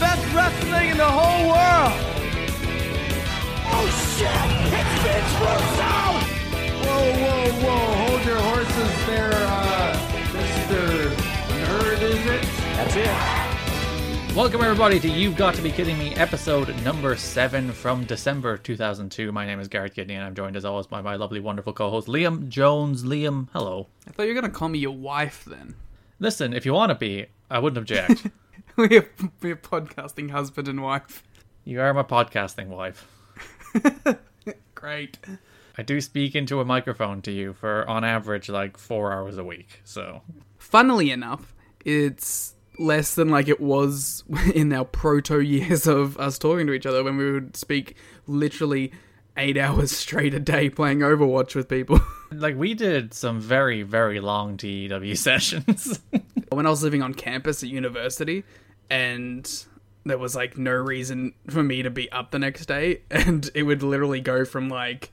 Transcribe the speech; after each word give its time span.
Best 0.00 0.34
wrestling 0.34 0.90
in 0.90 0.96
the 0.96 1.04
whole 1.04 1.48
world. 1.48 1.92
Oh 3.70 3.86
shit! 4.16 4.30
It's 4.72 4.94
Vince 5.02 5.34
Russo! 5.42 5.92
Whoa, 6.86 7.12
whoa, 7.18 7.50
whoa! 7.62 8.06
Hold 8.06 8.24
your 8.24 8.38
horses 8.38 9.06
there, 9.06 9.32
uh, 9.32 9.96
Mr. 10.32 11.10
Nerd, 11.64 12.02
is 12.02 12.26
it? 12.26 12.42
That's 12.76 12.96
it. 12.96 14.36
Welcome 14.36 14.62
everybody 14.62 15.00
to 15.00 15.08
You've 15.08 15.36
Got 15.36 15.54
to 15.56 15.62
Be 15.62 15.72
Kidding 15.72 15.98
Me, 15.98 16.14
episode 16.14 16.68
number 16.84 17.16
seven 17.16 17.72
from 17.72 18.04
December 18.04 18.56
2002. 18.56 19.32
My 19.32 19.46
name 19.46 19.58
is 19.58 19.66
Garrett 19.66 19.94
Kidney, 19.94 20.14
and 20.14 20.22
I'm 20.22 20.36
joined 20.36 20.54
as 20.56 20.64
always 20.64 20.86
by 20.86 21.00
my 21.02 21.16
lovely, 21.16 21.40
wonderful 21.40 21.72
co-host 21.72 22.06
Liam 22.06 22.48
Jones. 22.48 23.02
Liam, 23.02 23.48
hello. 23.52 23.88
I 24.06 24.12
thought 24.12 24.24
you 24.24 24.28
were 24.28 24.40
gonna 24.40 24.52
call 24.52 24.68
me 24.68 24.78
your 24.78 24.94
wife 24.96 25.44
then. 25.44 25.74
Listen, 26.20 26.52
if 26.52 26.64
you 26.64 26.72
want 26.72 26.90
to 26.90 26.94
be, 26.94 27.26
I 27.50 27.58
wouldn't 27.58 27.78
object. 27.78 28.28
we're, 28.88 29.10
we're 29.42 29.56
podcasting 29.56 30.30
husband 30.30 30.68
and 30.68 30.80
wife. 30.80 31.24
you 31.64 31.80
are 31.80 31.92
my 31.92 32.04
podcasting 32.04 32.68
wife. 32.68 33.08
Great. 34.76 35.18
I 35.76 35.82
do 35.82 36.00
speak 36.00 36.36
into 36.36 36.60
a 36.60 36.64
microphone 36.64 37.20
to 37.22 37.32
you 37.32 37.54
for, 37.54 37.88
on 37.90 38.04
average, 38.04 38.48
like 38.48 38.78
four 38.78 39.12
hours 39.12 39.36
a 39.36 39.42
week. 39.42 39.80
So 39.82 40.22
Funnily 40.58 41.10
enough, 41.10 41.56
it's 41.84 42.54
less 42.78 43.16
than 43.16 43.30
like 43.30 43.48
it 43.48 43.60
was 43.60 44.22
in 44.54 44.72
our 44.72 44.84
proto 44.84 45.40
years 45.40 45.88
of 45.88 46.16
us 46.16 46.38
talking 46.38 46.68
to 46.68 46.72
each 46.72 46.86
other 46.86 47.02
when 47.02 47.16
we 47.16 47.32
would 47.32 47.56
speak 47.56 47.96
literally 48.28 48.92
eight 49.36 49.58
hours 49.58 49.90
straight 49.90 50.34
a 50.34 50.40
day 50.40 50.70
playing 50.70 51.00
Overwatch 51.00 51.56
with 51.56 51.68
people. 51.68 52.00
like 52.30 52.56
we 52.56 52.74
did 52.74 53.12
some 53.12 53.40
very, 53.40 53.82
very 53.82 54.20
long 54.20 54.56
TEW 54.56 55.16
sessions. 55.16 55.98
when 56.50 56.64
I 56.64 56.70
was 56.70 56.84
living 56.84 57.02
on 57.02 57.12
campus 57.12 57.64
at 57.64 57.70
university 57.70 58.44
and 58.90 59.66
there 60.04 60.18
was 60.18 60.34
like 60.34 60.56
no 60.56 60.72
reason 60.72 61.34
for 61.50 61.62
me 61.62 61.82
to 61.82 61.90
be 61.90 62.10
up 62.12 62.30
the 62.30 62.38
next 62.38 62.66
day 62.66 63.02
and 63.10 63.50
it 63.54 63.64
would 63.64 63.82
literally 63.82 64.20
go 64.20 64.44
from 64.44 64.68
like 64.68 65.12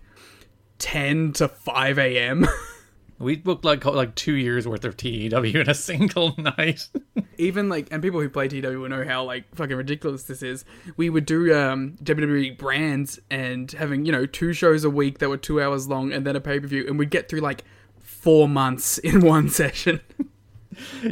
10 0.80 1.34
to 1.34 1.47
5 1.47 2.00
a.m. 2.00 2.47
we 3.19 3.38
booked 3.38 3.64
like 3.64 3.85
like 3.85 4.14
two 4.16 4.34
years 4.34 4.68
worth 4.68 4.84
of 4.84 4.97
TEW 4.97 5.62
in 5.62 5.69
a 5.69 5.74
single 5.74 6.35
night. 6.38 6.90
Even 7.38 7.69
like, 7.69 7.88
and 7.91 8.02
people 8.02 8.19
who 8.19 8.30
play 8.30 8.47
TW 8.47 8.66
will 8.80 8.90
know 8.90 9.06
how 9.06 9.24
like 9.24 9.44
fucking 9.56 9.75
ridiculous 9.75 10.24
this 10.24 10.41
is. 10.41 10.66
We 10.97 11.09
would 11.09 11.25
do 11.25 11.56
um, 11.56 11.96
WWE 12.03 12.58
brands 12.58 13.19
and 13.30 13.72
having, 13.72 14.06
you 14.06 14.12
know, 14.12 14.25
two 14.25 14.53
shows 14.53 14.84
a 14.84 14.90
week 14.90 15.19
that 15.19 15.30
were 15.30 15.38
two 15.38 15.62
hours 15.62 15.88
long 15.88 16.12
and 16.12 16.25
then 16.25 16.35
a 16.35 16.41
pay 16.41 16.59
per 16.59 16.68
view, 16.68 16.85
and 16.88 17.00
we'd 17.00 17.09
get 17.09 17.30
through 17.30 17.41
like 17.41 17.64
four 18.00 18.47
months 18.47 18.97
in 18.97 19.22
one 19.22 19.50
session. 19.50 20.02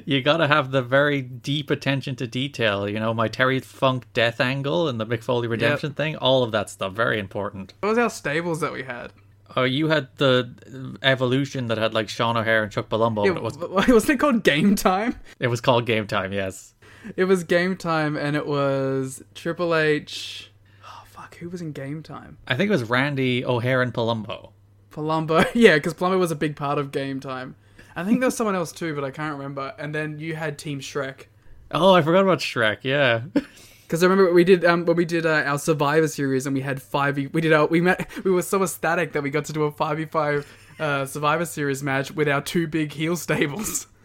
You 0.06 0.22
gotta 0.22 0.48
have 0.48 0.72
the 0.72 0.82
very 0.82 1.22
deep 1.22 1.70
attention 1.70 2.16
to 2.18 2.28
detail. 2.28 2.88
You 2.90 3.00
know, 3.00 3.14
my 3.14 3.28
Terry 3.28 3.60
Funk 3.60 4.06
death 4.14 4.40
angle 4.42 4.88
and 4.88 5.00
the 5.00 5.06
McFoley 5.06 5.24
Foley 5.24 5.48
redemption 5.48 5.94
thing. 5.94 6.16
All 6.18 6.44
of 6.44 6.52
that 6.52 6.70
stuff 6.70 6.94
very 6.94 7.20
important. 7.20 7.74
What 7.80 7.90
was 7.90 7.98
our 7.98 8.10
stables 8.10 8.60
that 8.62 8.72
we 8.74 8.84
had? 8.84 9.12
Oh, 9.56 9.64
you 9.64 9.88
had 9.90 10.08
the 10.18 10.98
evolution 11.04 11.68
that 11.68 11.78
had 11.78 11.94
like 11.94 12.10
Sean 12.10 12.38
O'Haire 12.38 12.64
and 12.64 12.72
Chuck 12.72 12.90
Palumbo. 12.90 13.28
But 13.28 13.38
it 13.38 13.44
was 13.44 13.58
wasn't 13.88 14.12
it 14.12 14.20
called 14.20 14.44
Game 14.44 14.76
Time? 14.76 15.16
it 15.40 15.48
was 15.48 15.62
called 15.62 15.86
Game 15.86 16.08
Time. 16.08 16.34
Yes, 16.34 16.74
It 17.16 17.26
was 17.26 17.44
Game 17.44 17.76
Time, 17.78 18.16
and 18.16 18.36
it 18.36 18.48
was 18.48 19.24
Triple 19.36 19.76
H. 19.76 20.52
Oh 20.86 21.04
fuck, 21.06 21.36
who 21.36 21.50
was 21.50 21.62
in 21.62 21.72
Game 21.72 22.02
Time? 22.04 22.38
I 22.48 22.56
think 22.56 22.70
it 22.70 22.72
was 22.72 22.90
Randy 22.90 23.46
O'Haire 23.46 23.82
and 23.82 23.94
Palumbo. 23.94 24.52
Palumbo, 24.92 25.46
yeah, 25.54 25.76
because 25.76 25.94
Palumbo 25.94 26.20
was 26.20 26.32
a 26.32 26.36
big 26.36 26.56
part 26.56 26.78
of 26.78 26.92
Game 26.92 27.20
Time. 27.20 27.56
I 27.96 28.04
think 28.04 28.20
there 28.20 28.28
was 28.28 28.36
someone 28.36 28.56
else 28.56 28.72
too, 28.72 28.96
but 28.96 29.04
I 29.04 29.12
can't 29.12 29.38
remember. 29.38 29.74
And 29.78 29.94
then 29.94 30.20
you 30.20 30.36
had 30.36 30.58
Team 30.58 30.80
Shrek. 30.80 31.26
Oh, 31.72 31.94
I 31.94 32.02
forgot 32.02 32.24
about 32.24 32.40
Shrek. 32.40 32.80
Yeah, 32.84 33.22
Because 33.84 34.02
I 34.02 34.08
remember 34.08 34.34
we 34.34 34.44
did 34.44 34.66
um, 34.66 34.86
when 34.86 34.96
we 34.98 35.06
did 35.06 35.26
uh, 35.26 35.44
our 35.46 35.60
Survivor 35.60 36.08
series 36.08 36.48
and 36.48 36.56
we 36.56 36.62
had 36.62 36.82
five. 36.82 37.16
We 37.16 37.42
did 37.42 37.54
our 37.54 37.68
we 37.68 37.80
met. 37.80 38.10
We 38.24 38.32
were 38.32 38.42
so 38.42 38.64
ecstatic 38.64 39.12
that 39.14 39.22
we 39.22 39.30
got 39.30 39.46
to 39.46 39.54
do 39.54 39.64
a 39.64 39.72
five 39.72 39.98
v 39.98 40.06
five 40.06 40.48
uh, 40.80 41.06
Survivor 41.06 41.46
series 41.46 41.84
match 41.84 42.12
with 42.12 42.28
our 42.28 42.42
two 42.42 42.68
big 42.68 42.92
heel 42.92 43.16
stables. 43.16 43.88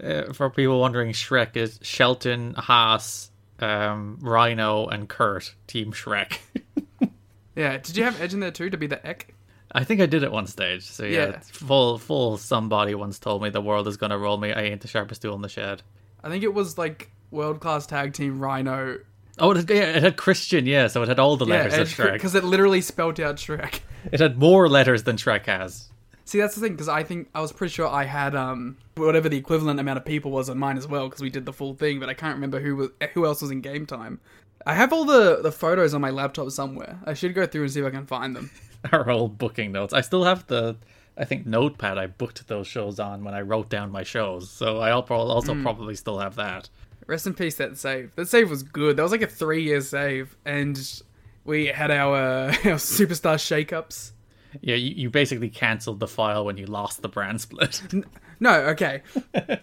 Uh, 0.00 0.32
for 0.32 0.48
people 0.48 0.78
wondering, 0.78 1.10
Shrek 1.10 1.56
is 1.56 1.80
Shelton, 1.82 2.54
Haas, 2.54 3.32
um, 3.58 4.16
Rhino, 4.20 4.86
and 4.86 5.08
Kurt. 5.08 5.56
Team 5.66 5.90
Shrek. 5.90 6.38
Yeah, 7.54 7.76
did 7.78 7.96
you 7.96 8.04
have 8.04 8.20
Edge 8.20 8.32
in 8.32 8.40
there 8.40 8.50
too 8.50 8.70
to 8.70 8.76
be 8.76 8.86
the 8.86 9.04
Ek? 9.06 9.34
I 9.74 9.84
think 9.84 10.00
I 10.00 10.06
did 10.06 10.22
at 10.22 10.30
one 10.32 10.46
stage. 10.46 10.84
So 10.84 11.04
yeah, 11.04 11.26
Yeah. 11.26 11.38
full 11.40 11.98
full. 11.98 12.36
Somebody 12.36 12.94
once 12.94 13.18
told 13.18 13.42
me 13.42 13.50
the 13.50 13.60
world 13.62 13.88
is 13.88 13.96
gonna 13.96 14.18
roll 14.18 14.36
me. 14.36 14.52
I 14.52 14.62
ain't 14.62 14.80
the 14.82 14.88
sharpest 14.88 15.22
tool 15.22 15.34
in 15.34 15.42
the 15.42 15.48
shed. 15.48 15.82
I 16.22 16.28
think 16.28 16.44
it 16.44 16.52
was 16.54 16.76
like 16.78 17.10
world 17.30 17.60
class 17.60 17.86
tag 17.86 18.12
team 18.12 18.38
Rhino. 18.38 18.98
Oh, 19.38 19.50
it 19.52 19.56
had, 19.56 19.70
yeah, 19.70 19.96
it 19.96 20.02
had 20.02 20.16
Christian. 20.18 20.66
Yeah, 20.66 20.88
so 20.88 21.02
it 21.02 21.08
had 21.08 21.18
all 21.18 21.36
the 21.38 21.46
letters 21.46 21.72
of 21.78 21.88
Shrek. 21.88 22.12
because 22.12 22.34
it 22.34 22.44
literally 22.44 22.82
spelt 22.82 23.18
out 23.18 23.36
Shrek. 23.36 23.80
It 24.12 24.20
had 24.20 24.36
more 24.38 24.68
letters 24.68 25.04
than 25.04 25.16
Shrek 25.16 25.46
has. 25.46 25.88
See, 26.24 26.38
that's 26.38 26.54
the 26.54 26.60
thing 26.60 26.72
because 26.72 26.88
I 26.88 27.02
think 27.02 27.28
I 27.34 27.40
was 27.40 27.50
pretty 27.52 27.72
sure 27.72 27.88
I 27.88 28.04
had 28.04 28.34
um 28.34 28.76
whatever 28.96 29.28
the 29.28 29.36
equivalent 29.38 29.80
amount 29.80 29.96
of 29.98 30.04
people 30.04 30.30
was 30.30 30.50
on 30.50 30.58
mine 30.58 30.76
as 30.76 30.86
well 30.86 31.08
because 31.08 31.22
we 31.22 31.30
did 31.30 31.46
the 31.46 31.52
full 31.52 31.74
thing, 31.74 31.98
but 31.98 32.08
I 32.10 32.14
can't 32.14 32.34
remember 32.34 32.60
who 32.60 32.76
was 32.76 32.88
who 33.14 33.24
else 33.24 33.40
was 33.40 33.50
in 33.50 33.60
game 33.62 33.86
time. 33.86 34.20
I 34.66 34.74
have 34.74 34.92
all 34.92 35.04
the 35.04 35.40
the 35.42 35.50
photos 35.50 35.94
on 35.94 36.00
my 36.02 36.10
laptop 36.10 36.50
somewhere. 36.50 36.98
I 37.06 37.14
should 37.14 37.34
go 37.34 37.46
through 37.46 37.62
and 37.62 37.72
see 37.72 37.80
if 37.80 37.86
I 37.86 37.90
can 37.90 38.06
find 38.06 38.36
them. 38.36 38.50
Our 38.92 39.10
old 39.10 39.38
booking 39.38 39.70
notes. 39.72 39.92
I 39.94 40.00
still 40.00 40.24
have 40.24 40.46
the, 40.48 40.76
I 41.16 41.24
think 41.24 41.46
notepad 41.46 41.98
I 41.98 42.06
booked 42.08 42.48
those 42.48 42.66
shows 42.66 42.98
on 42.98 43.22
when 43.22 43.34
I 43.34 43.42
wrote 43.42 43.68
down 43.68 43.92
my 43.92 44.02
shows. 44.02 44.50
So 44.50 44.78
I'll 44.80 45.02
also 45.02 45.54
Hmm. 45.54 45.62
probably 45.62 45.94
still 45.94 46.18
have 46.18 46.34
that. 46.36 46.68
Rest 47.06 47.26
in 47.26 47.34
peace, 47.34 47.56
that 47.56 47.78
save. 47.78 48.14
That 48.16 48.28
save 48.28 48.48
was 48.50 48.62
good. 48.62 48.96
That 48.96 49.02
was 49.02 49.12
like 49.12 49.22
a 49.22 49.26
three 49.26 49.62
year 49.64 49.80
save, 49.80 50.36
and 50.44 50.78
we 51.44 51.66
had 51.66 51.90
our 51.90 52.14
uh, 52.16 52.46
our 52.64 52.76
superstar 52.78 53.36
shakeups. 53.36 54.12
Yeah, 54.60 54.76
you, 54.76 54.94
you 54.94 55.10
basically 55.10 55.48
cancelled 55.48 55.98
the 55.98 56.06
file 56.06 56.44
when 56.44 56.56
you 56.58 56.66
lost 56.66 57.02
the 57.02 57.08
brand 57.08 57.40
split. 57.40 57.82
No, 58.42 58.54
okay. 58.70 59.02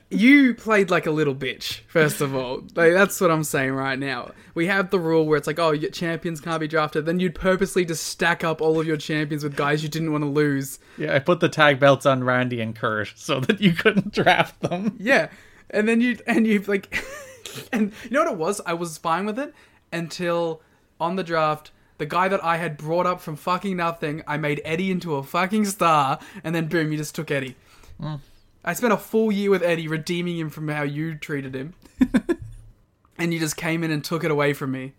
you 0.10 0.56
played 0.56 0.90
like 0.90 1.06
a 1.06 1.12
little 1.12 1.36
bitch, 1.36 1.82
first 1.90 2.22
of 2.22 2.34
all. 2.34 2.62
Like, 2.76 2.94
that's 2.94 3.20
what 3.20 3.30
I'm 3.30 3.44
saying 3.44 3.74
right 3.74 4.00
now. 4.00 4.32
We 4.56 4.68
have 4.68 4.90
the 4.90 4.98
rule 4.98 5.26
where 5.26 5.38
it's 5.38 5.48
like, 5.48 5.60
oh, 5.60 5.72
your 5.72 5.92
champions 5.92 6.40
can't 6.40 6.62
be 6.62 6.68
drafted. 6.70 7.06
Then 7.06 7.20
you'd 7.20 7.36
purposely 7.36 7.84
just 7.84 8.08
stack 8.08 8.46
up 8.46 8.62
all 8.62 8.80
of 8.80 8.88
your 8.88 8.96
champions 8.96 9.44
with 9.44 9.58
guys 9.58 9.84
you 9.84 9.90
didn't 9.90 10.14
want 10.14 10.24
to 10.24 10.30
lose. 10.30 10.80
yeah, 10.98 11.14
I 11.14 11.20
put 11.20 11.42
the 11.42 11.50
tag 11.50 11.78
belts 11.78 12.06
on 12.06 12.24
Randy 12.24 12.62
and 12.62 12.74
Kurt 12.74 13.12
so 13.18 13.42
that 13.42 13.60
you 13.60 13.74
couldn't 13.74 14.14
draft 14.14 14.62
them. 14.62 14.96
Yeah. 14.98 15.28
And 15.72 15.86
then 15.86 16.00
you, 16.00 16.18
and 16.26 16.48
you've 16.48 16.70
like, 16.70 17.04
and 17.74 17.92
you 18.06 18.12
know 18.12 18.24
what 18.24 18.32
it 18.32 18.38
was? 18.38 18.62
I 18.66 18.76
was 18.76 18.98
fine 18.98 19.26
with 19.26 19.40
it 19.40 19.54
until 19.92 20.62
on 21.02 21.18
the 21.18 21.24
draft, 21.26 21.72
the 21.98 22.06
guy 22.06 22.30
that 22.30 22.42
I 22.42 22.56
had 22.56 22.78
brought 22.78 23.06
up 23.06 23.20
from 23.20 23.36
fucking 23.36 23.76
nothing, 23.76 24.24
I 24.26 24.38
made 24.38 24.62
Eddie 24.64 24.90
into 24.90 25.16
a 25.16 25.24
fucking 25.24 25.66
star, 25.66 26.20
and 26.46 26.56
then 26.56 26.68
boom, 26.68 26.94
you 26.94 26.98
just 26.98 27.14
took 27.14 27.30
Eddie. 27.30 27.58
Mm. 28.02 28.22
I 28.64 28.74
spent 28.74 28.94
a 28.94 28.98
full 28.98 29.32
year 29.32 29.50
with 29.50 29.64
Eddie 29.64 29.88
redeeming 29.88 30.38
him 30.38 30.50
from 30.50 30.68
how 30.68 30.84
you 30.84 31.16
treated 31.16 31.56
him. 31.56 31.74
and 33.18 33.34
you 33.34 33.40
just 33.40 33.58
came 33.58 33.84
in 33.84 33.92
and 33.92 34.04
took 34.04 34.24
it 34.24 34.32
away 34.32 34.54
from 34.54 34.72
me. 34.72 34.94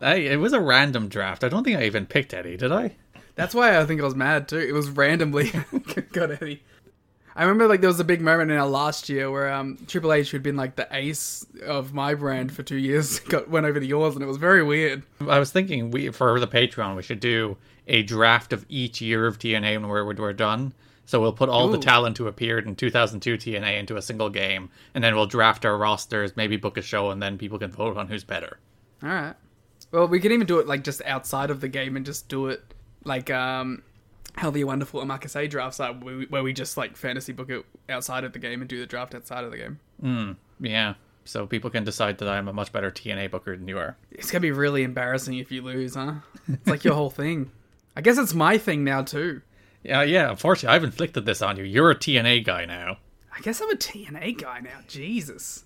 Hey, 0.00 0.26
it 0.26 0.36
was 0.36 0.52
a 0.52 0.60
random 0.60 1.08
draft. 1.08 1.44
I 1.44 1.48
don't 1.48 1.64
think 1.64 1.78
I 1.78 1.84
even 1.84 2.06
picked 2.06 2.34
Eddie, 2.34 2.56
did 2.56 2.72
I? 2.72 2.96
That's 3.36 3.54
why 3.54 3.78
I 3.78 3.84
think 3.84 4.00
I 4.00 4.04
was 4.04 4.14
mad 4.14 4.48
too. 4.48 4.58
It 4.58 4.72
was 4.72 4.90
randomly 4.90 5.52
got 6.12 6.30
Eddie. 6.30 6.62
I 7.36 7.42
remember 7.42 7.66
like 7.66 7.80
there 7.80 7.88
was 7.88 7.98
a 7.98 8.04
big 8.04 8.20
moment 8.20 8.52
in 8.52 8.56
our 8.56 8.66
last 8.66 9.08
year 9.08 9.30
where 9.30 9.52
um 9.52 9.78
Triple 9.88 10.12
H, 10.12 10.30
who'd 10.30 10.42
been 10.42 10.56
like 10.56 10.76
the 10.76 10.86
ace 10.92 11.44
of 11.64 11.92
my 11.92 12.14
brand 12.14 12.52
for 12.52 12.62
two 12.62 12.76
years, 12.76 13.18
got 13.28 13.48
went 13.48 13.66
over 13.66 13.80
to 13.80 13.86
yours, 13.86 14.14
and 14.14 14.22
it 14.22 14.26
was 14.26 14.36
very 14.36 14.62
weird. 14.62 15.02
I 15.28 15.38
was 15.38 15.50
thinking 15.50 15.90
we 15.90 16.10
for 16.10 16.38
the 16.38 16.46
Patreon 16.46 16.96
we 16.96 17.02
should 17.02 17.20
do 17.20 17.56
a 17.88 18.02
draft 18.02 18.52
of 18.52 18.64
each 18.68 19.00
year 19.00 19.26
of 19.26 19.38
TNA 19.38 19.80
when 19.80 19.88
we're 19.88 20.04
we're 20.14 20.32
done. 20.32 20.74
So 21.06 21.20
we'll 21.20 21.32
put 21.32 21.48
all 21.50 21.68
the 21.68 21.78
talent 21.78 22.16
who 22.18 22.26
appeared 22.26 22.66
in 22.66 22.76
2002 22.76 23.36
TNA 23.36 23.78
into 23.78 23.96
a 23.96 24.02
single 24.02 24.30
game, 24.30 24.70
and 24.94 25.04
then 25.04 25.14
we'll 25.14 25.26
draft 25.26 25.64
our 25.66 25.76
rosters, 25.76 26.36
maybe 26.36 26.56
book 26.56 26.76
a 26.78 26.82
show, 26.82 27.10
and 27.10 27.22
then 27.22 27.36
people 27.38 27.58
can 27.58 27.70
vote 27.70 27.96
on 27.96 28.08
who's 28.08 28.24
better. 28.24 28.58
All 29.02 29.08
right. 29.10 29.34
Well, 29.92 30.08
we 30.08 30.18
could 30.18 30.32
even 30.32 30.46
do 30.46 30.58
it 30.60 30.66
like 30.66 30.82
just 30.82 31.02
outside 31.04 31.50
of 31.50 31.60
the 31.60 31.68
game 31.68 31.96
and 31.96 32.06
just 32.06 32.28
do 32.28 32.46
it 32.48 32.62
like 33.04 33.30
um 33.30 33.82
how 34.36 34.50
the 34.50 34.64
wonderful 34.64 35.00
Omakase 35.00 35.48
drafts 35.48 35.78
are, 35.78 35.92
where 35.92 36.42
we, 36.42 36.52
just 36.52 36.76
like 36.76 36.96
fantasy 36.96 37.32
book 37.32 37.50
it 37.50 37.64
outside 37.88 38.24
of 38.24 38.32
the 38.32 38.40
game 38.40 38.60
and 38.62 38.68
do 38.68 38.80
the 38.80 38.86
draft 38.86 39.14
outside 39.14 39.44
of 39.44 39.52
the 39.52 39.56
game. 39.58 39.78
Mm, 40.02 40.36
Yeah, 40.58 40.94
so 41.24 41.46
people 41.46 41.70
can 41.70 41.84
decide 41.84 42.18
that 42.18 42.28
I'm 42.28 42.48
a 42.48 42.52
much 42.52 42.72
better 42.72 42.90
TNA 42.90 43.30
booker 43.30 43.56
than 43.56 43.68
you 43.68 43.78
are. 43.78 43.96
It's 44.10 44.30
gonna 44.32 44.40
be 44.40 44.50
really 44.50 44.82
embarrassing 44.82 45.38
if 45.38 45.52
you 45.52 45.62
lose, 45.62 45.94
huh? 45.94 46.14
It's 46.48 46.66
like 46.66 46.82
your 46.82 46.94
whole 46.94 47.10
thing. 47.10 47.52
I 47.94 48.00
guess 48.00 48.18
it's 48.18 48.34
my 48.34 48.58
thing 48.58 48.82
now 48.82 49.02
too. 49.02 49.42
Yeah, 49.84 50.02
yeah. 50.02 50.30
Unfortunately, 50.30 50.74
I've 50.74 50.84
inflicted 50.84 51.26
this 51.26 51.42
on 51.42 51.56
you. 51.58 51.64
You're 51.64 51.90
a 51.90 51.94
TNA 51.94 52.44
guy 52.44 52.64
now. 52.64 52.96
I 53.36 53.40
guess 53.40 53.60
I'm 53.60 53.70
a 53.70 53.76
TNA 53.76 54.40
guy 54.40 54.60
now. 54.60 54.78
Jesus. 54.88 55.62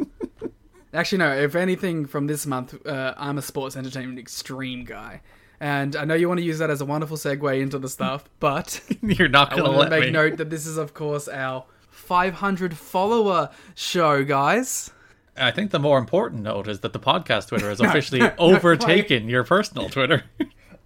Actually, 0.92 1.18
no. 1.18 1.32
If 1.36 1.54
anything, 1.54 2.06
from 2.06 2.26
this 2.26 2.44
month, 2.46 2.86
uh, 2.86 3.14
I'm 3.16 3.38
a 3.38 3.42
sports 3.42 3.76
entertainment 3.76 4.18
extreme 4.18 4.84
guy, 4.84 5.20
and 5.60 5.94
I 5.94 6.04
know 6.04 6.14
you 6.14 6.28
want 6.28 6.38
to 6.38 6.44
use 6.44 6.58
that 6.58 6.70
as 6.70 6.80
a 6.80 6.86
wonderful 6.86 7.16
segue 7.16 7.60
into 7.60 7.78
the 7.78 7.88
stuff, 7.88 8.24
but 8.40 8.80
You're 9.02 9.28
not 9.28 9.50
gonna 9.50 9.70
let 9.70 9.90
make 9.90 10.04
me. 10.04 10.10
note 10.10 10.38
that 10.38 10.50
this 10.50 10.66
is, 10.66 10.78
of 10.78 10.94
course, 10.94 11.28
our 11.28 11.64
500 11.90 12.76
follower 12.76 13.50
show, 13.74 14.24
guys. 14.24 14.90
I 15.36 15.50
think 15.52 15.70
the 15.70 15.78
more 15.78 15.98
important 15.98 16.42
note 16.42 16.66
is 16.66 16.80
that 16.80 16.92
the 16.92 16.98
podcast 16.98 17.48
Twitter 17.48 17.68
has 17.68 17.80
officially 17.82 18.20
no, 18.20 18.32
overtaken 18.38 19.28
your 19.28 19.44
personal 19.44 19.88
Twitter. 19.88 20.24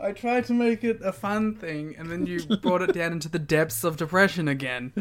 I 0.03 0.11
tried 0.11 0.47
to 0.47 0.53
make 0.53 0.83
it 0.83 1.01
a 1.03 1.13
fun 1.13 1.55
thing, 1.55 1.95
and 1.97 2.11
then 2.11 2.27
you 2.27 2.45
brought 2.63 2.83
it 2.83 2.93
down 2.93 3.13
into 3.13 3.29
the 3.29 3.39
depths 3.39 3.85
of 3.85 3.97
depression 3.97 4.49
again. 4.49 4.93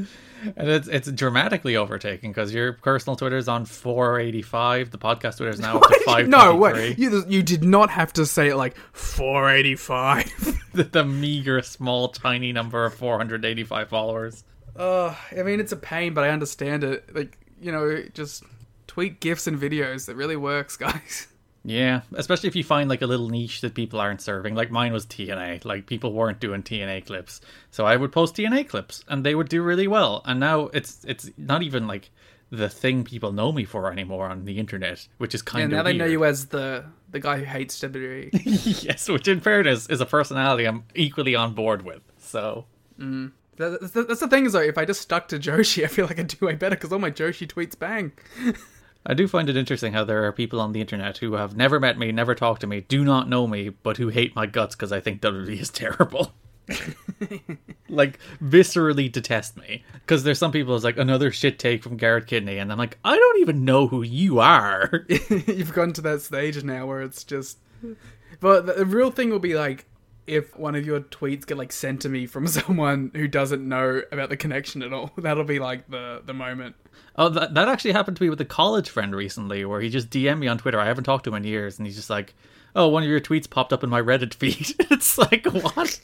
and 0.56 0.69
it's 0.69 0.88
it's 0.88 1.12
dramatically 1.12 1.75
overtaken 1.75 2.30
because 2.30 2.53
your 2.53 2.74
personal 2.74 3.15
Twitter 3.15 3.38
is 3.38 3.48
on 3.48 3.65
485. 3.65 4.92
The 4.92 4.98
podcast 5.00 5.38
Twitter 5.38 5.50
is 5.50 5.59
now 5.59 5.77
up 5.77 5.83
to 5.83 6.00
523. 6.06 6.27
no, 6.30 6.56
wait. 6.56 7.00
You, 7.00 7.24
you 7.27 7.42
did 7.42 7.63
not 7.63 7.89
have 7.89 8.13
to 8.13 8.25
say 8.27 8.50
it 8.50 8.56
like 8.56 8.75
485. 8.94 10.62
the, 10.74 10.83
the 10.83 11.03
meager, 11.03 11.62
small, 11.63 12.09
tiny 12.09 12.51
number 12.51 12.86
of 12.86 12.94
485 12.94 13.89
followers. 13.89 14.44
Uh, 14.75 15.15
I 15.31 15.42
mean, 15.44 15.59
it's 15.59 15.71
a 15.71 15.77
pain, 15.77 16.13
but 16.13 16.24
I 16.24 16.30
understand 16.30 16.83
it. 16.83 17.13
Like, 17.13 17.38
you 17.59 17.71
know, 17.71 18.03
just 18.13 18.44
tweet 18.88 19.19
gifs 19.19 19.48
and 19.48 19.59
videos. 19.59 20.07
It 20.07 20.15
really 20.15 20.38
works, 20.38 20.77
guys. 20.77 21.27
Yeah, 21.63 22.01
especially 22.13 22.49
if 22.49 22.55
you 22.55 22.63
find 22.63 22.89
like 22.89 23.03
a 23.03 23.07
little 23.07 23.29
niche 23.29 23.61
that 23.61 23.75
people 23.75 23.99
aren't 23.99 24.21
serving. 24.21 24.55
Like 24.55 24.71
mine 24.71 24.93
was 24.93 25.05
TNA. 25.05 25.63
Like 25.63 25.85
people 25.85 26.11
weren't 26.11 26.39
doing 26.39 26.63
TNA 26.63 27.05
clips, 27.05 27.39
so 27.69 27.85
I 27.85 27.95
would 27.95 28.11
post 28.11 28.35
TNA 28.35 28.67
clips, 28.67 29.03
and 29.07 29.23
they 29.23 29.35
would 29.35 29.49
do 29.49 29.61
really 29.61 29.87
well. 29.87 30.23
And 30.25 30.39
now 30.39 30.67
it's 30.67 31.05
it's 31.05 31.29
not 31.37 31.61
even 31.61 31.85
like 31.87 32.09
the 32.49 32.67
thing 32.67 33.03
people 33.03 33.31
know 33.31 33.51
me 33.51 33.63
for 33.63 33.91
anymore 33.91 34.27
on 34.27 34.45
the 34.45 34.57
internet, 34.59 35.07
which 35.19 35.35
is 35.35 35.41
kind 35.41 35.65
And 35.65 35.73
of 35.73 35.77
now 35.77 35.83
they 35.83 35.95
know 35.95 36.05
you 36.05 36.25
as 36.25 36.47
the 36.47 36.83
the 37.11 37.19
guy 37.19 37.37
who 37.37 37.45
hates 37.45 37.79
WWE. 37.79 38.83
yes, 38.83 39.07
which 39.07 39.27
in 39.27 39.39
fairness 39.39 39.87
is 39.87 40.01
a 40.01 40.05
personality 40.05 40.65
I'm 40.65 40.83
equally 40.95 41.35
on 41.35 41.53
board 41.53 41.83
with. 41.83 42.01
So 42.17 42.65
mm. 42.99 43.31
That- 43.57 43.79
that's, 43.81 43.93
the, 43.93 44.03
that's 44.03 44.19
the 44.19 44.27
thing 44.27 44.45
is 44.45 44.53
though, 44.53 44.61
if 44.61 44.77
I 44.77 44.85
just 44.85 45.01
stuck 45.01 45.27
to 45.27 45.37
Joshi, 45.37 45.83
I 45.83 45.87
feel 45.87 46.07
like 46.07 46.19
I'd 46.19 46.27
do 46.27 46.45
way 46.45 46.55
better 46.55 46.75
because 46.75 46.91
all 46.91 46.99
my 46.99 47.11
Joshi 47.11 47.47
tweets 47.47 47.77
bang. 47.77 48.11
I 49.06 49.13
do 49.13 49.27
find 49.27 49.50
it 49.50 49.57
interesting 49.57 49.94
how 49.94 50.03
there 50.03 50.25
are 50.25 50.31
people 50.31 50.62
on 50.62 50.74
the 50.74 50.81
internet 50.81 51.18
who 51.18 51.33
have 51.33 51.57
never 51.57 51.80
met 51.80 51.98
me, 51.98 52.12
never 52.12 52.36
talked 52.36 52.62
to 52.62 52.68
me, 52.68 52.81
do 52.81 53.03
not 53.03 53.27
know 53.27 53.48
me, 53.48 53.69
but 53.69 53.98
who 53.98 54.09
hate 54.09 54.36
my 54.36 54.45
guts 54.45 54.75
because 54.75 54.92
I 54.92 55.00
think 55.00 55.21
WWE 55.21 55.59
is 55.59 55.69
terrible. 55.71 56.33
like 57.89 58.19
viscerally 58.42 59.12
detest 59.12 59.57
me 59.57 59.83
because 59.94 60.24
there's 60.24 60.38
some 60.39 60.51
people 60.51 60.74
who's 60.74 60.83
like 60.83 60.98
another 60.98 61.31
shit 61.31 61.59
take 61.59 61.83
from 61.83 61.98
Garrett 61.98 62.27
Kidney, 62.27 62.59
and 62.59 62.71
I'm 62.71 62.77
like, 62.77 62.98
I 63.03 63.15
don't 63.15 63.39
even 63.39 63.65
know 63.65 63.88
who 63.88 64.03
you 64.03 64.39
are. 64.39 65.06
You've 65.07 65.74
gotten 65.74 65.94
to 65.94 66.01
that 66.01 66.21
stage 66.21 66.63
now 66.63 66.86
where 66.86 67.01
it's 67.01 67.24
just. 67.24 67.57
But 68.39 68.65
the, 68.68 68.74
the 68.74 68.86
real 68.86 69.12
thing 69.12 69.30
will 69.30 69.39
be 69.39 69.56
like 69.56 69.86
if 70.27 70.57
one 70.57 70.75
of 70.75 70.85
your 70.85 71.00
tweets 71.01 71.45
get 71.45 71.57
like 71.57 71.71
sent 71.71 72.01
to 72.01 72.09
me 72.09 72.25
from 72.27 72.47
someone 72.47 73.12
who 73.15 73.27
doesn't 73.27 73.68
know 73.68 74.01
about 74.12 74.29
the 74.29 74.38
connection 74.38 74.81
at 74.83 74.94
all. 74.94 75.12
That'll 75.18 75.44
be 75.44 75.59
like 75.59 75.89
the 75.89 76.21
the 76.25 76.33
moment. 76.33 76.75
oh, 77.15 77.29
that 77.29 77.53
that 77.53 77.68
actually 77.68 77.91
happened 77.94 78.18
to 78.18 78.23
me 78.23 78.29
with 78.29 78.41
a 78.41 78.45
college 78.45 78.89
friend 78.89 79.15
recently, 79.15 79.65
where 79.65 79.81
he 79.81 79.89
just 79.89 80.09
DM'd 80.09 80.39
me 80.39 80.47
on 80.47 80.57
Twitter. 80.57 80.79
I 80.79 80.85
haven't 80.85 81.03
talked 81.06 81.23
to 81.25 81.29
him 81.31 81.35
in 81.38 81.44
years, 81.44 81.77
and 81.77 81.85
he's 81.88 81.95
just 81.95 82.09
like, 82.09 82.33
"Oh, 82.75 82.88
one 82.88 83.03
of 83.03 83.09
your 83.09 83.19
tweets 83.21 83.50
popped 83.50 83.73
up 83.73 83.83
in 83.83 83.89
my 83.89 84.01
Reddit 84.01 84.33
feed." 84.33 84.75
it's 84.91 85.18
like 85.18 85.45
what? 85.45 86.00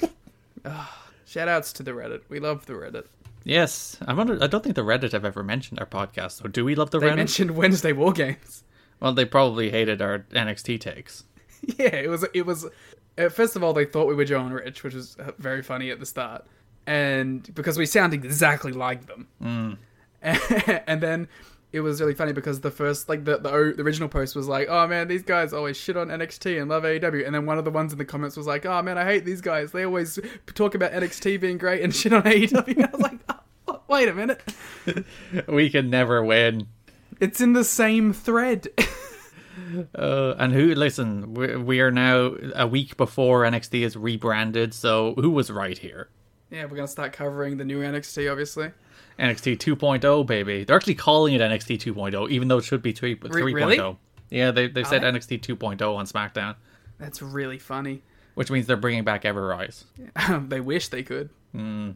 Shout 1.25 1.47
outs 1.47 1.73
to 1.73 1.83
the 1.83 1.91
Reddit. 1.91 2.21
We 2.29 2.39
love 2.39 2.65
the 2.65 2.73
Reddit. 2.73 3.05
Yes, 3.43 3.97
I 4.05 4.13
wonder. 4.13 4.37
I 4.41 4.47
don't 4.47 4.63
think 4.63 4.75
the 4.75 4.83
Reddit 4.83 5.11
have 5.13 5.25
ever 5.25 5.43
mentioned 5.43 5.79
our 5.79 5.85
podcast. 5.85 6.41
So 6.41 6.47
do 6.47 6.65
we 6.65 6.75
love 6.75 6.91
the 6.91 6.99
They 6.99 7.07
Reddit? 7.07 7.15
mentioned 7.15 7.51
Wednesday 7.51 7.91
War 7.93 8.11
Games. 8.13 8.63
Well, 8.99 9.13
they 9.13 9.25
probably 9.25 9.69
hated 9.69 10.01
our 10.01 10.19
NXT 10.31 10.79
takes. 10.81 11.23
Yeah, 11.77 11.95
it 11.95 12.09
was. 12.09 12.25
It 12.33 12.45
was. 12.45 12.65
Uh, 13.17 13.29
first 13.29 13.55
of 13.55 13.63
all, 13.63 13.73
they 13.73 13.85
thought 13.85 14.07
we 14.07 14.15
were 14.15 14.25
Joe 14.25 14.41
and 14.41 14.53
Rich, 14.53 14.83
which 14.83 14.93
was 14.93 15.15
uh, 15.17 15.31
very 15.37 15.61
funny 15.63 15.89
at 15.91 15.99
the 15.99 16.05
start, 16.05 16.45
and 16.85 17.53
because 17.55 17.77
we 17.77 17.85
sound 17.85 18.13
exactly 18.13 18.71
like 18.71 19.05
them. 19.07 19.27
Mm. 19.41 19.77
and 20.87 21.01
then 21.01 21.27
it 21.73 21.81
was 21.81 21.99
really 21.99 22.13
funny 22.13 22.31
because 22.31 22.61
the 22.61 22.71
first, 22.71 23.09
like 23.09 23.25
the, 23.25 23.37
the 23.37 23.73
the 23.75 23.83
original 23.83 24.07
post 24.07 24.35
was 24.35 24.47
like, 24.47 24.67
"Oh 24.69 24.87
man, 24.87 25.07
these 25.07 25.23
guys 25.23 25.51
always 25.53 25.75
shit 25.77 25.97
on 25.97 26.07
NXT 26.07 26.59
and 26.61 26.69
love 26.69 26.83
AEW," 26.83 27.25
and 27.25 27.35
then 27.35 27.45
one 27.45 27.57
of 27.57 27.65
the 27.65 27.71
ones 27.71 27.91
in 27.91 27.97
the 27.97 28.05
comments 28.05 28.37
was 28.37 28.47
like, 28.47 28.65
"Oh 28.65 28.81
man, 28.81 28.97
I 28.97 29.03
hate 29.03 29.25
these 29.25 29.41
guys. 29.41 29.71
They 29.71 29.83
always 29.83 30.17
talk 30.55 30.75
about 30.75 30.91
NXT 30.93 31.39
being 31.41 31.57
great 31.57 31.81
and 31.81 31.93
shit 31.95 32.13
on 32.13 32.23
AEW." 32.23 32.83
I 32.85 32.89
was 32.91 33.01
like, 33.01 33.19
oh, 33.67 33.81
"Wait 33.87 34.07
a 34.07 34.13
minute, 34.13 34.41
We 35.47 35.69
can 35.69 35.89
never 35.89 36.23
win. 36.23 36.67
it's 37.19 37.41
in 37.41 37.53
the 37.53 37.63
same 37.65 38.13
thread." 38.13 38.67
Uh, 39.97 40.35
and 40.37 40.53
who? 40.53 40.73
Listen, 40.75 41.33
we, 41.33 41.55
we 41.57 41.79
are 41.81 41.91
now 41.91 42.35
a 42.55 42.67
week 42.67 42.97
before 42.97 43.43
NXT 43.43 43.81
is 43.81 43.95
rebranded. 43.97 44.73
So 44.73 45.13
who 45.15 45.29
was 45.31 45.49
right 45.51 45.77
here? 45.77 46.09
yeah, 46.49 46.63
we're 46.65 46.77
gonna 46.77 46.87
start 46.87 47.11
covering 47.13 47.57
the 47.57 47.65
new 47.65 47.81
NXT, 47.81 48.31
obviously. 48.31 48.71
NXT 49.19 49.57
2.0, 49.57 50.25
baby. 50.25 50.63
They're 50.63 50.75
actually 50.75 50.95
calling 50.95 51.33
it 51.33 51.41
NXT 51.41 51.77
2.0, 51.79 52.29
even 52.29 52.47
though 52.47 52.59
it 52.59 52.63
should 52.63 52.81
be 52.81 52.91
3, 52.93 53.15
3.0. 53.15 53.53
really? 53.53 53.97
Yeah, 54.29 54.51
they 54.51 54.67
they 54.67 54.83
said 54.83 55.03
I- 55.03 55.11
NXT 55.11 55.41
2.0 55.41 55.95
on 55.95 56.05
SmackDown, 56.05 56.55
That's 56.99 57.21
really 57.21 57.59
funny. 57.59 58.03
which 58.35 58.49
means 58.51 58.67
they're 58.67 58.77
bringing 58.77 59.03
back 59.03 59.25
Ever 59.25 59.45
Rise. 59.47 59.85
they 60.47 60.59
wish 60.61 60.87
they 60.89 61.03
could. 61.03 61.29
Hmm. 61.53 61.91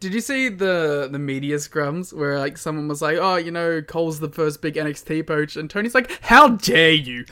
Did 0.00 0.12
you 0.12 0.20
see 0.20 0.48
the 0.48 1.08
the 1.10 1.18
media 1.18 1.56
scrums 1.56 2.12
where 2.12 2.38
like 2.38 2.58
someone 2.58 2.88
was 2.88 3.00
like, 3.00 3.16
"Oh, 3.18 3.36
you 3.36 3.50
know, 3.50 3.80
Cole's 3.82 4.20
the 4.20 4.28
first 4.28 4.60
big 4.60 4.74
NXT 4.74 5.26
poach," 5.26 5.56
and 5.56 5.70
Tony's 5.70 5.94
like, 5.94 6.10
"How 6.22 6.48
dare 6.48 6.92
you? 6.92 7.24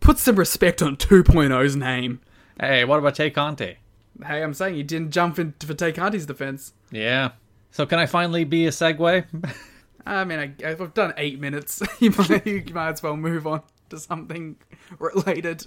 Put 0.00 0.18
some 0.18 0.36
respect 0.36 0.82
on 0.82 0.96
2.0's 0.96 1.74
name." 1.74 2.20
Hey, 2.60 2.84
what 2.84 2.98
about 2.98 3.14
Tay 3.14 3.30
Conti? 3.30 3.78
Hey, 4.24 4.42
I'm 4.42 4.54
saying 4.54 4.76
you 4.76 4.82
didn't 4.82 5.10
jump 5.10 5.38
in 5.38 5.54
for 5.58 5.74
Tay 5.74 5.92
Conti's 5.92 6.26
defense. 6.26 6.72
Yeah. 6.90 7.32
So 7.70 7.84
can 7.84 7.98
I 7.98 8.06
finally 8.06 8.44
be 8.44 8.66
a 8.66 8.70
segue? 8.70 9.26
I 10.06 10.24
mean, 10.24 10.38
I, 10.38 10.66
I've 10.66 10.94
done 10.94 11.12
eight 11.16 11.40
minutes. 11.40 11.82
you 12.00 12.10
might 12.12 12.46
you 12.46 12.64
might 12.72 12.90
as 12.90 13.02
well 13.02 13.16
move 13.16 13.46
on 13.46 13.62
to 13.90 13.98
something 13.98 14.56
related. 14.98 15.66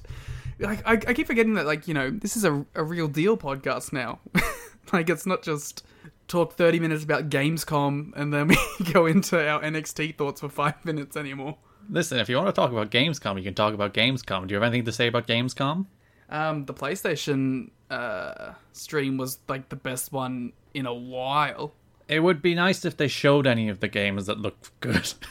Like 0.59 0.81
I, 0.87 0.93
I 0.93 1.13
keep 1.13 1.27
forgetting 1.27 1.55
that, 1.55 1.65
like 1.65 1.87
you 1.87 1.93
know, 1.93 2.09
this 2.09 2.37
is 2.37 2.45
a 2.45 2.65
a 2.75 2.83
real 2.83 3.07
deal 3.07 3.37
podcast 3.37 3.93
now. 3.93 4.19
like 4.93 5.09
it's 5.09 5.25
not 5.25 5.43
just 5.43 5.85
talk 6.29 6.53
30 6.53 6.79
minutes 6.79 7.03
about 7.03 7.29
Gamescom 7.29 8.13
and 8.15 8.33
then 8.33 8.47
we 8.47 8.57
go 8.93 9.05
into 9.05 9.37
our 9.37 9.61
NXT 9.61 10.17
thoughts 10.17 10.41
for 10.41 10.49
five 10.49 10.83
minutes 10.85 11.17
anymore. 11.17 11.57
Listen, 11.89 12.19
if 12.19 12.29
you 12.29 12.37
want 12.37 12.47
to 12.47 12.53
talk 12.53 12.71
about 12.71 12.91
Gamescom, 12.91 13.37
you 13.37 13.43
can 13.43 13.55
talk 13.55 13.73
about 13.73 13.93
Gamescom. 13.93 14.47
Do 14.47 14.53
you 14.53 14.61
have 14.61 14.63
anything 14.63 14.85
to 14.85 14.91
say 14.91 15.07
about 15.07 15.27
Gamescom? 15.27 15.87
Um, 16.29 16.65
the 16.65 16.73
PlayStation 16.73 17.71
uh, 17.89 18.53
stream 18.73 19.17
was 19.17 19.39
like 19.47 19.69
the 19.69 19.75
best 19.75 20.11
one 20.11 20.53
in 20.73 20.85
a 20.85 20.93
while. 20.93 21.73
It 22.07 22.21
would 22.21 22.41
be 22.41 22.55
nice 22.55 22.85
if 22.85 22.97
they 22.97 23.07
showed 23.07 23.47
any 23.47 23.69
of 23.69 23.79
the 23.79 23.87
games 23.87 24.27
that 24.27 24.39
looked 24.39 24.71
good. 24.79 25.13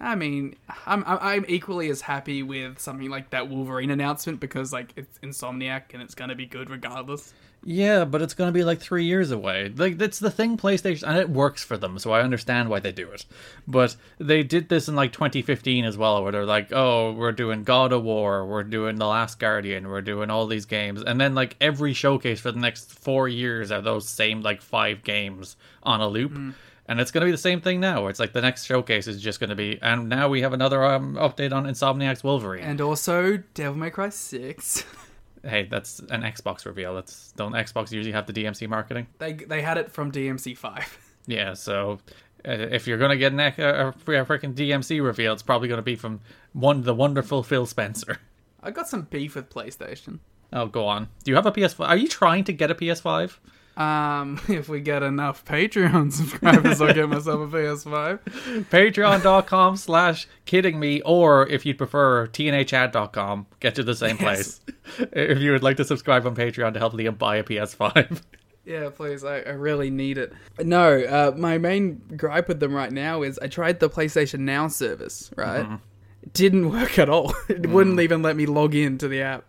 I 0.00 0.14
mean, 0.14 0.56
I'm 0.86 1.04
I'm 1.06 1.18
I'm 1.20 1.44
equally 1.48 1.90
as 1.90 2.00
happy 2.00 2.42
with 2.42 2.78
something 2.78 3.10
like 3.10 3.30
that 3.30 3.48
Wolverine 3.48 3.90
announcement 3.90 4.40
because 4.40 4.72
like 4.72 4.92
it's 4.96 5.18
Insomniac 5.18 5.92
and 5.92 6.02
it's 6.02 6.14
gonna 6.14 6.34
be 6.34 6.46
good 6.46 6.70
regardless. 6.70 7.34
Yeah, 7.64 8.04
but 8.04 8.22
it's 8.22 8.34
going 8.34 8.48
to 8.48 8.52
be 8.52 8.64
like 8.64 8.80
three 8.80 9.04
years 9.04 9.30
away. 9.30 9.72
Like 9.74 9.98
that's 9.98 10.18
the 10.18 10.30
thing, 10.30 10.56
PlayStation, 10.56 11.04
and 11.06 11.18
it 11.18 11.30
works 11.30 11.62
for 11.62 11.76
them, 11.76 11.98
so 11.98 12.12
I 12.12 12.22
understand 12.22 12.68
why 12.68 12.80
they 12.80 12.92
do 12.92 13.10
it. 13.10 13.24
But 13.68 13.96
they 14.18 14.42
did 14.42 14.68
this 14.68 14.88
in 14.88 14.96
like 14.96 15.12
2015 15.12 15.84
as 15.84 15.96
well, 15.96 16.22
where 16.22 16.32
they're 16.32 16.44
like, 16.44 16.72
"Oh, 16.72 17.12
we're 17.12 17.32
doing 17.32 17.62
God 17.62 17.92
of 17.92 18.02
War, 18.02 18.44
we're 18.44 18.64
doing 18.64 18.96
The 18.96 19.06
Last 19.06 19.38
Guardian, 19.38 19.88
we're 19.88 20.02
doing 20.02 20.30
all 20.30 20.46
these 20.46 20.66
games," 20.66 21.02
and 21.02 21.20
then 21.20 21.34
like 21.34 21.56
every 21.60 21.92
showcase 21.92 22.40
for 22.40 22.50
the 22.50 22.60
next 22.60 22.92
four 22.92 23.28
years 23.28 23.70
are 23.70 23.80
those 23.80 24.08
same 24.08 24.42
like 24.42 24.60
five 24.60 25.04
games 25.04 25.56
on 25.82 26.00
a 26.00 26.08
loop. 26.08 26.34
And 26.34 26.54
And 26.88 27.00
it's 27.00 27.12
going 27.12 27.20
to 27.20 27.26
be 27.26 27.30
the 27.30 27.38
same 27.38 27.60
thing 27.60 27.78
now, 27.78 28.08
it's 28.08 28.18
like 28.18 28.32
the 28.32 28.42
next 28.42 28.64
showcase 28.64 29.06
is 29.06 29.22
just 29.22 29.38
going 29.38 29.50
to 29.50 29.56
be, 29.56 29.78
and 29.80 30.08
now 30.08 30.28
we 30.28 30.42
have 30.42 30.52
another 30.52 30.84
um, 30.84 31.14
update 31.14 31.52
on 31.52 31.64
Insomniac's 31.64 32.24
Wolverine. 32.24 32.64
And 32.64 32.80
also 32.80 33.42
Devil 33.54 33.78
May 33.78 33.90
Cry 33.90 34.08
6. 34.08 34.84
hey, 35.44 35.66
that's 35.70 35.98
an 36.10 36.22
Xbox 36.22 36.66
reveal. 36.66 36.94
That's 36.94 37.32
don't 37.32 37.52
Xbox 37.52 37.92
usually 37.92 38.12
have 38.12 38.26
the 38.26 38.32
DMC 38.32 38.68
marketing? 38.68 39.06
they 39.18 39.32
they 39.34 39.62
had 39.62 39.78
it 39.78 39.90
from 39.90 40.12
DMC 40.12 40.56
5. 40.56 40.98
Yeah, 41.24 41.54
so 41.54 42.00
uh, 42.44 42.50
if 42.50 42.88
you're 42.88 42.98
gonna 42.98 43.16
get 43.16 43.30
an, 43.32 43.38
a, 43.38 43.46
a 43.46 43.92
freaking 43.92 44.54
DMC 44.54 45.00
reveal, 45.00 45.32
it's 45.32 45.42
probably 45.44 45.68
gonna 45.68 45.82
be 45.82 45.94
from 45.94 46.18
one 46.52 46.82
the 46.82 46.94
wonderful 46.94 47.44
Phil 47.44 47.64
Spencer. 47.64 48.18
I 48.62 48.72
got 48.72 48.88
some 48.88 49.02
beef 49.02 49.36
with 49.36 49.48
PlayStation. 49.48 50.18
Oh, 50.52 50.66
go 50.66 50.84
on. 50.84 51.08
Do 51.22 51.30
you 51.30 51.36
have 51.36 51.46
a 51.46 51.52
PS5? 51.52 51.88
Are 51.88 51.96
you 51.96 52.08
trying 52.08 52.42
to 52.44 52.52
get 52.52 52.72
a 52.72 52.74
PS5? 52.74 53.38
Um, 53.76 54.40
if 54.48 54.68
we 54.68 54.80
get 54.80 55.02
enough 55.02 55.44
Patreon 55.44 56.12
subscribers, 56.12 56.80
I'll 56.80 56.94
get 56.94 57.08
myself 57.08 57.52
a 57.52 57.56
PS5. 57.56 58.20
Patreon.com 58.68 59.76
slash 59.76 60.28
kidding 60.44 60.78
me, 60.78 61.00
or 61.02 61.48
if 61.48 61.64
you'd 61.64 61.78
prefer, 61.78 62.26
tnachat.com. 62.26 63.46
Get 63.60 63.74
to 63.76 63.82
the 63.82 63.94
same 63.94 64.18
place. 64.18 64.60
if 64.98 65.38
you 65.38 65.52
would 65.52 65.62
like 65.62 65.76
to 65.78 65.84
subscribe 65.84 66.26
on 66.26 66.34
Patreon 66.34 66.74
to 66.74 66.78
help 66.78 66.92
Liam 66.92 67.16
buy 67.16 67.36
a 67.36 67.44
PS5. 67.44 68.22
Yeah, 68.64 68.90
please. 68.90 69.24
I, 69.24 69.38
I 69.40 69.50
really 69.50 69.90
need 69.90 70.18
it. 70.18 70.32
No, 70.60 71.02
uh, 71.02 71.32
my 71.36 71.58
main 71.58 72.00
gripe 72.16 72.46
with 72.48 72.60
them 72.60 72.72
right 72.72 72.92
now 72.92 73.22
is 73.22 73.38
I 73.40 73.48
tried 73.48 73.80
the 73.80 73.90
PlayStation 73.90 74.40
Now 74.40 74.68
service, 74.68 75.30
right? 75.36 75.66
It 76.22 76.32
didn't 76.32 76.70
work 76.70 76.98
at 76.98 77.08
all. 77.08 77.34
It 77.48 77.66
wouldn't 77.66 77.98
even 78.00 78.22
let 78.22 78.36
me 78.36 78.46
log 78.46 78.74
in 78.74 78.98
to 78.98 79.08
the 79.08 79.22
app. 79.22 79.44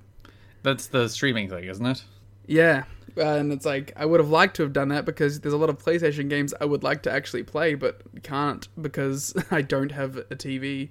That's 0.63 0.87
the 0.87 1.07
streaming 1.09 1.49
thing, 1.49 1.65
isn't 1.65 1.85
it? 1.85 2.03
Yeah. 2.47 2.85
Uh, 3.17 3.22
and 3.22 3.51
it's 3.51 3.65
like, 3.65 3.93
I 3.96 4.05
would 4.05 4.20
have 4.20 4.29
liked 4.29 4.55
to 4.58 4.63
have 4.63 4.74
done 4.74 4.89
that 4.89 5.05
because 5.05 5.39
there's 5.39 5.53
a 5.53 5.58
lot 5.58 5.70
of 5.70 5.77
PlayStation 5.77 6.29
games 6.29 6.53
I 6.60 6.65
would 6.65 6.84
like 6.84 7.03
to 7.03 7.12
actually 7.12 7.43
play, 7.43 7.75
but 7.75 8.01
can't 8.24 8.67
because 8.82 9.34
I 9.51 9.62
don't 9.62 9.91
have 9.91 10.17
a 10.17 10.36
TV. 10.36 10.89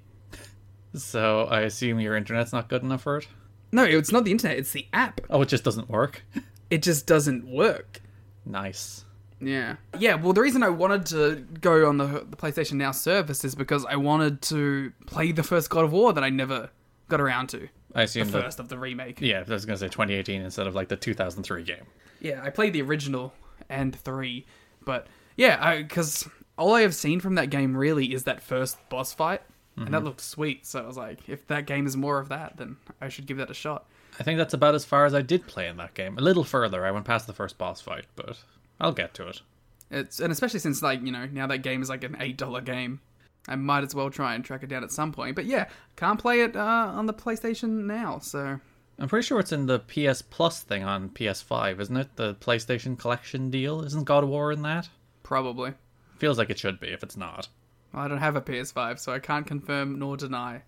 So 0.95 1.45
I 1.45 1.61
assume 1.61 1.99
your 1.99 2.15
internet's 2.15 2.53
not 2.53 2.69
good 2.69 2.83
enough 2.83 3.01
for 3.03 3.17
it? 3.17 3.27
No, 3.71 3.83
it's 3.83 4.11
not 4.11 4.23
the 4.23 4.31
internet, 4.31 4.57
it's 4.57 4.71
the 4.71 4.87
app. 4.93 5.21
Oh, 5.29 5.41
it 5.41 5.49
just 5.49 5.63
doesn't 5.63 5.89
work? 5.89 6.23
It 6.69 6.81
just 6.83 7.05
doesn't 7.07 7.47
work. 7.47 8.01
nice. 8.45 9.05
Yeah. 9.39 9.75
Yeah, 9.99 10.15
well, 10.15 10.31
the 10.31 10.41
reason 10.41 10.63
I 10.63 10.69
wanted 10.69 11.05
to 11.07 11.45
go 11.59 11.89
on 11.89 11.97
the, 11.97 12.25
the 12.29 12.37
PlayStation 12.37 12.73
Now 12.73 12.91
service 12.91 13.43
is 13.43 13.55
because 13.55 13.83
I 13.85 13.97
wanted 13.97 14.41
to 14.43 14.93
play 15.05 15.33
the 15.33 15.43
first 15.43 15.69
God 15.69 15.83
of 15.83 15.91
War 15.91 16.13
that 16.13 16.23
I 16.23 16.29
never 16.29 16.69
got 17.09 17.19
around 17.19 17.47
to. 17.49 17.67
I 17.95 18.01
The 18.01 18.03
assume 18.05 18.31
that. 18.31 18.43
first 18.43 18.59
of 18.59 18.69
the 18.69 18.77
remake. 18.77 19.21
Yeah, 19.21 19.43
I 19.47 19.51
was 19.51 19.65
going 19.65 19.77
to 19.77 19.79
say 19.79 19.87
2018 19.87 20.41
instead 20.41 20.67
of 20.67 20.75
like 20.75 20.87
the 20.87 20.95
2003 20.97 21.63
game. 21.63 21.77
Yeah, 22.19 22.41
I 22.43 22.49
played 22.49 22.73
the 22.73 22.81
original 22.81 23.33
and 23.69 23.95
three, 23.95 24.45
but 24.83 25.07
yeah, 25.35 25.77
because 25.77 26.27
all 26.57 26.73
I 26.73 26.81
have 26.81 26.95
seen 26.95 27.19
from 27.19 27.35
that 27.35 27.49
game 27.49 27.75
really 27.75 28.13
is 28.13 28.23
that 28.23 28.41
first 28.41 28.77
boss 28.89 29.13
fight, 29.13 29.41
and 29.75 29.87
that 29.87 29.91
mm-hmm. 29.91 30.05
looked 30.05 30.21
sweet. 30.21 30.65
So 30.65 30.83
I 30.83 30.87
was 30.87 30.97
like, 30.97 31.27
if 31.27 31.47
that 31.47 31.65
game 31.65 31.85
is 31.85 31.97
more 31.97 32.19
of 32.19 32.29
that, 32.29 32.57
then 32.57 32.77
I 33.01 33.09
should 33.09 33.25
give 33.25 33.37
that 33.37 33.49
a 33.49 33.55
shot. 33.55 33.85
I 34.19 34.23
think 34.23 34.37
that's 34.37 34.53
about 34.53 34.75
as 34.75 34.85
far 34.85 35.05
as 35.05 35.13
I 35.13 35.21
did 35.21 35.47
play 35.47 35.67
in 35.67 35.77
that 35.77 35.95
game. 35.95 36.17
A 36.17 36.21
little 36.21 36.43
further, 36.43 36.85
I 36.85 36.91
went 36.91 37.05
past 37.05 37.25
the 37.25 37.33
first 37.33 37.57
boss 37.57 37.81
fight, 37.81 38.05
but 38.15 38.37
I'll 38.79 38.91
get 38.91 39.13
to 39.15 39.27
it. 39.27 39.41
It's 39.89 40.19
and 40.19 40.31
especially 40.31 40.59
since 40.59 40.81
like 40.81 41.01
you 41.01 41.11
know 41.11 41.27
now 41.31 41.47
that 41.47 41.59
game 41.59 41.81
is 41.81 41.89
like 41.89 42.03
an 42.03 42.17
eight 42.19 42.37
dollar 42.37 42.61
game, 42.61 43.01
I 43.47 43.55
might 43.55 43.83
as 43.83 43.93
well 43.93 44.09
try 44.09 44.35
and 44.35 44.43
track 44.43 44.63
it 44.63 44.67
down 44.67 44.83
at 44.83 44.91
some 44.91 45.11
point. 45.11 45.35
But 45.35 45.45
yeah, 45.45 45.67
can't 45.95 46.19
play 46.19 46.41
it 46.41 46.55
uh, 46.55 46.91
on 46.93 47.05
the 47.05 47.13
PlayStation 47.13 47.85
now, 47.85 48.19
so 48.19 48.59
I'm 48.99 49.09
pretty 49.09 49.25
sure 49.25 49.39
it's 49.39 49.51
in 49.51 49.65
the 49.65 49.79
PS 49.79 50.21
Plus 50.21 50.61
thing 50.61 50.83
on 50.83 51.09
PS5, 51.09 51.79
isn't 51.81 51.97
it? 51.97 52.15
The 52.15 52.35
PlayStation 52.35 52.97
Collection 52.97 53.49
deal. 53.49 53.81
Isn't 53.83 54.05
God 54.05 54.23
of 54.23 54.29
War 54.29 54.51
in 54.51 54.61
that? 54.63 54.89
probably. 55.23 55.73
Feels 56.19 56.37
like 56.37 56.49
it 56.49 56.59
should 56.59 56.79
be 56.79 56.89
if 56.89 57.01
it's 57.01 57.17
not. 57.17 57.47
Well, 57.93 58.03
I 58.03 58.07
don't 58.07 58.19
have 58.19 58.35
a 58.35 58.41
PS5, 58.41 58.99
so 58.99 59.11
I 59.11 59.19
can't 59.19 59.47
confirm 59.47 59.97
nor 59.97 60.15
deny. 60.17 60.61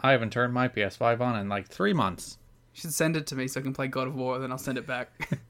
I 0.00 0.12
haven't 0.12 0.32
turned 0.32 0.52
my 0.54 0.68
PS5 0.68 1.20
on 1.20 1.38
in 1.38 1.48
like 1.48 1.68
three 1.68 1.92
months. 1.92 2.38
You 2.74 2.80
should 2.80 2.94
send 2.94 3.16
it 3.16 3.26
to 3.28 3.36
me 3.36 3.46
so 3.46 3.60
I 3.60 3.62
can 3.62 3.72
play 3.74 3.88
God 3.88 4.08
of 4.08 4.14
War, 4.14 4.38
then 4.38 4.50
I'll 4.50 4.58
send 4.58 4.78
it 4.78 4.86
back. 4.86 5.10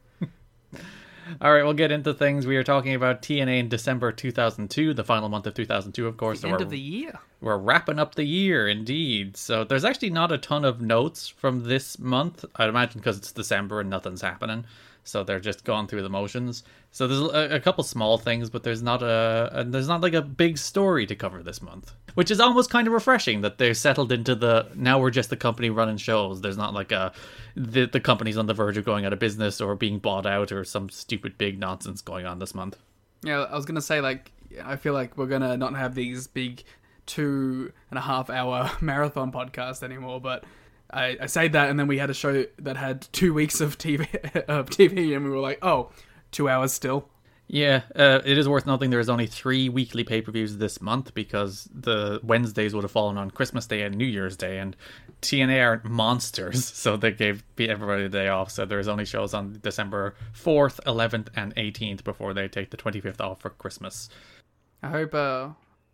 All 1.40 1.52
right, 1.52 1.62
we'll 1.62 1.74
get 1.74 1.92
into 1.92 2.12
things. 2.14 2.46
We 2.46 2.56
are 2.56 2.64
talking 2.64 2.94
about 2.94 3.22
TNA 3.22 3.58
in 3.58 3.68
December 3.68 4.12
2002, 4.12 4.94
the 4.94 5.04
final 5.04 5.28
month 5.28 5.46
of 5.46 5.54
2002, 5.54 6.06
of 6.06 6.16
course. 6.16 6.40
so 6.40 6.48
End 6.48 6.60
of 6.60 6.70
the 6.70 6.78
year. 6.78 7.18
We're 7.40 7.56
wrapping 7.56 7.98
up 7.98 8.14
the 8.14 8.24
year, 8.24 8.68
indeed. 8.68 9.36
So 9.36 9.64
there's 9.64 9.84
actually 9.84 10.10
not 10.10 10.32
a 10.32 10.38
ton 10.38 10.64
of 10.64 10.80
notes 10.80 11.28
from 11.28 11.64
this 11.64 11.98
month. 11.98 12.44
I'd 12.56 12.68
imagine 12.68 13.00
because 13.00 13.16
it's 13.18 13.32
December 13.32 13.80
and 13.80 13.88
nothing's 13.88 14.20
happening. 14.20 14.64
So 15.04 15.25
they're 15.25 15.40
just 15.40 15.64
going 15.64 15.87
through 15.87 16.02
the 16.02 16.11
motions. 16.11 16.62
So 16.90 17.07
there's 17.07 17.21
a, 17.21 17.57
a 17.57 17.61
couple 17.61 17.83
small 17.85 18.19
things, 18.19 18.50
but 18.50 18.62
there's 18.62 18.83
not 18.83 19.02
a, 19.02 19.50
a 19.52 19.64
there's 19.64 19.88
not 19.88 20.00
like 20.00 20.14
a 20.14 20.23
big 20.23 20.59
story 20.59 21.07
to 21.07 21.16
cover 21.16 21.42
this 21.42 21.62
month, 21.62 21.92
which 22.14 22.30
is 22.30 22.40
almost 22.40 22.71
kind 22.71 22.87
of 22.87 22.92
refreshing 22.92 23.40
that 23.40 23.59
they're 23.59 23.75
settled 23.75 24.12
into 24.12 24.35
the 24.35 24.69
now 24.75 24.99
we're 24.99 25.11
just 25.11 25.30
the 25.30 25.37
company 25.37 25.71
running 25.71 25.97
shows. 25.97 26.40
There's 26.40 26.57
not 26.57 26.75
like 26.75 26.92
a 26.92 27.12
the 27.57 27.87
the 27.87 28.00
company's 28.00 28.37
on 28.37 28.47
the 28.47 28.54
verge 28.54 28.76
of 28.76 28.85
going 28.85 29.07
out 29.07 29.12
of 29.12 29.19
business 29.19 29.61
or 29.61 29.75
being 29.75 29.99
bought 29.99 30.26
out 30.26 30.52
or 30.52 30.64
some 30.64 30.88
stupid 30.90 31.38
big 31.38 31.59
nonsense 31.59 32.02
going 32.02 32.26
on 32.26 32.38
this 32.38 32.54
month. 32.54 32.76
Yeah, 33.23 33.42
I 33.42 33.57
was 33.57 33.66
gonna 33.66 33.83
say 33.83 34.00
like 34.00 34.33
I 34.62 34.76
feel 34.76 34.92
like 34.92 35.16
we're 35.16 35.26
gonna 35.26 35.57
not 35.57 35.75
have 35.76 35.95
these 35.95 36.26
big 36.26 36.64
two 37.07 37.73
and 37.90 37.99
a 37.99 38.02
half 38.02 38.30
hour 38.30 38.71
marathon 38.80 39.33
podcast 39.33 39.83
anymore, 39.83 40.21
but 40.21 40.45
I, 40.92 41.16
I 41.20 41.26
say 41.26 41.49
that 41.49 41.70
and 41.70 41.78
then 41.78 41.87
we 41.87 41.99
had 41.99 42.11
a 42.11 42.14
show 42.14 42.44
that 42.59 42.76
had 42.76 43.02
two 43.12 43.32
weeks 43.32 43.61
of 43.61 43.78
TV 43.78 44.02
of 44.49 44.70
TV 44.70 45.14
and 45.14 45.25
we 45.25 45.30
were 45.30 45.38
like, 45.38 45.59
oh, 45.62 45.90
two 46.30 46.49
hours 46.49 46.73
still. 46.73 47.09
Yeah, 47.52 47.82
uh, 47.97 48.20
it 48.25 48.38
is 48.38 48.49
worth 48.49 48.64
noting 48.64 48.90
there 48.90 49.00
is 49.00 49.09
only 49.09 49.26
three 49.26 49.68
weekly 49.68 50.04
pay 50.04 50.23
per 50.23 50.30
views 50.30 50.59
this 50.59 50.80
month 50.80 51.14
because 51.14 51.68
the 51.75 52.20
Wednesdays 52.23 52.76
would 52.76 52.85
have 52.85 52.92
fallen 52.92 53.18
on 53.18 53.32
Christmas 53.32 53.66
Day 53.66 53.82
and 53.82 53.97
New 53.97 54.04
Year's 54.04 54.37
Day, 54.37 54.59
and 54.59 54.76
TNA 55.20 55.66
aren't 55.66 55.85
monsters, 55.85 56.64
so 56.73 56.97
they 56.97 57.11
gave 57.11 57.42
everybody 57.59 58.04
the 58.04 58.09
day 58.09 58.28
off. 58.28 58.52
So 58.52 58.66
there's 58.66 58.87
only 58.87 59.04
shows 59.04 59.35
on 59.35 59.59
December 59.62 60.14
4th, 60.32 60.78
11th, 60.87 61.26
and 61.35 61.52
18th 61.56 62.04
before 62.04 62.35
they 62.35 62.47
take 62.47 62.70
the 62.70 62.76
25th 62.76 63.20
off 63.20 63.40
for 63.40 63.50
Christmas. 63.50 64.09
I 64.80 64.90
hope 64.90 65.12
uh, 65.12 65.49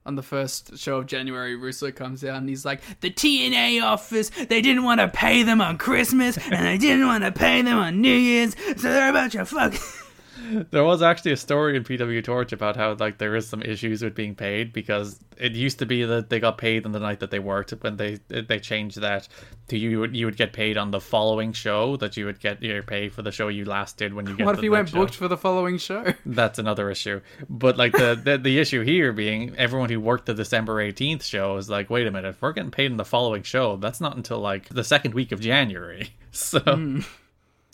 on 0.06 0.14
the 0.14 0.22
first 0.22 0.78
show 0.78 0.98
of 0.98 1.06
January, 1.06 1.56
Russo 1.56 1.90
comes 1.90 2.24
out 2.24 2.36
and 2.36 2.48
he's 2.48 2.64
like, 2.64 2.80
the 3.00 3.10
TNA 3.10 3.82
office, 3.82 4.30
they 4.30 4.62
didn't 4.62 4.84
want 4.84 5.00
to 5.00 5.08
pay 5.08 5.42
them 5.42 5.60
on 5.60 5.76
Christmas 5.76 6.38
and 6.38 6.64
they 6.64 6.78
didn't 6.78 7.06
want 7.06 7.24
to 7.24 7.32
pay 7.32 7.60
them 7.60 7.76
on 7.76 8.00
New 8.00 8.14
Year's, 8.14 8.54
so 8.76 8.88
they're 8.88 9.10
about 9.10 9.32
to 9.32 9.44
fuck. 9.44 9.74
There 10.70 10.84
was 10.84 11.02
actually 11.02 11.32
a 11.32 11.36
story 11.36 11.76
in 11.76 11.84
PW 11.84 12.22
Torch 12.22 12.52
about 12.52 12.76
how 12.76 12.94
like 12.94 13.18
there 13.18 13.36
is 13.36 13.48
some 13.48 13.62
issues 13.62 14.02
with 14.02 14.14
being 14.14 14.34
paid 14.34 14.72
because 14.72 15.18
it 15.36 15.52
used 15.52 15.78
to 15.80 15.86
be 15.86 16.04
that 16.04 16.30
they 16.30 16.40
got 16.40 16.58
paid 16.58 16.86
on 16.86 16.92
the 16.92 17.00
night 17.00 17.20
that 17.20 17.30
they 17.30 17.38
worked. 17.38 17.70
When 17.70 17.96
they 17.96 18.18
they 18.28 18.58
changed 18.58 19.00
that 19.00 19.28
to 19.68 19.78
you 19.78 20.00
would 20.00 20.16
you 20.16 20.26
would 20.26 20.36
get 20.36 20.52
paid 20.52 20.76
on 20.76 20.90
the 20.90 21.00
following 21.00 21.52
show 21.52 21.96
that 21.96 22.16
you 22.16 22.26
would 22.26 22.40
get 22.40 22.62
your 22.62 22.82
pay 22.82 23.08
for 23.08 23.22
the 23.22 23.32
show 23.32 23.48
you 23.48 23.64
last 23.64 23.96
did 23.96 24.14
when 24.14 24.26
you 24.26 24.36
get. 24.36 24.46
what 24.46 24.56
if 24.56 24.62
you 24.62 24.70
went 24.70 24.88
show. 24.88 24.98
booked 24.98 25.14
for 25.14 25.28
the 25.28 25.36
following 25.36 25.78
show? 25.78 26.12
That's 26.26 26.58
another 26.58 26.90
issue. 26.90 27.20
But 27.48 27.76
like 27.76 27.92
the, 27.92 28.20
the 28.22 28.38
the 28.38 28.58
issue 28.58 28.82
here 28.82 29.12
being 29.12 29.56
everyone 29.56 29.90
who 29.90 30.00
worked 30.00 30.26
the 30.26 30.34
December 30.34 30.80
eighteenth 30.80 31.24
show 31.24 31.56
is 31.56 31.68
like, 31.68 31.90
wait 31.90 32.06
a 32.06 32.10
minute, 32.10 32.28
if 32.28 32.42
we're 32.42 32.52
getting 32.52 32.70
paid 32.70 32.90
in 32.90 32.96
the 32.96 33.04
following 33.04 33.42
show, 33.42 33.76
that's 33.76 34.00
not 34.00 34.16
until 34.16 34.38
like 34.38 34.68
the 34.68 34.84
second 34.84 35.14
week 35.14 35.32
of 35.32 35.40
January. 35.40 36.10
So 36.32 36.60
hmm. 36.60 37.00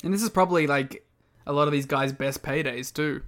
And 0.05 0.15
this 0.15 0.23
is 0.23 0.31
probably 0.31 0.69
like 0.69 1.05
a 1.47 1.53
lot 1.53 1.69
of 1.69 1.73
these 1.73 1.87
guys' 1.87 2.13
best 2.13 2.43
paydays 2.43 2.93
too. 2.93 3.23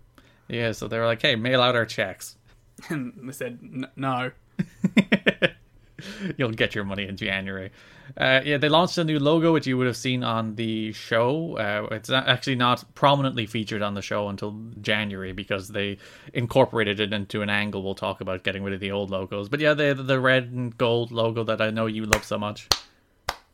yeah, 0.48 0.72
so 0.72 0.88
they 0.88 0.98
were 0.98 1.06
like, 1.06 1.22
hey, 1.22 1.36
mail 1.36 1.60
out 1.60 1.76
our 1.76 1.86
checks. 1.86 2.36
And 2.88 3.12
they 3.22 3.32
said, 3.32 3.86
no. 3.96 4.32
You'll 6.36 6.50
get 6.50 6.74
your 6.74 6.84
money 6.84 7.06
in 7.06 7.16
January. 7.16 7.70
Uh, 8.16 8.40
yeah, 8.44 8.58
they 8.58 8.68
launched 8.68 8.98
a 8.98 9.04
new 9.04 9.18
logo, 9.18 9.52
which 9.52 9.66
you 9.66 9.78
would 9.78 9.86
have 9.86 9.96
seen 9.96 10.22
on 10.22 10.56
the 10.56 10.92
show. 10.92 11.56
Uh, 11.56 11.94
it's 11.94 12.10
actually 12.10 12.56
not 12.56 12.84
prominently 12.94 13.46
featured 13.46 13.80
on 13.80 13.94
the 13.94 14.02
show 14.02 14.28
until 14.28 14.60
January 14.80 15.32
because 15.32 15.68
they 15.68 15.96
incorporated 16.34 17.00
it 17.00 17.12
into 17.12 17.42
an 17.42 17.48
angle. 17.48 17.82
We'll 17.82 17.94
talk 17.94 18.20
about 18.20 18.42
getting 18.42 18.62
rid 18.62 18.74
of 18.74 18.80
the 18.80 18.90
old 18.90 19.10
logos. 19.10 19.48
But 19.48 19.60
yeah, 19.60 19.72
the 19.72 19.94
the 19.94 20.20
red 20.20 20.50
and 20.50 20.76
gold 20.76 21.12
logo 21.12 21.44
that 21.44 21.62
I 21.62 21.70
know 21.70 21.86
you 21.86 22.04
love 22.04 22.24
so 22.24 22.38
much. 22.38 22.68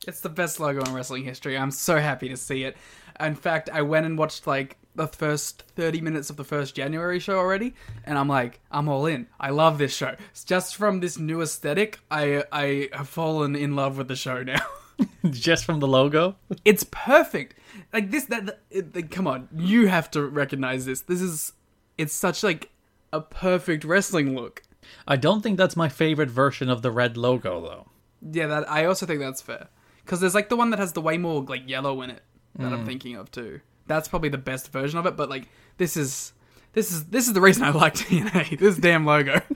It's 0.09 0.21
the 0.21 0.31
best 0.31 0.59
logo 0.59 0.83
in 0.83 0.95
wrestling 0.95 1.25
history. 1.25 1.57
I'm 1.57 1.71
so 1.71 1.99
happy 1.99 2.29
to 2.31 2.37
see 2.37 2.65
it. 2.65 2.77
In 3.21 3.35
fact, 3.35 3.69
I 3.73 3.83
went 3.83 4.07
and 4.07 4.17
watched 4.19 4.47
like 4.47 4.77
the 4.95 5.07
first 5.07 5.63
30 5.77 6.01
minutes 6.01 6.31
of 6.31 6.37
the 6.37 6.45
first 6.45 6.75
January 6.75 7.19
show 7.19 7.39
already, 7.39 7.75
and 8.05 8.19
I'm 8.19 8.29
like, 8.29 8.61
I'm 8.71 8.89
all 8.89 9.07
in. 9.07 9.27
I 9.39 9.51
love 9.51 9.79
this 9.79 9.95
show. 9.95 10.17
It's 10.31 10.45
just 10.45 10.77
from 10.77 11.01
this 11.01 11.19
new 11.19 11.41
aesthetic, 11.41 12.01
I 12.11 12.45
I 12.53 12.89
have 12.93 13.09
fallen 13.09 13.55
in 13.57 13.77
love 13.77 13.99
with 13.99 14.09
the 14.09 14.17
show 14.17 14.43
now. 14.43 14.61
Just 15.31 15.65
from 15.65 15.81
the 15.81 15.89
logo. 15.89 16.37
it's 16.65 16.85
perfect. 16.91 17.55
Like 17.93 18.11
this, 18.11 18.25
that, 18.27 18.47
that 18.47 18.61
it, 18.71 18.95
like, 18.95 19.11
come 19.11 19.27
on, 19.27 19.49
you 19.55 19.87
have 19.87 20.11
to 20.11 20.27
recognize 20.27 20.85
this. 20.85 21.01
This 21.01 21.23
is, 21.23 21.53
it's 21.97 22.13
such 22.13 22.43
like 22.43 22.71
a 23.13 23.21
perfect 23.21 23.85
wrestling 23.85 24.35
look. 24.35 24.63
I 25.07 25.17
don't 25.17 25.43
think 25.43 25.57
that's 25.57 25.77
my 25.77 25.89
favorite 25.89 26.31
version 26.31 26.69
of 26.69 26.83
the 26.83 26.91
red 26.91 27.17
logo 27.17 27.61
though. 27.61 27.89
Yeah, 28.33 28.47
that 28.49 28.71
I 28.71 28.85
also 28.85 29.07
think 29.07 29.21
that's 29.21 29.41
fair. 29.41 29.69
Because 30.05 30.21
there's 30.21 30.35
like 30.35 30.49
the 30.49 30.57
one 30.57 30.71
that 30.71 30.79
has 30.79 30.93
the 30.93 31.01
way 31.01 31.17
more 31.17 31.43
like 31.43 31.69
yellow 31.69 32.03
in 32.03 32.11
it 32.11 32.23
that 32.57 32.69
Hmm. 32.69 32.73
I'm 32.75 32.87
thinking 32.87 33.17
of 33.17 33.31
too. 33.31 33.61
That's 33.87 34.09
probably 34.09 34.29
the 34.29 34.39
best 34.39 34.71
version 34.73 34.99
of 34.99 35.07
it. 35.07 35.17
But 35.17 35.29
like 35.31 35.49
this 35.79 35.97
is 35.97 36.33
this 36.73 36.93
is 36.93 37.07
this 37.07 37.27
is 37.27 37.33
the 37.33 37.41
reason 37.41 37.65
I 37.65 37.71
like 37.71 37.95
TNA. 37.97 38.59
This 38.59 38.77
damn 38.77 39.05
logo. 39.07 39.41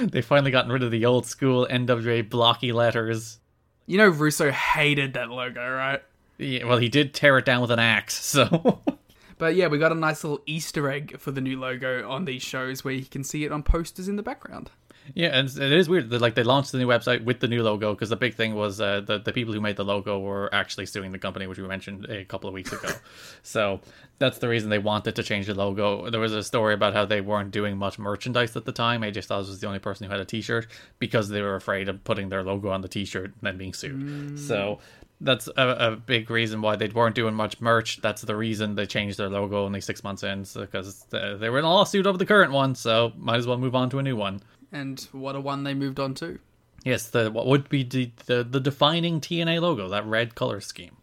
They 0.00 0.22
finally 0.22 0.52
gotten 0.52 0.70
rid 0.70 0.84
of 0.84 0.92
the 0.92 1.04
old 1.04 1.26
school 1.26 1.66
NWA 1.68 2.30
blocky 2.30 2.70
letters. 2.70 3.40
You 3.86 3.98
know 3.98 4.08
Russo 4.08 4.52
hated 4.52 5.14
that 5.14 5.30
logo, 5.30 5.68
right? 5.68 6.00
Yeah, 6.38 6.64
well, 6.66 6.78
he 6.78 6.88
did 6.88 7.12
tear 7.12 7.38
it 7.38 7.44
down 7.44 7.60
with 7.60 7.72
an 7.72 7.80
axe, 7.80 8.14
so. 8.24 8.82
But 9.36 9.56
yeah, 9.56 9.66
we 9.66 9.78
got 9.78 9.90
a 9.90 9.96
nice 9.96 10.22
little 10.22 10.40
Easter 10.46 10.88
egg 10.88 11.18
for 11.18 11.32
the 11.32 11.40
new 11.40 11.58
logo 11.58 12.08
on 12.08 12.24
these 12.24 12.40
shows 12.40 12.84
where 12.84 12.94
you 12.94 13.04
can 13.04 13.24
see 13.24 13.44
it 13.44 13.50
on 13.50 13.64
posters 13.64 14.06
in 14.06 14.14
the 14.14 14.22
background. 14.22 14.70
Yeah, 15.12 15.38
and 15.38 15.48
it 15.48 15.72
is 15.72 15.88
weird 15.88 16.08
that 16.10 16.22
like 16.22 16.34
they 16.34 16.42
launched 16.42 16.72
the 16.72 16.78
new 16.78 16.86
website 16.86 17.24
with 17.24 17.40
the 17.40 17.48
new 17.48 17.62
logo 17.62 17.92
because 17.92 18.08
the 18.08 18.16
big 18.16 18.34
thing 18.34 18.54
was 18.54 18.80
uh, 18.80 19.00
the 19.00 19.18
the 19.18 19.32
people 19.32 19.52
who 19.52 19.60
made 19.60 19.76
the 19.76 19.84
logo 19.84 20.18
were 20.18 20.52
actually 20.54 20.86
suing 20.86 21.12
the 21.12 21.18
company, 21.18 21.46
which 21.46 21.58
we 21.58 21.66
mentioned 21.68 22.06
a 22.06 22.24
couple 22.24 22.48
of 22.48 22.54
weeks 22.54 22.72
ago. 22.72 22.88
so 23.42 23.80
that's 24.18 24.38
the 24.38 24.48
reason 24.48 24.70
they 24.70 24.78
wanted 24.78 25.16
to 25.16 25.22
change 25.22 25.46
the 25.46 25.54
logo. 25.54 26.08
There 26.08 26.20
was 26.20 26.32
a 26.32 26.42
story 26.42 26.72
about 26.72 26.94
how 26.94 27.04
they 27.04 27.20
weren't 27.20 27.50
doing 27.50 27.76
much 27.76 27.98
merchandise 27.98 28.56
at 28.56 28.64
the 28.64 28.72
time. 28.72 29.02
AJ 29.02 29.24
Styles 29.24 29.48
was 29.48 29.60
the 29.60 29.66
only 29.66 29.78
person 29.78 30.06
who 30.06 30.10
had 30.10 30.20
a 30.20 30.24
T-shirt 30.24 30.66
because 30.98 31.28
they 31.28 31.42
were 31.42 31.56
afraid 31.56 31.88
of 31.88 32.02
putting 32.04 32.30
their 32.30 32.42
logo 32.42 32.70
on 32.70 32.80
the 32.80 32.88
T-shirt 32.88 33.26
and 33.26 33.42
then 33.42 33.58
being 33.58 33.74
sued. 33.74 34.38
So 34.38 34.78
that's 35.20 35.48
a, 35.56 35.68
a 35.92 35.96
big 35.96 36.30
reason 36.30 36.60
why 36.60 36.76
they 36.76 36.88
weren't 36.88 37.14
doing 37.14 37.34
much 37.34 37.60
merch. 37.60 38.00
That's 38.00 38.22
the 38.22 38.36
reason 38.36 38.74
they 38.74 38.86
changed 38.86 39.18
their 39.18 39.28
logo 39.28 39.64
only 39.64 39.80
six 39.80 40.04
months 40.04 40.22
in 40.22 40.44
because 40.54 41.04
they 41.10 41.36
they 41.38 41.50
were 41.50 41.58
in 41.58 41.64
a 41.64 41.72
lawsuit 41.72 42.06
over 42.06 42.18
the 42.18 42.26
current 42.26 42.52
one. 42.52 42.74
So 42.74 43.12
might 43.16 43.36
as 43.36 43.46
well 43.46 43.58
move 43.58 43.74
on 43.74 43.90
to 43.90 43.98
a 43.98 44.02
new 44.02 44.16
one. 44.16 44.40
And 44.74 45.00
what 45.12 45.36
a 45.36 45.40
one 45.40 45.62
they 45.62 45.72
moved 45.72 46.00
on 46.00 46.14
to. 46.14 46.40
Yes, 46.84 47.06
the 47.08 47.30
what 47.30 47.46
would 47.46 47.68
be 47.68 47.84
the, 47.84 48.10
the 48.26 48.42
the 48.44 48.60
defining 48.60 49.20
TNA 49.20 49.60
logo, 49.60 49.88
that 49.88 50.04
red 50.04 50.34
color 50.34 50.60
scheme. 50.60 50.96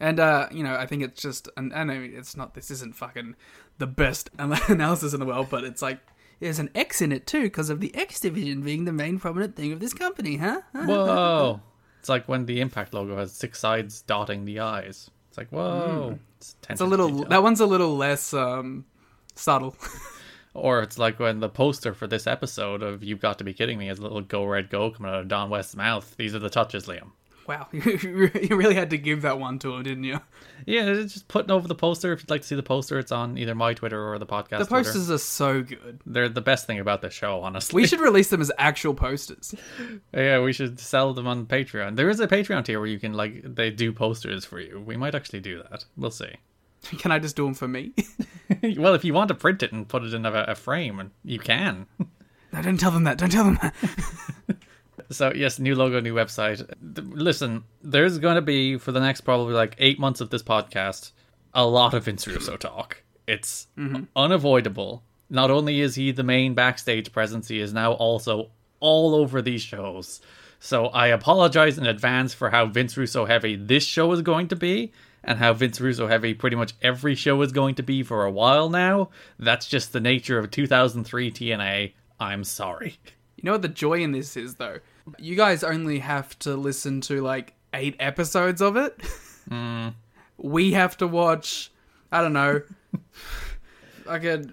And 0.00 0.20
uh, 0.20 0.48
you 0.50 0.64
know, 0.64 0.74
I 0.74 0.86
think 0.86 1.02
it's 1.02 1.22
just, 1.22 1.48
and 1.56 1.72
I 1.72 1.84
know 1.84 1.94
it's 1.94 2.36
not. 2.36 2.54
This 2.54 2.70
isn't 2.70 2.96
fucking 2.96 3.36
the 3.78 3.86
best 3.86 4.28
analysis 4.38 5.14
in 5.14 5.20
the 5.20 5.26
world, 5.26 5.46
but 5.50 5.64
it's 5.64 5.80
like 5.80 6.00
there's 6.40 6.58
an 6.58 6.70
X 6.74 7.00
in 7.00 7.12
it 7.12 7.26
too 7.26 7.42
because 7.42 7.70
of 7.70 7.80
the 7.80 7.94
X 7.94 8.20
division 8.20 8.62
being 8.62 8.84
the 8.84 8.92
main 8.92 9.18
prominent 9.18 9.54
thing 9.56 9.72
of 9.72 9.80
this 9.80 9.94
company, 9.94 10.36
huh? 10.36 10.60
Huh? 10.74 10.82
Whoa! 10.86 11.60
it's 12.00 12.08
like 12.08 12.28
when 12.28 12.44
the 12.46 12.60
Impact 12.60 12.92
logo 12.92 13.16
has 13.16 13.32
six 13.32 13.60
sides 13.60 14.02
dotting 14.02 14.44
the 14.44 14.60
eyes. 14.60 15.10
It's 15.28 15.38
like 15.38 15.48
whoa. 15.50 16.18
It's, 16.38 16.56
It's 16.68 16.80
a 16.80 16.84
little. 16.84 17.24
That 17.24 17.42
one's 17.42 17.60
a 17.60 17.66
little 17.66 17.96
less 17.96 18.34
um 18.34 18.84
subtle. 19.34 19.74
Or 20.54 20.82
it's 20.82 20.98
like 20.98 21.18
when 21.18 21.40
the 21.40 21.48
poster 21.48 21.92
for 21.94 22.06
this 22.06 22.26
episode 22.26 22.82
of 22.82 23.02
"You've 23.02 23.20
Got 23.20 23.38
to 23.38 23.44
Be 23.44 23.52
Kidding 23.52 23.76
Me" 23.78 23.88
is 23.90 23.98
a 23.98 24.02
little 24.02 24.20
"Go 24.20 24.44
Red 24.44 24.70
Go" 24.70 24.90
coming 24.90 25.12
out 25.12 25.20
of 25.20 25.28
Don 25.28 25.50
West's 25.50 25.74
mouth. 25.76 26.14
These 26.16 26.34
are 26.34 26.38
the 26.38 26.48
touches, 26.50 26.86
Liam. 26.86 27.10
wow, 27.48 27.66
you 27.72 28.30
really 28.56 28.74
had 28.76 28.88
to 28.90 28.96
give 28.96 29.22
that 29.22 29.38
one 29.38 29.58
to 29.58 29.74
him, 29.74 29.82
didn't 29.82 30.04
you? 30.04 30.20
Yeah, 30.64 30.94
just 30.94 31.26
putting 31.28 31.50
over 31.50 31.66
the 31.68 31.74
poster. 31.74 32.12
If 32.12 32.20
you'd 32.20 32.30
like 32.30 32.40
to 32.42 32.46
see 32.46 32.54
the 32.54 32.62
poster, 32.62 32.98
it's 33.00 33.12
on 33.12 33.36
either 33.36 33.54
my 33.54 33.74
Twitter 33.74 34.08
or 34.08 34.18
the 34.18 34.26
podcast. 34.26 34.58
The 34.60 34.64
Twitter. 34.66 34.84
posters 34.84 35.10
are 35.10 35.18
so 35.18 35.62
good. 35.62 36.00
They're 36.06 36.28
the 36.28 36.40
best 36.40 36.66
thing 36.66 36.78
about 36.78 37.02
the 37.02 37.10
show, 37.10 37.40
honestly. 37.40 37.82
We 37.82 37.86
should 37.88 38.00
release 38.00 38.30
them 38.30 38.40
as 38.40 38.50
actual 38.56 38.94
posters. 38.94 39.54
Yeah, 40.14 40.40
we 40.40 40.52
should 40.52 40.78
sell 40.78 41.12
them 41.12 41.26
on 41.26 41.46
Patreon. 41.46 41.96
There 41.96 42.08
is 42.08 42.20
a 42.20 42.28
Patreon 42.28 42.64
tier 42.64 42.78
where 42.78 42.88
you 42.88 43.00
can 43.00 43.12
like 43.12 43.42
they 43.56 43.70
do 43.70 43.92
posters 43.92 44.44
for 44.44 44.60
you. 44.60 44.80
We 44.80 44.96
might 44.96 45.14
actually 45.16 45.40
do 45.40 45.62
that. 45.68 45.84
We'll 45.96 46.12
see. 46.12 46.36
Can 46.98 47.12
I 47.12 47.18
just 47.18 47.36
do 47.36 47.44
them 47.44 47.54
for 47.54 47.68
me? 47.68 47.92
well, 48.76 48.94
if 48.94 49.04
you 49.04 49.14
want 49.14 49.28
to 49.28 49.34
print 49.34 49.62
it 49.62 49.72
and 49.72 49.88
put 49.88 50.04
it 50.04 50.14
in 50.14 50.26
a, 50.26 50.32
a 50.48 50.54
frame, 50.54 51.00
and 51.00 51.10
you 51.24 51.38
can. 51.38 51.86
no, 52.52 52.62
don't 52.62 52.78
tell 52.78 52.90
them 52.90 53.04
that. 53.04 53.18
Don't 53.18 53.30
tell 53.30 53.44
them 53.44 53.58
that. 53.62 53.74
So 55.10 55.32
yes, 55.34 55.58
new 55.58 55.76
logo, 55.76 56.00
new 56.00 56.14
website. 56.14 56.66
Listen, 56.80 57.64
there's 57.82 58.18
going 58.18 58.36
to 58.36 58.42
be 58.42 58.78
for 58.78 58.90
the 58.90 59.00
next 59.00 59.20
probably 59.20 59.52
like 59.52 59.76
eight 59.78 59.98
months 60.00 60.20
of 60.20 60.30
this 60.30 60.42
podcast 60.42 61.12
a 61.54 61.64
lot 61.64 61.94
of 61.94 62.04
Vince 62.04 62.26
Russo 62.26 62.56
talk. 62.56 63.02
It's 63.26 63.68
mm-hmm. 63.78 64.04
unavoidable. 64.16 65.04
Not 65.30 65.50
only 65.50 65.80
is 65.80 65.94
he 65.94 66.10
the 66.10 66.22
main 66.22 66.54
backstage 66.54 67.12
presence, 67.12 67.48
he 67.48 67.60
is 67.60 67.72
now 67.72 67.92
also 67.92 68.50
all 68.80 69.14
over 69.14 69.40
these 69.40 69.62
shows. 69.62 70.20
So 70.58 70.86
I 70.86 71.08
apologize 71.08 71.78
in 71.78 71.86
advance 71.86 72.34
for 72.34 72.50
how 72.50 72.66
Vince 72.66 72.96
Russo 72.96 73.24
heavy 73.24 73.56
this 73.56 73.84
show 73.84 74.12
is 74.12 74.22
going 74.22 74.48
to 74.48 74.56
be, 74.56 74.92
and 75.24 75.38
how 75.38 75.52
Vince 75.54 75.80
Russo 75.80 76.06
heavy 76.06 76.34
pretty 76.34 76.56
much 76.56 76.74
every 76.82 77.14
show 77.14 77.40
is 77.42 77.52
going 77.52 77.74
to 77.76 77.82
be 77.82 78.02
for 78.02 78.24
a 78.24 78.30
while 78.30 78.68
now. 78.70 79.10
That's 79.38 79.66
just 79.66 79.92
the 79.92 80.00
nature 80.00 80.38
of 80.38 80.50
2003 80.50 81.30
TNA. 81.30 81.92
I'm 82.20 82.44
sorry. 82.44 82.98
You 83.36 83.44
know 83.44 83.52
what 83.52 83.62
the 83.62 83.68
joy 83.68 84.00
in 84.02 84.12
this 84.12 84.36
is, 84.36 84.54
though? 84.54 84.78
You 85.18 85.36
guys 85.36 85.62
only 85.64 85.98
have 85.98 86.38
to 86.40 86.54
listen 86.56 87.00
to 87.02 87.20
like 87.20 87.54
eight 87.74 87.96
episodes 87.98 88.62
of 88.62 88.76
it. 88.76 88.98
Hmm. 89.48 89.88
We 90.38 90.72
have 90.72 90.96
to 90.98 91.06
watch, 91.06 91.70
I 92.10 92.22
don't 92.22 92.32
know, 92.32 92.62
like 94.06 94.24
a 94.24 94.40
uh, 94.40 94.44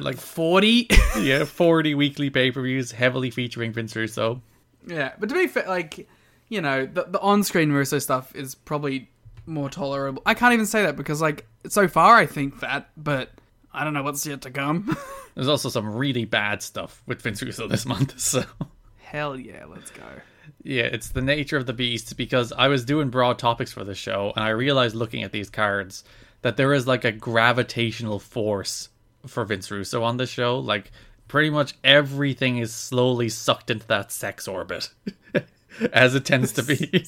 Like 0.00 0.16
40. 0.16 0.88
yeah, 1.20 1.44
40 1.44 1.94
weekly 1.94 2.30
pay-per-views 2.30 2.92
heavily 2.92 3.30
featuring 3.30 3.72
Vince 3.72 3.94
Russo. 3.94 4.42
yeah, 4.86 5.12
but 5.18 5.28
to 5.28 5.34
be 5.34 5.46
fair, 5.46 5.66
like, 5.68 6.08
you 6.48 6.60
know, 6.60 6.86
the, 6.86 7.04
the 7.04 7.20
on 7.20 7.44
screen 7.44 7.70
Russo 7.70 7.98
stuff 7.98 8.34
is 8.34 8.54
probably 8.54 9.08
more 9.46 9.68
tolerable. 9.70 10.22
I 10.26 10.34
can't 10.34 10.52
even 10.54 10.66
say 10.66 10.82
that 10.82 10.96
because, 10.96 11.20
like, 11.20 11.46
so 11.68 11.88
far 11.88 12.16
I 12.16 12.26
think 12.26 12.60
that, 12.60 12.90
but 12.96 13.30
I 13.72 13.84
don't 13.84 13.94
know 13.94 14.02
what's 14.02 14.24
yet 14.26 14.42
to 14.42 14.50
come. 14.50 14.96
There's 15.34 15.48
also 15.48 15.68
some 15.68 15.94
really 15.94 16.24
bad 16.24 16.62
stuff 16.62 17.02
with 17.06 17.22
Vince 17.22 17.42
Russo 17.42 17.66
this 17.68 17.86
month, 17.86 18.18
so 18.20 18.44
Hell 19.00 19.38
yeah, 19.38 19.64
let's 19.66 19.90
go. 19.90 20.04
yeah, 20.62 20.84
it's 20.84 21.08
the 21.10 21.22
nature 21.22 21.56
of 21.56 21.66
the 21.66 21.72
beast 21.72 22.16
because 22.16 22.52
I 22.52 22.68
was 22.68 22.84
doing 22.84 23.10
broad 23.10 23.38
topics 23.38 23.72
for 23.72 23.84
the 23.84 23.94
show 23.94 24.32
and 24.36 24.44
I 24.44 24.50
realized 24.50 24.94
looking 24.94 25.22
at 25.22 25.32
these 25.32 25.50
cards 25.50 26.04
that 26.42 26.56
there 26.56 26.72
is 26.74 26.86
like 26.86 27.04
a 27.04 27.12
gravitational 27.12 28.18
force 28.18 28.88
for 29.26 29.44
Vince 29.44 29.70
Russo 29.70 30.02
on 30.02 30.16
the 30.16 30.26
show. 30.26 30.58
Like 30.58 30.90
pretty 31.28 31.50
much 31.50 31.74
everything 31.84 32.58
is 32.58 32.74
slowly 32.74 33.28
sucked 33.28 33.70
into 33.70 33.86
that 33.88 34.10
sex 34.12 34.48
orbit. 34.48 34.90
As 35.92 36.14
it 36.14 36.24
tends 36.26 36.52
to 36.52 36.62
be. 36.62 37.04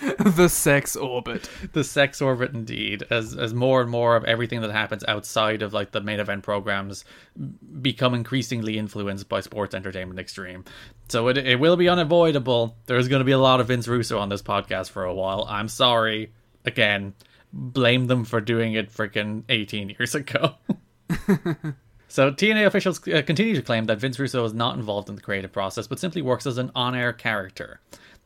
the 0.18 0.48
sex 0.48 0.96
orbit. 0.96 1.48
the 1.72 1.84
sex 1.84 2.22
orbit 2.22 2.52
indeed 2.54 3.04
as 3.10 3.36
as 3.36 3.52
more 3.54 3.80
and 3.80 3.90
more 3.90 4.16
of 4.16 4.24
everything 4.24 4.60
that 4.60 4.70
happens 4.70 5.04
outside 5.08 5.62
of 5.62 5.72
like 5.72 5.90
the 5.90 6.00
main 6.00 6.20
event 6.20 6.42
programs 6.42 7.04
become 7.80 8.14
increasingly 8.14 8.78
influenced 8.78 9.28
by 9.28 9.40
sports 9.40 9.74
entertainment 9.74 10.20
extreme. 10.20 10.64
So 11.08 11.28
it, 11.28 11.38
it 11.38 11.58
will 11.58 11.76
be 11.76 11.88
unavoidable. 11.88 12.76
There's 12.86 13.08
going 13.08 13.20
to 13.20 13.24
be 13.24 13.32
a 13.32 13.38
lot 13.38 13.60
of 13.60 13.68
vince 13.68 13.88
russo 13.88 14.18
on 14.18 14.28
this 14.28 14.42
podcast 14.42 14.90
for 14.90 15.04
a 15.04 15.14
while. 15.14 15.46
I'm 15.48 15.68
sorry. 15.68 16.32
Again 16.64 17.14
blame 17.50 18.08
them 18.08 18.26
for 18.26 18.42
doing 18.42 18.74
it 18.74 18.92
freaking 18.92 19.42
18 19.48 19.88
years 19.98 20.14
ago. 20.14 20.56
So 22.08 22.32
TNA 22.32 22.66
officials 22.66 23.06
uh, 23.06 23.22
continue 23.22 23.54
to 23.54 23.62
claim 23.62 23.84
that 23.84 23.98
Vince 23.98 24.18
Russo 24.18 24.42
is 24.44 24.54
not 24.54 24.76
involved 24.76 25.10
in 25.10 25.14
the 25.14 25.20
creative 25.20 25.52
process, 25.52 25.86
but 25.86 25.98
simply 25.98 26.22
works 26.22 26.46
as 26.46 26.56
an 26.56 26.72
on-air 26.74 27.12
character. 27.12 27.80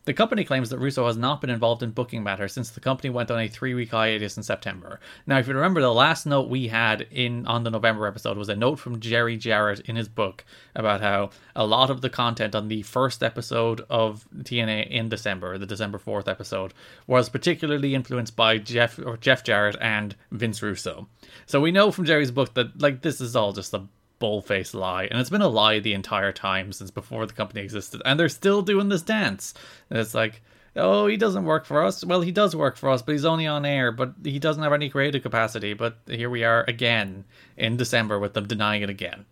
The 0.05 0.13
company 0.13 0.43
claims 0.43 0.71
that 0.71 0.81
Russo 0.81 1.07
has 1.07 1.17
not 1.17 1.41
been 1.41 1.51
involved 1.51 1.81
in 1.81 1.93
booking 1.93 2.25
matters 2.25 2.53
since 2.53 2.71
the 2.71 2.81
company 2.81 3.09
went 3.09 3.31
on 3.31 3.39
a 3.39 3.47
three-week 3.47 3.93
hiatus 3.93 4.37
in 4.37 4.43
September. 4.43 4.99
Now, 5.29 5.39
if 5.39 5.47
you 5.47 5.55
remember, 5.55 5.81
the 5.81 5.95
last 5.95 6.27
note 6.27 6.49
we 6.49 6.67
had 6.67 7.03
in 7.13 7.47
on 7.47 7.63
the 7.63 7.71
November 7.71 8.09
episode 8.09 8.37
was 8.37 8.49
a 8.49 8.57
note 8.57 8.81
from 8.81 8.99
Jerry 8.99 9.37
Jarrett 9.37 9.79
in 9.81 9.95
his 9.95 10.09
book 10.09 10.45
about 10.75 11.03
how 11.03 11.31
a 11.55 11.65
lot 11.65 11.89
of 11.89 12.01
the 12.01 12.11
content 12.11 12.57
on 12.57 12.67
the 12.67 12.83
first 12.83 13.23
episode 13.23 13.83
of 13.89 14.27
TNA 14.39 14.91
in 14.91 15.09
December, 15.09 15.57
the 15.57 15.67
December 15.67 15.99
fourth 15.99 16.27
episode, 16.27 16.75
was 17.07 17.29
particularly 17.29 17.95
influenced 17.95 18.35
by 18.35 18.59
Jeff 18.59 18.99
or 18.99 19.17
Jeff 19.17 19.45
Jarrett 19.45 19.77
and 19.81 20.17
Vince 20.33 20.61
Russo. 20.63 21.07
So 21.47 21.61
we 21.61 21.71
know 21.71 21.93
from 21.93 22.07
Jerry's 22.07 22.33
book 22.33 22.55
that 22.55 22.83
like 22.83 23.03
this 23.03 23.21
is 23.21 23.37
all 23.37 23.53
just 23.53 23.73
a 23.73 23.87
bull-faced 24.23 24.73
lie, 24.73 25.07
and 25.07 25.19
it's 25.19 25.31
been 25.31 25.43
a 25.43 25.49
lie 25.49 25.81
the 25.81 25.95
entire 25.95 26.31
time 26.31 26.73
since 26.73 26.93
before 26.93 27.27
the 27.27 27.33
company 27.33 27.61
existed, 27.61 28.01
and 28.05 28.21
they're 28.21 28.29
still 28.29 28.63
doing 28.63 28.89
this 28.89 29.03
dance. 29.03 29.53
And 29.91 29.99
it's 29.99 30.15
like, 30.15 30.43
oh, 30.77 31.09
he 31.09 31.17
doesn't 31.17 31.45
work 31.45 31.67
for 31.67 31.85
us. 31.85 32.05
Well, 32.05 32.21
he 32.21 32.31
does 32.31 32.55
work 32.55 32.77
for 32.77 32.89
us, 32.89 33.03
but 33.03 33.11
he's 33.11 33.25
only 33.25 33.49
on 33.49 33.67
air, 33.67 33.91
but 33.91 34.15
he 34.23 34.39
doesn't 34.39 34.63
have 34.63 34.73
any 34.73 34.89
creative 34.89 35.25
capacity. 35.25 35.75
But 35.75 35.99
here 36.07 36.31
we 36.31 36.45
are 36.45 36.65
again 36.69 37.25
in 37.57 37.77
December 37.77 38.21
with 38.21 38.35
them 38.35 38.47
denying 38.47 38.83
it 38.83 38.91
again. 38.91 39.27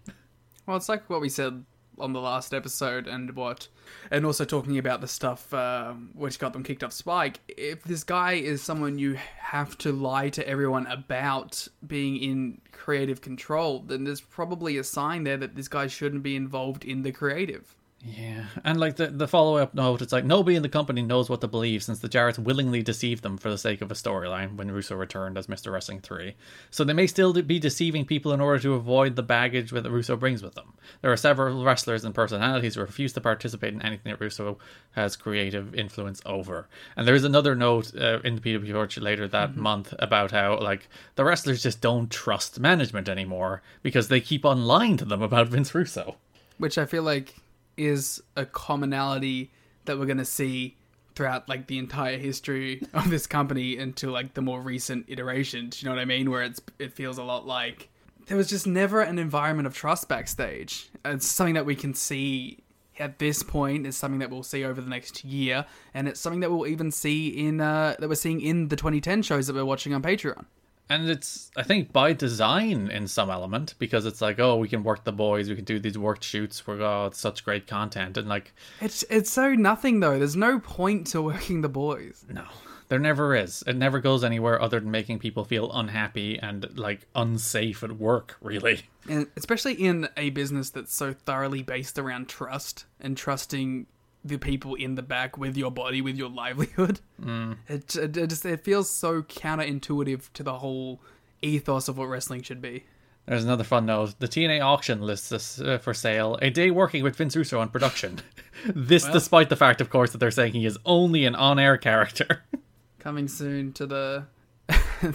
Well, 0.67 0.77
it's 0.77 0.89
like 0.89 1.09
what 1.09 1.21
we 1.21 1.29
said 1.29 1.65
on 1.97 2.13
the 2.13 2.21
last 2.21 2.53
episode, 2.53 3.07
and 3.07 3.37
what, 3.37 3.69
and 4.11 4.27
also 4.27 4.45
talking 4.45 4.79
about 4.79 5.01
the 5.01 5.09
stuff 5.09 5.53
uh, 5.55 5.93
which 6.15 6.39
got 6.39 6.53
them 6.53 6.63
kicked 6.63 6.85
off 6.85 6.93
Spike. 6.93 7.41
If 7.49 7.85
this 7.85 8.05
guy 8.05 8.35
is 8.35 8.63
someone 8.63 8.99
you 8.99 9.19
have 9.39 9.77
to 9.79 9.93
lie 9.93 10.31
to 10.31 10.47
everyone 10.49 10.87
about 10.87 11.67
being 11.87 12.17
in 12.17 12.61
creative 12.73 13.21
control, 13.21 13.81
then 13.81 14.05
there's 14.05 14.21
probably 14.21 14.79
a 14.79 14.85
sign 14.85 15.25
there 15.25 15.37
that 15.37 15.57
this 15.57 15.69
guy 15.69 15.87
shouldn't 15.87 16.23
be 16.23 16.37
involved 16.37 16.85
in 16.85 17.03
the 17.03 17.13
creative. 17.13 17.75
Yeah, 18.03 18.47
and 18.65 18.81
like 18.81 18.97
the 18.97 19.09
the 19.09 19.29
follow 19.29 19.59
up 19.59 19.75
note, 19.75 20.01
it's 20.01 20.13
like 20.13 20.25
nobody 20.25 20.57
in 20.57 20.63
the 20.63 20.71
company 20.71 21.03
knows 21.03 21.29
what 21.29 21.43
to 21.43 21.49
believe 21.49 21.83
since 21.83 21.99
the 21.99 22.09
Jarretts 22.09 22.39
willingly 22.39 22.83
deceived 22.83 23.23
them 23.23 23.37
for 23.37 23.51
the 23.51 23.59
sake 23.59 23.83
of 23.83 23.91
a 23.91 23.95
storyline 23.95 24.57
when 24.57 24.71
Russo 24.71 24.97
returned 24.97 25.37
as 25.37 25.49
Mr. 25.49 25.71
Wrestling 25.71 26.01
3. 26.01 26.35
So 26.71 26.83
they 26.83 26.95
may 26.95 27.07
still 27.07 27.35
be 27.35 27.59
deceiving 27.59 28.07
people 28.07 28.33
in 28.33 28.41
order 28.41 28.59
to 28.63 28.73
avoid 28.73 29.17
the 29.17 29.23
baggage 29.23 29.71
that 29.73 29.91
Russo 29.91 30.17
brings 30.17 30.43
with 30.43 30.55
them. 30.55 30.73
There 31.03 31.13
are 31.13 31.17
several 31.17 31.63
wrestlers 31.63 32.03
and 32.03 32.15
personalities 32.15 32.77
who 32.77 32.81
refuse 32.81 33.13
to 33.13 33.21
participate 33.21 33.75
in 33.75 33.83
anything 33.83 34.11
that 34.11 34.21
Russo 34.21 34.57
has 34.93 35.15
creative 35.15 35.75
influence 35.75 36.23
over. 36.25 36.69
And 36.97 37.07
there 37.07 37.15
is 37.15 37.25
another 37.25 37.55
note 37.55 37.95
uh, 37.95 38.21
in 38.25 38.37
the 38.37 38.41
PW 38.41 38.73
Torch 38.73 38.97
later 38.97 39.29
that 39.29 39.57
month 39.57 39.93
about 39.99 40.31
how 40.31 40.59
like 40.59 40.89
the 41.17 41.25
wrestlers 41.25 41.63
just 41.63 41.83
don't 41.83 42.11
trust 42.11 42.59
management 42.61 43.11
anymore 43.11 43.61
because 43.83 44.09
they 44.09 44.23
keep 44.23 44.47
on 44.47 44.65
lying 44.65 44.97
to 44.97 45.05
them 45.05 45.21
about 45.21 45.49
Vince 45.49 45.75
Russo. 45.75 46.17
which 46.57 46.79
I 46.79 46.87
feel 46.87 47.03
like 47.03 47.35
is 47.81 48.23
a 48.37 48.45
commonality 48.45 49.51
that 49.87 49.99
we're 49.99 50.07
going 50.07 50.19
to 50.19 50.25
see 50.25 50.77
throughout 51.15 51.49
like 51.49 51.67
the 51.67 51.79
entire 51.79 52.19
history 52.19 52.83
of 52.95 53.11
this 53.11 53.27
company 53.27 53.79
until 53.79 54.11
like 54.11 54.35
the 54.35 54.43
more 54.43 54.61
recent 54.61 55.07
iterations. 55.09 55.83
You 55.83 55.89
know 55.89 55.95
what 55.95 56.01
I 56.01 56.05
mean? 56.05 56.31
Where 56.31 56.43
it's 56.43 56.61
it 56.79 56.93
feels 56.93 57.19
a 57.19 57.25
lot 57.25 57.47
like 57.47 57.89
there 58.27 58.37
was 58.37 58.49
just 58.49 58.67
never 58.67 59.01
an 59.01 59.19
environment 59.19 59.67
of 59.67 59.75
trust 59.75 60.09
backstage. 60.09 60.91
It's 61.05 61.27
something 61.27 61.55
that 61.55 61.67
we 61.67 61.75
can 61.75 61.95
see 61.95 62.59
at 62.99 63.19
this 63.19 63.43
point. 63.43 63.87
It's 63.87 63.97
something 63.97 64.21
that 64.21 64.31
we'll 64.31 64.43
see 64.43 64.65
over 64.65 64.81
the 64.81 64.91
next 64.91 65.25
year, 65.25 65.65
and 65.95 66.07
it's 66.07 66.21
something 66.21 66.41
that 66.41 66.51
we'll 66.51 66.67
even 66.67 66.93
see 66.93 67.29
in 67.29 67.61
uh, 67.61 67.97
that 67.99 68.09
we're 68.09 68.15
seeing 68.15 68.41
in 68.41 68.69
the 68.69 68.77
2010 68.77 69.23
shows 69.23 69.47
that 69.47 69.57
we're 69.57 69.65
watching 69.65 69.95
on 69.95 70.03
Patreon. 70.03 70.45
And 70.91 71.09
it's, 71.09 71.53
I 71.57 71.63
think, 71.63 71.93
by 71.93 72.13
design 72.13 72.91
in 72.91 73.07
some 73.07 73.31
element 73.31 73.77
because 73.79 74.07
it's 74.07 74.21
like, 74.21 74.41
oh, 74.41 74.57
we 74.57 74.69
can 74.69 74.83
work 74.83 75.05
the 75.05 75.13
boys, 75.13 75.49
we 75.49 75.55
can 75.55 75.65
do 75.65 75.79
these 75.79 75.97
worked 75.97 76.25
shoots. 76.25 76.67
We're 76.67 76.83
oh, 76.83 77.07
it's 77.07 77.21
such 77.21 77.45
great 77.45 77.69
content, 77.69 78.17
and 78.17 78.29
like, 78.29 78.53
It's 78.81 79.05
it's 79.09 79.31
so 79.31 79.55
nothing 79.55 80.01
though. 80.01 80.19
There's 80.19 80.35
no 80.37 80.59
point 80.59 81.07
to 81.09 81.23
working 81.23 81.61
the 81.61 81.69
boys. 81.69 82.27
no, 82.29 82.45
there 82.89 82.99
never 82.99 83.37
is. 83.37 83.63
It 83.69 83.77
never 83.77 84.01
goes 84.01 84.25
anywhere 84.25 84.61
other 84.61 84.81
than 84.81 84.91
making 84.91 85.21
people 85.21 85.45
feel 85.45 85.71
unhappy 85.73 86.39
and 86.41 86.77
like 86.77 87.07
unsafe 87.15 87.85
at 87.85 87.93
work. 87.93 88.37
Really, 88.43 88.83
and 89.09 89.29
especially 89.37 89.75
in 89.75 90.09
a 90.17 90.31
business 90.31 90.71
that's 90.71 90.93
so 90.95 91.13
thoroughly 91.13 91.63
based 91.63 92.01
around 92.01 92.29
trust 92.29 92.85
and 93.01 93.17
trusting 93.17 93.87
the 94.25 94.39
people 94.39 94.75
in 94.75 94.95
the 94.95 95.03
back 95.03 95.39
with 95.39 95.57
your 95.57 95.71
body, 95.71 96.01
with 96.01 96.17
your 96.17 96.29
livelihood. 96.43 97.01
Mm. 97.21 97.59
It, 97.69 97.97
it, 97.97 98.17
it 98.17 98.27
just 98.29 98.45
it 98.45 98.65
feels 98.65 98.91
so 98.91 99.23
counterintuitive 99.23 100.33
to 100.35 100.43
the 100.43 100.59
whole 100.59 101.01
ethos 101.43 101.89
of 101.89 101.99
what 101.99 102.07
wrestling 102.07 102.43
should 102.43 102.61
be. 102.61 102.85
There's 103.27 103.45
another 103.45 103.65
fun 103.65 103.87
note. 103.87 104.19
The 104.19 104.27
TNA 104.27 104.61
auction 104.61 105.03
lists 105.03 105.31
us 105.31 105.61
uh, 105.61 105.79
for 105.79 105.95
sale 105.95 106.39
a 106.43 106.51
day 106.51 106.71
working 106.71 107.05
with 107.05 107.17
Vince 107.17 107.37
Russo 107.37 107.61
on 107.61 107.69
production. 107.69 108.19
this, 108.75 109.05
despite 109.05 109.49
the 109.49 109.57
fact, 109.57 109.81
of 109.81 109.91
course, 109.91 110.13
that 110.13 110.19
they're 110.19 110.31
saying 110.31 110.55
he 110.55 110.67
is 110.67 110.79
only 110.85 111.25
an 111.27 111.35
on-air 111.35 111.77
character. 111.77 112.43
Coming 112.99 113.29
soon 113.29 113.73
to 113.75 113.87
the 113.87 114.27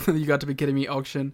you 0.07 0.25
got 0.25 0.41
to 0.41 0.47
be 0.47 0.55
kidding 0.55 0.75
me 0.75 0.87
auction, 0.87 1.33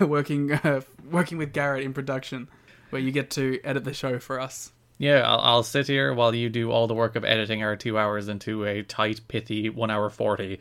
working 0.00 0.52
uh, 0.52 0.82
working 1.10 1.38
with 1.38 1.52
Garrett 1.52 1.84
in 1.84 1.92
production, 1.92 2.48
where 2.90 3.02
you 3.02 3.10
get 3.10 3.30
to 3.30 3.60
edit 3.64 3.84
the 3.84 3.94
show 3.94 4.18
for 4.18 4.40
us. 4.40 4.72
Yeah, 4.98 5.22
I'll, 5.26 5.40
I'll 5.40 5.62
sit 5.62 5.86
here 5.86 6.14
while 6.14 6.34
you 6.34 6.48
do 6.48 6.70
all 6.70 6.86
the 6.86 6.94
work 6.94 7.16
of 7.16 7.24
editing 7.24 7.62
our 7.62 7.76
two 7.76 7.98
hours 7.98 8.28
into 8.28 8.64
a 8.64 8.82
tight, 8.82 9.20
pithy 9.28 9.68
one 9.70 9.90
hour 9.90 10.10
forty. 10.10 10.60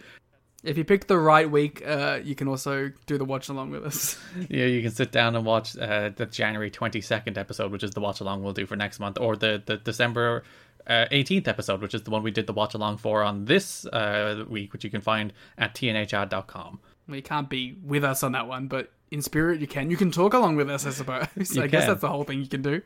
If 0.63 0.77
you 0.77 0.83
pick 0.83 1.07
the 1.07 1.17
right 1.17 1.49
week, 1.49 1.81
uh, 1.85 2.19
you 2.23 2.35
can 2.35 2.47
also 2.47 2.91
do 3.07 3.17
the 3.17 3.25
watch 3.25 3.49
along 3.49 3.71
with 3.71 3.83
us. 3.83 4.17
Yeah, 4.49 4.65
you 4.65 4.81
can 4.83 4.91
sit 4.91 5.11
down 5.11 5.35
and 5.35 5.43
watch 5.43 5.75
uh, 5.77 6.09
the 6.15 6.25
January 6.25 6.69
twenty 6.69 7.01
second 7.01 7.37
episode, 7.37 7.71
which 7.71 7.83
is 7.83 7.91
the 7.91 8.01
watch 8.01 8.19
along 8.19 8.43
we'll 8.43 8.53
do 8.53 8.65
for 8.65 8.75
next 8.75 8.99
month, 8.99 9.17
or 9.19 9.35
the 9.35 9.61
the 9.65 9.77
December 9.77 10.43
eighteenth 10.87 11.47
uh, 11.47 11.51
episode, 11.51 11.81
which 11.81 11.93
is 11.93 12.03
the 12.03 12.11
one 12.11 12.23
we 12.23 12.31
did 12.31 12.47
the 12.47 12.53
watch 12.53 12.73
along 12.73 12.97
for 12.97 13.23
on 13.23 13.45
this 13.45 13.85
uh, 13.87 14.43
week, 14.47 14.73
which 14.73 14.83
you 14.83 14.89
can 14.89 15.01
find 15.01 15.33
at 15.57 15.75
tnachad.com. 15.75 16.79
Well, 17.07 17.15
you 17.15 17.23
can't 17.23 17.49
be 17.49 17.75
with 17.83 18.03
us 18.03 18.23
on 18.23 18.31
that 18.33 18.47
one, 18.47 18.67
but 18.67 18.91
in 19.11 19.21
spirit 19.21 19.59
you 19.61 19.67
can. 19.67 19.89
You 19.91 19.97
can 19.97 20.11
talk 20.11 20.33
along 20.33 20.55
with 20.55 20.69
us, 20.69 20.85
I 20.85 20.91
suppose. 20.91 21.27
I 21.57 21.67
guess 21.67 21.87
that's 21.87 22.01
the 22.01 22.09
whole 22.09 22.23
thing 22.23 22.39
you 22.39 22.47
can 22.47 22.61
do. 22.61 22.81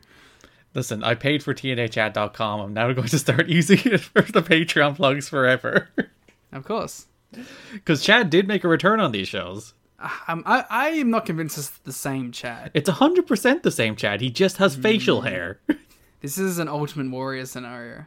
Listen, 0.76 1.02
I 1.02 1.14
paid 1.14 1.42
for 1.42 1.54
tnachad.com. 1.54 2.60
I'm 2.60 2.74
now 2.74 2.92
going 2.92 3.08
to 3.08 3.18
start 3.18 3.48
using 3.48 3.80
it 3.86 4.00
for 4.02 4.20
the 4.20 4.42
Patreon 4.42 4.96
plugs 4.96 5.26
forever. 5.26 5.88
Of 6.52 6.66
course. 6.66 7.06
Because 7.72 8.02
Chad 8.02 8.28
did 8.28 8.46
make 8.46 8.62
a 8.62 8.68
return 8.68 9.00
on 9.00 9.10
these 9.10 9.26
shows. 9.26 9.72
Um, 10.28 10.42
I, 10.44 10.66
I 10.68 10.88
am 10.90 11.10
not 11.10 11.24
convinced 11.24 11.56
it's 11.56 11.70
the 11.70 11.94
same 11.94 12.30
Chad. 12.30 12.72
It's 12.74 12.90
100% 12.90 13.62
the 13.62 13.70
same 13.70 13.96
Chad. 13.96 14.20
He 14.20 14.28
just 14.28 14.58
has 14.58 14.76
facial 14.76 15.22
hair. 15.22 15.60
This 16.22 16.38
is 16.38 16.58
an 16.58 16.66
Ultimate 16.66 17.10
Warrior 17.10 17.44
scenario. 17.44 18.06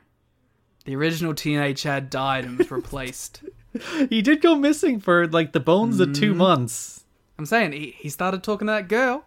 The 0.84 0.96
original 0.96 1.34
TNA 1.34 1.78
Chad 1.78 2.10
died 2.10 2.44
and 2.44 2.58
was 2.58 2.70
replaced. 2.72 3.44
he 4.10 4.22
did 4.22 4.42
go 4.42 4.56
missing 4.56 5.00
for 5.00 5.28
like 5.28 5.54
the 5.54 5.60
bones 5.60 6.00
of 6.00 6.12
two 6.14 6.34
months. 6.34 7.06
I'm 7.38 7.46
saying 7.46 7.72
he, 7.72 7.96
he 7.98 8.10
started 8.10 8.44
talking 8.44 8.68
to 8.68 8.74
that 8.74 8.90
girl. 8.90 9.24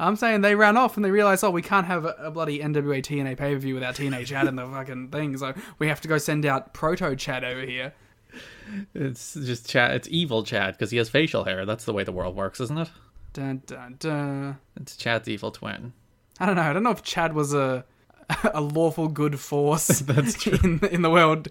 I'm 0.00 0.16
saying 0.16 0.40
they 0.40 0.54
ran 0.54 0.76
off 0.76 0.96
and 0.96 1.04
they 1.04 1.10
realized, 1.10 1.44
oh, 1.44 1.50
we 1.50 1.62
can't 1.62 1.86
have 1.86 2.04
a, 2.04 2.14
a 2.18 2.30
bloody 2.30 2.58
NWA 2.60 3.02
TNA 3.02 3.36
pay 3.36 3.54
per 3.54 3.58
view 3.58 3.74
without 3.74 3.94
TNA 3.94 4.26
Chad 4.26 4.46
in 4.46 4.56
the 4.56 4.66
fucking 4.66 5.08
thing. 5.08 5.36
So 5.36 5.54
we 5.78 5.88
have 5.88 6.00
to 6.00 6.08
go 6.08 6.18
send 6.18 6.46
out 6.46 6.72
Proto 6.72 7.14
Chad 7.14 7.44
over 7.44 7.60
here. 7.60 7.92
It's 8.94 9.34
just 9.34 9.68
Chad. 9.68 9.92
It's 9.92 10.08
evil 10.10 10.42
Chad 10.42 10.74
because 10.74 10.90
he 10.90 10.96
has 10.96 11.08
facial 11.08 11.44
hair. 11.44 11.66
That's 11.66 11.84
the 11.84 11.92
way 11.92 12.04
the 12.04 12.12
world 12.12 12.34
works, 12.34 12.60
isn't 12.60 12.78
it? 12.78 12.88
Dun 13.32 13.62
dun 13.66 13.96
dun. 13.98 14.58
It's 14.80 14.96
Chad's 14.96 15.28
evil 15.28 15.50
twin. 15.50 15.92
I 16.38 16.46
don't 16.46 16.56
know. 16.56 16.62
I 16.62 16.72
don't 16.72 16.82
know 16.82 16.90
if 16.90 17.02
Chad 17.02 17.34
was 17.34 17.52
a 17.52 17.84
a 18.54 18.60
lawful 18.60 19.08
good 19.08 19.38
force 19.38 19.86
That's 20.00 20.34
true. 20.34 20.58
in 20.62 20.80
in 20.86 21.02
the 21.02 21.10
world 21.10 21.48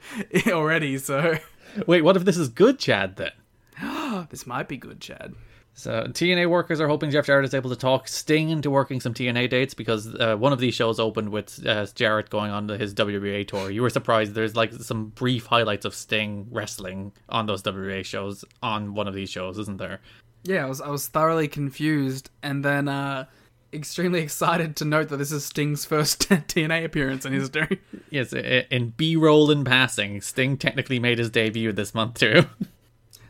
already. 0.47 0.97
So 0.97 1.37
Wait, 1.85 2.01
what 2.01 2.17
if 2.17 2.25
this 2.25 2.37
is 2.37 2.49
good 2.49 2.79
Chad 2.79 3.17
then? 3.17 4.27
this 4.29 4.47
might 4.47 4.67
be 4.67 4.77
good, 4.77 4.99
Chad. 4.99 5.35
So 5.73 6.03
TNA 6.09 6.49
workers 6.49 6.81
are 6.81 6.87
hoping 6.89 7.09
Jeff 7.09 7.25
Jarrett 7.25 7.45
is 7.45 7.53
able 7.53 7.69
to 7.69 7.75
talk 7.75 8.07
Sting 8.07 8.49
into 8.49 8.69
working 8.69 8.99
some 8.99 9.13
TNA 9.13 9.49
dates 9.49 9.73
because 9.73 10.13
uh, 10.15 10.35
one 10.35 10.51
of 10.51 10.59
these 10.59 10.73
shows 10.73 10.99
opened 10.99 11.29
with 11.29 11.65
uh, 11.65 11.85
Jarrett 11.95 12.29
going 12.29 12.51
on 12.51 12.67
his 12.67 12.93
WWA 12.93 13.47
tour. 13.47 13.71
You 13.71 13.81
were 13.81 13.89
surprised. 13.89 14.33
There's 14.33 14.55
like 14.55 14.73
some 14.73 15.07
brief 15.07 15.45
highlights 15.45 15.85
of 15.85 15.95
Sting 15.95 16.47
wrestling 16.51 17.13
on 17.29 17.45
those 17.45 17.63
WWA 17.63 18.03
shows 18.03 18.43
on 18.61 18.93
one 18.93 19.07
of 19.07 19.13
these 19.13 19.29
shows, 19.29 19.57
isn't 19.57 19.77
there? 19.77 20.01
Yeah, 20.43 20.65
I 20.65 20.69
was 20.69 20.81
I 20.81 20.89
was 20.89 21.07
thoroughly 21.07 21.47
confused, 21.47 22.29
and 22.43 22.63
then 22.63 22.87
uh, 22.87 23.25
extremely 23.73 24.19
excited 24.23 24.75
to 24.77 24.85
note 24.85 25.09
that 25.09 25.17
this 25.17 25.31
is 25.31 25.45
Sting's 25.45 25.85
first 25.85 26.29
TNA 26.29 26.85
appearance 26.85 27.25
in 27.25 27.33
history. 27.33 27.79
Yes, 28.09 28.33
in 28.33 28.89
B-roll 28.97 29.51
in 29.51 29.63
passing, 29.63 30.21
Sting 30.21 30.57
technically 30.57 30.99
made 30.99 31.19
his 31.19 31.29
debut 31.29 31.71
this 31.71 31.93
month 31.93 32.15
too. 32.15 32.45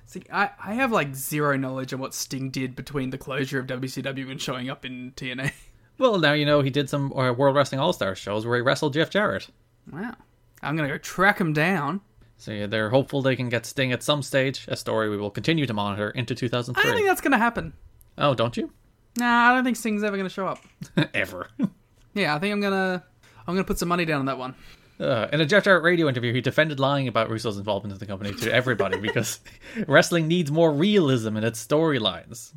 See, 0.10 0.24
I, 0.34 0.50
I 0.66 0.74
have 0.74 0.92
like 0.92 1.14
zero 1.14 1.56
knowledge 1.56 1.94
of 1.94 2.00
what 2.00 2.16
Sting 2.16 2.50
did 2.50 2.76
between 2.76 3.12
the 3.12 3.18
closure 3.20 3.60
of 3.60 3.68
WCW 3.68 4.32
and 4.32 4.42
showing 4.42 4.68
up 4.68 4.84
in 4.84 5.12
TNA. 5.16 5.52
well, 6.00 6.18
now 6.18 6.34
you 6.34 6.48
know 6.48 6.62
he 6.62 6.72
did 6.72 6.90
some 6.90 7.14
uh, 7.14 7.32
World 7.32 7.56
Wrestling 7.56 7.80
All 7.80 7.94
Star 7.94 8.16
shows 8.16 8.44
where 8.44 8.56
he 8.56 8.64
wrestled 8.64 8.96
Jeff 8.96 9.12
Jarrett. 9.12 9.50
Wow. 9.92 10.16
I'm 10.64 10.76
gonna 10.76 10.88
go 10.88 10.98
track 10.98 11.40
him 11.40 11.54
down. 11.54 12.02
So 12.38 12.52
yeah, 12.52 12.66
they're 12.66 12.90
hopeful 12.90 13.22
they 13.22 13.36
can 13.36 13.50
get 13.50 13.68
Sting 13.68 13.92
at 13.92 14.02
some 14.02 14.24
stage. 14.24 14.66
A 14.68 14.76
story 14.76 15.12
we 15.12 15.18
will 15.18 15.30
continue 15.30 15.68
to 15.68 15.74
monitor 15.76 16.10
into 16.10 16.34
2003. 16.34 16.82
I 16.82 16.88
don't 16.88 16.96
think 16.96 17.08
that's 17.08 17.22
gonna 17.22 17.38
happen. 17.38 17.74
Oh, 18.18 18.34
don't 18.34 18.58
you? 18.58 18.72
Nah, 19.16 19.52
I 19.52 19.54
don't 19.54 19.64
think 19.64 19.78
Sting's 19.78 20.04
ever 20.04 20.18
gonna 20.18 20.28
show 20.28 20.48
up. 20.48 20.58
Ever. 21.14 21.50
Yeah, 22.16 22.36
I 22.36 22.40
think 22.40 22.52
I'm 22.52 22.60
gonna 22.62 23.04
I'm 23.46 23.54
gonna 23.54 23.64
put 23.64 23.78
some 23.78 23.88
money 23.88 24.04
down 24.04 24.22
on 24.22 24.26
that 24.26 24.40
one. 24.40 24.56
Uh, 25.00 25.28
in 25.32 25.40
a 25.40 25.46
Jeff 25.46 25.64
Jarrett 25.64 25.84
radio 25.84 26.10
interview, 26.10 26.34
he 26.34 26.42
defended 26.42 26.80
lying 26.80 27.08
about 27.08 27.30
Russo's 27.30 27.58
involvement 27.58 27.94
in 27.94 28.00
the 28.00 28.06
company 28.06 28.34
to 28.34 28.54
everybody 28.54 28.98
because 29.02 29.40
wrestling 29.88 30.28
needs 30.28 30.52
more 30.52 30.72
realism 30.72 31.38
in 31.38 31.44
its 31.44 31.66
storylines. 31.66 32.52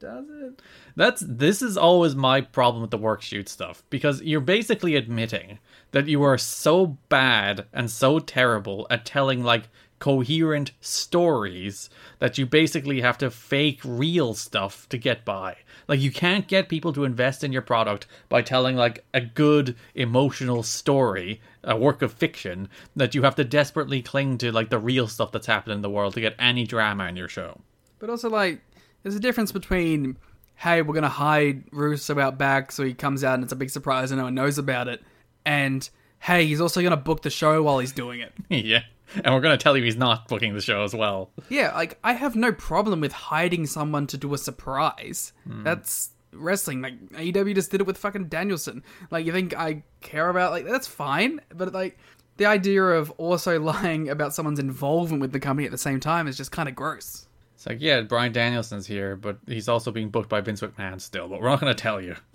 Does 0.00 0.26
it? 0.30 0.60
That's 0.96 1.22
this 1.26 1.62
is 1.62 1.76
always 1.76 2.16
my 2.16 2.40
problem 2.40 2.82
with 2.82 2.90
the 2.90 2.98
work 2.98 3.22
shoot 3.22 3.48
stuff 3.48 3.84
because 3.88 4.20
you're 4.22 4.40
basically 4.40 4.96
admitting 4.96 5.60
that 5.92 6.08
you 6.08 6.22
are 6.24 6.36
so 6.36 6.98
bad 7.08 7.66
and 7.72 7.88
so 7.88 8.18
terrible 8.18 8.86
at 8.90 9.06
telling 9.06 9.44
like 9.44 9.68
coherent 10.02 10.72
stories 10.80 11.88
that 12.18 12.36
you 12.36 12.44
basically 12.44 13.02
have 13.02 13.16
to 13.16 13.30
fake 13.30 13.80
real 13.84 14.34
stuff 14.34 14.88
to 14.88 14.98
get 14.98 15.24
by. 15.24 15.56
Like 15.86 16.00
you 16.00 16.10
can't 16.10 16.48
get 16.48 16.68
people 16.68 16.92
to 16.94 17.04
invest 17.04 17.44
in 17.44 17.52
your 17.52 17.62
product 17.62 18.08
by 18.28 18.42
telling 18.42 18.74
like 18.74 19.04
a 19.14 19.20
good 19.20 19.76
emotional 19.94 20.64
story, 20.64 21.40
a 21.62 21.76
work 21.76 22.02
of 22.02 22.12
fiction 22.12 22.68
that 22.96 23.14
you 23.14 23.22
have 23.22 23.36
to 23.36 23.44
desperately 23.44 24.02
cling 24.02 24.38
to 24.38 24.50
like 24.50 24.70
the 24.70 24.78
real 24.80 25.06
stuff 25.06 25.30
that's 25.30 25.46
happening 25.46 25.76
in 25.76 25.82
the 25.82 25.88
world 25.88 26.14
to 26.14 26.20
get 26.20 26.34
any 26.36 26.66
drama 26.66 27.06
in 27.06 27.14
your 27.14 27.28
show. 27.28 27.60
But 28.00 28.10
also 28.10 28.28
like 28.28 28.60
there's 29.04 29.14
a 29.14 29.20
difference 29.20 29.52
between 29.52 30.16
hey, 30.56 30.82
we're 30.82 30.94
gonna 30.94 31.08
hide 31.08 31.62
Russo 31.70 32.18
out 32.18 32.38
back 32.38 32.72
so 32.72 32.82
he 32.82 32.92
comes 32.92 33.22
out 33.22 33.34
and 33.34 33.44
it's 33.44 33.52
a 33.52 33.56
big 33.56 33.70
surprise 33.70 34.10
and 34.10 34.18
no 34.18 34.24
one 34.24 34.34
knows 34.34 34.58
about 34.58 34.88
it, 34.88 35.00
and 35.44 35.88
hey, 36.18 36.44
he's 36.44 36.60
also 36.60 36.82
gonna 36.82 36.96
book 36.96 37.22
the 37.22 37.30
show 37.30 37.62
while 37.62 37.78
he's 37.78 37.92
doing 37.92 38.18
it. 38.18 38.32
yeah. 38.48 38.82
And 39.24 39.34
we're 39.34 39.40
going 39.40 39.56
to 39.56 39.62
tell 39.62 39.76
you 39.76 39.84
he's 39.84 39.96
not 39.96 40.28
booking 40.28 40.54
the 40.54 40.60
show 40.60 40.82
as 40.82 40.94
well. 40.94 41.30
Yeah, 41.48 41.74
like 41.74 41.98
I 42.02 42.14
have 42.14 42.34
no 42.34 42.52
problem 42.52 43.00
with 43.00 43.12
hiding 43.12 43.66
someone 43.66 44.06
to 44.08 44.16
do 44.16 44.32
a 44.34 44.38
surprise. 44.38 45.32
Hmm. 45.46 45.64
That's 45.64 46.10
wrestling. 46.32 46.82
Like 46.82 46.98
AEW 47.10 47.54
just 47.54 47.70
did 47.70 47.80
it 47.80 47.86
with 47.86 47.98
fucking 47.98 48.28
Danielson. 48.28 48.82
Like 49.10 49.26
you 49.26 49.32
think 49.32 49.56
I 49.56 49.82
care 50.00 50.28
about 50.28 50.52
like 50.52 50.64
that's 50.64 50.86
fine, 50.86 51.40
but 51.54 51.72
like 51.72 51.98
the 52.36 52.46
idea 52.46 52.82
of 52.82 53.10
also 53.12 53.60
lying 53.72 54.08
about 54.08 54.34
someone's 54.34 54.58
involvement 54.58 55.20
with 55.20 55.32
the 55.32 55.40
company 55.40 55.66
at 55.66 55.72
the 55.72 55.78
same 55.78 56.00
time 56.00 56.26
is 56.26 56.36
just 56.36 56.52
kind 56.52 56.68
of 56.68 56.74
gross. 56.74 57.26
It's 57.54 57.66
like, 57.68 57.80
yeah, 57.80 58.00
Bryan 58.00 58.32
Danielson's 58.32 58.88
here, 58.88 59.14
but 59.14 59.38
he's 59.46 59.68
also 59.68 59.92
being 59.92 60.08
booked 60.08 60.28
by 60.28 60.40
Vince 60.40 60.62
McMahon 60.62 61.00
still, 61.00 61.28
but 61.28 61.40
we're 61.40 61.48
not 61.48 61.60
going 61.60 61.72
to 61.72 61.80
tell 61.80 62.00
you. 62.00 62.16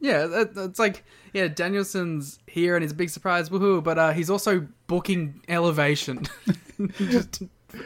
Yeah, 0.00 0.26
that, 0.26 0.56
it's 0.56 0.78
like 0.78 1.04
yeah, 1.32 1.48
Danielson's 1.48 2.38
here 2.46 2.74
and 2.74 2.82
it's 2.82 2.92
a 2.92 2.96
big 2.96 3.10
surprise, 3.10 3.50
woohoo! 3.50 3.82
But 3.82 3.98
uh, 3.98 4.12
he's 4.12 4.30
also 4.30 4.66
booking 4.86 5.42
Elevation. 5.48 6.26
Just- 6.96 7.42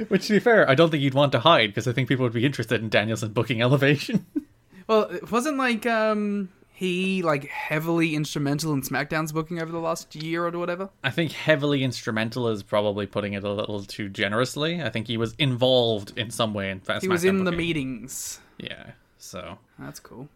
Which, 0.08 0.28
to 0.28 0.32
be 0.32 0.38
fair, 0.38 0.68
I 0.68 0.74
don't 0.74 0.90
think 0.90 1.02
you'd 1.02 1.14
want 1.14 1.32
to 1.32 1.40
hide 1.40 1.70
because 1.70 1.86
I 1.86 1.92
think 1.92 2.08
people 2.08 2.22
would 2.22 2.32
be 2.32 2.46
interested 2.46 2.80
in 2.80 2.88
Danielson 2.88 3.32
booking 3.32 3.60
Elevation. 3.60 4.24
well, 4.86 5.02
it 5.02 5.30
wasn't 5.30 5.58
like 5.58 5.86
um 5.86 6.48
he 6.72 7.22
like 7.22 7.46
heavily 7.48 8.14
instrumental 8.16 8.72
in 8.72 8.82
SmackDown's 8.82 9.32
booking 9.32 9.60
over 9.60 9.70
the 9.70 9.78
last 9.78 10.14
year 10.16 10.46
or 10.46 10.50
whatever. 10.58 10.88
I 11.04 11.10
think 11.10 11.32
heavily 11.32 11.84
instrumental 11.84 12.48
is 12.48 12.62
probably 12.62 13.06
putting 13.06 13.34
it 13.34 13.44
a 13.44 13.52
little 13.52 13.84
too 13.84 14.08
generously. 14.08 14.82
I 14.82 14.90
think 14.90 15.06
he 15.06 15.16
was 15.16 15.34
involved 15.38 16.18
in 16.18 16.30
some 16.30 16.52
way 16.52 16.70
in 16.70 16.80
Fast 16.80 17.02
He 17.02 17.08
was 17.08 17.24
in 17.24 17.44
the 17.44 17.52
meetings. 17.52 18.40
Yeah, 18.58 18.92
so. 19.18 19.58
That's 19.78 20.00
cool. 20.00 20.28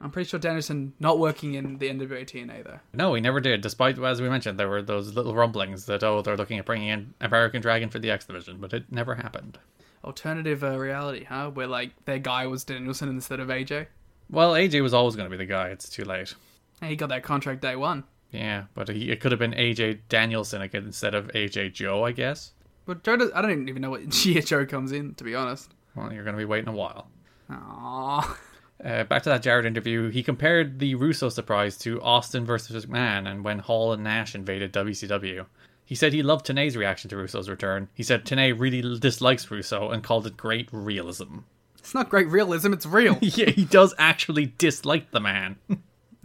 I'm 0.00 0.10
pretty 0.10 0.28
sure 0.28 0.40
Danielson 0.40 0.94
not 0.98 1.18
working 1.18 1.54
in 1.54 1.76
the 1.76 1.90
NWA 1.90 2.24
TNA 2.24 2.64
though. 2.64 2.80
No, 2.94 3.12
he 3.14 3.20
never 3.20 3.40
did. 3.40 3.60
Despite, 3.60 3.98
as 3.98 4.22
we 4.22 4.28
mentioned, 4.28 4.58
there 4.58 4.68
were 4.68 4.82
those 4.82 5.14
little 5.14 5.34
rumblings 5.34 5.86
that, 5.86 6.02
oh, 6.02 6.22
they're 6.22 6.36
looking 6.36 6.58
at 6.58 6.64
bringing 6.64 6.88
in 6.88 7.14
American 7.20 7.60
Dragon 7.60 7.90
for 7.90 7.98
the 7.98 8.10
X 8.10 8.24
Division, 8.24 8.58
but 8.58 8.72
it 8.72 8.90
never 8.90 9.14
happened. 9.14 9.58
Alternative 10.02 10.64
uh, 10.64 10.78
reality, 10.78 11.24
huh? 11.24 11.50
Where 11.50 11.66
like 11.66 11.90
their 12.06 12.18
guy 12.18 12.46
was 12.46 12.64
Danielson 12.64 13.10
instead 13.10 13.40
of 13.40 13.48
AJ. 13.48 13.88
Well, 14.30 14.52
AJ 14.54 14.82
was 14.82 14.94
always 14.94 15.16
going 15.16 15.28
to 15.28 15.30
be 15.30 15.36
the 15.36 15.50
guy. 15.50 15.68
It's 15.68 15.88
too 15.88 16.04
late. 16.04 16.34
He 16.82 16.96
got 16.96 17.10
that 17.10 17.22
contract 17.22 17.60
day 17.60 17.76
one. 17.76 18.04
Yeah, 18.30 18.64
but 18.74 18.88
he, 18.88 19.10
it 19.10 19.20
could 19.20 19.32
have 19.32 19.38
been 19.38 19.52
AJ 19.52 20.00
Danielson 20.08 20.62
again 20.62 20.84
instead 20.84 21.14
of 21.14 21.26
AJ 21.28 21.74
Joe, 21.74 22.04
I 22.04 22.12
guess. 22.12 22.52
But 22.86 23.02
Joe, 23.02 23.16
does, 23.16 23.30
I 23.34 23.42
don't 23.42 23.68
even 23.68 23.82
know 23.82 23.90
what 23.90 24.24
year 24.24 24.40
Joe 24.40 24.64
comes 24.64 24.92
in, 24.92 25.14
to 25.16 25.24
be 25.24 25.34
honest. 25.34 25.74
Well, 25.94 26.12
you're 26.12 26.24
going 26.24 26.36
to 26.36 26.38
be 26.38 26.46
waiting 26.46 26.68
a 26.68 26.72
while. 26.72 27.08
Aww. 27.50 28.36
Uh, 28.84 29.04
back 29.04 29.22
to 29.22 29.28
that 29.28 29.42
Jarrett 29.42 29.66
interview, 29.66 30.08
he 30.08 30.22
compared 30.22 30.78
the 30.78 30.94
Russo 30.94 31.28
surprise 31.28 31.76
to 31.78 32.00
Austin 32.00 32.46
versus 32.46 32.86
McMahon 32.86 33.30
and 33.30 33.44
when 33.44 33.58
Hall 33.58 33.92
and 33.92 34.02
Nash 34.02 34.34
invaded 34.34 34.72
WCW. 34.72 35.46
He 35.84 35.94
said 35.94 36.12
he 36.12 36.22
loved 36.22 36.46
Tenay's 36.46 36.76
reaction 36.76 37.10
to 37.10 37.16
Russo's 37.16 37.50
return. 37.50 37.88
He 37.94 38.02
said 38.02 38.24
Tenay 38.24 38.58
really 38.58 38.80
dislikes 38.98 39.50
Russo 39.50 39.90
and 39.90 40.02
called 40.02 40.26
it 40.26 40.36
great 40.36 40.68
realism. 40.72 41.40
It's 41.78 41.94
not 41.94 42.08
great 42.08 42.28
realism, 42.28 42.72
it's 42.72 42.86
real. 42.86 43.18
yeah, 43.20 43.50
he 43.50 43.64
does 43.64 43.94
actually 43.98 44.54
dislike 44.56 45.10
the 45.10 45.20
man. 45.20 45.56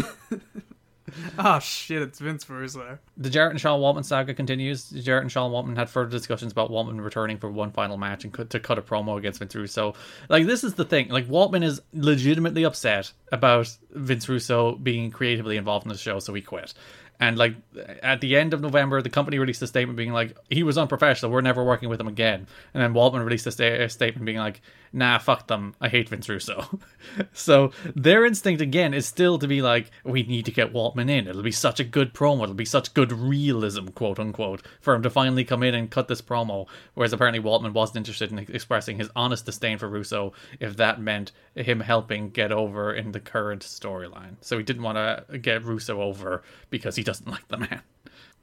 oh 1.38 1.58
shit, 1.60 2.02
it's 2.02 2.18
Vince 2.18 2.48
Russo. 2.48 2.98
The 3.16 3.30
Jarrett 3.30 3.52
and 3.52 3.60
Sean 3.60 3.80
Waltman 3.80 4.04
saga 4.04 4.34
continues. 4.34 4.90
Jarrett 4.90 5.22
and 5.22 5.32
Sean 5.32 5.50
Waltman 5.50 5.76
had 5.76 5.90
further 5.90 6.10
discussions 6.10 6.52
about 6.52 6.70
Waltman 6.70 7.02
returning 7.02 7.38
for 7.38 7.50
one 7.50 7.70
final 7.72 7.96
match 7.96 8.24
and 8.24 8.50
to 8.50 8.60
cut 8.60 8.78
a 8.78 8.82
promo 8.82 9.18
against 9.18 9.38
Vince 9.38 9.54
Russo. 9.54 9.94
Like, 10.28 10.46
this 10.46 10.64
is 10.64 10.74
the 10.74 10.84
thing. 10.84 11.08
Like, 11.08 11.26
Waltman 11.28 11.64
is 11.64 11.80
legitimately 11.92 12.64
upset 12.64 13.12
about 13.30 13.74
Vince 13.90 14.28
Russo 14.28 14.76
being 14.76 15.10
creatively 15.10 15.56
involved 15.56 15.86
in 15.86 15.92
the 15.92 15.98
show, 15.98 16.18
so 16.18 16.34
he 16.34 16.42
quit. 16.42 16.74
And 17.22 17.38
like 17.38 17.54
at 18.02 18.20
the 18.20 18.36
end 18.36 18.52
of 18.52 18.60
November, 18.60 19.00
the 19.00 19.08
company 19.08 19.38
released 19.38 19.62
a 19.62 19.68
statement 19.68 19.96
being 19.96 20.12
like, 20.12 20.36
"He 20.50 20.64
was 20.64 20.76
unprofessional. 20.76 21.30
We're 21.30 21.40
never 21.40 21.62
working 21.62 21.88
with 21.88 22.00
him 22.00 22.08
again." 22.08 22.48
And 22.74 22.82
then 22.82 22.94
Waltman 22.94 23.24
released 23.24 23.46
a, 23.46 23.52
sta- 23.52 23.84
a 23.84 23.88
statement 23.88 24.26
being 24.26 24.38
like, 24.38 24.60
"Nah, 24.92 25.18
fuck 25.18 25.46
them. 25.46 25.74
I 25.80 25.88
hate 25.88 26.08
Vince 26.08 26.28
Russo." 26.28 26.80
so 27.32 27.72
their 27.94 28.24
instinct 28.24 28.60
again 28.60 28.94
is 28.94 29.06
still 29.06 29.38
to 29.38 29.48
be 29.48 29.62
like, 29.62 29.90
"We 30.04 30.22
need 30.22 30.44
to 30.46 30.50
get 30.50 30.72
Waltman 30.72 31.10
in. 31.10 31.26
It'll 31.26 31.42
be 31.42 31.52
such 31.52 31.80
a 31.80 31.84
good 31.84 32.14
promo. 32.14 32.44
It'll 32.44 32.54
be 32.54 32.64
such 32.64 32.94
good 32.94 33.12
realism, 33.12 33.88
quote 33.88 34.18
unquote, 34.18 34.62
for 34.80 34.94
him 34.94 35.02
to 35.02 35.10
finally 35.10 35.44
come 35.44 35.62
in 35.62 35.74
and 35.74 35.90
cut 35.90 36.08
this 36.08 36.22
promo." 36.22 36.66
Whereas 36.94 37.12
apparently 37.12 37.42
Waltman 37.42 37.72
wasn't 37.72 37.98
interested 37.98 38.30
in 38.30 38.38
expressing 38.38 38.98
his 38.98 39.10
honest 39.16 39.46
disdain 39.46 39.78
for 39.78 39.88
Russo 39.88 40.32
if 40.60 40.76
that 40.76 41.00
meant 41.00 41.32
him 41.54 41.80
helping 41.80 42.30
get 42.30 42.52
over 42.52 42.92
in 42.92 43.12
the 43.12 43.20
current 43.20 43.62
storyline. 43.62 44.36
So 44.40 44.58
he 44.58 44.64
didn't 44.64 44.82
want 44.82 44.98
to 44.98 45.38
get 45.38 45.64
Russo 45.64 46.00
over 46.00 46.42
because 46.70 46.96
he 46.96 47.02
doesn't 47.02 47.28
like 47.28 47.48
the 47.48 47.58
man. 47.58 47.82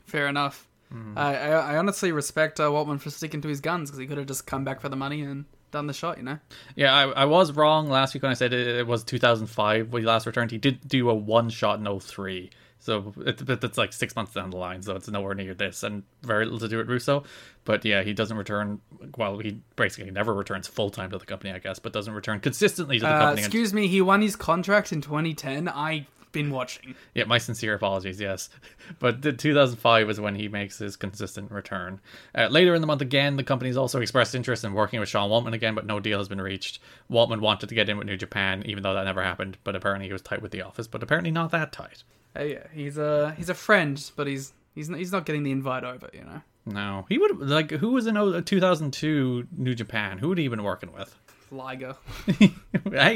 Fair 0.05 0.27
enough. 0.27 0.67
I, 1.15 1.35
I 1.35 1.49
I 1.73 1.77
honestly 1.77 2.11
respect 2.11 2.59
uh, 2.59 2.69
Waltman 2.69 2.99
for 2.99 3.11
sticking 3.11 3.41
to 3.41 3.47
his 3.47 3.61
guns 3.61 3.89
because 3.89 3.99
he 3.99 4.07
could 4.07 4.17
have 4.17 4.25
just 4.25 4.47
come 4.47 4.63
back 4.63 4.81
for 4.81 4.89
the 4.89 4.95
money 4.95 5.21
and 5.21 5.45
done 5.71 5.87
the 5.87 5.93
shot, 5.93 6.17
you 6.17 6.23
know. 6.23 6.39
Yeah, 6.75 6.93
I, 6.93 7.09
I 7.09 7.25
was 7.25 7.51
wrong 7.51 7.89
last 7.89 8.13
week 8.13 8.23
when 8.23 8.31
I 8.31 8.35
said 8.35 8.53
it, 8.53 8.67
it 8.67 8.87
was 8.87 9.03
2005 9.03 9.91
when 9.91 10.01
he 10.01 10.07
last 10.07 10.25
returned. 10.25 10.51
He 10.51 10.57
did 10.57 10.87
do 10.87 11.09
a 11.09 11.13
one 11.15 11.49
shot 11.49 11.79
in 11.79 11.99
03. 11.99 12.49
So 12.81 13.13
it, 13.25 13.41
it- 13.47 13.63
it's 13.63 13.77
like 13.77 13.91
six 13.91 14.15
months 14.15 14.33
down 14.33 14.51
the 14.51 14.57
line, 14.57 14.81
so 14.81 14.95
it's 14.95 15.09
nowhere 15.09 15.35
near 15.35 15.53
this, 15.53 15.83
and 15.83 16.03
very 16.23 16.45
little 16.45 16.59
to 16.59 16.67
do 16.69 16.77
with 16.77 16.87
Russo. 16.89 17.23
But 17.65 17.83
yeah, 17.83 18.03
he 18.03 18.13
doesn't 18.13 18.37
return. 18.37 18.79
Well, 19.17 19.37
he 19.39 19.59
basically 19.75 20.11
never 20.11 20.33
returns 20.33 20.67
full 20.67 20.89
time 20.89 21.11
to 21.11 21.17
the 21.17 21.25
company, 21.25 21.53
I 21.53 21.59
guess, 21.59 21.77
but 21.77 21.91
doesn't 21.91 22.13
return 22.13 22.39
consistently 22.39 22.97
to 22.99 23.05
the 23.05 23.11
Uh, 23.11 23.19
company. 23.19 23.41
excuse 23.41 23.73
me, 23.73 23.87
he 23.87 24.01
won 24.01 24.21
his 24.21 24.35
contract 24.37 24.93
in 24.93 25.01
2010. 25.01 25.67
I've 25.67 26.05
been 26.31 26.51
watching. 26.51 26.95
Yeah, 27.13 27.25
my 27.25 27.37
sincere 27.37 27.73
apologies, 27.73 28.19
yes. 28.19 28.49
But 28.99 29.21
the 29.21 29.31
2005 29.31 30.09
is 30.09 30.19
when 30.19 30.35
he 30.35 30.47
makes 30.47 30.79
his 30.79 30.95
consistent 30.95 31.51
return. 31.51 31.99
Uh, 32.35 32.47
later 32.47 32.73
in 32.73 32.81
the 32.81 32.87
month, 32.87 33.01
again, 33.01 33.37
the 33.37 33.43
company's 33.43 33.77
also 33.77 34.01
expressed 34.01 34.35
interest 34.35 34.63
in 34.63 34.73
working 34.73 34.99
with 34.99 35.09
Sean 35.09 35.29
Waltman 35.29 35.53
again, 35.53 35.75
but 35.75 35.85
no 35.85 35.99
deal 35.99 36.17
has 36.17 36.27
been 36.27 36.41
reached. 36.41 36.79
Waltman 37.09 37.39
wanted 37.39 37.69
to 37.69 37.75
get 37.75 37.89
in 37.89 37.97
with 37.97 38.07
New 38.07 38.17
Japan, 38.17 38.63
even 38.65 38.83
though 38.83 38.93
that 38.93 39.05
never 39.05 39.23
happened, 39.23 39.57
but 39.63 39.75
apparently 39.75 40.07
he 40.07 40.13
was 40.13 40.21
tight 40.21 40.41
with 40.41 40.51
the 40.51 40.61
office, 40.61 40.87
but 40.87 41.03
apparently 41.03 41.31
not 41.31 41.51
that 41.51 41.71
tight. 41.71 42.03
Uh, 42.35 42.43
yeah, 42.43 42.67
he's 42.73 42.97
a 42.97 43.33
he's 43.37 43.49
a 43.49 43.55
friend, 43.55 44.11
but 44.15 44.27
he's 44.27 44.53
he's 44.75 44.89
not, 44.89 44.99
he's 44.99 45.11
not 45.11 45.25
getting 45.25 45.43
the 45.43 45.51
invite 45.51 45.83
over, 45.83 46.09
you 46.13 46.23
know. 46.23 46.41
No. 46.65 47.05
He 47.09 47.17
would, 47.17 47.39
like, 47.39 47.71
who 47.71 47.91
was 47.91 48.07
in 48.07 48.17
oh, 48.17 48.41
2002 48.41 49.47
New 49.57 49.75
Japan? 49.75 50.19
Who 50.19 50.29
would 50.29 50.37
he 50.37 50.47
been 50.47 50.63
working 50.63 50.91
with? 50.91 51.15
Liger. 51.51 51.95
hey, 52.25 52.49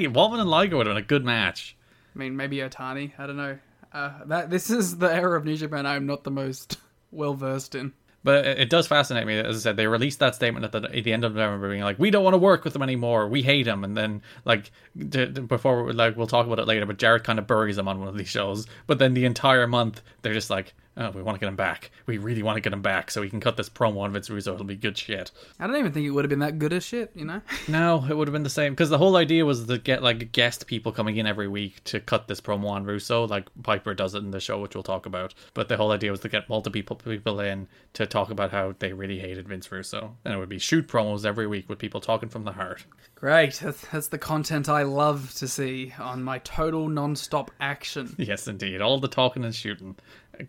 Waltman 0.08 0.40
and 0.40 0.50
Liger 0.50 0.78
would 0.78 0.88
have 0.88 0.96
been 0.96 1.04
a 1.04 1.08
good 1.08 1.24
match. 1.24 1.76
I 2.16 2.20
mean, 2.20 2.36
maybe 2.36 2.58
Otani. 2.58 3.12
I 3.18 3.28
don't 3.28 3.38
know. 3.38 3.58
Uh, 3.92 4.12
that 4.26 4.50
this 4.50 4.70
is 4.70 4.98
the 4.98 5.14
era 5.14 5.38
of 5.38 5.46
New 5.46 5.56
Japan 5.56 5.86
I'm 5.86 6.06
not 6.06 6.24
the 6.24 6.32
most 6.32 6.78
well 7.12 7.34
versed 7.34 7.76
in. 7.76 7.94
But 8.26 8.46
it 8.46 8.70
does 8.70 8.88
fascinate 8.88 9.28
me. 9.28 9.38
As 9.38 9.58
I 9.58 9.60
said, 9.60 9.76
they 9.76 9.86
released 9.86 10.20
that 10.20 10.34
statement 10.34 10.64
at 10.64 10.72
the, 10.72 10.84
at 10.98 11.04
the 11.04 11.12
end 11.12 11.26
of 11.26 11.34
November, 11.34 11.68
being 11.70 11.84
like, 11.84 12.00
"We 12.00 12.10
don't 12.10 12.24
want 12.24 12.36
to 12.36 12.38
work 12.38 12.64
with 12.64 12.72
them 12.72 12.82
anymore. 12.82 13.28
We 13.28 13.42
hate 13.42 13.64
them." 13.64 13.84
And 13.84 13.98
then, 13.98 14.22
like, 14.46 14.72
d- 14.98 15.26
d- 15.26 15.42
before, 15.42 15.92
like, 15.92 16.16
we'll 16.16 16.28
talk 16.28 16.46
about 16.46 16.60
it 16.60 16.66
later. 16.66 16.86
But 16.86 16.98
Jarrett 17.00 17.26
kind 17.26 17.38
of 17.38 17.48
buries 17.48 17.76
them 17.76 17.90
on 17.90 18.00
one 18.00 18.08
of 18.08 18.18
these 18.18 18.30
shows. 18.30 18.66
But 18.88 18.98
then 18.98 19.14
the 19.14 19.26
entire 19.26 19.68
month, 19.68 20.02
they're 20.22 20.34
just 20.34 20.50
like, 20.50 20.74
"Oh, 20.98 21.12
we 21.12 21.22
want 21.22 21.36
to 21.36 21.40
get 21.40 21.48
him 21.48 21.56
back. 21.56 21.92
We 22.06 22.18
really 22.18 22.44
want 22.44 22.58
to 22.58 22.62
get 22.62 22.74
him 22.74 22.82
back, 22.82 23.12
so 23.12 23.22
we 23.22 23.30
can 23.30 23.40
cut 23.40 23.58
this 23.58 23.70
promo 23.70 24.00
on 24.00 24.14
Vince 24.14 24.30
Russo. 24.30 24.54
It'll 24.54 24.66
be 24.66 24.76
good 24.76 24.98
shit." 24.98 25.32
I 25.60 25.68
don't 25.68 25.78
even 25.78 25.92
think 25.92 26.06
it 26.06 26.12
would 26.12 26.26
have 26.26 26.30
been 26.30 26.40
that 26.40 26.60
good 26.60 26.74
as 26.74 26.84
shit, 26.84 27.12
you 27.16 27.26
know. 27.26 27.42
No, 27.68 28.06
it 28.10 28.16
would 28.16 28.28
have 28.28 28.34
been 28.34 28.44
the 28.44 28.50
same 28.50 28.74
because 28.74 28.90
the 28.90 28.98
whole 28.98 29.16
idea 29.16 29.46
was 29.46 29.66
to 29.66 29.78
get 29.78 30.04
like 30.04 30.32
guest 30.32 30.68
people 30.68 30.92
coming 30.92 31.18
in 31.18 31.26
every 31.26 31.48
week 31.48 31.84
to 31.86 32.00
cut 32.00 32.28
this 32.28 32.42
promo 32.42 32.70
on 32.70 32.84
Russo, 32.84 33.26
like 33.26 33.48
Piper 33.64 33.94
does 33.94 34.16
it 34.16 34.20
in 34.20 34.32
the 34.32 34.40
show, 34.40 34.60
which 34.60 34.76
we'll 34.76 34.84
talk 34.84 35.06
about. 35.06 35.34
But 35.54 35.70
the 35.70 35.78
whole 35.78 35.92
idea 35.92 36.12
was 36.12 36.20
to 36.22 36.30
get 36.30 36.50
multiple 36.50 36.74
people 36.74 36.96
people 36.98 37.40
in 37.40 37.68
to 37.94 38.06
talk 38.06 38.30
about 38.30 38.52
how 38.52 38.76
they 38.80 38.94
really 38.94 39.20
hated 39.20 39.48
Vince 39.48 39.72
Russo, 39.72 40.16
and 40.26 40.34
it 40.34 40.38
would 40.38 40.50
be 40.50 40.60
shoot 40.60 40.88
promos 40.88 41.26
every 41.26 41.48
week 41.48 41.70
with 41.70 41.80
people 41.80 42.02
talking 42.02 42.30
from 42.30 42.44
the 42.44 42.52
heart. 42.52 42.86
Great, 43.16 43.54
that's, 43.56 43.88
that's 43.88 44.08
the 44.10 44.18
content 44.18 44.68
I 44.68 44.84
love 44.84 45.34
to 45.36 45.48
see 45.48 45.94
on 45.98 46.24
my 46.24 46.40
total 46.40 46.88
non-stop 46.90 47.52
action. 47.60 48.16
Yes, 48.24 48.48
indeed, 48.48 48.82
all 48.82 49.00
the 49.00 49.08
talking 49.08 49.44
and 49.44 49.54
shooting. 49.54 49.96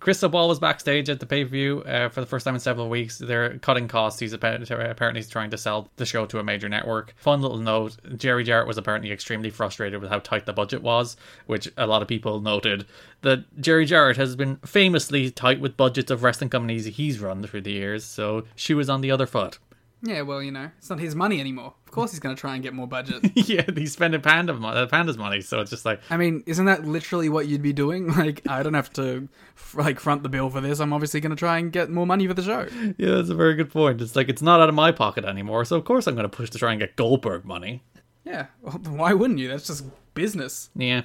Crystal 0.01 0.29
Ball 0.29 0.49
was 0.49 0.59
backstage 0.59 1.11
at 1.11 1.21
the 1.21 1.27
pay 1.27 1.45
per 1.45 1.51
view 1.51 1.83
uh, 1.83 2.09
for 2.09 2.21
the 2.21 2.27
first 2.27 2.45
time 2.45 2.55
in 2.55 2.61
several 2.61 2.89
weeks. 2.89 3.19
They're 3.19 3.59
cutting 3.59 3.89
costs. 3.89 4.21
He's 4.21 4.33
appa- 4.33 4.65
apparently 4.91 5.23
trying 5.25 5.51
to 5.51 5.59
sell 5.59 5.91
the 5.97 6.07
show 6.07 6.27
to 6.27 6.39
a 6.39 6.45
major 6.45 6.69
network. 6.69 7.15
Fun 7.17 7.43
little 7.43 7.59
note 7.59 7.97
Jerry 8.17 8.45
Jarrett 8.45 8.67
was 8.67 8.79
apparently 8.79 9.13
extremely 9.13 9.51
frustrated 9.51 10.01
with 10.01 10.11
how 10.11 10.21
tight 10.21 10.47
the 10.47 10.53
budget 10.53 10.83
was, 10.83 11.17
which 11.47 11.71
a 11.77 11.87
lot 11.87 12.03
of 12.03 12.09
people 12.09 12.41
noted 12.41 12.87
that 13.21 13.45
Jerry 13.61 13.87
Jarrett 13.87 14.17
has 14.17 14.37
been 14.37 14.57
famously 14.65 15.31
tight 15.31 15.61
with 15.61 15.77
budgets 15.77 16.11
of 16.11 16.23
wrestling 16.23 16.51
companies 16.51 16.85
he's 16.85 17.21
run 17.21 17.43
through 17.43 17.63
the 17.63 17.73
years, 17.73 18.05
so 18.05 18.45
she 18.55 18.75
was 18.75 18.89
on 18.91 19.01
the 19.01 19.11
other 19.11 19.27
foot. 19.27 19.59
Yeah, 20.07 20.21
well, 20.21 20.43
you 20.43 20.53
know, 20.53 20.71
it's 20.77 20.91
not 20.91 21.01
his 21.01 21.15
money 21.15 21.41
anymore. 21.41 21.73
Of 21.87 21.91
course, 21.93 22.11
he's 22.11 22.21
going 22.21 22.35
to 22.37 22.41
try 22.41 22.55
and 22.55 22.63
get 22.63 22.75
more 22.75 22.87
budget. 22.87 23.25
yeah, 23.35 23.65
he's 23.75 23.93
spending 23.93 24.21
Panda 24.21 24.53
mo- 24.53 24.69
uh, 24.69 24.87
Panda's 24.87 25.17
money, 25.17 25.41
so 25.41 25.61
it's 25.61 25.71
just 25.71 25.85
like, 25.87 26.01
I 26.11 26.17
mean, 26.19 26.43
isn't 26.47 26.67
that 26.67 26.85
literally 26.85 27.29
what 27.31 27.47
you'd 27.49 27.63
be 27.63 27.73
doing? 27.73 28.13
Like, 28.15 28.47
I 28.49 28.63
don't 28.63 28.75
have 28.75 28.93
to 28.95 29.29
like 29.75 29.99
front 29.99 30.23
the 30.23 30.29
bill 30.29 30.51
for 30.51 30.61
this. 30.61 30.79
I'm 30.81 30.93
obviously 30.93 31.21
going 31.21 31.31
to 31.31 31.37
try 31.37 31.59
and 31.59 31.73
get 31.73 31.91
more 31.91 32.07
money 32.07 32.27
for 32.27 32.35
the 32.35 32.43
show. 32.43 32.67
yeah, 32.99 33.15
that's 33.15 33.31
a 33.31 33.35
very 33.35 33.55
good 33.55 33.71
point. 33.71 34.01
It's 34.03 34.15
like, 34.15 34.29
it's 34.29 34.43
not 34.43 34.61
out 34.61 34.69
of 34.69 34.75
my 34.75 34.93
pocket 34.93 35.25
anymore, 35.25 35.65
so 35.65 35.77
of 35.77 35.85
course 35.85 36.07
I'm 36.07 36.15
going 36.15 36.29
to 36.29 36.37
push 36.37 36.51
to 36.51 36.59
try 36.59 36.73
and 36.73 36.81
get 36.81 36.97
Goldberg 36.97 37.45
money. 37.45 37.83
Yeah, 38.25 38.47
well, 38.63 38.75
why 38.89 39.15
wouldn't 39.15 39.39
you? 39.39 39.49
That's 39.49 39.67
just 39.67 39.85
business. 40.15 40.71
Yeah. 40.77 41.03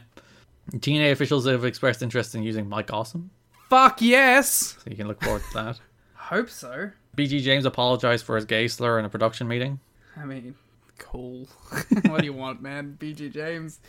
TNA 0.74 1.12
officials 1.12 1.48
have 1.48 1.64
expressed 1.66 2.02
interest 2.02 2.36
in 2.36 2.44
using 2.44 2.68
Mike 2.68 2.92
Awesome, 2.94 3.32
Fuck 3.70 4.02
yes. 4.02 4.78
so 4.84 4.90
you 4.90 4.96
can 4.96 5.08
look 5.08 5.24
forward 5.24 5.42
to 5.50 5.54
that. 5.56 5.80
Hope 6.16 6.50
so. 6.50 6.92
BG 7.20 7.42
James 7.42 7.66
apologized 7.66 8.26
for 8.26 8.38
his 8.38 8.46
gay 8.46 8.70
slur 8.70 8.98
in 8.98 9.04
a 9.04 9.10
production 9.10 9.46
meeting. 9.46 9.82
I 10.16 10.24
mean, 10.24 10.56
cool. 10.98 11.50
what 12.08 12.20
do 12.22 12.26
you 12.26 12.32
want, 12.32 12.62
man? 12.62 12.96
BG 12.98 13.34
James. 13.34 13.82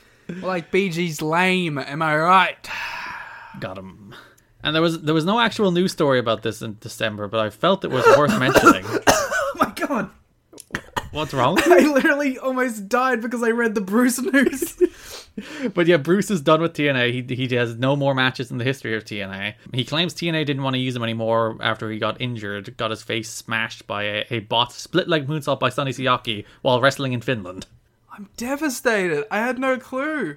like 0.42 0.72
BG's 0.72 1.22
lame, 1.22 1.78
am 1.78 2.02
I 2.02 2.16
right? 2.16 2.68
Got 3.60 3.78
him. 3.78 4.16
And 4.64 4.74
there 4.74 4.82
was 4.82 5.02
there 5.02 5.14
was 5.14 5.24
no 5.24 5.38
actual 5.38 5.70
news 5.70 5.92
story 5.92 6.18
about 6.18 6.42
this 6.42 6.60
in 6.60 6.78
December, 6.80 7.28
but 7.28 7.38
I 7.38 7.50
felt 7.50 7.84
it 7.84 7.92
was 7.92 8.04
worth 8.18 8.36
mentioning. 8.40 8.84
What's 11.12 11.34
wrong? 11.34 11.58
I 11.66 11.80
literally 11.80 12.38
almost 12.38 12.88
died 12.88 13.20
because 13.20 13.42
I 13.42 13.50
read 13.50 13.74
the 13.74 13.80
Bruce 13.80 14.20
news. 14.20 14.80
But 15.72 15.86
yeah, 15.86 15.96
Bruce 15.96 16.30
is 16.30 16.42
done 16.42 16.60
with 16.60 16.74
TNA. 16.74 17.28
He 17.28 17.34
he 17.34 17.54
has 17.54 17.76
no 17.76 17.96
more 17.96 18.14
matches 18.14 18.50
in 18.50 18.58
the 18.58 18.64
history 18.64 18.94
of 18.94 19.04
TNA. 19.04 19.54
He 19.72 19.84
claims 19.84 20.12
TNA 20.12 20.44
didn't 20.44 20.62
want 20.62 20.74
to 20.74 20.80
use 20.80 20.94
him 20.94 21.02
anymore 21.02 21.56
after 21.60 21.90
he 21.90 21.98
got 21.98 22.20
injured, 22.20 22.76
got 22.76 22.90
his 22.90 23.02
face 23.02 23.30
smashed 23.30 23.86
by 23.86 24.02
a, 24.02 24.24
a 24.30 24.38
bot 24.40 24.72
split 24.72 25.08
leg 25.08 25.28
moonsault 25.28 25.60
by 25.60 25.70
Sonny 25.70 25.92
Siaki 25.92 26.44
while 26.60 26.80
wrestling 26.80 27.12
in 27.12 27.22
Finland. 27.22 27.66
I'm 28.12 28.28
devastated. 28.36 29.24
I 29.30 29.38
had 29.38 29.58
no 29.58 29.78
clue. 29.78 30.36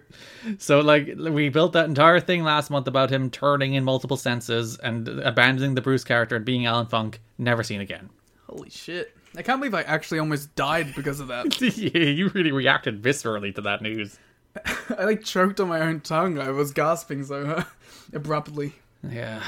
So 0.57 0.79
like 0.79 1.15
we 1.17 1.49
built 1.49 1.73
that 1.73 1.89
entire 1.89 2.19
thing 2.19 2.43
last 2.43 2.69
month 2.69 2.87
about 2.87 3.09
him 3.09 3.29
turning 3.29 3.73
in 3.73 3.83
multiple 3.83 4.15
senses 4.15 4.77
and 4.77 5.07
abandoning 5.07 5.75
the 5.75 5.81
Bruce 5.81 6.03
character 6.03 6.37
and 6.37 6.45
being 6.45 6.65
Alan 6.65 6.85
Funk, 6.85 7.19
never 7.37 7.63
seen 7.63 7.81
again. 7.81 8.09
Holy 8.47 8.69
shit. 8.69 9.17
I 9.35 9.41
can't 9.41 9.59
believe 9.59 9.73
I 9.73 9.81
actually 9.81 10.19
almost 10.19 10.53
died 10.55 10.93
because 10.95 11.19
of 11.19 11.27
that. 11.29 11.59
yeah, 11.77 12.03
you 12.03 12.29
really 12.29 12.51
reacted 12.51 13.01
viscerally 13.01 13.53
to 13.55 13.61
that 13.61 13.81
news. 13.81 14.17
I 14.97 15.05
like 15.05 15.23
choked 15.23 15.59
on 15.59 15.67
my 15.69 15.81
own 15.81 16.01
tongue. 16.01 16.37
I 16.39 16.49
was 16.51 16.71
gasping 16.71 17.23
so 17.25 17.63
abruptly. 18.13 18.73
Yeah. 19.07 19.41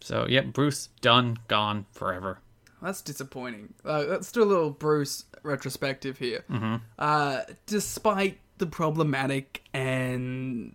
So 0.00 0.26
yeah, 0.28 0.42
Bruce 0.42 0.88
done, 1.00 1.38
gone 1.48 1.86
forever. 1.92 2.38
That's 2.80 3.02
disappointing. 3.02 3.74
Uh, 3.84 4.04
let's 4.08 4.30
do 4.30 4.42
a 4.42 4.44
little 4.44 4.70
Bruce 4.70 5.24
retrospective 5.42 6.18
here. 6.18 6.44
Mm-hmm. 6.48 6.76
Uh, 6.98 7.40
despite 7.66 8.38
the 8.58 8.66
problematic 8.66 9.62
and 9.74 10.74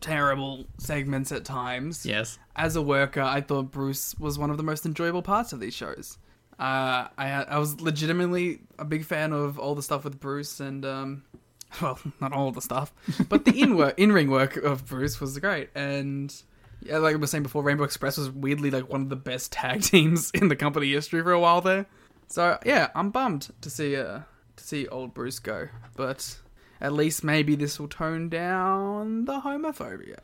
terrible 0.00 0.66
segments 0.78 1.32
at 1.32 1.44
times, 1.44 2.06
Yes. 2.06 2.38
as 2.54 2.76
a 2.76 2.82
worker, 2.82 3.20
I 3.22 3.40
thought 3.40 3.72
Bruce 3.72 4.14
was 4.18 4.38
one 4.38 4.50
of 4.50 4.56
the 4.56 4.62
most 4.62 4.86
enjoyable 4.86 5.22
parts 5.22 5.52
of 5.52 5.58
these 5.60 5.74
shows. 5.74 6.18
Uh, 6.62 7.08
I 7.18 7.42
I 7.48 7.58
was 7.58 7.80
legitimately 7.80 8.60
a 8.78 8.84
big 8.84 9.04
fan 9.04 9.32
of 9.32 9.58
all 9.58 9.74
the 9.74 9.82
stuff 9.82 10.04
with 10.04 10.20
Bruce 10.20 10.60
and 10.60 10.84
um, 10.84 11.24
well, 11.82 11.98
not 12.20 12.32
all 12.32 12.52
the 12.52 12.62
stuff, 12.62 12.92
but 13.28 13.44
the 13.44 13.60
in 13.60 13.76
work, 13.76 13.98
in 13.98 14.12
ring 14.12 14.30
work 14.30 14.54
of 14.56 14.86
Bruce 14.86 15.20
was 15.20 15.36
great. 15.40 15.70
And 15.74 16.32
yeah, 16.80 16.98
like 16.98 17.14
I 17.14 17.18
was 17.18 17.32
saying 17.32 17.42
before, 17.42 17.64
Rainbow 17.64 17.82
Express 17.82 18.16
was 18.16 18.30
weirdly 18.30 18.70
like 18.70 18.88
one 18.88 19.02
of 19.02 19.08
the 19.08 19.16
best 19.16 19.50
tag 19.50 19.82
teams 19.82 20.30
in 20.30 20.46
the 20.46 20.54
company 20.54 20.92
history 20.92 21.20
for 21.20 21.32
a 21.32 21.40
while 21.40 21.62
there. 21.62 21.86
So 22.28 22.60
yeah, 22.64 22.90
I'm 22.94 23.10
bummed 23.10 23.52
to 23.60 23.68
see 23.68 23.96
uh 23.96 24.20
to 24.54 24.64
see 24.64 24.86
old 24.86 25.14
Bruce 25.14 25.40
go, 25.40 25.66
but 25.96 26.38
at 26.80 26.92
least 26.92 27.24
maybe 27.24 27.56
this 27.56 27.80
will 27.80 27.88
tone 27.88 28.28
down 28.28 29.24
the 29.24 29.40
homophobia. 29.40 30.18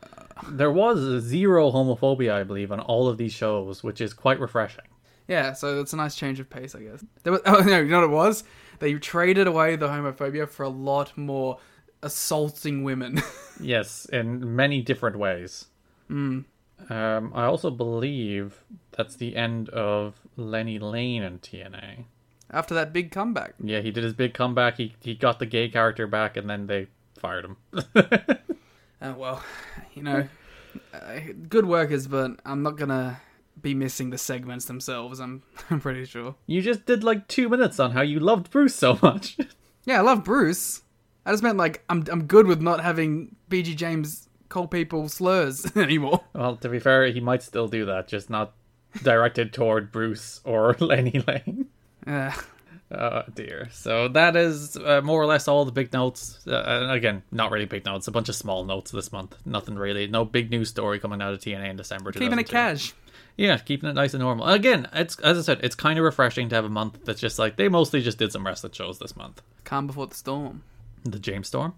There 0.47 0.71
was 0.71 1.21
zero 1.21 1.69
homophobia, 1.69 2.31
I 2.31 2.43
believe, 2.43 2.71
on 2.71 2.79
all 2.79 3.09
of 3.09 3.17
these 3.17 3.33
shows, 3.33 3.83
which 3.83 3.99
is 3.99 4.13
quite 4.13 4.39
refreshing. 4.39 4.85
Yeah, 5.29 5.53
so 5.53 5.77
that's 5.77 5.93
a 5.93 5.95
nice 5.95 6.15
change 6.15 6.39
of 6.39 6.49
pace, 6.49 6.73
I 6.73 6.81
guess. 6.81 7.05
There 7.23 7.31
was, 7.31 7.41
oh 7.45 7.61
no, 7.61 7.79
you 7.79 7.85
know 7.85 7.99
what 7.99 8.05
it 8.05 8.11
was? 8.11 8.43
They 8.79 8.93
traded 8.95 9.45
away 9.47 9.75
the 9.75 9.87
homophobia 9.87 10.49
for 10.49 10.63
a 10.63 10.69
lot 10.69 11.15
more 11.17 11.59
assaulting 12.03 12.83
women. 12.83 13.21
Yes, 13.61 14.05
in 14.05 14.55
many 14.55 14.81
different 14.81 15.19
ways. 15.19 15.65
Um, 16.09 16.45
I 16.89 17.43
also 17.43 17.69
believe 17.69 18.63
that's 18.91 19.17
the 19.17 19.35
end 19.35 19.67
of 19.67 20.15
Lenny 20.37 20.79
Lane 20.79 21.23
and 21.23 21.41
TNA. 21.41 22.05
After 22.49 22.73
that 22.75 22.93
big 22.93 23.11
comeback. 23.11 23.55
Yeah, 23.61 23.81
he 23.81 23.91
did 23.91 24.05
his 24.05 24.13
big 24.13 24.33
comeback. 24.33 24.77
He 24.77 24.95
he 25.01 25.13
got 25.13 25.39
the 25.39 25.45
gay 25.45 25.67
character 25.67 26.07
back, 26.07 26.37
and 26.37 26.49
then 26.49 26.67
they 26.67 26.87
fired 27.19 27.43
him. 27.45 27.57
Uh, 29.01 29.13
well, 29.17 29.41
you 29.93 30.03
know, 30.03 30.27
uh, 30.93 31.19
good 31.47 31.65
workers, 31.65 32.05
but 32.05 32.31
I'm 32.45 32.63
not 32.63 32.75
gonna 32.75 33.21
be 33.61 33.73
missing 33.73 34.09
the 34.09 34.17
segments 34.17 34.65
themselves. 34.65 35.19
I'm, 35.19 35.43
I'm 35.69 35.79
pretty 35.79 36.05
sure. 36.05 36.35
you 36.47 36.61
just 36.61 36.85
did 36.85 37.03
like 37.03 37.27
two 37.27 37.49
minutes 37.49 37.79
on 37.79 37.91
how 37.91 38.01
you 38.01 38.19
loved 38.19 38.49
Bruce 38.51 38.75
so 38.75 38.97
much. 39.01 39.37
Yeah, 39.85 39.99
I 39.99 40.01
love 40.01 40.23
Bruce. 40.23 40.83
I 41.25 41.31
just 41.31 41.41
meant 41.41 41.57
like 41.57 41.83
I'm 41.89 42.03
I'm 42.11 42.25
good 42.25 42.45
with 42.45 42.61
not 42.61 42.79
having 42.81 43.35
BG 43.49 43.75
James 43.75 44.29
call 44.49 44.67
people 44.67 45.09
slurs 45.09 45.65
anymore. 45.75 46.21
well, 46.33 46.57
to 46.57 46.69
be 46.69 46.77
fair, 46.79 47.07
he 47.07 47.19
might 47.19 47.41
still 47.41 47.67
do 47.67 47.85
that, 47.85 48.07
just 48.07 48.29
not 48.29 48.53
directed 49.01 49.51
toward 49.51 49.91
Bruce 49.91 50.41
or 50.43 50.75
Lenny 50.79 51.23
Lane. 51.27 51.67
Uh, 52.05 52.33
Oh 52.91 53.21
dear. 53.35 53.69
So 53.71 54.07
that 54.09 54.35
is 54.35 54.75
uh, 54.75 55.01
more 55.03 55.21
or 55.21 55.27
less 55.27 55.47
all 55.47 55.63
the 55.63 55.71
big 55.71 55.93
notes. 55.93 56.45
Uh, 56.47 56.87
again, 56.89 57.21
not 57.31 57.51
really 57.51 57.65
big 57.65 57.85
notes. 57.85 58.07
A 58.07 58.11
bunch 58.11 58.29
of 58.29 58.35
small 58.35 58.65
notes 58.65 58.89
this 58.91 59.11
month. 59.11 59.35
Nothing 59.45 59.75
really. 59.75 60.07
No 60.07 60.25
big 60.25 60.49
news 60.49 60.69
story 60.69 60.99
coming 60.99 61.21
out 61.21 61.33
of 61.33 61.39
TNA 61.39 61.69
in 61.69 61.75
December. 61.77 62.11
keeping 62.11 62.39
it 62.39 62.49
cash. 62.49 62.93
Yeah, 63.39 63.57
keeping 63.57 63.89
it 63.89 63.93
nice 63.93 64.13
and 64.13 64.21
normal. 64.21 64.47
Again, 64.47 64.89
it's 64.91 65.17
as 65.21 65.37
I 65.37 65.41
said, 65.41 65.61
it's 65.63 65.73
kind 65.75 65.97
of 65.97 66.03
refreshing 66.03 66.49
to 66.49 66.55
have 66.55 66.65
a 66.65 66.69
month 66.69 67.05
that's 67.05 67.21
just 67.21 67.39
like 67.39 67.55
they 67.55 67.69
mostly 67.69 68.01
just 68.01 68.17
did 68.17 68.33
some 68.33 68.45
wrestling 68.45 68.73
shows 68.73 68.99
this 68.99 69.15
month. 69.15 69.41
Calm 69.63 69.87
before 69.87 70.07
the 70.07 70.15
storm. 70.15 70.63
The 71.05 71.19
James 71.19 71.47
Storm, 71.47 71.73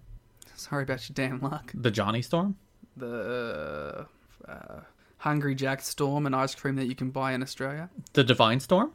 Sorry 0.56 0.82
about 0.82 1.08
your 1.08 1.14
damn 1.14 1.40
luck. 1.40 1.72
the 1.76 1.92
Johnny 1.92 2.24
Storm. 2.24 2.56
The 2.98 4.08
uh, 4.50 4.80
Hungry 5.18 5.54
Jack 5.54 5.82
Storm 5.82 6.26
and 6.26 6.36
ice 6.36 6.56
cream 6.56 6.78
that 6.78 6.88
you 6.88 6.96
can 6.96 7.12
buy 7.12 7.34
in 7.34 7.44
Australia. 7.44 7.92
The 8.14 8.24
Devon 8.24 8.60
Storm. 8.60 8.92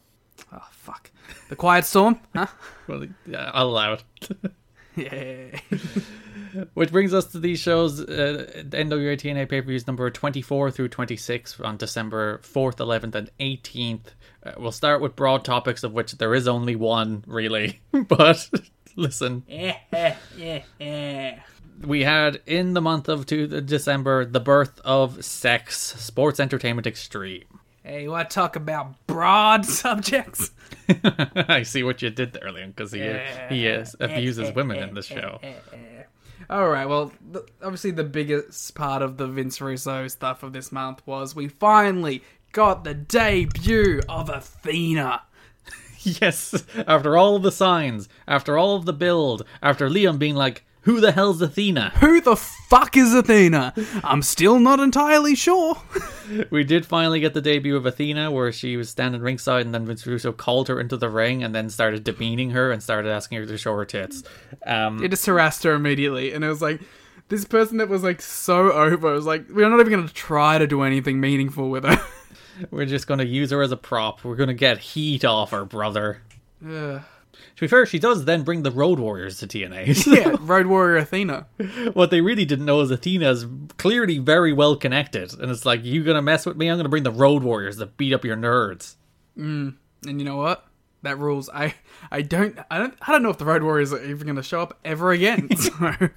Oh 0.52 0.66
fuck. 0.72 1.10
The 1.48 1.54
Quiet 1.56 1.84
Storm. 1.84 2.18
Huh? 2.34 2.46
Well, 2.88 3.06
yeah, 3.26 3.50
I'll 3.54 3.68
allow 3.68 3.92
it. 3.92 4.02
Yeah. 4.96 5.60
Which 6.74 6.92
brings 6.92 7.14
us 7.14 7.26
to 7.26 7.38
these 7.38 7.58
shows, 7.58 8.00
uh, 8.00 8.46
the 8.56 8.76
NWA 8.76 9.16
TNA 9.16 9.48
pay 9.48 9.60
per 9.60 9.66
views 9.66 9.86
number 9.86 10.10
24 10.10 10.70
through 10.70 10.88
26 10.88 11.60
on 11.60 11.76
December 11.76 12.38
4th, 12.38 12.76
11th, 12.76 13.14
and 13.14 13.30
18th. 13.40 14.06
Uh, 14.44 14.52
we'll 14.58 14.72
start 14.72 15.00
with 15.00 15.16
broad 15.16 15.44
topics, 15.44 15.82
of 15.82 15.92
which 15.92 16.12
there 16.12 16.34
is 16.34 16.48
only 16.48 16.76
one, 16.76 17.24
really. 17.26 17.80
but 18.08 18.48
listen. 18.96 19.44
we 21.84 22.02
had 22.02 22.40
in 22.46 22.74
the 22.74 22.80
month 22.80 23.08
of 23.08 23.26
two, 23.26 23.46
December 23.60 24.24
the 24.24 24.40
birth 24.40 24.80
of 24.84 25.24
Sex, 25.24 25.78
Sports 25.78 26.40
Entertainment 26.40 26.86
Xtreme. 26.86 27.44
hey, 27.82 28.02
you 28.02 28.10
want 28.10 28.30
to 28.30 28.34
talk 28.34 28.56
about 28.56 29.06
broad 29.06 29.66
subjects? 29.66 30.50
I 31.34 31.64
see 31.64 31.82
what 31.82 32.02
you 32.02 32.10
did 32.10 32.32
there, 32.32 32.50
Liam, 32.50 32.74
because 32.74 32.92
he, 32.92 33.00
he 33.48 33.68
uh, 33.68 33.84
abuses 34.00 34.54
women 34.54 34.78
in 34.78 34.94
this 34.94 35.06
show. 35.06 35.40
All 36.48 36.68
right. 36.68 36.88
Well, 36.88 37.12
the, 37.30 37.44
obviously 37.62 37.90
the 37.90 38.04
biggest 38.04 38.74
part 38.74 39.02
of 39.02 39.16
the 39.16 39.26
Vince 39.26 39.60
Russo 39.60 40.06
stuff 40.08 40.42
of 40.42 40.52
this 40.52 40.70
month 40.70 41.02
was 41.06 41.34
we 41.34 41.48
finally 41.48 42.22
got 42.52 42.84
the 42.84 42.94
debut 42.94 44.00
of 44.08 44.28
Athena. 44.28 45.22
Yes, 45.98 46.62
after 46.86 47.16
all 47.16 47.34
of 47.34 47.42
the 47.42 47.50
signs, 47.50 48.08
after 48.28 48.56
all 48.56 48.76
of 48.76 48.84
the 48.84 48.92
build, 48.92 49.44
after 49.60 49.88
Liam 49.88 50.20
being 50.20 50.36
like, 50.36 50.64
who 50.86 51.00
the 51.00 51.12
hell's 51.12 51.42
Athena? 51.42 51.92
Who 52.00 52.20
the 52.20 52.36
fuck 52.36 52.96
is 52.96 53.12
Athena? 53.12 53.74
I'm 54.02 54.22
still 54.22 54.58
not 54.58 54.80
entirely 54.80 55.34
sure. 55.34 55.76
We 56.50 56.64
did 56.64 56.84
finally 56.84 57.20
get 57.20 57.34
the 57.34 57.40
debut 57.40 57.76
of 57.76 57.86
Athena, 57.86 58.32
where 58.32 58.50
she 58.50 58.76
was 58.76 58.88
standing 58.90 59.20
ringside, 59.20 59.64
and 59.64 59.72
then 59.72 59.86
Vince 59.86 60.04
Russo 60.04 60.32
called 60.32 60.66
her 60.66 60.80
into 60.80 60.96
the 60.96 61.08
ring, 61.08 61.44
and 61.44 61.54
then 61.54 61.70
started 61.70 62.02
demeaning 62.02 62.50
her 62.50 62.72
and 62.72 62.82
started 62.82 63.08
asking 63.12 63.38
her 63.38 63.46
to 63.46 63.56
show 63.56 63.72
her 63.76 63.84
tits. 63.84 64.24
Um, 64.66 65.04
It 65.04 65.10
just 65.10 65.24
harassed 65.26 65.62
her 65.62 65.74
immediately, 65.74 66.32
and 66.32 66.42
it 66.44 66.48
was 66.48 66.60
like 66.60 66.80
this 67.28 67.44
person 67.44 67.76
that 67.76 67.88
was 67.88 68.02
like 68.02 68.20
so 68.20 68.72
over. 68.72 69.12
It 69.12 69.14
was 69.14 69.24
like 69.26 69.46
we're 69.48 69.68
not 69.68 69.78
even 69.78 69.92
going 69.92 70.08
to 70.08 70.12
try 70.14 70.58
to 70.58 70.66
do 70.66 70.82
anything 70.82 71.20
meaningful 71.20 71.70
with 71.70 71.84
her. 71.84 72.00
we're 72.72 72.86
just 72.86 73.06
going 73.06 73.18
to 73.18 73.26
use 73.26 73.52
her 73.52 73.62
as 73.62 73.70
a 73.70 73.76
prop. 73.76 74.24
We're 74.24 74.34
going 74.36 74.48
to 74.48 74.54
get 74.54 74.78
heat 74.78 75.24
off 75.24 75.52
her, 75.52 75.64
brother. 75.64 76.22
Ugh. 76.68 77.02
To 77.56 77.60
be 77.62 77.68
fair, 77.68 77.86
she 77.86 77.98
does 77.98 78.26
then 78.26 78.42
bring 78.42 78.62
the 78.62 78.70
Road 78.70 78.98
Warriors 78.98 79.38
to 79.38 79.46
TNA. 79.46 79.96
So 79.96 80.12
yeah, 80.14 80.36
Road 80.40 80.66
Warrior 80.66 80.98
Athena. 80.98 81.46
what 81.94 82.10
they 82.10 82.20
really 82.20 82.44
didn't 82.44 82.66
know 82.66 82.80
is 82.82 82.90
Athena 82.90 83.30
is 83.30 83.46
clearly 83.78 84.18
very 84.18 84.52
well 84.52 84.76
connected, 84.76 85.32
and 85.40 85.50
it's 85.50 85.64
like, 85.64 85.82
you 85.84 86.04
gonna 86.04 86.22
mess 86.22 86.44
with 86.44 86.56
me? 86.56 86.68
I'm 86.68 86.76
gonna 86.76 86.88
bring 86.90 87.02
the 87.02 87.10
Road 87.10 87.42
Warriors 87.42 87.78
to 87.78 87.86
beat 87.86 88.12
up 88.12 88.24
your 88.24 88.36
nerds. 88.36 88.96
Mm, 89.38 89.74
and 90.06 90.20
you 90.20 90.24
know 90.24 90.36
what? 90.36 90.66
That 91.02 91.18
rules. 91.18 91.48
I 91.52 91.74
I 92.10 92.22
don't 92.22 92.58
I 92.70 92.78
don't 92.78 92.94
I 93.00 93.12
don't 93.12 93.22
know 93.22 93.30
if 93.30 93.38
the 93.38 93.44
Road 93.44 93.62
Warriors 93.62 93.92
are 93.92 94.02
even 94.02 94.26
going 94.26 94.36
to 94.36 94.42
show 94.42 94.60
up 94.60 94.78
ever 94.84 95.12
again. 95.12 95.48
So 95.56 96.08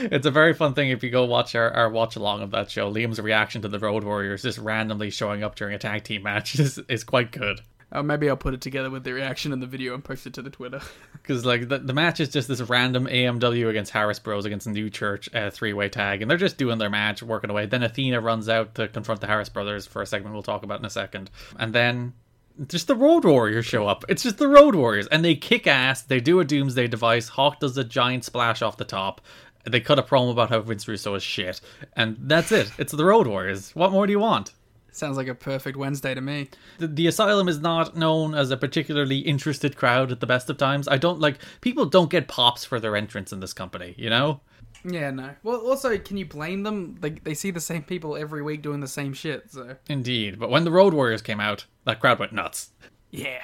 It's 0.00 0.26
a 0.26 0.30
very 0.30 0.54
fun 0.54 0.74
thing 0.74 0.90
if 0.90 1.02
you 1.02 1.10
go 1.10 1.24
watch 1.24 1.54
our, 1.56 1.70
our 1.72 1.90
watch 1.90 2.14
along 2.14 2.42
of 2.42 2.52
that 2.52 2.70
show. 2.70 2.92
Liam's 2.92 3.20
reaction 3.20 3.62
to 3.62 3.68
the 3.68 3.80
Road 3.80 4.04
Warriors 4.04 4.42
just 4.42 4.58
randomly 4.58 5.10
showing 5.10 5.42
up 5.42 5.56
during 5.56 5.74
a 5.74 5.78
tag 5.78 6.04
team 6.04 6.22
match 6.22 6.58
is, 6.58 6.78
is 6.88 7.02
quite 7.02 7.32
good. 7.32 7.60
Uh, 7.92 8.02
maybe 8.02 8.28
I'll 8.28 8.36
put 8.36 8.54
it 8.54 8.60
together 8.60 8.90
with 8.90 9.04
the 9.04 9.12
reaction 9.12 9.52
in 9.52 9.60
the 9.60 9.66
video 9.66 9.94
and 9.94 10.02
post 10.02 10.26
it 10.26 10.34
to 10.34 10.42
the 10.42 10.50
Twitter. 10.50 10.80
Because 11.12 11.44
like 11.44 11.68
the, 11.68 11.78
the 11.78 11.92
match 11.92 12.20
is 12.20 12.28
just 12.28 12.46
this 12.46 12.60
random 12.60 13.06
AMW 13.06 13.68
against 13.68 13.90
Harris 13.90 14.20
Bros 14.20 14.44
against 14.44 14.68
New 14.68 14.88
Church 14.88 15.28
uh, 15.34 15.50
three 15.50 15.72
way 15.72 15.88
tag, 15.88 16.22
and 16.22 16.30
they're 16.30 16.38
just 16.38 16.56
doing 16.56 16.78
their 16.78 16.88
match, 16.88 17.20
working 17.20 17.50
away. 17.50 17.66
Then 17.66 17.82
Athena 17.82 18.20
runs 18.20 18.48
out 18.48 18.76
to 18.76 18.86
confront 18.86 19.20
the 19.20 19.26
Harris 19.26 19.48
brothers 19.48 19.88
for 19.88 20.00
a 20.02 20.06
segment 20.06 20.34
we'll 20.34 20.44
talk 20.44 20.62
about 20.62 20.78
in 20.78 20.84
a 20.84 20.90
second, 20.90 21.32
and 21.58 21.72
then 21.72 22.12
just 22.68 22.86
the 22.86 22.94
Road 22.94 23.24
Warriors 23.24 23.66
show 23.66 23.88
up. 23.88 24.04
It's 24.08 24.22
just 24.22 24.38
the 24.38 24.46
Road 24.46 24.76
Warriors, 24.76 25.08
and 25.08 25.24
they 25.24 25.34
kick 25.34 25.66
ass. 25.66 26.02
They 26.02 26.20
do 26.20 26.38
a 26.38 26.44
Doomsday 26.44 26.86
device. 26.86 27.28
Hawk 27.28 27.58
does 27.58 27.76
a 27.76 27.82
giant 27.82 28.24
splash 28.24 28.62
off 28.62 28.76
the 28.76 28.84
top. 28.84 29.20
They 29.64 29.80
cut 29.80 29.98
a 29.98 30.02
promo 30.02 30.30
about 30.30 30.50
how 30.50 30.60
Vince 30.60 30.86
Russo 30.86 31.16
is 31.16 31.24
shit, 31.24 31.60
and 31.94 32.16
that's 32.20 32.52
it. 32.52 32.70
It's 32.78 32.92
the 32.92 33.04
Road 33.04 33.26
Warriors. 33.26 33.74
What 33.74 33.90
more 33.90 34.06
do 34.06 34.12
you 34.12 34.20
want? 34.20 34.52
Sounds 34.96 35.16
like 35.18 35.28
a 35.28 35.34
perfect 35.34 35.76
Wednesday 35.76 36.14
to 36.14 36.20
me. 36.20 36.48
The, 36.78 36.86
the 36.88 37.06
asylum 37.06 37.48
is 37.48 37.58
not 37.60 37.96
known 37.96 38.34
as 38.34 38.50
a 38.50 38.56
particularly 38.56 39.18
interested 39.18 39.76
crowd 39.76 40.10
at 40.10 40.20
the 40.20 40.26
best 40.26 40.48
of 40.48 40.56
times. 40.56 40.88
I 40.88 40.96
don't 40.96 41.20
like 41.20 41.38
people 41.60 41.84
don't 41.84 42.10
get 42.10 42.28
pops 42.28 42.64
for 42.64 42.80
their 42.80 42.96
entrance 42.96 43.32
in 43.32 43.40
this 43.40 43.52
company. 43.52 43.94
You 43.98 44.08
know. 44.08 44.40
Yeah, 44.84 45.10
no. 45.10 45.30
Well, 45.42 45.66
also, 45.66 45.98
can 45.98 46.16
you 46.16 46.24
blame 46.26 46.62
them? 46.62 46.96
Like 47.02 47.24
they 47.24 47.34
see 47.34 47.50
the 47.50 47.60
same 47.60 47.82
people 47.82 48.16
every 48.16 48.42
week 48.42 48.62
doing 48.62 48.80
the 48.80 48.88
same 48.88 49.12
shit. 49.12 49.50
So 49.50 49.76
Indeed, 49.88 50.38
but 50.38 50.48
when 50.48 50.64
the 50.64 50.70
Road 50.70 50.94
Warriors 50.94 51.22
came 51.22 51.40
out, 51.40 51.66
that 51.84 52.00
crowd 52.00 52.18
went 52.18 52.32
nuts. 52.32 52.70
yeah, 53.10 53.42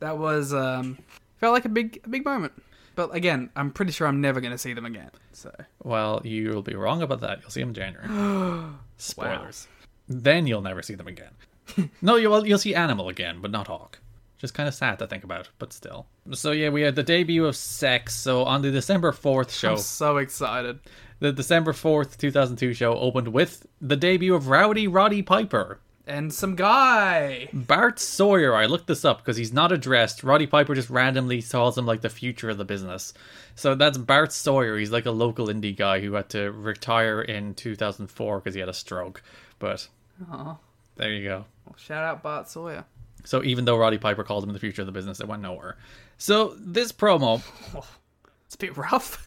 that 0.00 0.18
was 0.18 0.52
um 0.52 0.98
felt 1.38 1.54
like 1.54 1.64
a 1.64 1.70
big 1.70 2.00
a 2.04 2.08
big 2.08 2.24
moment. 2.26 2.52
But 2.94 3.14
again, 3.14 3.48
I'm 3.56 3.70
pretty 3.70 3.92
sure 3.92 4.06
I'm 4.06 4.20
never 4.20 4.40
going 4.42 4.50
to 4.52 4.58
see 4.58 4.74
them 4.74 4.84
again. 4.84 5.10
So 5.32 5.50
Well, 5.82 6.20
you'll 6.24 6.60
be 6.60 6.74
wrong 6.74 7.00
about 7.00 7.20
that. 7.20 7.40
You'll 7.40 7.50
see 7.50 7.60
them 7.60 7.70
in 7.70 7.74
January. 7.74 8.74
Spoilers. 8.98 9.68
Then 10.10 10.48
you'll 10.48 10.60
never 10.60 10.82
see 10.82 10.96
them 10.96 11.06
again. 11.06 11.30
no, 12.02 12.16
you'll 12.16 12.44
you'll 12.44 12.58
see 12.58 12.74
Animal 12.74 13.08
again, 13.08 13.38
but 13.40 13.52
not 13.52 13.68
Hawk. 13.68 14.00
Just 14.38 14.54
kind 14.54 14.68
of 14.68 14.74
sad 14.74 14.98
to 14.98 15.06
think 15.06 15.22
about, 15.22 15.50
but 15.58 15.72
still. 15.72 16.06
So 16.32 16.50
yeah, 16.50 16.70
we 16.70 16.82
had 16.82 16.96
the 16.96 17.04
debut 17.04 17.46
of 17.46 17.54
Sex. 17.54 18.16
So 18.16 18.44
on 18.44 18.62
the 18.62 18.72
December 18.72 19.12
fourth 19.12 19.52
show, 19.52 19.72
I'm 19.72 19.78
so 19.78 20.16
excited. 20.16 20.80
the 21.20 21.32
December 21.32 21.72
fourth, 21.72 22.18
two 22.18 22.32
thousand 22.32 22.56
two 22.56 22.74
show 22.74 22.98
opened 22.98 23.28
with 23.28 23.66
the 23.80 23.96
debut 23.96 24.34
of 24.34 24.48
Rowdy 24.48 24.88
Roddy 24.88 25.22
Piper. 25.22 25.78
And 26.06 26.34
some 26.34 26.56
guy. 26.56 27.48
Bart 27.52 28.00
Sawyer, 28.00 28.52
I 28.52 28.66
looked 28.66 28.88
this 28.88 29.04
up 29.04 29.18
because 29.18 29.36
he's 29.36 29.52
not 29.52 29.70
addressed. 29.70 30.24
Roddy 30.24 30.48
Piper 30.48 30.74
just 30.74 30.90
randomly 30.90 31.40
calls 31.40 31.78
him 31.78 31.86
like 31.86 32.00
the 32.00 32.08
future 32.08 32.50
of 32.50 32.58
the 32.58 32.64
business. 32.64 33.14
So 33.54 33.76
that's 33.76 33.96
Bart 33.96 34.32
Sawyer. 34.32 34.76
He's 34.76 34.90
like 34.90 35.06
a 35.06 35.12
local 35.12 35.46
indie 35.46 35.76
guy 35.76 36.00
who 36.00 36.14
had 36.14 36.30
to 36.30 36.50
retire 36.50 37.22
in 37.22 37.54
2004 37.54 38.40
because 38.40 38.54
he 38.54 38.60
had 38.60 38.68
a 38.68 38.74
stroke. 38.74 39.22
But 39.60 39.86
there 40.96 41.12
you 41.12 41.24
go. 41.24 41.44
Well, 41.66 41.76
shout 41.76 42.04
out 42.04 42.22
Bart 42.22 42.48
Sawyer. 42.48 42.84
So 43.24 43.42
even 43.44 43.64
though 43.64 43.76
Roddy 43.76 43.98
Piper 43.98 44.24
called 44.24 44.44
him 44.44 44.52
the 44.52 44.58
future 44.58 44.82
of 44.82 44.86
the 44.86 44.92
business, 44.92 45.20
it 45.20 45.28
went 45.28 45.42
nowhere. 45.42 45.76
So 46.16 46.54
this 46.58 46.92
promo, 46.92 47.42
It's 48.50 48.56
a 48.56 48.58
bit 48.58 48.76
rough. 48.76 49.24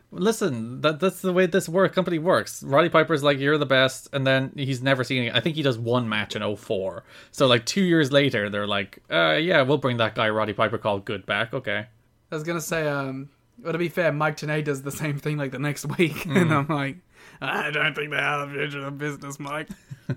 listen, 0.10 0.80
that 0.80 0.98
that's 0.98 1.20
the 1.20 1.32
way 1.32 1.44
this 1.44 1.68
work 1.68 1.94
company 1.94 2.18
works. 2.18 2.62
Roddy 2.62 2.88
Piper's 2.88 3.22
like, 3.22 3.38
"You're 3.38 3.58
the 3.58 3.66
best," 3.66 4.08
and 4.14 4.26
then 4.26 4.52
he's 4.56 4.82
never 4.82 5.04
seen 5.04 5.24
it. 5.24 5.34
I 5.34 5.40
think 5.40 5.56
he 5.56 5.62
does 5.62 5.76
one 5.76 6.08
match 6.08 6.34
in 6.34 6.56
04. 6.56 7.04
So 7.32 7.46
like 7.46 7.66
two 7.66 7.82
years 7.82 8.10
later, 8.10 8.48
they're 8.48 8.66
like, 8.66 9.00
uh, 9.10 9.32
"Yeah, 9.32 9.60
we'll 9.60 9.76
bring 9.76 9.98
that 9.98 10.14
guy 10.14 10.30
Roddy 10.30 10.54
Piper 10.54 10.78
called 10.78 11.04
good 11.04 11.26
back." 11.26 11.52
Okay. 11.52 11.86
I 12.32 12.34
was 12.34 12.42
gonna 12.42 12.62
say, 12.62 12.88
um, 12.88 13.28
well, 13.62 13.72
to 13.72 13.78
be 13.78 13.90
fair, 13.90 14.10
Mike 14.10 14.38
Tenay 14.38 14.64
does 14.64 14.80
the 14.80 14.90
same 14.90 15.18
thing 15.18 15.36
like 15.36 15.50
the 15.50 15.58
next 15.58 15.84
week, 15.98 16.24
and 16.26 16.50
I'm 16.50 16.68
like, 16.68 16.96
I 17.40 17.70
don't 17.70 17.94
think 17.94 18.10
they 18.10 18.16
have 18.16 18.48
the 18.48 18.54
future 18.54 18.86
of 18.86 18.98
business, 18.98 19.38
Mike. 19.38 19.68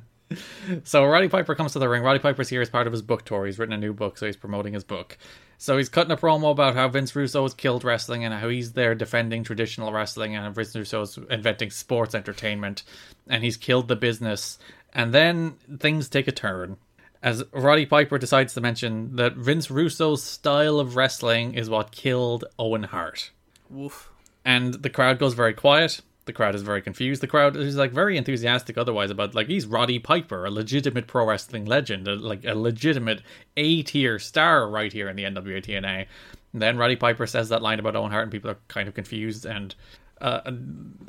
So 0.83 1.05
Roddy 1.05 1.27
Piper 1.27 1.53
comes 1.53 1.73
to 1.73 1.79
the 1.79 1.87
ring. 1.87 2.01
Roddy 2.01 2.17
Piper's 2.17 2.49
here 2.49 2.61
as 2.61 2.69
part 2.69 2.87
of 2.87 2.93
his 2.93 3.03
book 3.03 3.23
tour. 3.23 3.45
He's 3.45 3.59
written 3.59 3.73
a 3.73 3.77
new 3.77 3.93
book, 3.93 4.17
so 4.17 4.25
he's 4.25 4.35
promoting 4.35 4.73
his 4.73 4.83
book. 4.83 5.17
So 5.59 5.77
he's 5.77 5.89
cutting 5.89 6.11
a 6.11 6.17
promo 6.17 6.49
about 6.51 6.73
how 6.73 6.87
Vince 6.87 7.15
Russo 7.15 7.43
has 7.43 7.53
killed 7.53 7.83
wrestling 7.83 8.25
and 8.25 8.33
how 8.33 8.49
he's 8.49 8.73
there 8.73 8.95
defending 8.95 9.43
traditional 9.43 9.93
wrestling 9.93 10.35
and 10.35 10.55
Vince 10.55 10.75
Russo's 10.75 11.19
inventing 11.29 11.69
sports 11.69 12.15
entertainment 12.15 12.83
and 13.27 13.43
he's 13.43 13.57
killed 13.57 13.87
the 13.87 13.95
business. 13.95 14.57
And 14.91 15.13
then 15.13 15.53
things 15.79 16.09
take 16.09 16.27
a 16.27 16.31
turn 16.31 16.77
as 17.21 17.43
Roddy 17.53 17.85
Piper 17.85 18.17
decides 18.17 18.55
to 18.55 18.61
mention 18.61 19.15
that 19.17 19.35
Vince 19.35 19.69
Russo's 19.69 20.23
style 20.23 20.79
of 20.79 20.95
wrestling 20.95 21.53
is 21.53 21.69
what 21.69 21.91
killed 21.91 22.45
Owen 22.57 22.83
Hart 22.83 23.29
Woof. 23.69 24.09
and 24.43 24.73
the 24.73 24.89
crowd 24.89 25.19
goes 25.19 25.35
very 25.35 25.53
quiet. 25.53 26.01
The 26.25 26.33
crowd 26.33 26.55
is 26.55 26.61
very 26.61 26.81
confused. 26.81 27.21
The 27.21 27.27
crowd 27.27 27.57
is 27.57 27.75
like 27.75 27.91
very 27.91 28.17
enthusiastic 28.17 28.77
otherwise 28.77 29.11
about 29.11 29.35
like 29.35 29.47
he's 29.47 29.65
Roddy 29.65 29.99
Piper, 29.99 30.45
a 30.45 30.51
legitimate 30.51 31.07
pro 31.07 31.25
wrestling 31.25 31.65
legend, 31.65 32.07
a, 32.07 32.15
like 32.15 32.45
a 32.45 32.55
legitimate 32.55 33.21
A 33.57 33.83
tier 33.83 34.19
star 34.19 34.69
right 34.69 34.91
here 34.91 35.09
in 35.09 35.15
the 35.15 35.23
NWA 35.23 35.63
TNA. 35.63 36.05
And 36.53 36.61
then 36.61 36.77
Roddy 36.77 36.95
Piper 36.95 37.27
says 37.27 37.49
that 37.49 37.61
line 37.61 37.79
about 37.79 37.95
Owen 37.95 38.11
Hart, 38.11 38.23
and 38.23 38.31
people 38.31 38.51
are 38.51 38.57
kind 38.67 38.87
of 38.87 38.93
confused 38.93 39.45
and 39.45 39.75
uh, 40.21 40.41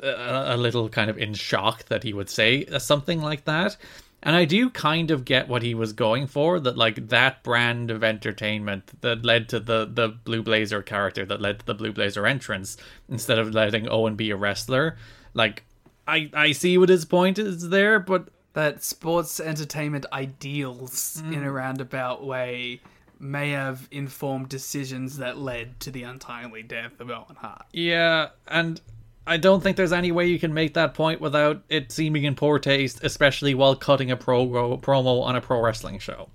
a, 0.01 0.55
a 0.55 0.57
little 0.57 0.89
kind 0.89 1.09
of 1.09 1.17
in 1.17 1.33
shock 1.33 1.85
that 1.85 2.03
he 2.03 2.13
would 2.13 2.29
say 2.29 2.65
something 2.79 3.21
like 3.21 3.45
that. 3.45 3.77
And 4.25 4.35
I 4.35 4.43
do 4.45 4.69
kind 4.71 5.11
of 5.11 5.23
get 5.23 5.47
what 5.47 5.61
he 5.61 5.75
was 5.75 5.93
going 5.93 6.25
for 6.27 6.59
that 6.59 6.75
like 6.75 7.09
that 7.09 7.43
brand 7.43 7.91
of 7.91 8.03
entertainment 8.03 8.99
that 9.01 9.23
led 9.23 9.47
to 9.49 9.59
the 9.59 9.85
the 9.85 10.09
Blue 10.09 10.41
Blazer 10.41 10.81
character 10.81 11.25
that 11.27 11.39
led 11.39 11.59
to 11.59 11.65
the 11.65 11.75
Blue 11.75 11.91
Blazer 11.93 12.25
entrance 12.25 12.75
instead 13.07 13.37
of 13.37 13.53
letting 13.53 13.87
Owen 13.87 14.15
be 14.15 14.31
a 14.31 14.35
wrestler. 14.35 14.97
Like 15.35 15.63
I 16.07 16.29
I 16.33 16.51
see 16.53 16.77
what 16.77 16.89
his 16.89 17.05
point 17.05 17.37
is 17.39 17.69
there, 17.69 17.99
but 17.99 18.29
That 18.53 18.83
sports 18.83 19.39
entertainment 19.39 20.05
ideals 20.13 21.21
in 21.25 21.41
Mm. 21.41 21.45
a 21.45 21.51
roundabout 21.51 22.25
way 22.25 22.79
may 23.19 23.49
have 23.51 23.87
informed 23.91 24.47
decisions 24.49 25.17
that 25.17 25.37
led 25.37 25.79
to 25.81 25.91
the 25.91 26.03
untimely 26.03 26.63
death 26.63 26.99
of 27.01 27.09
Owen 27.09 27.35
Hart. 27.37 27.65
Yeah, 27.73 28.29
and 28.47 28.81
I 29.27 29.37
don't 29.37 29.61
think 29.61 29.75
there's 29.75 29.93
any 29.93 30.11
way 30.11 30.27
you 30.27 30.39
can 30.39 30.53
make 30.53 30.75
that 30.75 30.93
point 30.93 31.19
without 31.19 31.63
it 31.67 31.91
seeming 31.91 32.25
in 32.25 32.35
poor 32.35 32.59
taste, 32.59 32.99
especially 33.03 33.55
while 33.55 33.75
cutting 33.75 34.11
a 34.11 34.17
pro 34.17 34.45
promo 34.77 35.23
on 35.23 35.35
a 35.35 35.41
pro 35.41 35.59
wrestling 35.61 35.97
show. 35.99 36.29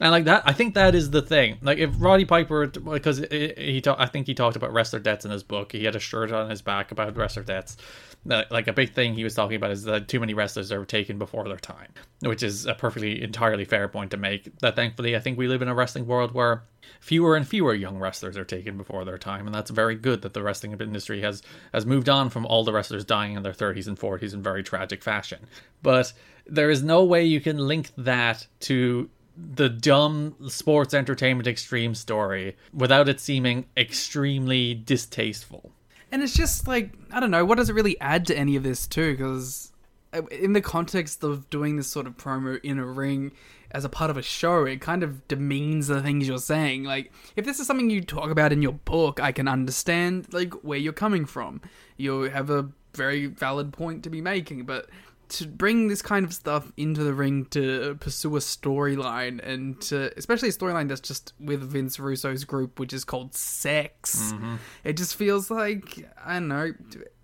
And 0.00 0.10
like 0.10 0.24
that, 0.24 0.42
I 0.44 0.52
think 0.52 0.74
that 0.74 0.94
is 0.94 1.10
the 1.10 1.22
thing. 1.22 1.58
Like 1.62 1.78
if 1.78 1.90
Roddy 1.98 2.24
Piper, 2.24 2.66
because 2.66 3.18
he, 3.18 3.52
he 3.56 3.82
I 3.86 4.06
think 4.06 4.26
he 4.26 4.34
talked 4.34 4.56
about 4.56 4.72
wrestler 4.72 4.98
debts 4.98 5.24
in 5.24 5.30
his 5.30 5.44
book. 5.44 5.72
He 5.72 5.84
had 5.84 5.94
a 5.94 6.00
shirt 6.00 6.32
on 6.32 6.50
his 6.50 6.62
back 6.62 6.90
about 6.90 7.16
wrestler 7.16 7.44
debts. 7.44 7.76
Like 8.24 8.68
a 8.68 8.72
big 8.72 8.92
thing 8.92 9.14
he 9.14 9.24
was 9.24 9.34
talking 9.34 9.56
about 9.56 9.72
is 9.72 9.82
that 9.84 10.06
too 10.06 10.20
many 10.20 10.32
wrestlers 10.32 10.70
are 10.70 10.84
taken 10.84 11.18
before 11.18 11.48
their 11.48 11.56
time, 11.56 11.92
which 12.20 12.42
is 12.42 12.66
a 12.66 12.74
perfectly 12.74 13.20
entirely 13.20 13.64
fair 13.64 13.88
point 13.88 14.12
to 14.12 14.16
make. 14.16 14.56
That 14.60 14.76
thankfully, 14.76 15.16
I 15.16 15.18
think 15.18 15.36
we 15.36 15.48
live 15.48 15.60
in 15.60 15.68
a 15.68 15.74
wrestling 15.74 16.06
world 16.06 16.32
where 16.32 16.62
fewer 17.00 17.34
and 17.34 17.46
fewer 17.46 17.74
young 17.74 17.98
wrestlers 17.98 18.36
are 18.36 18.44
taken 18.44 18.76
before 18.76 19.04
their 19.04 19.18
time, 19.18 19.46
and 19.46 19.54
that's 19.54 19.70
very 19.70 19.96
good 19.96 20.22
that 20.22 20.34
the 20.34 20.42
wrestling 20.42 20.72
industry 20.80 21.20
has 21.22 21.42
has 21.72 21.84
moved 21.84 22.08
on 22.08 22.30
from 22.30 22.46
all 22.46 22.62
the 22.62 22.72
wrestlers 22.72 23.04
dying 23.04 23.34
in 23.34 23.42
their 23.42 23.52
30s 23.52 23.88
and 23.88 23.98
40s 23.98 24.34
in 24.34 24.42
very 24.42 24.62
tragic 24.62 25.02
fashion. 25.02 25.46
But 25.82 26.12
there 26.46 26.70
is 26.70 26.82
no 26.82 27.02
way 27.02 27.24
you 27.24 27.40
can 27.40 27.58
link 27.58 27.90
that 27.96 28.46
to 28.60 29.10
the 29.36 29.68
dumb 29.68 30.36
sports 30.48 30.94
entertainment 30.94 31.48
extreme 31.48 31.94
story 31.94 32.56
without 32.72 33.08
it 33.08 33.18
seeming 33.18 33.66
extremely 33.76 34.74
distasteful. 34.74 35.72
And 36.12 36.22
it's 36.22 36.34
just 36.34 36.68
like 36.68 36.90
I 37.10 37.18
don't 37.18 37.30
know 37.30 37.44
what 37.44 37.58
does 37.58 37.68
it 37.68 37.74
really 37.74 38.00
add 38.00 38.26
to 38.26 38.36
any 38.36 38.54
of 38.54 38.62
this 38.62 38.86
too? 38.86 39.12
Because 39.12 39.72
uh, 40.12 40.22
in 40.26 40.52
the 40.52 40.60
context 40.60 41.24
of 41.24 41.48
doing 41.50 41.76
this 41.76 41.88
sort 41.88 42.06
of 42.06 42.16
promo 42.16 42.60
in 42.62 42.78
a 42.78 42.86
ring 42.86 43.32
as 43.70 43.84
a 43.84 43.88
part 43.88 44.10
of 44.10 44.18
a 44.18 44.22
show, 44.22 44.64
it 44.64 44.82
kind 44.82 45.02
of 45.02 45.26
demeans 45.26 45.86
the 45.88 46.02
things 46.02 46.28
you're 46.28 46.38
saying. 46.38 46.84
Like 46.84 47.10
if 47.34 47.44
this 47.44 47.58
is 47.58 47.66
something 47.66 47.90
you 47.90 48.02
talk 48.02 48.30
about 48.30 48.52
in 48.52 48.62
your 48.62 48.72
book, 48.72 49.18
I 49.20 49.32
can 49.32 49.48
understand 49.48 50.32
like 50.32 50.52
where 50.62 50.78
you're 50.78 50.92
coming 50.92 51.24
from. 51.24 51.62
You 51.96 52.22
have 52.22 52.50
a 52.50 52.68
very 52.94 53.26
valid 53.26 53.72
point 53.72 54.04
to 54.04 54.10
be 54.10 54.20
making, 54.20 54.64
but 54.64 54.90
to 55.32 55.46
bring 55.48 55.88
this 55.88 56.02
kind 56.02 56.24
of 56.24 56.32
stuff 56.32 56.70
into 56.76 57.02
the 57.02 57.14
ring 57.14 57.46
to 57.46 57.96
pursue 58.00 58.36
a 58.36 58.40
storyline 58.40 59.40
and 59.46 59.80
to 59.82 60.12
especially 60.16 60.48
a 60.48 60.52
storyline 60.52 60.88
that's 60.88 61.00
just 61.00 61.32
with 61.40 61.62
Vince 61.62 61.98
Russo's 61.98 62.44
group 62.44 62.78
which 62.78 62.92
is 62.92 63.04
called 63.04 63.34
Sex. 63.34 64.32
It 64.84 64.96
just 64.96 65.16
feels 65.16 65.50
like 65.50 66.08
I 66.24 66.34
don't 66.34 66.48
know 66.48 66.72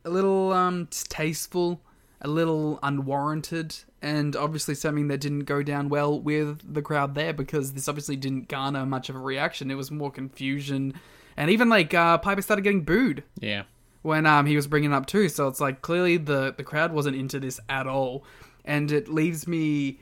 a 0.04 0.10
little 0.10 0.52
um 0.52 0.86
distasteful 0.86 1.80
a 2.20 2.28
little 2.28 2.78
unwarranted 2.82 3.76
and 4.02 4.34
obviously 4.34 4.74
something 4.74 5.06
that 5.08 5.20
didn't 5.20 5.44
go 5.44 5.62
down 5.62 5.88
well 5.88 6.18
with 6.20 6.74
the 6.74 6.82
crowd 6.82 7.14
there 7.14 7.32
because 7.32 7.72
this 7.74 7.88
obviously 7.88 8.16
didn't 8.16 8.48
garner 8.48 8.84
much 8.86 9.08
of 9.08 9.14
a 9.16 9.20
reaction. 9.20 9.70
It 9.70 9.74
was 9.76 9.90
more 9.90 10.10
confusion 10.10 10.94
and 11.36 11.50
even 11.50 11.68
like 11.68 11.94
uh 11.94 12.18
Piper 12.18 12.42
started 12.42 12.62
getting 12.62 12.82
booed. 12.82 13.22
Yeah. 13.38 13.64
When 14.08 14.26
um 14.26 14.46
he 14.46 14.56
was 14.56 14.66
bringing 14.66 14.92
up 14.92 15.06
too. 15.06 15.28
So 15.28 15.46
it's 15.46 15.60
like 15.60 15.82
clearly 15.82 16.16
the 16.16 16.52
the 16.56 16.64
crowd 16.64 16.92
wasn't 16.92 17.14
into 17.14 17.38
this 17.38 17.60
at 17.68 17.86
all, 17.86 18.24
and 18.64 18.90
it 18.90 19.08
leaves 19.08 19.46
me. 19.46 20.00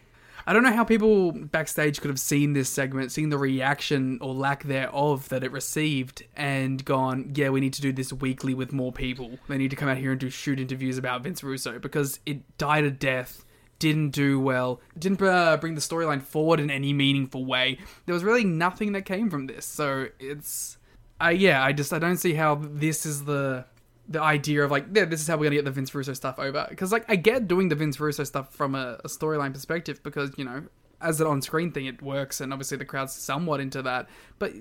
I 0.49 0.53
don't 0.53 0.63
know 0.63 0.73
how 0.73 0.85
people 0.85 1.33
backstage 1.33 2.01
could 2.01 2.09
have 2.09 2.21
seen 2.21 2.53
this 2.53 2.71
segment, 2.71 3.11
seen 3.11 3.31
the 3.31 3.39
reaction 3.39 4.19
or 4.21 4.33
lack 4.33 4.63
thereof 4.63 5.29
that 5.31 5.43
it 5.43 5.51
received, 5.51 6.23
and 6.37 6.85
gone, 6.85 7.33
yeah, 7.35 7.49
we 7.49 7.61
need 7.61 7.73
to 7.73 7.83
do 7.83 7.93
this 7.93 8.13
weekly 8.13 8.55
with 8.55 8.73
more 8.73 8.93
people. 8.93 9.41
They 9.49 9.59
need 9.59 9.71
to 9.71 9.77
come 9.77 9.89
out 9.89 9.97
here 9.97 10.13
and 10.13 10.21
do 10.21 10.31
shoot 10.31 10.61
interviews 10.61 10.99
about 10.99 11.25
Vince 11.25 11.43
Russo 11.43 11.81
because 11.81 12.21
it 12.27 12.59
died 12.59 12.85
a 12.85 12.93
death 12.93 13.45
didn't 13.79 14.11
do 14.11 14.41
well, 14.41 14.81
didn't 14.99 15.21
uh, 15.21 15.57
bring 15.59 15.75
the 15.75 15.81
storyline 15.81 16.23
forward 16.23 16.61
in 16.61 16.71
any 16.71 16.93
meaningful 16.93 17.45
way. 17.45 17.79
There 18.07 18.15
was 18.15 18.25
really 18.25 18.45
nothing 18.45 18.93
that 18.93 19.03
came 19.03 19.29
from 19.29 19.49
this, 19.49 19.67
so 19.67 20.07
it's, 20.19 20.79
uh, 21.23 21.29
yeah, 21.29 21.63
I 21.63 21.73
just 21.73 21.93
I 21.93 21.99
don't 21.99 22.17
see 22.17 22.35
how 22.35 22.55
this 22.55 23.05
is 23.05 23.25
the 23.25 23.67
the 24.09 24.21
idea 24.21 24.65
of 24.65 24.71
like, 24.71 24.87
yeah, 24.95 25.05
this 25.05 25.21
is 25.21 25.27
how 25.27 25.37
we're 25.37 25.45
gonna 25.45 25.57
get 25.57 25.65
the 25.65 25.71
Vince 25.71 25.95
Russo 25.95 26.13
stuff 26.13 26.39
over. 26.39 26.67
Because 26.69 26.93
like 26.93 27.05
I 27.09 27.17
get 27.17 27.49
doing 27.49 27.69
the 27.69 27.75
Vince 27.75 27.99
Russo 27.99 28.25
stuff 28.25 28.55
from 28.55 28.75
a, 28.75 28.99
a 29.05 29.09
storyline 29.09 29.53
perspective 29.53 30.03
because 30.03 30.31
you 30.37 30.45
know 30.45 30.65
as 31.01 31.21
an 31.21 31.27
on-screen 31.27 31.73
thing 31.73 31.85
it 31.85 32.01
works 32.01 32.41
and 32.41 32.55
obviously 32.55 32.79
the 32.79 32.85
crowd's 32.85 33.13
somewhat 33.13 33.61
into 33.61 33.83
that. 33.83 34.09
But 34.39 34.53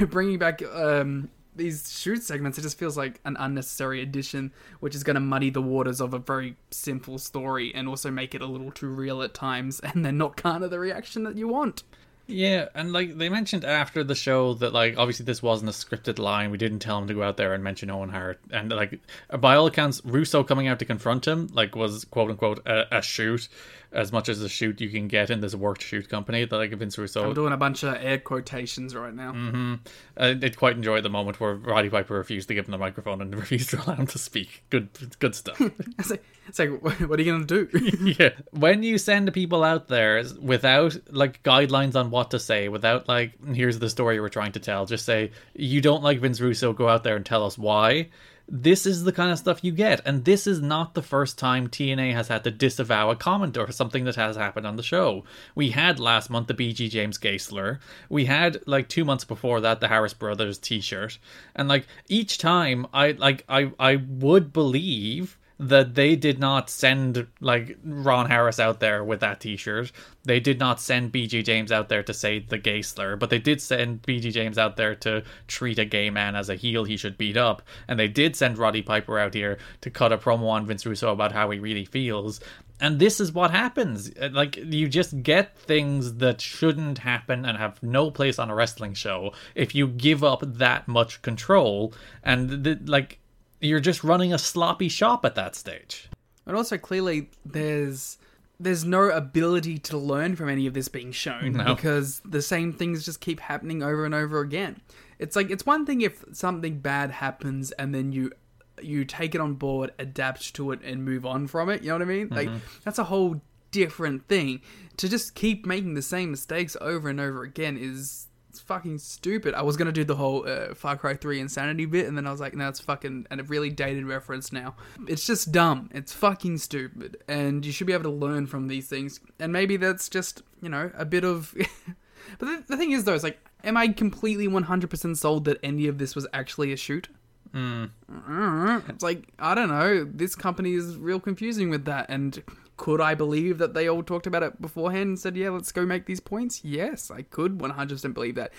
bringing 0.10 0.38
back 0.38 0.62
um 0.74 1.30
these 1.54 1.92
shoot 1.92 2.22
segments, 2.22 2.58
it 2.58 2.62
just 2.62 2.78
feels 2.78 2.96
like 2.96 3.20
an 3.24 3.36
unnecessary 3.38 4.00
addition, 4.02 4.52
which 4.80 4.94
is 4.94 5.04
going 5.04 5.14
to 5.14 5.20
muddy 5.20 5.50
the 5.50 5.60
waters 5.60 6.00
of 6.00 6.14
a 6.14 6.18
very 6.18 6.56
simple 6.70 7.18
story 7.18 7.74
and 7.74 7.88
also 7.88 8.10
make 8.10 8.34
it 8.34 8.40
a 8.40 8.46
little 8.46 8.70
too 8.70 8.88
real 8.88 9.22
at 9.22 9.34
times, 9.34 9.80
and 9.84 10.04
then 10.04 10.16
not 10.16 10.36
kind 10.36 10.64
of 10.64 10.70
the 10.70 10.78
reaction 10.78 11.24
that 11.24 11.36
you 11.36 11.48
want. 11.48 11.82
Yeah, 12.26 12.68
and 12.74 12.92
like 12.92 13.18
they 13.18 13.28
mentioned 13.28 13.64
after 13.64 14.04
the 14.04 14.14
show 14.14 14.54
that 14.54 14.72
like 14.72 14.96
obviously 14.96 15.26
this 15.26 15.42
wasn't 15.42 15.70
a 15.70 15.72
scripted 15.72 16.18
line. 16.18 16.50
We 16.50 16.58
didn't 16.58 16.78
tell 16.78 16.98
him 16.98 17.08
to 17.08 17.14
go 17.14 17.22
out 17.22 17.36
there 17.36 17.52
and 17.52 17.64
mention 17.64 17.90
Owen 17.90 18.10
Hart, 18.10 18.40
and 18.50 18.70
like 18.70 19.00
by 19.40 19.56
all 19.56 19.66
accounts, 19.66 20.00
Russo 20.04 20.44
coming 20.44 20.68
out 20.68 20.78
to 20.78 20.84
confront 20.84 21.26
him 21.26 21.48
like 21.52 21.74
was 21.74 22.04
quote 22.06 22.30
unquote 22.30 22.66
a, 22.66 22.98
a 22.98 23.02
shoot, 23.02 23.48
as 23.92 24.12
much 24.12 24.28
as 24.28 24.40
a 24.40 24.48
shoot 24.48 24.80
you 24.80 24.88
can 24.88 25.06
get 25.06 25.30
in 25.30 25.40
this 25.40 25.54
worked 25.54 25.82
shoot 25.82 26.08
company 26.08 26.44
that 26.44 26.56
like 26.56 26.72
Vince 26.72 26.96
Russo. 26.96 27.28
I'm 27.28 27.34
doing 27.34 27.52
a 27.52 27.56
bunch 27.56 27.82
of 27.82 27.94
air 27.94 28.18
quotations 28.18 28.94
right 28.94 29.14
now. 29.14 29.32
Mm-hmm. 29.32 29.74
I 30.16 30.34
did 30.34 30.56
quite 30.56 30.76
enjoy 30.76 31.00
the 31.00 31.10
moment 31.10 31.40
where 31.40 31.54
Roddy 31.54 31.90
Piper 31.90 32.14
refused 32.14 32.48
to 32.48 32.54
give 32.54 32.66
him 32.66 32.72
the 32.72 32.78
microphone 32.78 33.20
and 33.20 33.34
refused 33.38 33.70
to 33.70 33.82
allow 33.84 33.96
him 33.96 34.06
to 34.08 34.18
speak. 34.18 34.64
Good, 34.70 34.88
good 35.18 35.34
stuff. 35.34 35.60
It's 35.98 36.10
like, 36.10 36.24
it's 36.48 36.58
like, 36.58 36.82
what 36.82 37.18
are 37.18 37.22
you 37.22 37.32
gonna 37.32 37.44
do? 37.44 37.68
yeah. 38.18 38.30
When 38.50 38.82
you 38.82 38.98
send 38.98 39.32
people 39.32 39.62
out 39.62 39.88
there 39.88 40.24
without 40.40 40.96
like 41.10 41.42
guidelines 41.42 41.94
on 41.94 42.10
what 42.10 42.30
to 42.32 42.40
say, 42.40 42.68
without 42.68 43.08
like 43.08 43.32
here's 43.54 43.78
the 43.78 43.90
story 43.90 44.20
we're 44.20 44.28
trying 44.28 44.52
to 44.52 44.60
tell, 44.60 44.86
just 44.86 45.04
say 45.04 45.30
you 45.54 45.80
don't 45.80 46.02
like 46.02 46.18
Vince 46.20 46.40
Russo, 46.40 46.72
go 46.72 46.88
out 46.88 47.04
there 47.04 47.16
and 47.16 47.24
tell 47.24 47.44
us 47.44 47.56
why. 47.56 48.08
This 48.54 48.84
is 48.84 49.04
the 49.04 49.12
kind 49.12 49.32
of 49.32 49.38
stuff 49.38 49.64
you 49.64 49.72
get, 49.72 50.02
and 50.04 50.26
this 50.26 50.46
is 50.46 50.60
not 50.60 50.92
the 50.92 51.00
first 51.00 51.38
time 51.38 51.68
TNA 51.68 52.12
has 52.12 52.28
had 52.28 52.44
to 52.44 52.50
disavow 52.50 53.08
a 53.08 53.16
comment 53.16 53.56
or 53.56 53.72
something 53.72 54.04
that 54.04 54.16
has 54.16 54.36
happened 54.36 54.66
on 54.66 54.76
the 54.76 54.82
show. 54.82 55.24
We 55.54 55.70
had 55.70 55.98
last 55.98 56.28
month 56.28 56.48
the 56.48 56.54
BG 56.54 56.90
James 56.90 57.16
gay 57.16 57.38
slur. 57.38 57.80
We 58.10 58.26
had 58.26 58.62
like 58.66 58.90
two 58.90 59.06
months 59.06 59.24
before 59.24 59.62
that 59.62 59.80
the 59.80 59.88
Harris 59.88 60.12
Brothers 60.12 60.58
T-shirt, 60.58 61.18
and 61.56 61.66
like 61.66 61.86
each 62.08 62.36
time, 62.36 62.86
I 62.92 63.12
like 63.12 63.42
I 63.48 63.72
I 63.78 63.96
would 63.96 64.52
believe 64.52 65.38
that 65.58 65.94
they 65.94 66.16
did 66.16 66.38
not 66.38 66.70
send 66.70 67.26
like 67.40 67.78
Ron 67.84 68.28
Harris 68.28 68.58
out 68.58 68.80
there 68.80 69.04
with 69.04 69.20
that 69.20 69.40
T-shirt. 69.40 69.92
They 70.24 70.40
did 70.40 70.58
not 70.58 70.80
send 70.80 71.12
BG 71.12 71.44
James 71.44 71.72
out 71.72 71.88
there 71.88 72.02
to 72.02 72.14
say 72.14 72.38
the 72.38 72.58
gay 72.58 72.82
slur, 72.82 73.16
but 73.16 73.30
they 73.30 73.38
did 73.38 73.60
send 73.60 74.02
BG 74.02 74.32
James 74.32 74.58
out 74.58 74.76
there 74.76 74.94
to 74.96 75.22
treat 75.46 75.78
a 75.78 75.84
gay 75.84 76.10
man 76.10 76.36
as 76.36 76.48
a 76.48 76.54
heel 76.54 76.84
he 76.84 76.96
should 76.96 77.18
beat 77.18 77.36
up, 77.36 77.62
and 77.88 77.98
they 77.98 78.08
did 78.08 78.36
send 78.36 78.58
Roddy 78.58 78.82
Piper 78.82 79.18
out 79.18 79.34
here 79.34 79.58
to 79.80 79.90
cut 79.90 80.12
a 80.12 80.18
promo 80.18 80.48
on 80.48 80.66
Vince 80.66 80.86
Russo 80.86 81.12
about 81.12 81.32
how 81.32 81.50
he 81.50 81.58
really 81.58 81.84
feels. 81.84 82.40
And 82.82 82.98
this 82.98 83.20
is 83.20 83.32
what 83.32 83.52
happens. 83.52 84.10
Uh, 84.20 84.30
like 84.32 84.56
you 84.56 84.88
just 84.88 85.22
get 85.22 85.56
things 85.56 86.14
that 86.14 86.40
shouldn't 86.40 86.98
happen 86.98 87.44
and 87.44 87.56
have 87.56 87.80
no 87.80 88.10
place 88.10 88.40
on 88.40 88.50
a 88.50 88.54
wrestling 88.56 88.94
show 88.94 89.32
if 89.54 89.72
you 89.72 89.86
give 89.86 90.24
up 90.24 90.42
that 90.44 90.88
much 90.88 91.22
control. 91.22 91.94
And 92.24 92.64
the, 92.64 92.80
like 92.84 93.20
you're 93.62 93.80
just 93.80 94.04
running 94.04 94.34
a 94.34 94.38
sloppy 94.38 94.88
shop 94.88 95.24
at 95.24 95.34
that 95.36 95.54
stage. 95.54 96.10
And 96.46 96.56
also 96.56 96.76
clearly 96.76 97.30
there's 97.46 98.18
there's 98.60 98.84
no 98.84 99.10
ability 99.10 99.78
to 99.78 99.96
learn 99.98 100.36
from 100.36 100.48
any 100.48 100.66
of 100.66 100.74
this 100.74 100.88
being 100.88 101.10
shown 101.10 101.52
No. 101.52 101.74
because 101.74 102.20
the 102.24 102.42
same 102.42 102.72
things 102.72 103.04
just 103.04 103.20
keep 103.20 103.40
happening 103.40 103.82
over 103.82 104.04
and 104.04 104.14
over 104.14 104.40
again. 104.40 104.80
It's 105.18 105.36
like 105.36 105.50
it's 105.50 105.64
one 105.64 105.86
thing 105.86 106.00
if 106.00 106.24
something 106.32 106.80
bad 106.80 107.10
happens 107.10 107.70
and 107.72 107.94
then 107.94 108.12
you 108.12 108.32
you 108.80 109.04
take 109.04 109.34
it 109.34 109.40
on 109.40 109.54
board, 109.54 109.92
adapt 109.98 110.54
to 110.54 110.72
it 110.72 110.80
and 110.82 111.04
move 111.04 111.24
on 111.24 111.46
from 111.46 111.68
it, 111.68 111.82
you 111.82 111.88
know 111.88 111.94
what 111.94 112.02
I 112.02 112.06
mean? 112.06 112.28
Like 112.28 112.48
mm-hmm. 112.48 112.58
that's 112.84 112.98
a 112.98 113.04
whole 113.04 113.40
different 113.70 114.26
thing. 114.26 114.60
To 114.96 115.08
just 115.08 115.34
keep 115.34 115.64
making 115.64 115.94
the 115.94 116.02
same 116.02 116.32
mistakes 116.32 116.76
over 116.80 117.08
and 117.08 117.20
over 117.20 117.42
again 117.42 117.78
is 117.80 118.26
fucking 118.62 118.98
stupid. 118.98 119.54
I 119.54 119.62
was 119.62 119.76
gonna 119.76 119.92
do 119.92 120.04
the 120.04 120.16
whole 120.16 120.48
uh, 120.48 120.74
Far 120.74 120.96
Cry 120.96 121.14
3 121.14 121.40
insanity 121.40 121.86
bit, 121.86 122.06
and 122.06 122.16
then 122.16 122.26
I 122.26 122.30
was 122.30 122.40
like, 122.40 122.54
no, 122.54 122.68
it's 122.68 122.80
fucking 122.80 123.26
and 123.30 123.40
a 123.40 123.44
really 123.44 123.70
dated 123.70 124.06
reference 124.06 124.52
now. 124.52 124.74
It's 125.06 125.26
just 125.26 125.52
dumb. 125.52 125.90
It's 125.92 126.12
fucking 126.12 126.58
stupid, 126.58 127.18
and 127.28 127.64
you 127.64 127.72
should 127.72 127.86
be 127.86 127.92
able 127.92 128.04
to 128.04 128.10
learn 128.10 128.46
from 128.46 128.68
these 128.68 128.88
things. 128.88 129.20
And 129.38 129.52
maybe 129.52 129.76
that's 129.76 130.08
just 130.08 130.42
you 130.60 130.68
know 130.68 130.90
a 130.96 131.04
bit 131.04 131.24
of. 131.24 131.54
but 132.38 132.46
the, 132.46 132.64
the 132.68 132.76
thing 132.76 132.92
is, 132.92 133.04
though, 133.04 133.14
it's 133.14 133.24
like, 133.24 133.38
am 133.64 133.76
I 133.76 133.88
completely 133.88 134.48
100% 134.48 135.16
sold 135.16 135.44
that 135.44 135.58
any 135.62 135.86
of 135.86 135.98
this 135.98 136.14
was 136.14 136.26
actually 136.32 136.72
a 136.72 136.76
shoot? 136.76 137.08
Mm. 137.54 137.90
It's 138.88 139.02
like 139.02 139.28
I 139.38 139.54
don't 139.54 139.68
know. 139.68 140.04
This 140.04 140.34
company 140.34 140.74
is 140.74 140.96
real 140.96 141.20
confusing 141.20 141.70
with 141.70 141.84
that, 141.84 142.06
and 142.08 142.42
could 142.82 143.00
I 143.00 143.14
believe 143.14 143.58
that 143.58 143.74
they 143.74 143.88
all 143.88 144.02
talked 144.02 144.26
about 144.26 144.42
it 144.42 144.60
beforehand 144.60 145.06
and 145.10 145.16
said, 145.16 145.36
"Yeah, 145.36 145.50
let's 145.50 145.70
go 145.70 145.86
make 145.86 146.06
these 146.06 146.18
points"? 146.18 146.64
Yes, 146.64 147.12
I 147.12 147.22
could 147.22 147.60
100% 147.60 148.12
believe 148.12 148.34
that. 148.34 148.52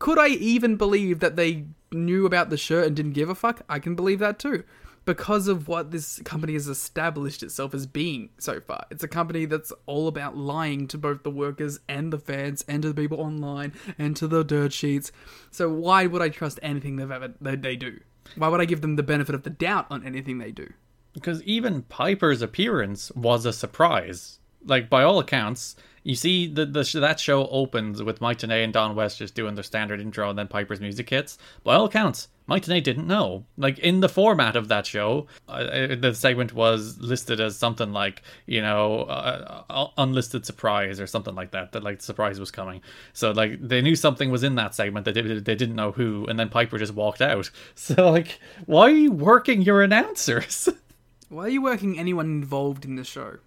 Could 0.00 0.18
I 0.18 0.30
even 0.30 0.74
believe 0.74 1.20
that 1.20 1.36
they 1.36 1.66
knew 1.92 2.26
about 2.26 2.50
the 2.50 2.56
shirt 2.56 2.88
and 2.88 2.96
didn't 2.96 3.12
give 3.12 3.28
a 3.28 3.34
fuck? 3.36 3.62
I 3.68 3.78
can 3.78 3.94
believe 3.94 4.18
that 4.18 4.40
too. 4.40 4.64
Because 5.04 5.46
of 5.46 5.68
what 5.68 5.92
this 5.92 6.20
company 6.24 6.54
has 6.54 6.66
established 6.66 7.44
itself 7.44 7.72
as 7.72 7.86
being 7.86 8.30
so 8.38 8.60
far. 8.60 8.86
It's 8.90 9.04
a 9.04 9.08
company 9.08 9.44
that's 9.44 9.72
all 9.86 10.08
about 10.08 10.36
lying 10.36 10.88
to 10.88 10.98
both 10.98 11.22
the 11.22 11.30
workers 11.30 11.78
and 11.88 12.12
the 12.12 12.18
fans 12.18 12.64
and 12.66 12.82
to 12.82 12.88
the 12.88 13.00
people 13.00 13.20
online 13.20 13.72
and 13.96 14.16
to 14.16 14.26
the 14.26 14.42
dirt 14.42 14.72
sheets. 14.72 15.12
So 15.52 15.70
why 15.70 16.06
would 16.06 16.22
I 16.22 16.28
trust 16.28 16.58
anything 16.60 16.96
they've 16.96 17.08
ever 17.08 17.34
they, 17.40 17.54
they 17.54 17.76
do? 17.76 18.00
Why 18.34 18.48
would 18.48 18.60
I 18.60 18.64
give 18.64 18.80
them 18.80 18.96
the 18.96 19.04
benefit 19.04 19.36
of 19.36 19.44
the 19.44 19.50
doubt 19.50 19.86
on 19.90 20.04
anything 20.04 20.38
they 20.38 20.50
do? 20.50 20.72
Because 21.12 21.42
even 21.42 21.82
Piper's 21.82 22.42
appearance 22.42 23.10
was 23.12 23.44
a 23.44 23.52
surprise. 23.52 24.38
Like 24.64 24.90
by 24.90 25.02
all 25.02 25.18
accounts, 25.18 25.76
you 26.02 26.14
see 26.14 26.46
the, 26.46 26.64
the 26.64 26.82
that 27.00 27.20
show 27.20 27.46
opens 27.48 28.02
with 28.02 28.20
Mike 28.20 28.38
Tenay 28.38 28.64
and 28.64 28.72
Don 28.72 28.94
West 28.94 29.18
just 29.18 29.34
doing 29.34 29.54
their 29.54 29.64
standard 29.64 30.00
intro, 30.00 30.30
and 30.30 30.38
then 30.38 30.48
Piper's 30.48 30.80
music 30.80 31.10
hits. 31.10 31.36
By 31.62 31.74
all 31.74 31.84
accounts, 31.84 32.28
Mike 32.46 32.64
Tenay 32.64 32.82
didn't 32.82 33.06
know. 33.06 33.44
Like 33.58 33.78
in 33.78 34.00
the 34.00 34.08
format 34.08 34.56
of 34.56 34.68
that 34.68 34.86
show, 34.86 35.26
uh, 35.46 35.94
the 35.96 36.14
segment 36.14 36.54
was 36.54 36.98
listed 36.98 37.38
as 37.38 37.56
something 37.56 37.92
like 37.92 38.22
you 38.46 38.62
know 38.62 39.02
uh, 39.02 39.62
uh, 39.68 39.86
unlisted 39.98 40.46
surprise 40.46 41.00
or 41.00 41.06
something 41.06 41.34
like 41.34 41.50
that. 41.50 41.72
That 41.72 41.84
like 41.84 42.00
surprise 42.00 42.40
was 42.40 42.50
coming. 42.50 42.80
So 43.12 43.32
like 43.32 43.60
they 43.60 43.82
knew 43.82 43.94
something 43.94 44.30
was 44.30 44.42
in 44.42 44.54
that 44.54 44.74
segment. 44.74 45.04
They 45.04 45.12
they 45.12 45.54
didn't 45.54 45.76
know 45.76 45.92
who, 45.92 46.26
and 46.26 46.38
then 46.38 46.48
Piper 46.48 46.78
just 46.78 46.94
walked 46.94 47.22
out. 47.22 47.50
So 47.74 48.10
like, 48.10 48.40
why 48.66 48.82
are 48.82 48.90
you 48.90 49.12
working 49.12 49.62
your 49.62 49.82
announcers? 49.82 50.68
Why 51.30 51.44
are 51.44 51.48
you 51.48 51.62
working 51.62 51.98
anyone 51.98 52.26
involved 52.26 52.84
in 52.84 52.96
the 52.96 53.04
show? 53.04 53.38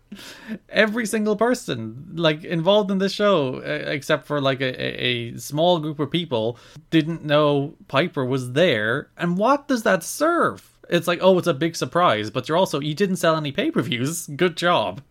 every 0.69 1.07
single 1.07 1.35
person 1.35 2.05
like 2.13 2.43
involved 2.43 2.91
in 2.91 2.99
the 2.99 3.09
show 3.09 3.55
except 3.65 4.27
for 4.27 4.39
like 4.39 4.61
a, 4.61 5.03
a, 5.03 5.35
small 5.37 5.79
group 5.79 5.99
of 5.99 6.11
people 6.11 6.59
didn't 6.91 7.25
know 7.25 7.73
piper 7.87 8.23
was 8.23 8.51
there 8.51 9.09
and 9.17 9.35
what 9.35 9.67
does 9.67 9.81
that 9.81 10.03
serve 10.03 10.77
it's 10.87 11.07
like 11.07 11.17
oh 11.23 11.39
it's 11.39 11.47
a 11.47 11.53
big 11.53 11.75
surprise 11.75 12.29
but 12.29 12.47
you're 12.47 12.57
also 12.57 12.79
you 12.79 12.93
didn't 12.93 13.15
sell 13.15 13.35
any 13.35 13.51
pay-per-views 13.51 14.27
good 14.35 14.55
job 14.55 15.01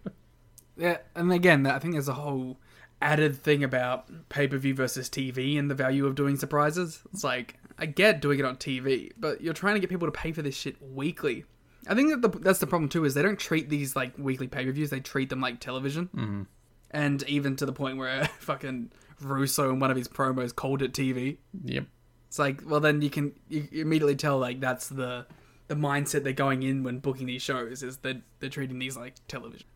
Yeah, 0.76 0.98
and 1.14 1.32
again, 1.32 1.66
I 1.66 1.78
think 1.78 1.94
there's 1.94 2.08
a 2.08 2.14
whole 2.14 2.58
added 3.00 3.36
thing 3.36 3.64
about 3.64 4.28
pay 4.28 4.48
per 4.48 4.58
view 4.58 4.74
versus 4.74 5.08
TV 5.08 5.58
and 5.58 5.70
the 5.70 5.74
value 5.74 6.06
of 6.06 6.14
doing 6.14 6.36
surprises. 6.36 7.00
It's 7.12 7.24
like 7.24 7.56
I 7.78 7.86
get 7.86 8.20
doing 8.20 8.38
it 8.38 8.44
on 8.44 8.56
TV, 8.56 9.12
but 9.18 9.40
you're 9.40 9.54
trying 9.54 9.74
to 9.74 9.80
get 9.80 9.90
people 9.90 10.08
to 10.08 10.12
pay 10.12 10.32
for 10.32 10.42
this 10.42 10.56
shit 10.56 10.76
weekly. 10.82 11.44
I 11.88 11.94
think 11.94 12.10
that 12.10 12.22
the, 12.22 12.38
that's 12.38 12.58
the 12.58 12.66
problem 12.66 12.88
too 12.88 13.04
is 13.04 13.14
they 13.14 13.22
don't 13.22 13.38
treat 13.38 13.68
these 13.68 13.96
like 13.96 14.12
weekly 14.18 14.46
pay 14.48 14.64
per 14.64 14.72
views; 14.72 14.90
they 14.90 15.00
treat 15.00 15.30
them 15.30 15.40
like 15.40 15.60
television, 15.60 16.08
mm-hmm. 16.14 16.42
and 16.90 17.22
even 17.24 17.56
to 17.56 17.66
the 17.66 17.72
point 17.72 17.98
where 17.98 18.24
fucking 18.38 18.92
Russo 19.20 19.70
in 19.70 19.78
one 19.78 19.90
of 19.90 19.96
his 19.96 20.08
promos 20.08 20.54
called 20.54 20.82
it 20.82 20.92
TV. 20.92 21.38
yep 21.64 21.86
It's 22.28 22.38
like, 22.38 22.62
well, 22.64 22.80
then 22.80 23.02
you 23.02 23.10
can 23.10 23.32
you 23.48 23.68
immediately 23.72 24.16
tell 24.16 24.38
like 24.38 24.60
that's 24.60 24.88
the 24.88 25.26
the 25.68 25.74
mindset 25.74 26.22
they're 26.22 26.32
going 26.32 26.62
in 26.62 26.82
when 26.82 26.98
booking 26.98 27.26
these 27.26 27.42
shows 27.42 27.82
is 27.82 27.98
that 27.98 28.20
they're 28.40 28.50
treating 28.50 28.78
these 28.78 28.96
like 28.96 29.14
television. 29.28 29.66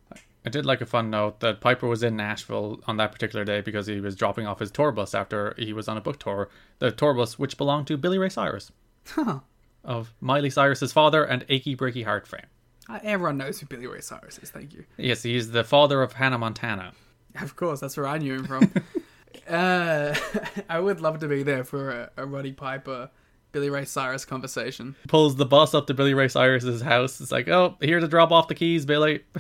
I 0.45 0.49
did 0.49 0.65
like 0.65 0.81
a 0.81 0.87
fun 0.87 1.11
note 1.11 1.41
that 1.41 1.61
Piper 1.61 1.89
was 1.89 2.05
in 2.05 2.15
Nashville 2.15 2.81
on 2.87 2.99
that 2.99 3.11
particular 3.11 3.45
day 3.45 3.63
because 3.63 3.89
he 3.89 4.01
was 4.01 4.15
dropping 4.15 4.47
off 4.47 4.61
his 4.61 4.71
tour 4.71 4.93
bus 4.93 5.13
after 5.13 5.55
he 5.59 5.73
was 5.73 5.89
on 5.89 5.97
a 5.97 6.01
book 6.01 6.21
tour. 6.21 6.49
The 6.79 6.93
tour 6.93 7.15
bus, 7.15 7.37
which 7.37 7.57
belonged 7.57 7.89
to 7.89 7.97
Billy 7.97 8.17
Ray 8.17 8.29
Cyrus, 8.29 8.71
Huh. 9.09 9.41
Of 9.87 10.13
Miley 10.21 10.51
Cyrus's 10.51 10.93
father 10.93 11.25
and 11.25 11.45
Achy 11.49 11.75
Breaky 11.75 12.05
Heart 12.05 12.27
fame. 12.27 12.41
Uh, 12.89 12.99
Everyone 13.03 13.39
knows 13.39 13.59
who 13.59 13.67
Billy 13.67 13.87
Ray 13.87 14.01
Cyrus 14.01 14.39
is. 14.39 14.51
Thank 14.51 14.75
you. 14.75 14.85
Yes, 14.99 15.23
he's 15.23 15.51
the 15.51 15.65
father 15.65 16.03
of 16.03 16.13
Hannah 16.13 16.39
Montana. 16.39 16.93
Of 17.41 17.57
course, 17.57 17.81
that's 17.81 17.97
where 17.97 18.07
I 18.07 18.19
knew 18.19 18.35
him 18.35 18.45
from. 18.45 18.71
uh, 19.49 20.15
I 20.69 20.79
would 20.81 21.01
love 21.01 21.21
to 21.21 21.29
be 21.29 21.43
there 21.43 21.65
for 21.65 21.91
a, 21.91 22.11
a 22.19 22.27
Roddy 22.27 22.53
Piper, 22.53 23.11
Billy 23.53 23.71
Ray 23.71 23.85
Cyrus 23.85 24.25
conversation. 24.25 24.97
Pulls 25.09 25.37
the 25.37 25.47
bus 25.47 25.75
up 25.75 25.87
to 25.87 25.95
Billy 25.95 26.15
Ray 26.15 26.29
Cyrus's 26.29 26.83
house. 26.83 27.21
It's 27.21 27.33
like, 27.33 27.49
oh, 27.49 27.77
here 27.81 28.01
to 28.01 28.09
drop 28.09 28.31
off 28.33 28.49
the 28.49 28.55
keys, 28.55 28.85
Billy. 28.87 29.25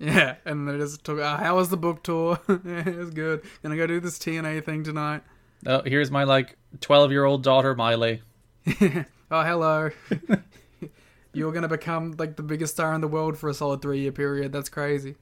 Yeah, 0.00 0.36
and 0.44 0.68
they 0.68 0.78
just 0.78 1.02
talk. 1.02 1.18
Oh, 1.18 1.24
how 1.24 1.56
was 1.56 1.70
the 1.70 1.76
book 1.76 2.04
tour? 2.04 2.38
yeah, 2.48 2.88
it 2.88 2.96
was 2.96 3.10
good. 3.10 3.42
Gonna 3.64 3.76
go 3.76 3.84
do 3.84 3.98
this 3.98 4.16
TNA 4.16 4.64
thing 4.64 4.84
tonight. 4.84 5.24
Oh, 5.66 5.82
here's 5.84 6.08
my 6.08 6.22
like 6.22 6.56
12 6.80 7.10
year 7.10 7.24
old 7.24 7.42
daughter, 7.42 7.74
Miley. 7.74 8.22
Oh, 9.30 9.42
hello. 9.42 9.90
You're 11.34 11.52
gonna 11.52 11.68
become 11.68 12.14
like 12.18 12.36
the 12.36 12.42
biggest 12.42 12.74
star 12.74 12.94
in 12.94 13.00
the 13.00 13.08
world 13.08 13.36
for 13.36 13.48
a 13.48 13.54
solid 13.54 13.82
three 13.82 14.00
year 14.00 14.12
period. 14.12 14.52
That's 14.52 14.68
crazy. 14.68 15.16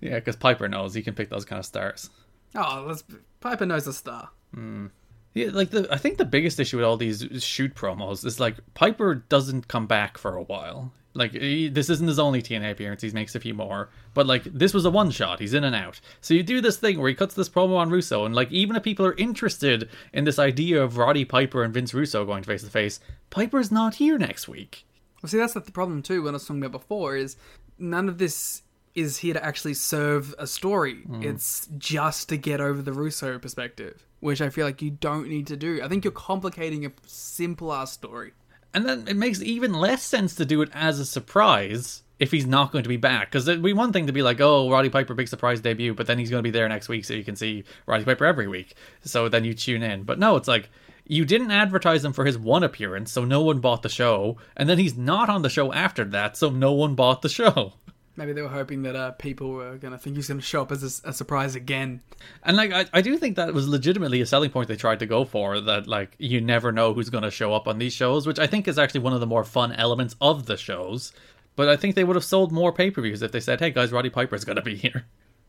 Yeah, 0.00 0.16
because 0.16 0.36
Piper 0.36 0.68
knows 0.68 0.94
he 0.94 1.02
can 1.02 1.14
pick 1.14 1.30
those 1.30 1.44
kind 1.44 1.58
of 1.58 1.66
stars. 1.66 2.10
Oh, 2.54 2.84
let's. 2.86 3.02
Piper 3.40 3.66
knows 3.66 3.86
a 3.86 3.92
star. 3.92 4.30
Hmm. 4.54 4.86
Yeah, 5.32 5.48
like 5.52 5.70
the 5.70 5.88
I 5.90 5.96
think 5.96 6.18
the 6.18 6.24
biggest 6.24 6.60
issue 6.60 6.76
with 6.76 6.84
all 6.84 6.96
these 6.96 7.26
shoot 7.42 7.74
promos 7.74 8.24
is 8.26 8.38
like 8.38 8.56
Piper 8.74 9.14
doesn't 9.14 9.68
come 9.68 9.86
back 9.86 10.18
for 10.18 10.36
a 10.36 10.42
while. 10.42 10.92
Like 11.12 11.32
he, 11.32 11.68
this 11.68 11.90
isn't 11.90 12.06
his 12.06 12.18
only 12.18 12.40
TNA 12.40 12.70
appearance; 12.70 13.02
he 13.02 13.10
makes 13.10 13.34
a 13.34 13.40
few 13.40 13.54
more. 13.54 13.90
But 14.14 14.26
like 14.26 14.44
this 14.44 14.72
was 14.72 14.84
a 14.84 14.90
one 14.90 15.10
shot; 15.10 15.40
he's 15.40 15.54
in 15.54 15.64
and 15.64 15.74
out. 15.74 16.00
So 16.20 16.34
you 16.34 16.42
do 16.42 16.60
this 16.60 16.76
thing 16.76 17.00
where 17.00 17.08
he 17.08 17.14
cuts 17.14 17.34
this 17.34 17.48
promo 17.48 17.76
on 17.76 17.90
Russo, 17.90 18.24
and 18.24 18.34
like 18.34 18.50
even 18.52 18.76
if 18.76 18.82
people 18.82 19.04
are 19.06 19.14
interested 19.14 19.88
in 20.12 20.24
this 20.24 20.38
idea 20.38 20.82
of 20.82 20.98
Roddy 20.98 21.24
Piper 21.24 21.64
and 21.64 21.74
Vince 21.74 21.92
Russo 21.92 22.24
going 22.24 22.44
face 22.44 22.62
to 22.62 22.70
face, 22.70 23.00
Piper's 23.30 23.72
not 23.72 23.96
here 23.96 24.18
next 24.18 24.48
week. 24.48 24.86
Well, 25.22 25.28
see, 25.28 25.38
that's 25.38 25.54
the 25.54 25.60
problem 25.60 26.02
too. 26.02 26.22
When 26.22 26.34
I 26.34 26.36
was 26.36 26.46
talking 26.46 26.62
about 26.64 26.80
before, 26.80 27.16
is 27.16 27.36
none 27.78 28.08
of 28.08 28.18
this 28.18 28.62
is 28.94 29.18
here 29.18 29.34
to 29.34 29.44
actually 29.44 29.74
serve 29.74 30.34
a 30.38 30.46
story. 30.46 31.02
Mm. 31.08 31.24
It's 31.24 31.68
just 31.78 32.28
to 32.28 32.36
get 32.36 32.60
over 32.60 32.82
the 32.82 32.92
Russo 32.92 33.38
perspective, 33.38 34.06
which 34.20 34.40
I 34.40 34.48
feel 34.48 34.66
like 34.66 34.82
you 34.82 34.90
don't 34.90 35.28
need 35.28 35.46
to 35.48 35.56
do. 35.56 35.80
I 35.82 35.88
think 35.88 36.04
you're 36.04 36.12
complicating 36.12 36.86
a 36.86 36.92
simple 37.06 37.72
ass 37.72 37.92
story. 37.92 38.32
And 38.72 38.86
then 38.86 39.06
it 39.08 39.16
makes 39.16 39.42
even 39.42 39.72
less 39.72 40.02
sense 40.02 40.34
to 40.36 40.44
do 40.44 40.62
it 40.62 40.70
as 40.72 41.00
a 41.00 41.06
surprise 41.06 42.02
if 42.18 42.30
he's 42.30 42.46
not 42.46 42.70
going 42.70 42.84
to 42.84 42.88
be 42.88 42.96
back. 42.96 43.30
Because 43.30 43.48
it'd 43.48 43.62
be 43.62 43.72
one 43.72 43.92
thing 43.92 44.06
to 44.06 44.12
be 44.12 44.22
like, 44.22 44.40
oh, 44.40 44.70
Roddy 44.70 44.90
Piper, 44.90 45.14
big 45.14 45.28
surprise 45.28 45.60
debut, 45.60 45.94
but 45.94 46.06
then 46.06 46.18
he's 46.18 46.30
going 46.30 46.42
to 46.42 46.46
be 46.46 46.52
there 46.52 46.68
next 46.68 46.88
week 46.88 47.04
so 47.04 47.14
you 47.14 47.24
can 47.24 47.36
see 47.36 47.64
Roddy 47.86 48.04
Piper 48.04 48.26
every 48.26 48.46
week. 48.46 48.74
So 49.02 49.28
then 49.28 49.44
you 49.44 49.54
tune 49.54 49.82
in. 49.82 50.04
But 50.04 50.18
no, 50.18 50.36
it's 50.36 50.48
like, 50.48 50.68
you 51.06 51.24
didn't 51.24 51.50
advertise 51.50 52.04
him 52.04 52.12
for 52.12 52.24
his 52.24 52.38
one 52.38 52.62
appearance, 52.62 53.10
so 53.10 53.24
no 53.24 53.42
one 53.42 53.58
bought 53.58 53.82
the 53.82 53.88
show. 53.88 54.36
And 54.56 54.68
then 54.68 54.78
he's 54.78 54.96
not 54.96 55.28
on 55.28 55.42
the 55.42 55.48
show 55.48 55.72
after 55.72 56.04
that, 56.04 56.36
so 56.36 56.50
no 56.50 56.72
one 56.72 56.94
bought 56.94 57.22
the 57.22 57.28
show. 57.28 57.72
Maybe 58.20 58.34
they 58.34 58.42
were 58.42 58.48
hoping 58.48 58.82
that 58.82 58.94
uh, 58.94 59.12
people 59.12 59.52
were 59.52 59.78
going 59.78 59.92
to 59.92 59.98
think 59.98 60.16
he's 60.16 60.28
going 60.28 60.40
to 60.40 60.46
show 60.46 60.60
up 60.60 60.70
as 60.70 61.02
a, 61.02 61.08
a 61.08 61.12
surprise 61.14 61.54
again. 61.54 62.02
And 62.42 62.54
like 62.54 62.70
I, 62.70 62.84
I 62.92 63.00
do 63.00 63.16
think 63.16 63.36
that 63.36 63.54
was 63.54 63.66
legitimately 63.66 64.20
a 64.20 64.26
selling 64.26 64.50
point 64.50 64.68
they 64.68 64.76
tried 64.76 64.98
to 64.98 65.06
go 65.06 65.24
for 65.24 65.58
that 65.58 65.86
like 65.86 66.16
you 66.18 66.38
never 66.42 66.70
know 66.70 66.92
who's 66.92 67.08
going 67.08 67.24
to 67.24 67.30
show 67.30 67.54
up 67.54 67.66
on 67.66 67.78
these 67.78 67.94
shows, 67.94 68.26
which 68.26 68.38
I 68.38 68.46
think 68.46 68.68
is 68.68 68.78
actually 68.78 69.00
one 69.00 69.14
of 69.14 69.20
the 69.20 69.26
more 69.26 69.42
fun 69.42 69.72
elements 69.72 70.16
of 70.20 70.44
the 70.44 70.58
shows. 70.58 71.14
But 71.56 71.70
I 71.70 71.76
think 71.76 71.94
they 71.94 72.04
would 72.04 72.14
have 72.14 72.24
sold 72.24 72.52
more 72.52 72.72
pay-per-views 72.74 73.22
if 73.22 73.32
they 73.32 73.40
said, 73.40 73.58
"Hey 73.58 73.70
guys, 73.70 73.90
Roddy 73.90 74.10
Piper's 74.10 74.44
going 74.44 74.56
to 74.56 74.62
be 74.62 74.76
here." 74.76 75.06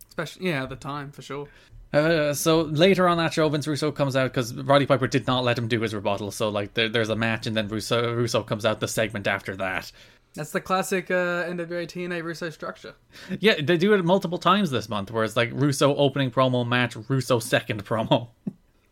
Especially, 0.08 0.48
yeah, 0.48 0.64
at 0.64 0.70
the 0.70 0.78
time, 0.78 1.12
for 1.12 1.22
sure. 1.22 1.50
Uh, 1.92 2.34
so 2.34 2.62
later 2.62 3.06
on 3.06 3.18
that 3.18 3.34
show, 3.34 3.50
Vince 3.50 3.68
Russo 3.68 3.92
comes 3.92 4.16
out 4.16 4.32
because 4.32 4.54
Roddy 4.54 4.86
Piper 4.86 5.08
did 5.08 5.28
not 5.28 5.44
let 5.44 5.58
him 5.58 5.68
do 5.68 5.82
his 5.82 5.94
rebuttal. 5.94 6.32
So 6.32 6.48
like 6.48 6.74
there, 6.74 6.88
there's 6.88 7.10
a 7.10 7.18
match, 7.18 7.48
and 7.48 7.58
then 7.58 7.68
Russo 7.68 8.14
Russo 8.14 8.44
comes 8.44 8.66
out 8.66 8.80
the 8.80 8.88
segment 8.88 9.28
after 9.28 9.58
that. 9.58 9.92
That's 10.34 10.52
the 10.52 10.62
classic 10.62 11.12
uh, 11.12 11.44
NWA 11.44 11.86
TNA 11.88 12.24
Russo 12.24 12.50
structure. 12.50 12.94
Yeah, 13.40 13.56
they 13.62 13.78
do 13.78 13.94
it 13.94 14.06
multiple 14.06 14.38
times 14.38 14.72
this 14.72 14.88
month, 14.88 15.12
where 15.12 15.24
it's 15.24 15.36
like 15.36 15.50
Russo 15.54 15.94
opening 15.96 16.32
promo 16.32 16.66
match, 16.68 16.96
Russo 17.10 17.40
second 17.40 17.84
promo, 17.86 18.30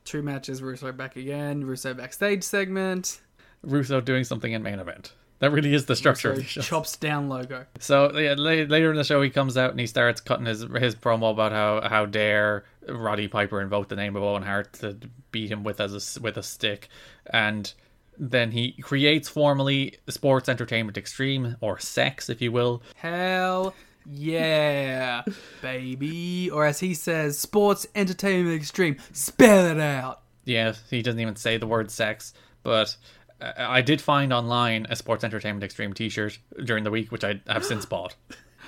Two 0.06 0.22
matches, 0.22 0.62
Russo 0.62 0.92
back 0.92 1.16
again, 1.16 1.64
Russo 1.64 1.94
backstage 1.94 2.44
segment, 2.44 3.22
Russo 3.62 4.02
doing 4.02 4.24
something 4.24 4.52
in 4.52 4.64
main 4.64 4.80
event. 4.80 5.14
That 5.40 5.52
really 5.52 5.74
is 5.74 5.86
the 5.86 5.96
structure 5.96 6.32
of 6.32 6.38
the 6.38 6.44
show. 6.44 6.62
chops 6.62 6.98
down 6.98 7.30
logo. 7.30 7.66
So 7.80 8.12
yeah, 8.18 8.36
la- 8.38 8.66
later 8.68 8.92
in 8.92 8.98
the 8.98 9.06
show, 9.06 9.22
he 9.22 9.30
comes 9.30 9.56
out 9.56 9.72
and 9.72 9.80
he 9.80 9.88
starts 9.88 10.20
cutting 10.20 10.46
his 10.46 10.66
his 10.78 10.96
promo 10.96 11.32
about 11.32 11.54
how 11.54 11.88
how 11.88 12.06
dare 12.06 12.66
Roddy 12.90 13.30
Piper 13.30 13.62
invoke 13.62 13.88
the 13.88 13.96
name 13.96 14.18
of 14.18 14.24
Owen 14.24 14.44
Hart 14.44 14.74
to 14.74 14.98
beat 15.32 15.50
him 15.50 15.64
with 15.64 15.80
as 15.80 16.18
a 16.18 16.20
with 16.22 16.36
a 16.36 16.44
stick, 16.44 16.90
and 17.28 17.72
then 18.20 18.52
he 18.52 18.74
creates 18.82 19.28
formally 19.30 19.98
Sports 20.10 20.50
Entertainment 20.50 20.98
Xtreme 20.98 21.56
or 21.62 21.80
Sex, 21.80 22.30
if 22.30 22.42
you 22.42 22.52
will. 22.52 22.84
Hell 22.96 23.74
yeah, 24.06 25.24
baby. 25.62 26.50
Or 26.52 26.66
as 26.66 26.80
he 26.80 26.94
says, 26.94 27.38
Sports 27.40 27.88
Entertainment 27.96 28.62
Xtreme. 28.62 29.00
Spell 29.16 29.66
it 29.66 29.80
out. 29.80 30.22
Yeah, 30.46 30.74
he 30.90 31.02
doesn't 31.02 31.20
even 31.20 31.36
say 31.36 31.58
the 31.58 31.68
word 31.68 31.90
sex, 31.92 32.34
but. 32.64 32.96
uh, 33.42 33.54
I 33.58 33.82
did 33.82 34.02
find 34.02 34.34
online 34.34 34.86
a 34.90 34.96
Sports 34.96 35.24
Entertainment 35.24 35.72
Xtreme 35.72 35.96
T-shirt 35.96 36.40
during 36.66 36.84
the 36.84 36.92
week, 36.92 37.12
which 37.12 37.24
I 37.24 37.40
have 37.48 37.64
since 37.64 37.86
bought. 37.86 38.16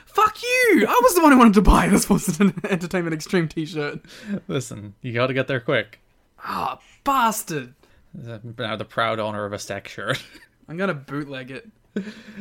Fuck 0.06 0.42
you! 0.44 0.86
I 0.88 1.00
was 1.04 1.16
the 1.16 1.22
one 1.22 1.32
who 1.32 1.38
wanted 1.38 1.54
to 1.56 1.62
buy 1.62 1.88
the 1.88 1.98
Sports 2.00 2.40
Entertainment 2.70 3.14
Extreme 3.14 3.48
t 3.50 3.66
shirt. 3.66 4.00
Listen, 4.48 4.94
you 5.02 5.14
got 5.14 5.28
to 5.28 5.34
get 5.34 5.48
there 5.48 5.60
quick. 5.62 6.00
Ah, 6.44 6.80
bastard. 7.04 7.74
Now 8.14 8.76
the 8.76 8.86
proud 8.86 9.20
owner 9.20 9.46
of 9.46 9.54
a 9.54 9.60
sex 9.60 9.92
shirt. 9.92 10.22
I'm 10.70 10.78
gonna 10.78 10.94
bootleg 10.94 11.52
it. 11.52 11.70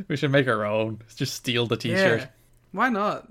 we 0.08 0.16
should 0.16 0.30
make 0.30 0.48
our 0.48 0.64
own. 0.64 1.00
Just 1.16 1.34
steal 1.34 1.66
the 1.66 1.76
T-shirt. 1.76 2.20
Yeah. 2.20 2.26
Why 2.72 2.88
not? 2.88 3.28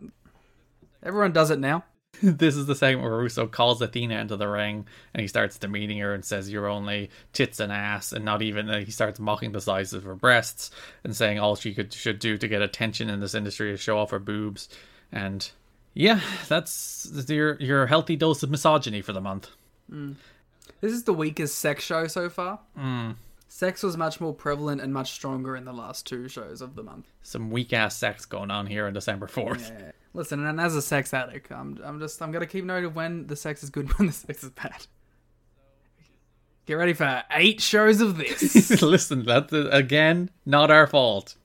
Everyone 1.02 1.32
does 1.32 1.52
it 1.52 1.60
now. 1.60 1.86
this 2.24 2.56
is 2.56 2.66
the 2.66 2.76
segment 2.76 3.04
where 3.04 3.18
Russo 3.18 3.48
calls 3.48 3.82
Athena 3.82 4.20
into 4.20 4.36
the 4.36 4.48
ring 4.48 4.86
and 5.14 5.22
he 5.22 5.28
starts 5.28 5.58
demeaning 5.58 6.00
her 6.00 6.14
and 6.14 6.26
says 6.26 6.52
you're 6.52 6.68
only 6.68 7.10
tits 7.34 7.60
and 7.60 7.72
ass 7.72 8.12
and 8.12 8.26
not 8.26 8.42
even 8.42 8.70
uh, 8.70 8.80
he 8.80 8.92
starts 8.92 9.20
mocking 9.20 9.52
the 9.52 9.62
size 9.62 9.94
of 9.94 10.04
her 10.04 10.16
breasts 10.16 10.72
and 11.04 11.16
saying 11.16 11.40
all 11.40 11.56
she 11.56 11.74
could 11.74 11.94
should 11.94 12.20
do 12.20 12.38
to 12.38 12.48
get 12.48 12.62
attention 12.62 13.10
in 13.10 13.20
this 13.20 13.36
industry 13.36 13.72
is 13.72 13.80
show 13.80 13.98
off 13.98 14.10
her 14.10 14.20
boobs 14.20 14.68
and 15.12 15.52
yeah 15.94 16.20
that's 16.48 17.10
your 17.30 17.56
your 17.62 17.86
healthy 17.86 18.16
dose 18.16 18.44
of 18.44 18.50
misogyny 18.50 19.02
for 19.02 19.14
the 19.14 19.22
month 19.22 19.50
This 20.82 20.94
is 20.94 21.04
the 21.04 21.14
weakest 21.14 21.60
sex 21.60 21.84
show 21.84 22.08
so 22.08 22.30
far. 22.30 22.60
Sex 23.48 23.82
was 23.82 23.98
much 23.98 24.22
more 24.22 24.34
prevalent 24.34 24.80
and 24.80 24.94
much 24.94 25.12
stronger 25.12 25.56
in 25.56 25.66
the 25.66 25.74
last 25.74 26.06
two 26.06 26.28
shows 26.28 26.62
of 26.62 26.76
the 26.76 26.84
month. 26.84 27.08
some 27.24 27.50
weak 27.50 27.74
ass 27.74 27.98
sex 27.98 28.26
going 28.26 28.52
on 28.52 28.68
here 28.68 28.86
on 28.86 28.94
December 28.94 29.28
4th 29.28 29.92
Listen, 30.14 30.46
and 30.46 30.60
as 30.60 30.76
a 30.76 30.82
sex 30.82 31.14
addict, 31.14 31.52
I'm 31.52 31.80
I'm 31.84 32.00
just 32.00 32.20
I'm 32.22 32.32
gonna 32.32 32.48
keep 32.48 32.66
note 32.66 32.84
of 32.84 32.96
when 32.96 33.28
the 33.28 33.36
sex 33.36 33.64
is 33.64 33.70
good, 33.70 33.86
and 33.86 33.94
when 33.98 34.08
the 34.08 34.14
sex 34.14 34.44
is 34.44 34.50
bad. 34.50 34.88
Get 36.66 36.74
ready 36.76 36.94
for 36.94 37.24
eight 37.32 37.62
shows 37.62 38.02
of 38.02 38.18
this. 38.18 38.82
listen 38.82 39.24
that's 39.26 39.52
uh, 39.54 39.70
again 39.72 40.30
not 40.46 40.70
our 40.72 40.88
fault 40.88 41.36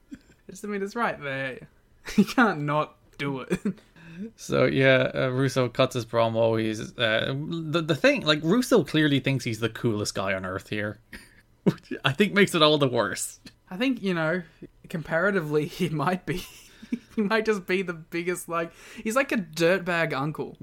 Just 0.49 0.65
I 0.65 0.69
mean, 0.69 0.83
it's 0.83 0.97
right 0.97 1.21
there. 1.23 1.69
You 2.17 2.25
can't 2.27 2.61
not 2.61 2.97
do 3.17 3.41
it. 3.41 3.59
So 4.37 4.65
yeah, 4.65 5.11
uh, 5.15 5.29
Russo 5.29 5.69
cuts 5.69 5.95
his 5.95 6.07
promo. 6.07 6.61
He's 6.61 6.97
uh, 6.99 7.35
the 7.37 7.83
the 7.83 7.95
thing. 7.95 8.25
Like 8.25 8.41
Russo 8.43 8.85
clearly 8.85 9.21
thinks 9.21 9.45
he's 9.45 9.61
the 9.61 9.69
coolest 9.69 10.15
guy 10.15 10.35
on 10.35 10.45
earth 10.45 10.69
here, 10.69 10.99
which 11.65 11.93
I 12.05 12.13
think 12.13 12.33
makes 12.33 12.55
it 12.55 12.63
all 12.63 12.79
the 12.79 12.89
worse. 12.89 13.41
I 13.71 13.77
think 13.77 14.03
you 14.03 14.15
know, 14.15 14.43
comparatively, 14.89 15.67
he 15.81 15.89
might 15.89 16.27
be. 16.27 16.45
he 17.17 17.23
might 17.23 17.47
just 17.47 17.67
be 17.67 17.83
the 17.83 17.95
biggest. 17.95 18.49
Like 18.49 18.73
he's 19.03 19.17
like 19.17 19.33
a 19.33 19.37
dirtbag 19.37 20.13
uncle. 20.13 20.57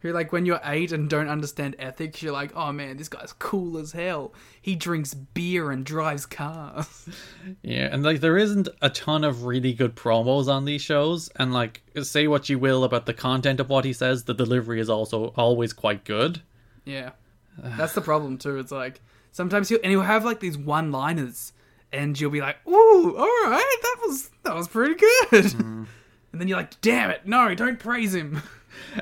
Who 0.00 0.12
like 0.12 0.30
when 0.30 0.46
you're 0.46 0.60
eight 0.64 0.92
and 0.92 1.10
don't 1.10 1.28
understand 1.28 1.74
ethics, 1.80 2.22
you're 2.22 2.32
like, 2.32 2.54
oh 2.54 2.70
man, 2.70 2.96
this 2.96 3.08
guy's 3.08 3.32
cool 3.32 3.78
as 3.78 3.90
hell. 3.90 4.32
He 4.62 4.76
drinks 4.76 5.12
beer 5.12 5.72
and 5.72 5.84
drives 5.84 6.24
cars. 6.24 7.08
Yeah, 7.62 7.88
and 7.90 8.02
like 8.02 8.20
there 8.20 8.36
isn't 8.36 8.68
a 8.82 8.90
ton 8.90 9.24
of 9.24 9.44
really 9.44 9.72
good 9.72 9.96
promos 9.96 10.48
on 10.48 10.66
these 10.66 10.82
shows, 10.82 11.30
and 11.36 11.52
like 11.52 11.82
say 12.02 12.28
what 12.28 12.48
you 12.48 12.58
will 12.58 12.84
about 12.84 13.06
the 13.06 13.14
content 13.14 13.58
of 13.58 13.70
what 13.70 13.86
he 13.86 13.92
says, 13.92 14.24
the 14.24 14.34
delivery 14.34 14.80
is 14.80 14.90
also 14.90 15.28
always 15.36 15.72
quite 15.72 16.04
good. 16.04 16.42
Yeah, 16.84 17.12
that's 17.56 17.94
the 17.94 18.02
problem 18.02 18.36
too. 18.38 18.58
It's 18.58 18.70
like 18.70 19.00
sometimes 19.32 19.70
you 19.70 19.80
and 19.82 19.90
he'll 19.90 20.02
have 20.02 20.24
like 20.24 20.40
these 20.40 20.58
one-liners, 20.58 21.52
and 21.90 22.18
you'll 22.20 22.30
be 22.30 22.40
like, 22.40 22.56
"Ooh, 22.68 23.16
all 23.16 23.50
right, 23.50 23.76
that 23.82 23.96
was 24.06 24.30
that 24.42 24.54
was 24.54 24.68
pretty 24.68 24.94
good," 24.94 25.44
mm-hmm. 25.44 25.84
and 26.32 26.40
then 26.40 26.48
you're 26.48 26.58
like, 26.58 26.80
"Damn 26.82 27.10
it, 27.10 27.26
no, 27.26 27.54
don't 27.54 27.78
praise 27.78 28.14
him." 28.14 28.42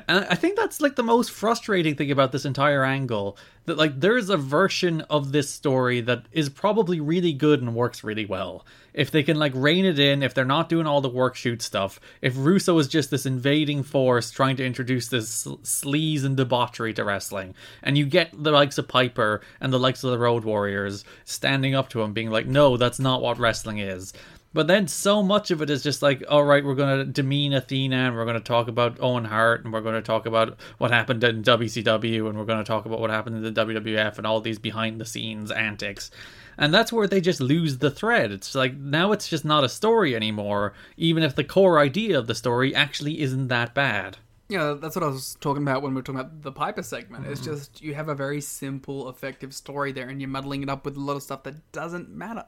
And 0.07 0.25
I 0.29 0.35
think 0.35 0.55
that's 0.55 0.81
like 0.81 0.95
the 0.95 1.03
most 1.03 1.31
frustrating 1.31 1.95
thing 1.95 2.11
about 2.11 2.31
this 2.31 2.45
entire 2.45 2.83
angle. 2.83 3.37
That 3.65 3.77
like 3.77 3.99
there 3.99 4.17
is 4.17 4.29
a 4.29 4.37
version 4.37 5.01
of 5.09 5.31
this 5.31 5.49
story 5.49 5.99
that 6.01 6.25
is 6.31 6.49
probably 6.49 6.99
really 6.99 7.33
good 7.33 7.61
and 7.61 7.75
works 7.75 8.03
really 8.03 8.25
well. 8.25 8.65
If 8.93 9.11
they 9.11 9.23
can 9.23 9.37
like 9.37 9.51
rein 9.53 9.85
it 9.85 9.99
in, 9.99 10.23
if 10.23 10.33
they're 10.33 10.45
not 10.45 10.69
doing 10.69 10.87
all 10.87 11.01
the 11.01 11.09
work 11.09 11.35
shoot 11.35 11.61
stuff, 11.61 11.99
if 12.21 12.33
Russo 12.37 12.77
is 12.79 12.87
just 12.87 13.11
this 13.11 13.25
invading 13.25 13.83
force 13.83 14.31
trying 14.31 14.55
to 14.55 14.65
introduce 14.65 15.09
this 15.09 15.45
sleaze 15.63 16.23
and 16.23 16.37
debauchery 16.37 16.93
to 16.93 17.03
wrestling, 17.03 17.53
and 17.83 17.97
you 17.97 18.05
get 18.05 18.31
the 18.31 18.51
likes 18.51 18.77
of 18.77 18.87
Piper 18.87 19.41
and 19.59 19.73
the 19.73 19.79
likes 19.79 20.03
of 20.03 20.11
the 20.11 20.17
Road 20.17 20.45
Warriors 20.45 21.03
standing 21.25 21.75
up 21.75 21.89
to 21.89 22.01
him, 22.01 22.13
being 22.13 22.31
like, 22.31 22.47
"No, 22.47 22.77
that's 22.77 22.99
not 22.99 23.21
what 23.21 23.37
wrestling 23.37 23.79
is." 23.79 24.13
But 24.53 24.67
then 24.67 24.87
so 24.87 25.21
much 25.21 25.51
of 25.51 25.61
it 25.61 25.69
is 25.69 25.83
just 25.83 26.01
like, 26.01 26.23
all 26.29 26.43
right, 26.43 26.63
we're 26.63 26.75
going 26.75 26.99
to 26.99 27.05
demean 27.05 27.53
Athena 27.53 27.95
and 27.95 28.15
we're 28.15 28.25
going 28.25 28.37
to 28.37 28.43
talk 28.43 28.67
about 28.67 28.97
Owen 28.99 29.25
Hart 29.25 29.63
and 29.63 29.73
we're 29.73 29.81
going 29.81 29.95
to 29.95 30.01
talk 30.01 30.25
about 30.25 30.57
what 30.77 30.91
happened 30.91 31.23
in 31.23 31.43
WCW 31.43 32.27
and 32.27 32.37
we're 32.37 32.45
going 32.45 32.57
to 32.57 32.63
talk 32.63 32.85
about 32.85 32.99
what 32.99 33.09
happened 33.09 33.35
in 33.35 33.53
the 33.53 33.65
WWF 33.65 34.17
and 34.17 34.25
all 34.25 34.41
these 34.41 34.59
behind 34.59 34.99
the 34.99 35.05
scenes 35.05 35.51
antics. 35.51 36.09
And 36.57 36.73
that's 36.73 36.91
where 36.91 37.07
they 37.07 37.21
just 37.21 37.39
lose 37.39 37.77
the 37.77 37.91
thread. 37.91 38.31
It's 38.31 38.55
like 38.55 38.75
now 38.75 39.11
it's 39.11 39.27
just 39.27 39.45
not 39.45 39.63
a 39.63 39.69
story 39.69 40.15
anymore, 40.15 40.73
even 40.95 41.23
if 41.23 41.35
the 41.35 41.43
core 41.43 41.79
idea 41.79 42.17
of 42.17 42.27
the 42.27 42.33
story 42.33 42.73
actually 42.73 43.21
isn't 43.21 43.49
that 43.49 43.75
bad. 43.75 44.17
Yeah, 44.49 44.75
that's 44.79 44.95
what 44.95 45.03
I 45.03 45.09
was 45.09 45.35
talking 45.41 45.61
about 45.61 45.81
when 45.81 45.91
we 45.91 45.97
were 45.97 46.03
talking 46.03 46.21
about 46.21 46.41
the 46.41 46.53
Piper 46.53 46.81
segment. 46.81 47.27
It's 47.27 47.41
mm-hmm. 47.41 47.53
just 47.53 47.81
you 47.81 47.93
have 47.95 48.07
a 48.07 48.15
very 48.15 48.39
simple, 48.39 49.09
effective 49.09 49.53
story 49.53 49.91
there, 49.91 50.07
and 50.07 50.21
you're 50.21 50.29
muddling 50.29 50.63
it 50.63 50.69
up 50.69 50.85
with 50.85 50.95
a 50.95 51.01
lot 51.01 51.17
of 51.17 51.23
stuff 51.23 51.43
that 51.43 51.71
doesn't 51.73 52.09
matter. 52.09 52.45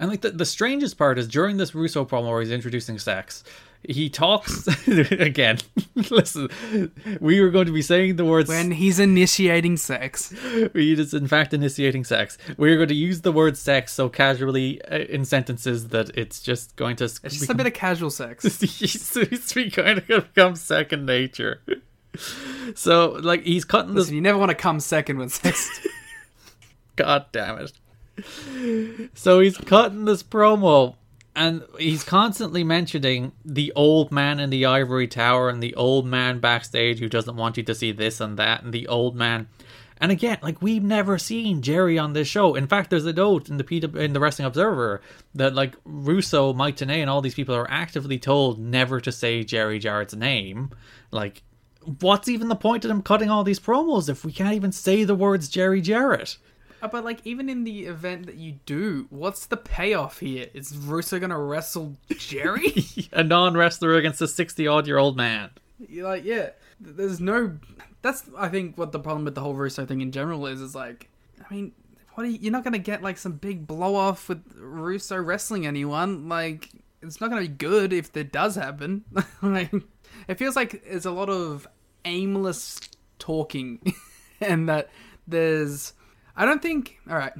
And 0.00 0.08
like 0.08 0.22
the, 0.22 0.30
the 0.30 0.46
strangest 0.46 0.96
part 0.96 1.18
is 1.18 1.28
during 1.28 1.58
this 1.58 1.74
Russo 1.74 2.06
promo 2.06 2.30
where 2.30 2.40
he's 2.40 2.50
introducing 2.50 2.98
sex, 2.98 3.44
he 3.86 4.08
talks 4.08 4.66
again. 4.88 5.58
listen, 6.10 6.48
we 7.20 7.38
were 7.42 7.50
going 7.50 7.66
to 7.66 7.72
be 7.72 7.82
saying 7.82 8.16
the 8.16 8.24
words 8.24 8.48
When 8.48 8.70
he's 8.70 8.98
initiating 8.98 9.76
sex. 9.76 10.30
he 10.72 10.92
is 10.94 11.12
in 11.12 11.28
fact 11.28 11.52
initiating 11.52 12.04
sex. 12.04 12.38
We're 12.56 12.76
going 12.76 12.88
to 12.88 12.94
use 12.94 13.20
the 13.20 13.30
word 13.30 13.58
sex 13.58 13.92
so 13.92 14.08
casually 14.08 14.82
uh, 14.84 15.00
in 15.00 15.26
sentences 15.26 15.88
that 15.88 16.16
it's 16.16 16.40
just 16.40 16.76
going 16.76 16.96
to. 16.96 17.04
It's 17.04 17.20
just 17.20 17.50
a 17.50 17.54
bit 17.54 17.66
of 17.66 17.74
casual 17.74 18.10
sex. 18.10 18.42
he's, 18.60 19.14
he's 19.14 19.72
kind 19.74 19.98
of 19.98 20.06
become 20.06 20.56
second 20.56 21.04
nature. 21.04 21.60
So 22.74 23.18
like 23.22 23.44
he's 23.44 23.66
cutting 23.66 23.94
this. 23.94 24.04
Listen, 24.04 24.14
you 24.14 24.22
never 24.22 24.38
want 24.38 24.48
to 24.48 24.54
come 24.54 24.80
second 24.80 25.18
with 25.18 25.34
sex. 25.34 25.86
God 26.96 27.26
damn 27.32 27.58
it. 27.58 27.72
So 29.14 29.40
he's 29.40 29.56
cutting 29.56 30.04
this 30.04 30.22
promo 30.22 30.96
and 31.34 31.62
he's 31.78 32.04
constantly 32.04 32.64
mentioning 32.64 33.32
the 33.44 33.72
old 33.76 34.10
man 34.10 34.40
in 34.40 34.50
the 34.50 34.66
ivory 34.66 35.06
tower 35.06 35.48
and 35.48 35.62
the 35.62 35.74
old 35.74 36.06
man 36.06 36.40
backstage 36.40 36.98
who 36.98 37.08
doesn't 37.08 37.36
want 37.36 37.56
you 37.56 37.62
to 37.62 37.74
see 37.74 37.92
this 37.92 38.20
and 38.20 38.36
that 38.38 38.62
and 38.62 38.72
the 38.72 38.88
old 38.88 39.14
man. 39.16 39.48
And 40.00 40.10
again, 40.10 40.38
like 40.42 40.62
we've 40.62 40.82
never 40.82 41.18
seen 41.18 41.62
Jerry 41.62 41.98
on 41.98 42.14
this 42.14 42.26
show. 42.26 42.54
In 42.54 42.66
fact, 42.66 42.90
there's 42.90 43.06
a 43.06 43.12
note 43.12 43.48
in 43.48 43.58
the 43.58 43.64
P- 43.64 43.82
in 43.82 44.12
the 44.14 44.20
Wrestling 44.20 44.46
Observer 44.46 45.02
that 45.34 45.54
like 45.54 45.76
Russo, 45.84 46.52
Mike 46.52 46.76
Tenay, 46.76 47.00
and 47.00 47.10
all 47.10 47.20
these 47.20 47.34
people 47.34 47.54
are 47.54 47.70
actively 47.70 48.18
told 48.18 48.58
never 48.58 49.00
to 49.00 49.12
say 49.12 49.44
Jerry 49.44 49.78
Jarrett's 49.78 50.14
name. 50.14 50.70
Like, 51.10 51.42
what's 52.00 52.28
even 52.28 52.48
the 52.48 52.56
point 52.56 52.84
of 52.84 52.88
them 52.88 53.02
cutting 53.02 53.28
all 53.28 53.44
these 53.44 53.60
promos 53.60 54.08
if 54.08 54.24
we 54.24 54.32
can't 54.32 54.54
even 54.54 54.72
say 54.72 55.04
the 55.04 55.14
words 55.14 55.50
Jerry 55.50 55.82
Jarrett? 55.82 56.38
Uh, 56.82 56.88
but 56.88 57.04
like, 57.04 57.20
even 57.24 57.48
in 57.48 57.64
the 57.64 57.86
event 57.86 58.26
that 58.26 58.36
you 58.36 58.58
do, 58.66 59.06
what's 59.10 59.46
the 59.46 59.56
payoff 59.56 60.20
here? 60.20 60.46
Is 60.54 60.76
Russo 60.76 61.18
gonna 61.18 61.38
wrestle 61.38 61.96
Jerry? 62.16 62.74
a 63.12 63.22
non 63.22 63.56
wrestler 63.56 63.94
against 63.94 64.20
a 64.20 64.28
60 64.28 64.66
odd 64.66 64.86
year 64.86 64.98
old 64.98 65.16
man. 65.16 65.50
You're 65.88 66.08
like, 66.08 66.24
yeah, 66.24 66.50
there's 66.80 67.20
no. 67.20 67.58
That's 68.02 68.24
I 68.36 68.48
think 68.48 68.78
what 68.78 68.92
the 68.92 68.98
problem 68.98 69.24
with 69.24 69.34
the 69.34 69.40
whole 69.40 69.54
Russo 69.54 69.86
thing 69.86 70.00
in 70.00 70.12
general 70.12 70.46
is. 70.46 70.60
Is 70.60 70.74
like, 70.74 71.08
I 71.38 71.54
mean, 71.54 71.72
what 72.14 72.26
are 72.26 72.30
you, 72.30 72.38
you're 72.40 72.52
not 72.52 72.64
gonna 72.64 72.78
get 72.78 73.02
like 73.02 73.18
some 73.18 73.32
big 73.32 73.66
blow 73.66 73.94
off 73.94 74.28
with 74.28 74.42
Russo 74.56 75.16
wrestling 75.16 75.66
anyone. 75.66 76.28
Like, 76.28 76.70
it's 77.02 77.20
not 77.20 77.30
gonna 77.30 77.42
be 77.42 77.48
good 77.48 77.92
if 77.92 78.12
that 78.12 78.32
does 78.32 78.56
happen. 78.56 79.04
like, 79.42 79.72
it 80.28 80.38
feels 80.38 80.56
like 80.56 80.84
there's 80.84 81.06
a 81.06 81.10
lot 81.10 81.30
of 81.30 81.68
aimless 82.04 82.80
talking, 83.18 83.94
and 84.40 84.68
that 84.68 84.90
there's. 85.26 85.92
I 86.40 86.46
don't 86.46 86.62
think. 86.62 86.98
All 87.08 87.18
right, 87.18 87.34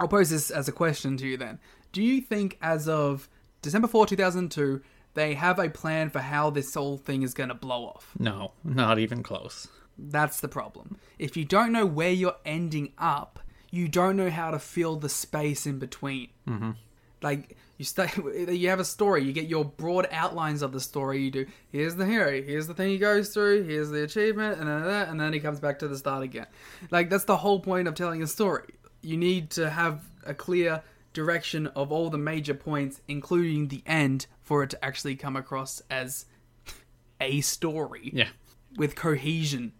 I'll 0.00 0.08
pose 0.08 0.30
this 0.30 0.50
as 0.50 0.66
a 0.66 0.72
question 0.72 1.18
to 1.18 1.26
you 1.26 1.36
then. 1.36 1.58
Do 1.92 2.02
you 2.02 2.22
think 2.22 2.56
as 2.62 2.88
of 2.88 3.28
December 3.60 3.86
4, 3.86 4.06
2002, 4.06 4.80
they 5.12 5.34
have 5.34 5.58
a 5.58 5.68
plan 5.68 6.08
for 6.08 6.20
how 6.20 6.48
this 6.48 6.72
whole 6.72 6.96
thing 6.96 7.20
is 7.20 7.34
going 7.34 7.50
to 7.50 7.54
blow 7.54 7.84
off? 7.84 8.14
No, 8.18 8.52
not 8.64 8.98
even 8.98 9.22
close. 9.22 9.68
That's 9.98 10.40
the 10.40 10.48
problem. 10.48 10.96
If 11.18 11.36
you 11.36 11.44
don't 11.44 11.70
know 11.70 11.84
where 11.84 12.10
you're 12.10 12.36
ending 12.46 12.94
up, 12.96 13.40
you 13.70 13.88
don't 13.88 14.16
know 14.16 14.30
how 14.30 14.52
to 14.52 14.58
fill 14.58 14.96
the 14.96 15.10
space 15.10 15.66
in 15.66 15.78
between. 15.78 16.28
Mm-hmm. 16.48 16.70
Like 17.20 17.58
you 17.78 17.84
stay, 17.84 18.08
you 18.48 18.68
have 18.68 18.80
a 18.80 18.84
story. 18.84 19.22
You 19.24 19.32
get 19.32 19.46
your 19.48 19.64
broad 19.64 20.08
outlines 20.10 20.62
of 20.62 20.72
the 20.72 20.80
story. 20.80 21.22
You 21.22 21.30
do. 21.30 21.46
Here's 21.70 21.94
the 21.94 22.06
hero. 22.06 22.42
Here's 22.42 22.66
the 22.66 22.74
thing 22.74 22.88
he 22.90 22.98
goes 22.98 23.30
through. 23.34 23.64
Here's 23.64 23.90
the 23.90 24.02
achievement, 24.02 24.58
and 24.58 24.68
then 24.68 24.82
that, 24.84 25.08
and 25.08 25.20
then 25.20 25.32
he 25.32 25.40
comes 25.40 25.60
back 25.60 25.78
to 25.80 25.88
the 25.88 25.96
start 25.96 26.22
again. 26.22 26.46
Like 26.90 27.10
that's 27.10 27.24
the 27.24 27.36
whole 27.36 27.60
point 27.60 27.88
of 27.88 27.94
telling 27.94 28.22
a 28.22 28.26
story. 28.26 28.74
You 29.02 29.16
need 29.16 29.50
to 29.50 29.68
have 29.70 30.02
a 30.24 30.34
clear 30.34 30.82
direction 31.12 31.66
of 31.68 31.92
all 31.92 32.10
the 32.10 32.18
major 32.18 32.54
points, 32.54 33.00
including 33.08 33.68
the 33.68 33.82
end, 33.86 34.26
for 34.42 34.62
it 34.62 34.70
to 34.70 34.84
actually 34.84 35.16
come 35.16 35.36
across 35.36 35.80
as 35.90 36.26
a 37.20 37.40
story 37.40 38.10
Yeah. 38.12 38.28
with 38.76 38.94
cohesion. 38.96 39.72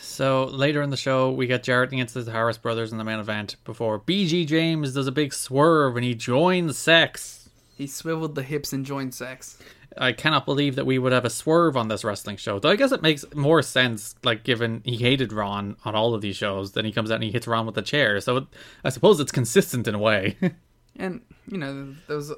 So 0.00 0.44
later 0.44 0.80
in 0.80 0.90
the 0.90 0.96
show, 0.96 1.32
we 1.32 1.48
get 1.48 1.64
Jarrett 1.64 1.92
against 1.92 2.14
the 2.14 2.30
Harris 2.30 2.56
brothers 2.56 2.92
in 2.92 2.98
the 2.98 3.04
main 3.04 3.18
event 3.18 3.56
before 3.64 3.98
BG 3.98 4.46
James 4.46 4.94
does 4.94 5.08
a 5.08 5.12
big 5.12 5.34
swerve 5.34 5.96
and 5.96 6.04
he 6.04 6.14
joins 6.14 6.78
sex. 6.78 7.48
He 7.76 7.88
swiveled 7.88 8.36
the 8.36 8.44
hips 8.44 8.72
and 8.72 8.86
joined 8.86 9.12
sex. 9.12 9.58
I 9.96 10.12
cannot 10.12 10.46
believe 10.46 10.76
that 10.76 10.86
we 10.86 10.98
would 10.98 11.12
have 11.12 11.24
a 11.24 11.30
swerve 11.30 11.76
on 11.76 11.88
this 11.88 12.04
wrestling 12.04 12.36
show. 12.36 12.58
Though 12.58 12.70
I 12.70 12.76
guess 12.76 12.92
it 12.92 13.02
makes 13.02 13.24
more 13.34 13.62
sense, 13.62 14.14
like 14.22 14.44
given 14.44 14.82
he 14.84 14.96
hated 14.96 15.32
Ron 15.32 15.76
on 15.84 15.94
all 15.94 16.14
of 16.14 16.20
these 16.20 16.36
shows, 16.36 16.72
then 16.72 16.84
he 16.84 16.92
comes 16.92 17.10
out 17.10 17.16
and 17.16 17.24
he 17.24 17.32
hits 17.32 17.46
Ron 17.46 17.66
with 17.66 17.76
a 17.76 17.82
chair. 17.82 18.20
So 18.20 18.36
it, 18.36 18.44
I 18.84 18.90
suppose 18.90 19.20
it's 19.20 19.32
consistent 19.32 19.88
in 19.88 19.94
a 19.94 19.98
way. 19.98 20.36
And 20.96 21.22
you 21.48 21.58
know, 21.58 21.92
there 22.06 22.16
was 22.16 22.32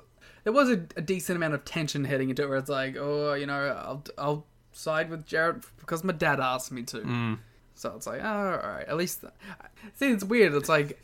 there 0.45 0.53
was 0.55 0.71
a, 0.71 0.81
a 0.97 1.03
decent 1.03 1.37
amount 1.37 1.53
of 1.53 1.67
tension 1.67 2.07
heading 2.07 2.31
into 2.31 2.43
it, 2.43 2.49
where 2.49 2.57
it's 2.57 2.71
like, 2.71 2.97
oh, 2.99 3.35
you 3.35 3.45
know, 3.45 3.53
I'll 3.53 4.03
I'll 4.17 4.47
side 4.77 5.11
with 5.11 5.27
Jarrett 5.27 5.65
because 5.79 6.05
my 6.05 6.13
dad 6.13 6.41
asked 6.41 6.71
me 6.71 6.83
to. 6.85 7.39
So 7.75 7.93
it's 7.95 8.07
like, 8.07 8.21
oh, 8.23 8.61
all 8.63 8.69
right, 8.71 8.87
at 8.89 8.97
least. 8.97 9.25
See, 9.95 10.11
it's 10.11 10.25
weird. 10.25 10.55
It's 10.55 10.69
like 10.69 11.01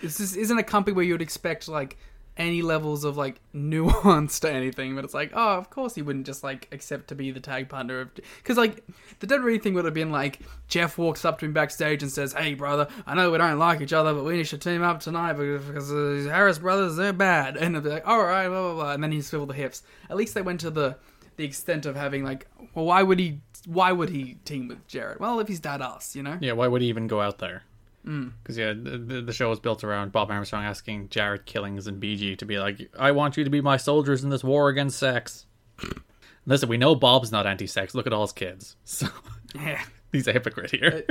this 0.00 0.20
is, 0.20 0.36
isn't 0.36 0.58
a 0.58 0.62
company 0.64 0.94
where 0.94 1.04
you 1.04 1.14
would 1.14 1.22
expect 1.22 1.68
like 1.68 1.96
any 2.36 2.62
levels 2.62 3.02
of 3.04 3.16
like 3.16 3.40
nuance 3.52 4.40
to 4.40 4.50
anything, 4.50 4.94
but 4.94 5.04
it's 5.04 5.14
like, 5.14 5.32
oh, 5.34 5.58
of 5.58 5.70
course 5.70 5.94
he 5.94 6.02
wouldn't 6.02 6.26
just 6.26 6.42
like 6.42 6.68
accept 6.72 7.08
to 7.08 7.14
be 7.14 7.30
the 7.30 7.40
tag 7.40 7.68
partner 7.68 8.00
of 8.00 8.14
because 8.14 8.56
like 8.56 8.84
the 9.20 9.26
WWE 9.26 9.60
thing 9.62 9.74
would 9.74 9.84
have 9.84 9.94
been 9.94 10.10
like 10.10 10.40
Jeff 10.68 10.98
walks 10.98 11.24
up 11.24 11.38
to 11.40 11.46
him 11.46 11.52
backstage 11.52 12.02
and 12.02 12.10
says, 12.10 12.32
"Hey, 12.32 12.54
brother, 12.54 12.88
I 13.06 13.14
know 13.14 13.30
we 13.30 13.38
don't 13.38 13.58
like 13.58 13.80
each 13.80 13.92
other, 13.92 14.14
but 14.14 14.24
we 14.24 14.42
should 14.44 14.62
team 14.62 14.82
up 14.82 15.00
tonight 15.00 15.34
because, 15.34 15.92
uh, 15.92 16.28
Harris 16.30 16.58
brothers 16.58 16.96
they're 16.96 17.12
bad," 17.12 17.56
and 17.56 17.74
they'd 17.74 17.82
be 17.82 17.90
like, 17.90 18.06
"All 18.06 18.22
right, 18.22 18.48
blah 18.48 18.62
blah 18.62 18.74
blah," 18.74 18.92
and 18.92 19.02
then 19.02 19.12
he 19.12 19.20
swivel 19.20 19.46
the 19.46 19.54
hips. 19.54 19.82
At 20.08 20.16
least 20.16 20.34
they 20.34 20.42
went 20.42 20.60
to 20.60 20.70
the 20.70 20.96
the 21.38 21.44
extent 21.44 21.86
of 21.86 21.96
having 21.96 22.22
like, 22.22 22.46
well, 22.74 22.84
why 22.84 23.02
would 23.02 23.18
he? 23.18 23.40
Why 23.66 23.92
would 23.92 24.10
he 24.10 24.34
team 24.44 24.68
with 24.68 24.86
Jarrett? 24.86 25.18
Well, 25.20 25.40
if 25.40 25.48
he's 25.48 25.60
that 25.62 25.80
us, 25.80 26.14
you 26.14 26.22
know. 26.22 26.36
yeah, 26.40 26.52
why 26.52 26.68
would 26.68 26.82
he 26.82 26.88
even 26.88 27.06
go 27.06 27.22
out 27.22 27.38
there? 27.38 27.62
Because 28.04 28.56
yeah, 28.56 28.72
the, 28.72 29.22
the 29.26 29.32
show 29.34 29.52
is 29.52 29.60
built 29.60 29.84
around 29.84 30.12
Bob 30.12 30.30
Armstrong 30.30 30.64
asking 30.64 31.10
Jarrett 31.10 31.44
Killings 31.44 31.86
and 31.86 32.00
BG 32.02 32.38
to 32.38 32.46
be 32.46 32.58
like, 32.58 32.90
"I 32.98 33.10
want 33.12 33.36
you 33.36 33.44
to 33.44 33.50
be 33.50 33.60
my 33.60 33.76
soldiers 33.76 34.24
in 34.24 34.30
this 34.30 34.42
war 34.44 34.68
against 34.70 34.98
sex." 34.98 35.44
Listen, 36.46 36.68
we 36.70 36.78
know 36.78 36.94
Bob's 36.94 37.30
not 37.30 37.46
anti-sex. 37.46 37.94
Look 37.94 38.06
at 38.06 38.12
all 38.14 38.22
his 38.22 38.32
kids. 38.32 38.76
So 38.84 39.08
Yeah. 39.54 39.82
he's 40.12 40.26
a 40.26 40.32
hypocrite 40.32 40.70
here. 40.70 41.04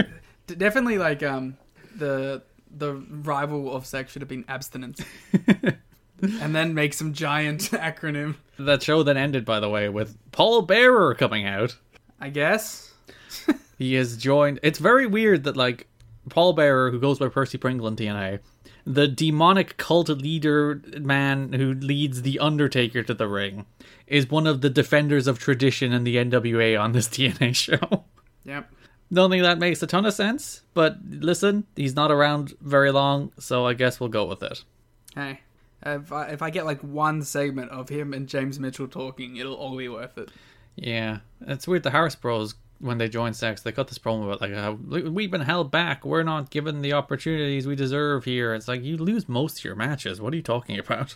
D- 0.48 0.56
definitely 0.56 0.98
like 0.98 1.22
um 1.22 1.58
the 1.96 2.42
the 2.76 2.96
rival 2.96 3.76
of 3.76 3.86
sex 3.86 4.12
should 4.12 4.22
have 4.24 4.30
been 4.30 4.46
abstinence 4.48 5.00
and 6.22 6.56
then 6.56 6.74
make 6.74 6.94
some 6.94 7.14
giant 7.14 7.62
acronym 7.72 8.36
that 8.60 8.84
show 8.84 9.04
then 9.04 9.18
ended, 9.18 9.46
by 9.46 9.60
the 9.60 9.70
way, 9.70 9.90
with 9.90 10.18
Paul 10.32 10.64
Bearer 10.64 11.14
coming 11.16 11.46
out. 11.46 11.78
i 12.20 12.30
guess 12.30 12.94
He 13.78 13.94
has 13.94 14.18
joined. 14.18 14.60
It's 14.64 14.80
very 14.80 15.06
weird 15.06 15.44
that 15.44 15.56
like 15.56 15.88
Paul 16.30 16.54
Bearer, 16.54 16.90
who 16.92 17.00
goes 17.00 17.20
by 17.20 17.30
Percy 17.30 17.58
Pringle 17.58 17.88
in 17.88 17.96
TNA, 17.96 18.40
the 18.86 19.08
demonic 19.08 19.78
cult 19.78 20.10
leader 20.10 20.82
man 21.00 21.54
who 21.54 21.74
leads 21.74 22.22
the 22.24 22.40
Undertaker 22.40 23.04
to 23.04 23.14
the 23.14 23.28
ring, 23.28 23.66
is 24.08 24.30
one 24.30 24.48
of 24.48 24.62
the 24.62 24.70
defenders 24.70 25.28
of 25.28 25.38
tradition 25.40 25.94
in 25.94 26.04
the 26.04 26.16
NWA 26.16 26.80
on 26.80 26.94
this 26.94 27.08
TNA 27.10 27.56
show. 27.56 28.06
yep 28.44 28.72
Don't 29.14 29.30
think 29.30 29.44
that 29.44 29.60
makes 29.60 29.84
a 29.84 29.88
ton 29.88 30.06
of 30.06 30.14
sense, 30.14 30.64
but 30.74 30.98
listen, 31.08 31.66
he's 31.76 31.96
not 31.96 32.12
around 32.12 32.54
very 32.62 32.92
long, 32.92 33.32
so 33.38 33.66
I 33.68 33.74
guess 33.74 34.00
we'll 34.00 34.10
go 34.10 34.26
with 34.26 34.42
it. 34.42 34.64
hey 35.14 35.42
if 35.86 36.12
I, 36.12 36.28
if 36.30 36.42
I 36.42 36.50
get 36.50 36.66
like 36.66 36.82
one 36.82 37.22
segment 37.24 37.72
of 37.72 37.90
him 37.90 38.14
and 38.14 38.28
james 38.28 38.60
mitchell 38.60 38.88
talking 38.88 39.36
it'll 39.38 39.56
all 39.56 39.78
be 39.78 39.90
worth 39.90 40.18
it 40.18 40.30
Yeah, 40.80 41.20
it's 41.42 41.68
weird. 41.68 41.82
The 41.82 41.90
Harris 41.90 42.14
Bros, 42.16 42.54
when 42.80 43.00
they 43.00 43.10
joined 43.10 43.36
Sex, 43.36 43.62
they 43.64 43.72
got 43.72 43.88
this 43.88 43.98
problem 43.98 44.28
about 44.28 44.42
like 44.42 44.54
how 44.54 44.74
we've 44.74 45.32
been 45.32 45.42
held 45.42 45.72
back. 45.72 46.06
We're 46.06 46.22
not 46.22 46.52
given 46.52 46.84
the 46.84 46.94
opportunities 46.94 47.66
we 47.66 47.76
deserve 47.76 48.26
here. 48.26 48.54
It's 48.54 48.68
like 48.68 48.84
you 48.84 48.96
lose 48.96 49.28
most 49.28 49.58
of 49.58 49.64
your 49.66 49.74
matches. 49.76 50.22
What 50.22 50.34
are 50.34 50.36
you 50.36 50.44
talking 50.44 50.78
about? 50.78 51.16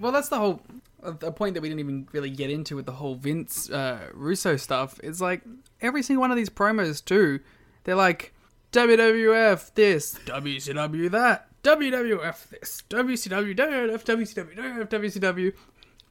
well 0.00 0.10
that's 0.10 0.28
the 0.28 0.38
whole 0.38 0.60
a 1.02 1.30
point 1.30 1.54
that 1.54 1.60
we 1.60 1.68
didn't 1.68 1.78
even 1.80 2.08
really 2.10 2.30
get 2.30 2.50
into 2.50 2.74
with 2.74 2.86
the 2.86 2.92
whole 2.92 3.14
vince 3.14 3.70
uh, 3.70 4.08
russo 4.12 4.56
stuff 4.56 4.98
is 5.04 5.20
like 5.20 5.42
every 5.80 6.02
single 6.02 6.20
one 6.20 6.30
of 6.32 6.36
these 6.36 6.50
promos 6.50 7.02
too 7.04 7.38
they're 7.84 7.94
like 7.94 8.34
wwf 8.72 9.72
this 9.74 10.18
wcw 10.26 11.10
that 11.10 11.48
wwf 11.62 12.48
this 12.48 12.82
wcw 12.88 13.56
wwf 13.56 14.04
wcw 14.04 14.56
wwf 14.56 14.88
wcw 14.88 15.52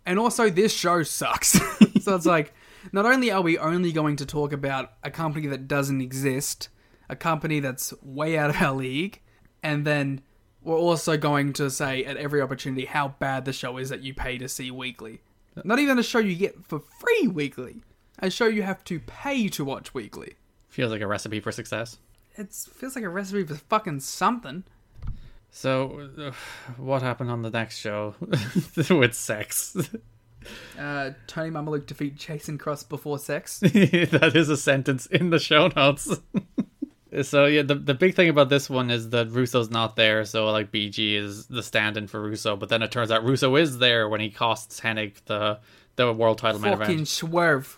and 0.05 0.19
also 0.19 0.49
this 0.49 0.73
show 0.73 1.03
sucks 1.03 1.59
so 2.01 2.15
it's 2.15 2.25
like 2.25 2.53
not 2.91 3.05
only 3.05 3.31
are 3.31 3.41
we 3.41 3.57
only 3.57 3.91
going 3.91 4.15
to 4.15 4.25
talk 4.25 4.53
about 4.53 4.93
a 5.03 5.11
company 5.11 5.47
that 5.47 5.67
doesn't 5.67 6.01
exist 6.01 6.69
a 7.09 7.15
company 7.15 7.59
that's 7.59 7.93
way 8.01 8.37
out 8.37 8.49
of 8.49 8.61
our 8.61 8.75
league 8.75 9.21
and 9.63 9.85
then 9.85 10.21
we're 10.61 10.77
also 10.77 11.17
going 11.17 11.53
to 11.53 11.69
say 11.69 12.03
at 12.03 12.17
every 12.17 12.41
opportunity 12.41 12.85
how 12.85 13.09
bad 13.19 13.45
the 13.45 13.53
show 13.53 13.77
is 13.77 13.89
that 13.89 14.01
you 14.01 14.13
pay 14.13 14.37
to 14.37 14.49
see 14.49 14.71
weekly. 14.71 15.21
Not 15.63 15.79
even 15.79 15.99
a 15.99 16.03
show 16.03 16.19
you 16.19 16.35
get 16.35 16.65
for 16.65 16.79
free 16.79 17.27
weekly, 17.27 17.81
a 18.19 18.29
show 18.29 18.47
you 18.47 18.63
have 18.63 18.83
to 18.85 18.99
pay 18.99 19.47
to 19.49 19.65
watch 19.65 19.93
weekly. 19.93 20.35
Feels 20.67 20.91
like 20.91 21.01
a 21.01 21.07
recipe 21.07 21.39
for 21.39 21.51
success. 21.51 21.97
It 22.35 22.53
feels 22.53 22.95
like 22.95 23.03
a 23.03 23.09
recipe 23.09 23.43
for 23.43 23.55
fucking 23.55 24.01
something. 24.01 24.63
So, 25.51 26.09
uh, 26.17 26.31
what 26.77 27.01
happened 27.01 27.31
on 27.31 27.41
the 27.41 27.49
next 27.49 27.77
show 27.77 28.15
with 28.89 29.13
sex? 29.13 29.75
Uh, 30.77 31.11
Tony 31.27 31.51
Mamaluke 31.51 31.85
defeat 31.85 32.15
Jason 32.15 32.57
Cross 32.57 32.83
before 32.83 33.19
sex. 33.19 33.59
that 33.61 34.31
is 34.35 34.49
a 34.49 34.57
sentence 34.57 35.05
in 35.07 35.29
the 35.29 35.39
show 35.39 35.67
notes. 35.75 36.17
so 37.23 37.45
yeah, 37.45 37.61
the 37.61 37.75
the 37.75 37.93
big 37.93 38.15
thing 38.15 38.29
about 38.29 38.49
this 38.49 38.69
one 38.69 38.89
is 38.89 39.09
that 39.09 39.31
Russo's 39.31 39.69
not 39.69 39.95
there, 39.95 40.23
so 40.25 40.49
like 40.49 40.71
BG 40.71 41.15
is 41.15 41.47
the 41.47 41.63
stand-in 41.63 42.07
for 42.07 42.21
Russo. 42.21 42.55
But 42.55 42.69
then 42.69 42.81
it 42.81 42.91
turns 42.91 43.11
out 43.11 43.23
Russo 43.23 43.55
is 43.55 43.79
there 43.79 44.07
when 44.07 44.21
he 44.21 44.29
costs 44.29 44.79
Hennig 44.79 45.15
the 45.25 45.59
the 45.95 46.13
world 46.13 46.37
title 46.37 46.61
main 46.61 46.77
Fucking 46.77 47.05
swerve. 47.05 47.77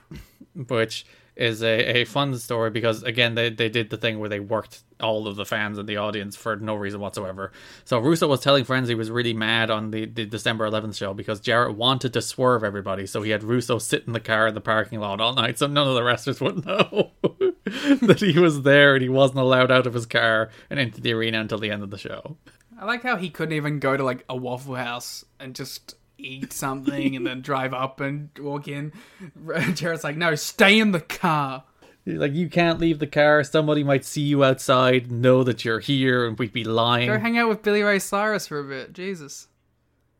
which 0.68 1.06
is 1.42 1.64
a, 1.64 2.02
a 2.02 2.06
fun 2.06 2.38
story 2.38 2.70
because 2.70 3.02
again 3.02 3.34
they, 3.34 3.50
they 3.50 3.68
did 3.68 3.90
the 3.90 3.98
thing 3.98 4.20
where 4.20 4.30
they 4.30 4.40
worked 4.40 4.84
all 5.00 5.28
of 5.28 5.36
the 5.36 5.46
fans 5.46 5.80
and 5.80 5.90
the 5.90 5.98
audience 5.98 6.36
for 6.36 6.56
no 6.56 6.76
reason 6.76 7.00
whatsoever. 7.02 7.52
So 7.84 7.98
Russo 7.98 8.28
was 8.28 8.42
telling 8.42 8.64
friends 8.64 8.88
he 8.88 8.96
was 8.96 9.10
really 9.10 9.34
mad 9.34 9.72
on 9.72 9.90
the, 9.90 10.06
the 10.06 10.26
December 10.26 10.70
11th 10.70 10.96
show 10.96 11.16
because 11.16 11.40
Jarrett 11.40 11.76
wanted 11.76 12.14
to 12.14 12.22
swerve 12.22 12.64
everybody, 12.64 13.08
so 13.08 13.24
he 13.24 13.32
had 13.32 13.44
Russo 13.44 13.80
sit 13.80 14.06
in 14.06 14.14
the 14.14 14.20
car 14.20 14.48
in 14.48 14.54
the 14.54 14.62
parking 14.62 15.00
lot 15.00 15.20
all 15.20 15.34
night, 15.34 15.58
so 15.58 15.66
none 15.66 15.88
of 15.88 15.96
the 15.96 16.04
wrestlers 16.04 16.40
would 16.40 16.64
know 16.64 17.12
that 17.24 18.20
he 18.20 18.38
was 18.40 18.62
there 18.62 18.94
and 18.94 19.02
he 19.02 19.10
wasn't 19.10 19.40
allowed 19.40 19.72
out 19.72 19.88
of 19.88 19.96
his 19.96 20.06
car 20.06 20.50
and 20.70 20.80
into 20.80 21.02
the 21.02 21.14
arena 21.14 21.42
until 21.42 21.58
the 21.58 21.72
end 21.72 21.82
of 21.82 21.90
the 21.90 21.98
show. 21.98 22.38
I 22.80 22.86
like 22.86 23.04
how 23.04 23.18
he 23.18 23.30
couldn't 23.30 23.54
even 23.56 23.80
go 23.80 23.98
to 23.98 24.04
like 24.04 24.24
a 24.30 24.36
Waffle 24.36 24.76
House 24.76 25.26
and 25.40 25.56
just 25.56 25.96
eat 26.26 26.54
something 26.54 27.16
and 27.16 27.26
then 27.26 27.42
drive 27.42 27.74
up 27.74 28.00
and 28.00 28.30
walk 28.40 28.68
in. 28.68 28.94
Jarrett's 29.74 30.04
like, 30.04 30.18
no, 30.18 30.36
stay 30.36 30.80
in 30.80 30.92
the 30.92 31.02
car. 31.02 31.64
Like 32.06 32.34
you 32.34 32.50
can't 32.50 32.80
leave 32.80 33.00
the 33.00 33.08
car. 33.08 33.44
Somebody 33.44 33.84
might 33.84 34.06
see 34.06 34.22
you 34.22 34.44
outside, 34.44 35.12
know 35.12 35.44
that 35.44 35.64
you're 35.64 35.80
here, 35.80 36.26
and 36.26 36.38
we'd 36.38 36.54
be 36.54 36.64
lying. 36.64 37.08
Go 37.08 37.20
hang 37.20 37.38
out 37.38 37.50
with 37.50 37.62
Billy 37.62 37.84
Ray 37.84 38.00
Cyrus 38.00 38.48
for 38.48 38.60
a 38.60 38.64
bit. 38.64 38.94
Jesus. 38.94 39.48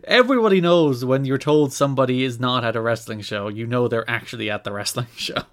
Everybody 0.04 0.62
knows 0.62 1.06
when 1.06 1.26
you're 1.26 1.38
told 1.38 1.74
somebody 1.74 2.24
is 2.24 2.40
not 2.40 2.64
at 2.64 2.76
a 2.76 2.82
wrestling 2.82 3.22
show, 3.22 3.48
you 3.48 3.68
know 3.68 3.88
they're 3.88 4.10
actually 4.10 4.50
at 4.50 4.64
the 4.64 4.72
wrestling 4.72 5.08
show. 5.16 5.44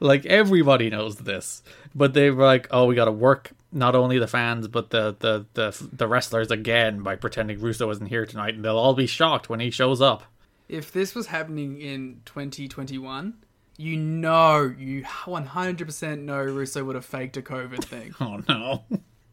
Like 0.00 0.26
everybody 0.26 0.90
knows 0.90 1.16
this, 1.16 1.62
but 1.94 2.14
they 2.14 2.30
were 2.30 2.44
like, 2.44 2.68
"Oh, 2.70 2.86
we 2.86 2.94
got 2.94 3.06
to 3.06 3.12
work 3.12 3.52
not 3.72 3.94
only 3.94 4.18
the 4.18 4.26
fans 4.28 4.68
but 4.68 4.90
the, 4.90 5.16
the 5.18 5.46
the 5.54 5.88
the 5.92 6.06
wrestlers 6.06 6.50
again 6.50 7.02
by 7.02 7.16
pretending 7.16 7.60
Russo 7.60 7.90
isn't 7.90 8.06
here 8.06 8.26
tonight, 8.26 8.54
and 8.54 8.64
they'll 8.64 8.78
all 8.78 8.94
be 8.94 9.06
shocked 9.06 9.48
when 9.48 9.60
he 9.60 9.70
shows 9.70 10.00
up." 10.00 10.24
If 10.68 10.92
this 10.92 11.14
was 11.14 11.28
happening 11.28 11.80
in 11.80 12.22
2021, 12.24 13.34
you 13.76 13.96
know, 13.96 14.74
you 14.76 15.02
100% 15.02 16.20
know 16.22 16.42
Russo 16.42 16.82
would 16.84 16.96
have 16.96 17.04
faked 17.04 17.36
a 17.36 17.42
COVID 17.42 17.84
thing 17.88 18.14
Oh 18.20 18.42
no! 18.48 18.84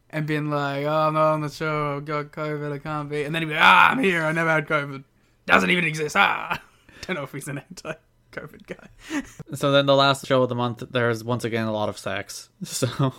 and 0.10 0.28
been 0.28 0.50
like, 0.52 0.86
oh, 0.86 1.08
I'm 1.08 1.14
not 1.16 1.34
on 1.34 1.42
the 1.42 1.50
show, 1.50 1.98
I've 1.98 2.06
got 2.06 2.32
COVID, 2.32 2.72
I 2.72 2.78
can't 2.78 3.10
be. 3.10 3.24
And 3.24 3.34
then 3.34 3.42
he'd 3.42 3.48
be 3.48 3.56
like, 3.56 3.64
ah, 3.64 3.90
I'm 3.90 4.00
here, 4.04 4.24
I 4.24 4.32
never 4.32 4.50
had 4.50 4.68
COVID. 4.68 5.04
Doesn't 5.48 5.70
even 5.72 5.86
exist, 5.86 6.16
ah. 6.16 6.62
Don't 7.02 7.16
know 7.16 7.24
if 7.24 7.32
he's 7.32 7.48
an 7.48 7.58
anti 7.58 7.94
COVID 8.34 8.68
guy. 8.68 9.22
so 9.54 9.72
then 9.72 9.86
the 9.86 9.96
last 9.96 10.26
show 10.26 10.44
of 10.44 10.50
the 10.50 10.56
month, 10.56 10.84
there's 10.92 11.24
once 11.24 11.44
again 11.44 11.68
a 11.68 11.72
lot 11.72 11.90
of 11.90 11.98
sex. 11.98 12.50
So 12.64 13.14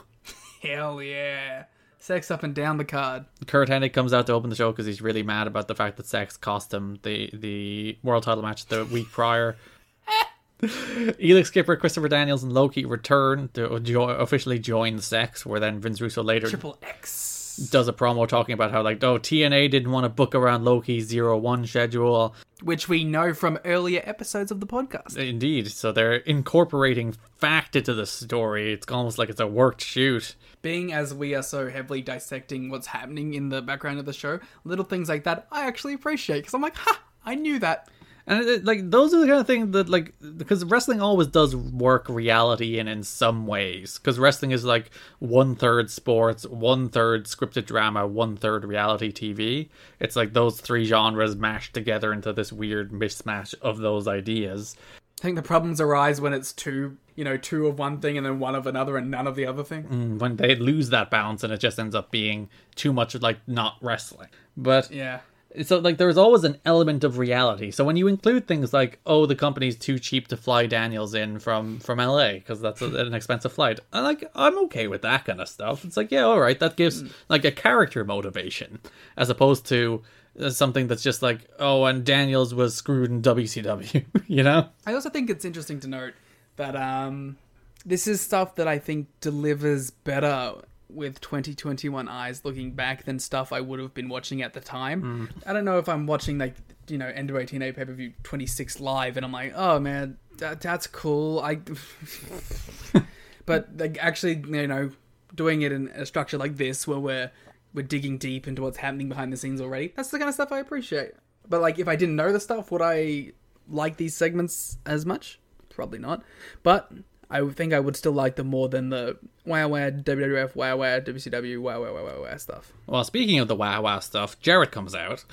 Hell 0.62 1.03
yeah. 1.03 1.65
Sex 1.99 2.31
up 2.31 2.43
and 2.43 2.55
down 2.55 2.77
the 2.77 2.85
card. 2.85 3.25
Curt 3.47 3.69
Hennig 3.69 3.93
comes 3.93 4.12
out 4.12 4.27
to 4.27 4.33
open 4.33 4.51
the 4.51 4.57
show 4.57 4.71
because 4.73 4.87
he's 4.87 5.01
really 5.01 5.23
mad 5.23 5.47
about 5.47 5.69
the 5.69 5.75
fact 5.75 5.97
that 5.97 6.07
sex 6.07 6.37
cost 6.37 6.73
him 6.73 6.99
the 7.03 7.31
the 7.33 7.99
world 8.03 8.25
title 8.25 8.43
match 8.43 8.67
the 8.67 8.85
week 8.87 9.11
prior. 9.11 9.57
Elix 10.62 11.47
Skipper, 11.47 11.77
Christopher 11.77 12.09
Daniels, 12.09 12.43
and 12.43 12.53
Low 12.53 12.69
Ki 12.69 12.85
return 12.85 13.51
to 13.55 13.81
jo- 13.81 14.09
officially 14.09 14.59
join 14.59 14.99
Sex, 14.99 15.45
where 15.45 15.61
then 15.61 15.81
Vince 15.81 16.01
Russo 16.01 16.23
later 16.23 16.49
Triple 16.49 16.79
X. 16.83 17.34
does 17.57 17.89
a 17.89 17.93
promo 17.93 18.27
talking 18.29 18.53
about 18.53 18.71
how, 18.71 18.83
like, 18.83 19.03
oh, 19.03 19.19
TNA 19.19 19.71
didn't 19.71 19.91
want 19.91 20.05
to 20.05 20.09
book 20.09 20.35
around 20.35 20.65
Low 20.65 20.81
Ki's 20.81 21.07
Zero 21.07 21.37
One 21.39 21.67
schedule. 21.67 22.35
Which 22.63 22.89
we 22.89 23.05
know 23.05 23.35
from 23.35 23.59
earlier 23.65 24.03
episodes 24.05 24.51
of 24.51 24.61
the 24.61 24.67
podcast. 24.67 25.17
Indeed. 25.17 25.71
So 25.71 25.93
they're 25.93 26.15
incorporating 26.15 27.15
fact 27.39 27.77
into 27.77 27.95
the 27.95 28.07
story. 28.07 28.73
It's 28.73 28.91
almost 28.91 29.19
like 29.19 29.29
it's 29.29 29.41
a 29.41 29.47
worked 29.47 29.83
shoot. 29.83 30.35
Being 30.63 30.93
as 30.93 31.13
we 31.13 31.35
are 31.35 31.43
so 31.43 31.69
heavily 31.69 32.01
dissecting 32.01 32.71
what's 32.71 32.87
happening 32.87 33.35
in 33.35 33.51
the 33.51 33.61
background 33.61 33.99
of 33.99 34.07
the 34.07 34.13
show, 34.13 34.41
little 34.65 34.85
things 34.85 35.09
like 35.09 35.25
that 35.25 35.47
I 35.53 35.67
actually 35.67 35.95
appreciate 35.95 36.41
because 36.41 36.55
I'm 36.55 36.63
like, 36.63 36.77
ha, 36.77 37.01
I 37.25 37.35
knew 37.35 37.59
that. 37.59 37.89
And 38.27 38.41
it, 38.49 38.64
like 38.64 38.91
those 38.91 39.12
are 39.12 39.20
the 39.20 39.27
kind 39.27 39.41
of 39.41 39.47
thing 39.47 39.72
that 39.72 39.89
like 39.89 40.14
because 40.39 40.64
wrestling 40.64 41.03
always 41.03 41.27
does 41.27 41.55
work 41.55 42.09
reality 42.09 42.79
in 42.79 42.89
in 42.89 43.03
some 43.03 43.47
ways 43.47 43.99
because 43.99 44.18
wrestling 44.18 44.51
is 44.51 44.64
like 44.64 44.91
one 45.18 45.55
third 45.55 45.91
sports, 45.91 46.47
one 46.47 46.89
third 46.89 47.27
scripted 47.27 47.66
drama, 47.66 48.07
one 48.07 48.37
third 48.37 48.64
reality 48.64 49.12
TV. 49.12 49.68
It's 50.01 50.16
like 50.16 50.33
those 50.33 50.61
three 50.61 50.87
genres 50.87 51.37
mashed 51.37 51.75
together 51.75 52.12
into 52.12 52.33
this 52.33 52.53
weird 52.53 52.93
mismatch 52.93 53.55
of 53.61 53.79
those 53.79 54.09
ideas. 54.09 54.75
I 55.20 55.22
think 55.22 55.37
the 55.37 55.43
problems 55.43 55.81
arise 55.81 56.20
when 56.20 56.33
it's 56.33 56.53
two, 56.53 56.97
you 57.14 57.25
know, 57.25 57.37
two 57.37 57.66
of 57.66 57.79
one 57.79 58.01
thing 58.01 58.16
and 58.16 58.27
then 58.27 58.41
one 58.41 58.55
of 58.55 58.66
another 58.66 58.97
and 58.97 59.11
none 59.11 59.27
of 59.27 59.37
the 59.37 59.47
other 59.47 59.62
thing. 59.62 59.85
Mm, 59.85 60.18
when 60.18 60.37
they 60.37 60.57
lose 60.57 60.91
that 60.91 61.11
balance 61.11 61.45
and 61.45 61.53
it 61.53 61.59
just 61.59 61.79
ends 61.79 61.95
up 61.95 62.11
being 62.11 62.49
too 62.75 62.93
much 62.93 63.14
like 63.20 63.39
not 63.47 63.77
wrestling. 63.81 64.29
But 64.57 64.91
Yeah. 64.91 65.20
So 65.63 65.79
like 65.79 65.99
there's 65.99 66.17
always 66.17 66.45
an 66.45 66.59
element 66.65 67.05
of 67.05 67.19
reality. 67.19 67.71
So 67.71 67.85
when 67.85 67.97
you 67.97 68.09
include 68.09 68.47
things 68.47 68.73
like 68.73 68.99
oh 69.07 69.27
the 69.27 69.37
company's 69.37 69.77
too 69.77 69.99
cheap 69.99 70.29
to 70.29 70.37
fly 70.37 70.67
daniels 70.67 71.15
in 71.15 71.39
from 71.39 71.79
from 71.81 71.99
la 71.99 72.33
because 72.33 72.61
that's 72.61 72.83
a, 72.83 72.87
an 72.87 73.15
expensive 73.15 73.53
flight 73.53 73.81
i 73.93 74.01
like 74.01 74.25
i'm 74.35 74.59
okay 74.65 74.87
with 74.87 75.03
that 75.03 75.25
kind 75.25 75.41
of 75.41 75.49
stuff. 75.49 75.85
It's 75.85 75.97
like 75.97 76.11
yeah 76.11 76.23
all 76.23 76.41
right 76.41 76.59
that 76.59 76.77
gives 76.77 77.05
like 77.29 77.45
a 77.45 77.53
character 77.53 78.05
motivation 78.05 78.81
as 79.17 79.31
opposed 79.31 79.67
to 79.67 80.03
uh, 80.41 80.51
something 80.51 80.89
that's 80.89 81.03
just 81.03 81.23
like 81.23 81.41
oh 81.59 81.85
and 81.85 82.05
daniels 82.05 82.55
was 82.55 82.75
screwed 82.75 83.11
in 83.11 83.23
wcw 83.23 84.05
you 84.27 84.43
know? 84.43 84.69
I 84.87 84.95
also 84.95 85.11
think 85.11 85.31
it's 85.31 85.45
interesting 85.45 85.81
to 85.81 85.89
note 85.89 86.15
that 86.57 86.77
um, 86.77 87.37
this 87.85 88.07
is 88.07 88.21
stuff 88.21 88.55
that 88.57 88.69
I 88.69 88.79
think 88.79 89.09
delivers 89.21 89.91
better 89.91 90.55
with 90.95 91.20
2021 91.20 92.09
eyes 92.09 92.45
looking 92.45 92.72
back 92.72 93.05
than 93.05 93.18
stuff 93.18 93.53
I 93.53 93.61
would 93.61 93.80
have 93.80 93.95
been 93.95 94.09
watching 94.09 94.42
at 94.42 94.53
the 94.53 94.61
time. 94.61 95.03
Mm. 95.03 95.42
I 95.47 95.53
don't 95.53 95.64
know 95.64 95.78
if 95.78 95.88
I'm 95.88 96.07
watching 96.07 96.38
like 96.38 96.55
you 96.88 96.99
know 96.99 97.11
NWA 97.11 97.49
TNA 97.49 97.74
pay 97.74 97.84
per 97.84 97.92
view 97.92 98.12
26 98.22 98.80
live 98.80 99.16
and 99.16 99.24
I'm 99.24 99.32
like, 99.32 99.53
oh 99.55 99.78
man, 99.78 100.18
that, 100.38 100.61
that's 100.61 100.86
cool. 100.86 101.40
I, 101.40 101.57
but 103.47 103.68
like 103.76 103.99
actually 104.01 104.42
you 104.47 104.66
know 104.66 104.90
doing 105.34 105.62
it 105.62 105.72
in 105.72 105.88
a 105.88 106.07
structure 106.07 106.38
like 106.38 106.57
this 106.57 106.86
where 106.86 106.99
we're 106.99 107.30
we're 107.72 107.82
digging 107.82 108.18
deep 108.18 108.47
into 108.47 108.62
what's 108.62 108.78
happening 108.78 109.09
behind 109.09 109.32
the 109.32 109.36
scenes 109.36 109.61
already. 109.61 109.92
That's 109.97 110.11
the 110.11 110.18
kind 110.18 110.28
of 110.28 110.34
stuff 110.34 110.53
I 110.53 110.61
appreciate. 110.61 111.12
But 111.49 111.61
like 111.61 111.78
if 111.78 111.88
I 111.88 111.97
didn't 111.97 112.16
know 112.16 112.32
the 112.32 112.40
stuff, 112.40 112.70
would 112.70 112.82
I 112.82 113.32
like 113.68 113.97
these 113.97 114.16
segments 114.16 114.78
as 114.86 115.05
much? 115.05 115.40
Probably 115.68 115.99
not. 115.99 116.22
But 116.62 116.90
I 117.35 117.45
think 117.49 117.72
I 117.72 117.80
would 117.80 117.97
still 117.97 118.12
like 118.12 118.37
them 118.37 118.47
more 118.47 118.68
than 118.68 118.91
the 118.91 119.18
wow 119.45 119.66
wow 119.66 119.91
WWF 119.91 120.55
wow 120.55 120.76
wow 120.76 121.01
WCW 121.01 121.61
wow 121.61 121.82
wow 121.82 121.93
wow 121.93 122.05
wow 122.05 122.22
wow 122.22 122.37
stuff. 122.37 122.72
well 122.87 123.03
speaking 123.03 123.41
of 123.41 123.49
the 123.49 123.57
wow 123.57 123.82
wow 123.82 123.99
stuff 123.99 124.39
jarrett 124.41 124.70
comes 124.70 124.95
out 124.95 125.24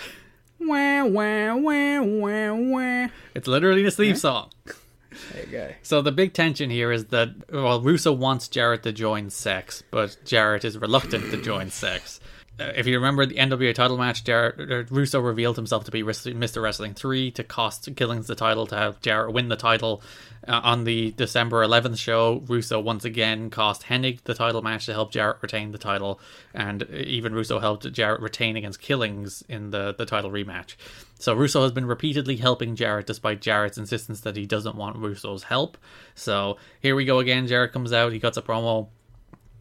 Wow 0.60 1.08
wow 1.08 1.58
wow 1.58 2.04
wow 2.04 2.56
wow. 2.56 3.10
it's 3.36 3.48
literally 3.48 3.84
the 3.84 3.92
theme 3.92 4.16
song 4.16 4.50
There 5.34 5.46
you 5.46 5.52
go. 5.52 5.70
So 5.84 6.02
the 6.02 6.12
big 6.12 6.34
tension 6.34 6.70
here 6.70 6.92
is 6.92 7.06
that 7.08 7.52
well, 7.52 7.82
Russo 7.82 8.14
wants 8.14 8.48
Jarrett 8.48 8.84
to 8.84 8.94
join 8.94 9.30
Sex, 9.30 9.84
but 9.92 10.18
Jarrett 10.24 10.64
is 10.64 10.78
reluctant 10.78 11.32
to 11.32 11.42
join 11.42 11.70
Sex. 11.70 12.21
Uh, 12.62 12.72
if 12.76 12.86
you 12.86 12.96
remember 12.96 13.26
the 13.26 13.36
NWA 13.36 13.74
title 13.74 13.98
match, 13.98 14.24
Jarrett, 14.24 14.72
uh, 14.72 14.84
Russo 14.94 15.20
revealed 15.20 15.56
himself 15.56 15.86
to 15.86 15.92
be 15.92 16.04
Mr. 16.04 16.62
Wrestling 16.62 16.94
3 16.94 17.32
to 17.32 17.44
cost 17.44 17.90
Killings 17.96 18.28
the 18.28 18.36
title 18.36 18.68
to 18.68 18.76
have 18.76 19.02
Jarrett 19.02 19.34
win 19.34 19.50
the 19.50 19.56
title. 19.56 20.02
Uh, 20.48 20.60
on 20.64 20.86
the 20.86 21.12
December 21.12 21.64
11th 21.64 22.00
show, 22.00 22.42
Russo 22.48 22.80
once 22.80 23.06
again 23.06 23.52
cost 23.52 23.84
Hennig 23.84 24.24
the 24.24 24.34
title 24.34 24.64
match 24.64 24.88
to 24.88 24.94
help 24.94 25.12
Jarrett 25.12 25.38
retain 25.42 25.72
the 25.72 25.78
title, 25.78 26.20
and 26.52 26.82
even 26.90 27.34
Russo 27.34 27.60
helped 27.60 27.92
Jarrett 27.92 28.22
retain 28.22 28.56
against 28.56 28.82
Killings 28.82 29.44
in 29.48 29.70
the, 29.70 29.94
the 29.96 30.06
title 30.06 30.32
rematch. 30.32 30.78
So 31.20 31.36
Russo 31.36 31.62
has 31.62 31.72
been 31.72 31.86
repeatedly 31.86 32.38
helping 32.38 32.76
Jarrett 32.76 33.06
despite 33.06 33.42
Jarrett's 33.42 33.78
insistence 33.78 34.22
that 34.22 34.36
he 34.36 34.48
doesn't 34.48 34.76
want 34.76 34.98
Russo's 34.98 35.44
help. 35.44 35.78
So 36.16 36.58
here 36.82 36.96
we 36.96 37.06
go 37.06 37.20
again. 37.20 37.46
Jarrett 37.46 37.74
comes 37.74 37.94
out, 37.94 38.12
he 38.12 38.20
cuts 38.20 38.38
a 38.38 38.42
promo. 38.42 38.88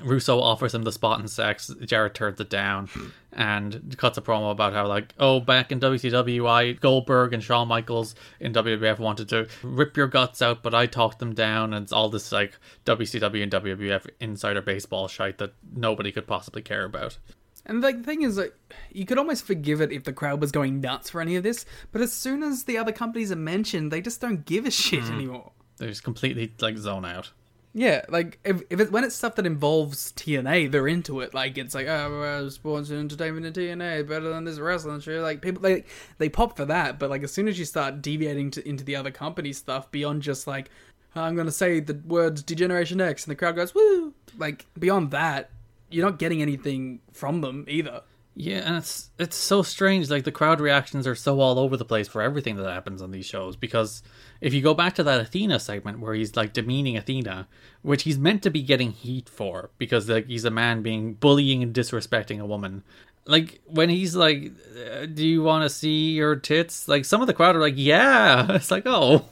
Russo 0.03 0.40
offers 0.40 0.74
him 0.74 0.82
the 0.82 0.92
spot 0.92 1.20
in 1.20 1.28
sex. 1.28 1.72
Jarrett 1.84 2.14
turns 2.14 2.40
it 2.40 2.51
down 2.51 2.86
hmm. 2.88 3.09
and 3.32 3.96
cuts 3.96 4.18
a 4.18 4.22
promo 4.22 4.51
about 4.51 4.72
how, 4.72 4.86
like, 4.86 5.14
oh, 5.18 5.40
back 5.40 5.72
in 5.72 5.80
WCW, 5.80 6.48
I, 6.48 6.72
Goldberg 6.72 7.32
and 7.32 7.42
Shawn 7.42 7.68
Michaels 7.68 8.14
in 8.38 8.53
WWF 8.53 8.98
wanted 8.98 9.28
to 9.30 9.48
rip 9.62 9.96
your 9.96 10.07
guts 10.07 10.42
out, 10.42 10.62
but 10.62 10.74
I 10.74 10.86
talked 10.86 11.18
them 11.18 11.34
down. 11.34 11.74
And 11.74 11.84
it's 11.84 11.92
all 11.92 12.09
this, 12.09 12.32
like, 12.32 12.59
WCW 12.84 13.42
and 13.42 13.53
WWF 13.53 14.09
insider 14.20 14.62
baseball 14.62 15.09
shite 15.09 15.38
that 15.38 15.55
nobody 15.74 16.12
could 16.12 16.26
possibly 16.26 16.62
care 16.62 16.84
about. 16.84 17.18
And 17.66 17.82
like, 17.82 17.98
the 17.98 18.05
thing 18.05 18.22
is, 18.22 18.38
like, 18.38 18.55
you 18.90 19.05
could 19.05 19.18
almost 19.18 19.46
forgive 19.46 19.80
it 19.80 19.92
if 19.92 20.05
the 20.05 20.12
crowd 20.12 20.40
was 20.40 20.51
going 20.51 20.80
nuts 20.80 21.11
for 21.11 21.20
any 21.20 21.36
of 21.36 21.42
this, 21.42 21.66
but 21.92 22.01
as 22.01 22.12
soon 22.12 22.42
as 22.42 22.64
the 22.64 22.78
other 22.78 22.92
companies 22.92 23.30
are 23.30 23.36
mentioned, 23.36 23.92
they 23.92 24.01
just 24.01 24.20
don't 24.20 24.44
give 24.46 24.66
a 24.66 24.70
shit 24.70 25.05
hmm. 25.05 25.14
anymore. 25.14 25.53
They 25.76 25.86
just 25.86 26.03
completely, 26.03 26.53
like, 26.61 26.76
zone 26.76 27.05
out. 27.05 27.32
Yeah, 27.73 28.05
like 28.09 28.41
if, 28.45 28.62
if 28.68 28.81
it, 28.81 28.91
when 28.91 29.05
it's 29.05 29.14
stuff 29.14 29.37
that 29.37 29.47
involves 29.47 30.12
TNA, 30.12 30.73
they're 30.73 30.89
into 30.89 31.21
it. 31.21 31.35
Like 31.35 31.57
it's 31.57 31.75
like 31.75 31.87
oh, 31.87 32.49
sports 32.49 32.91
and 32.91 32.99
entertainment 32.99 33.47
and 33.47 33.55
TNA 33.55 34.09
better 34.09 34.29
than 34.29 34.45
this 34.45 34.59
wrestling 34.59 35.01
show. 35.01 35.21
Like 35.21 35.41
people 35.41 35.62
they 35.62 35.85
they 36.18 36.29
pop 36.29 36.57
for 36.57 36.64
that, 36.64 36.99
but 36.99 37.11
like 37.11 37.23
as 37.23 37.33
soon 37.33 37.47
as 37.47 37.59
you 37.59 37.64
start 37.64 38.03
deviating 38.03 38.51
to, 38.53 38.68
into 38.68 38.83
the 38.83 38.97
other 38.97 39.12
company 39.12 39.53
stuff 39.53 39.91
beyond 39.93 40.23
just 40.23 40.49
like 40.49 40.68
I'm 41.14 41.37
gonna 41.37 41.53
say 41.53 41.79
the 41.79 42.01
words 42.07 42.43
D-Generation 42.43 43.01
X 43.01 43.25
and 43.25 43.31
the 43.31 43.37
crowd 43.37 43.55
goes 43.55 43.73
woo. 43.73 44.14
Like 44.37 44.66
beyond 44.77 45.12
that, 45.12 45.51
you're 45.91 46.05
not 46.05 46.18
getting 46.18 46.43
anything 46.43 47.01
from 47.12 47.41
them 47.41 47.66
either. 47.68 48.03
Yeah, 48.41 48.62
and 48.64 48.76
it's 48.76 49.11
it's 49.18 49.36
so 49.36 49.62
strange. 49.62 50.09
Like 50.09 50.24
the 50.24 50.32
crowd 50.32 50.62
reactions 50.62 51.07
are 51.07 51.14
so 51.14 51.41
all 51.41 51.59
over 51.59 51.76
the 51.76 51.84
place 51.84 52.09
for 52.09 52.22
everything 52.22 52.57
that 52.57 52.72
happens 52.72 53.03
on 53.03 53.11
these 53.11 53.26
shows. 53.26 53.55
Because 53.55 54.03
if 54.41 54.55
you 54.55 54.62
go 54.62 54.72
back 54.72 54.95
to 54.95 55.03
that 55.03 55.20
Athena 55.20 55.61
segment 55.61 56.01
where 56.01 56.14
he's 56.14 56.34
like 56.36 56.55
demeaning 56.55 56.97
Athena, 56.97 57.49
which 57.82 58.05
he's 58.05 58.16
meant 58.18 58.43
to 58.45 58.51
be 58.51 58.62
getting 58.62 58.93
heat 58.93 59.28
for, 59.28 59.68
because 59.76 60.09
like 60.09 60.26
he's 60.26 60.47
a 60.47 60.51
man 60.51 60.80
being 60.80 61.12
bullying 61.12 61.62
and 61.62 61.74
disrespecting 61.74 62.41
a 62.41 62.47
woman. 62.47 62.82
Like 63.26 63.61
when 63.66 63.91
he's 63.91 64.16
like, 64.16 64.53
uh, 64.74 65.05
"Do 65.05 65.26
you 65.26 65.43
want 65.43 65.64
to 65.64 65.68
see 65.68 66.12
your 66.12 66.34
tits?" 66.34 66.88
Like 66.88 67.05
some 67.05 67.20
of 67.20 67.26
the 67.26 67.34
crowd 67.34 67.57
are 67.57 67.61
like, 67.61 67.74
"Yeah." 67.76 68.53
It's 68.55 68.70
like, 68.70 68.84
oh, 68.86 69.26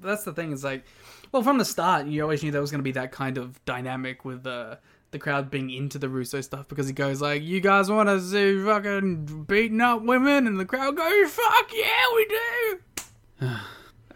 That's 0.00 0.22
the 0.22 0.32
thing. 0.32 0.52
Is 0.52 0.62
like, 0.62 0.84
well, 1.32 1.42
from 1.42 1.58
the 1.58 1.64
start, 1.64 2.06
you 2.06 2.22
always 2.22 2.44
knew 2.44 2.52
there 2.52 2.60
was 2.60 2.70
gonna 2.70 2.84
be 2.84 2.92
that 2.92 3.10
kind 3.10 3.36
of 3.36 3.64
dynamic 3.64 4.24
with 4.24 4.44
the 4.44 4.78
the 5.10 5.18
crowd 5.18 5.50
being 5.50 5.70
into 5.70 5.98
the 5.98 6.08
Russo 6.08 6.40
stuff 6.40 6.68
because 6.68 6.86
he 6.86 6.92
goes 6.92 7.20
like, 7.20 7.42
"You 7.42 7.60
guys 7.60 7.90
want 7.90 8.08
to 8.08 8.20
see 8.20 8.62
fucking 8.64 9.44
beating 9.44 9.80
up 9.80 10.02
women?" 10.02 10.46
and 10.46 10.58
the 10.58 10.64
crowd 10.64 10.96
goes, 10.96 11.30
"Fuck 11.30 11.72
yeah, 11.74 12.04
we 12.14 12.26
do." 12.26 13.48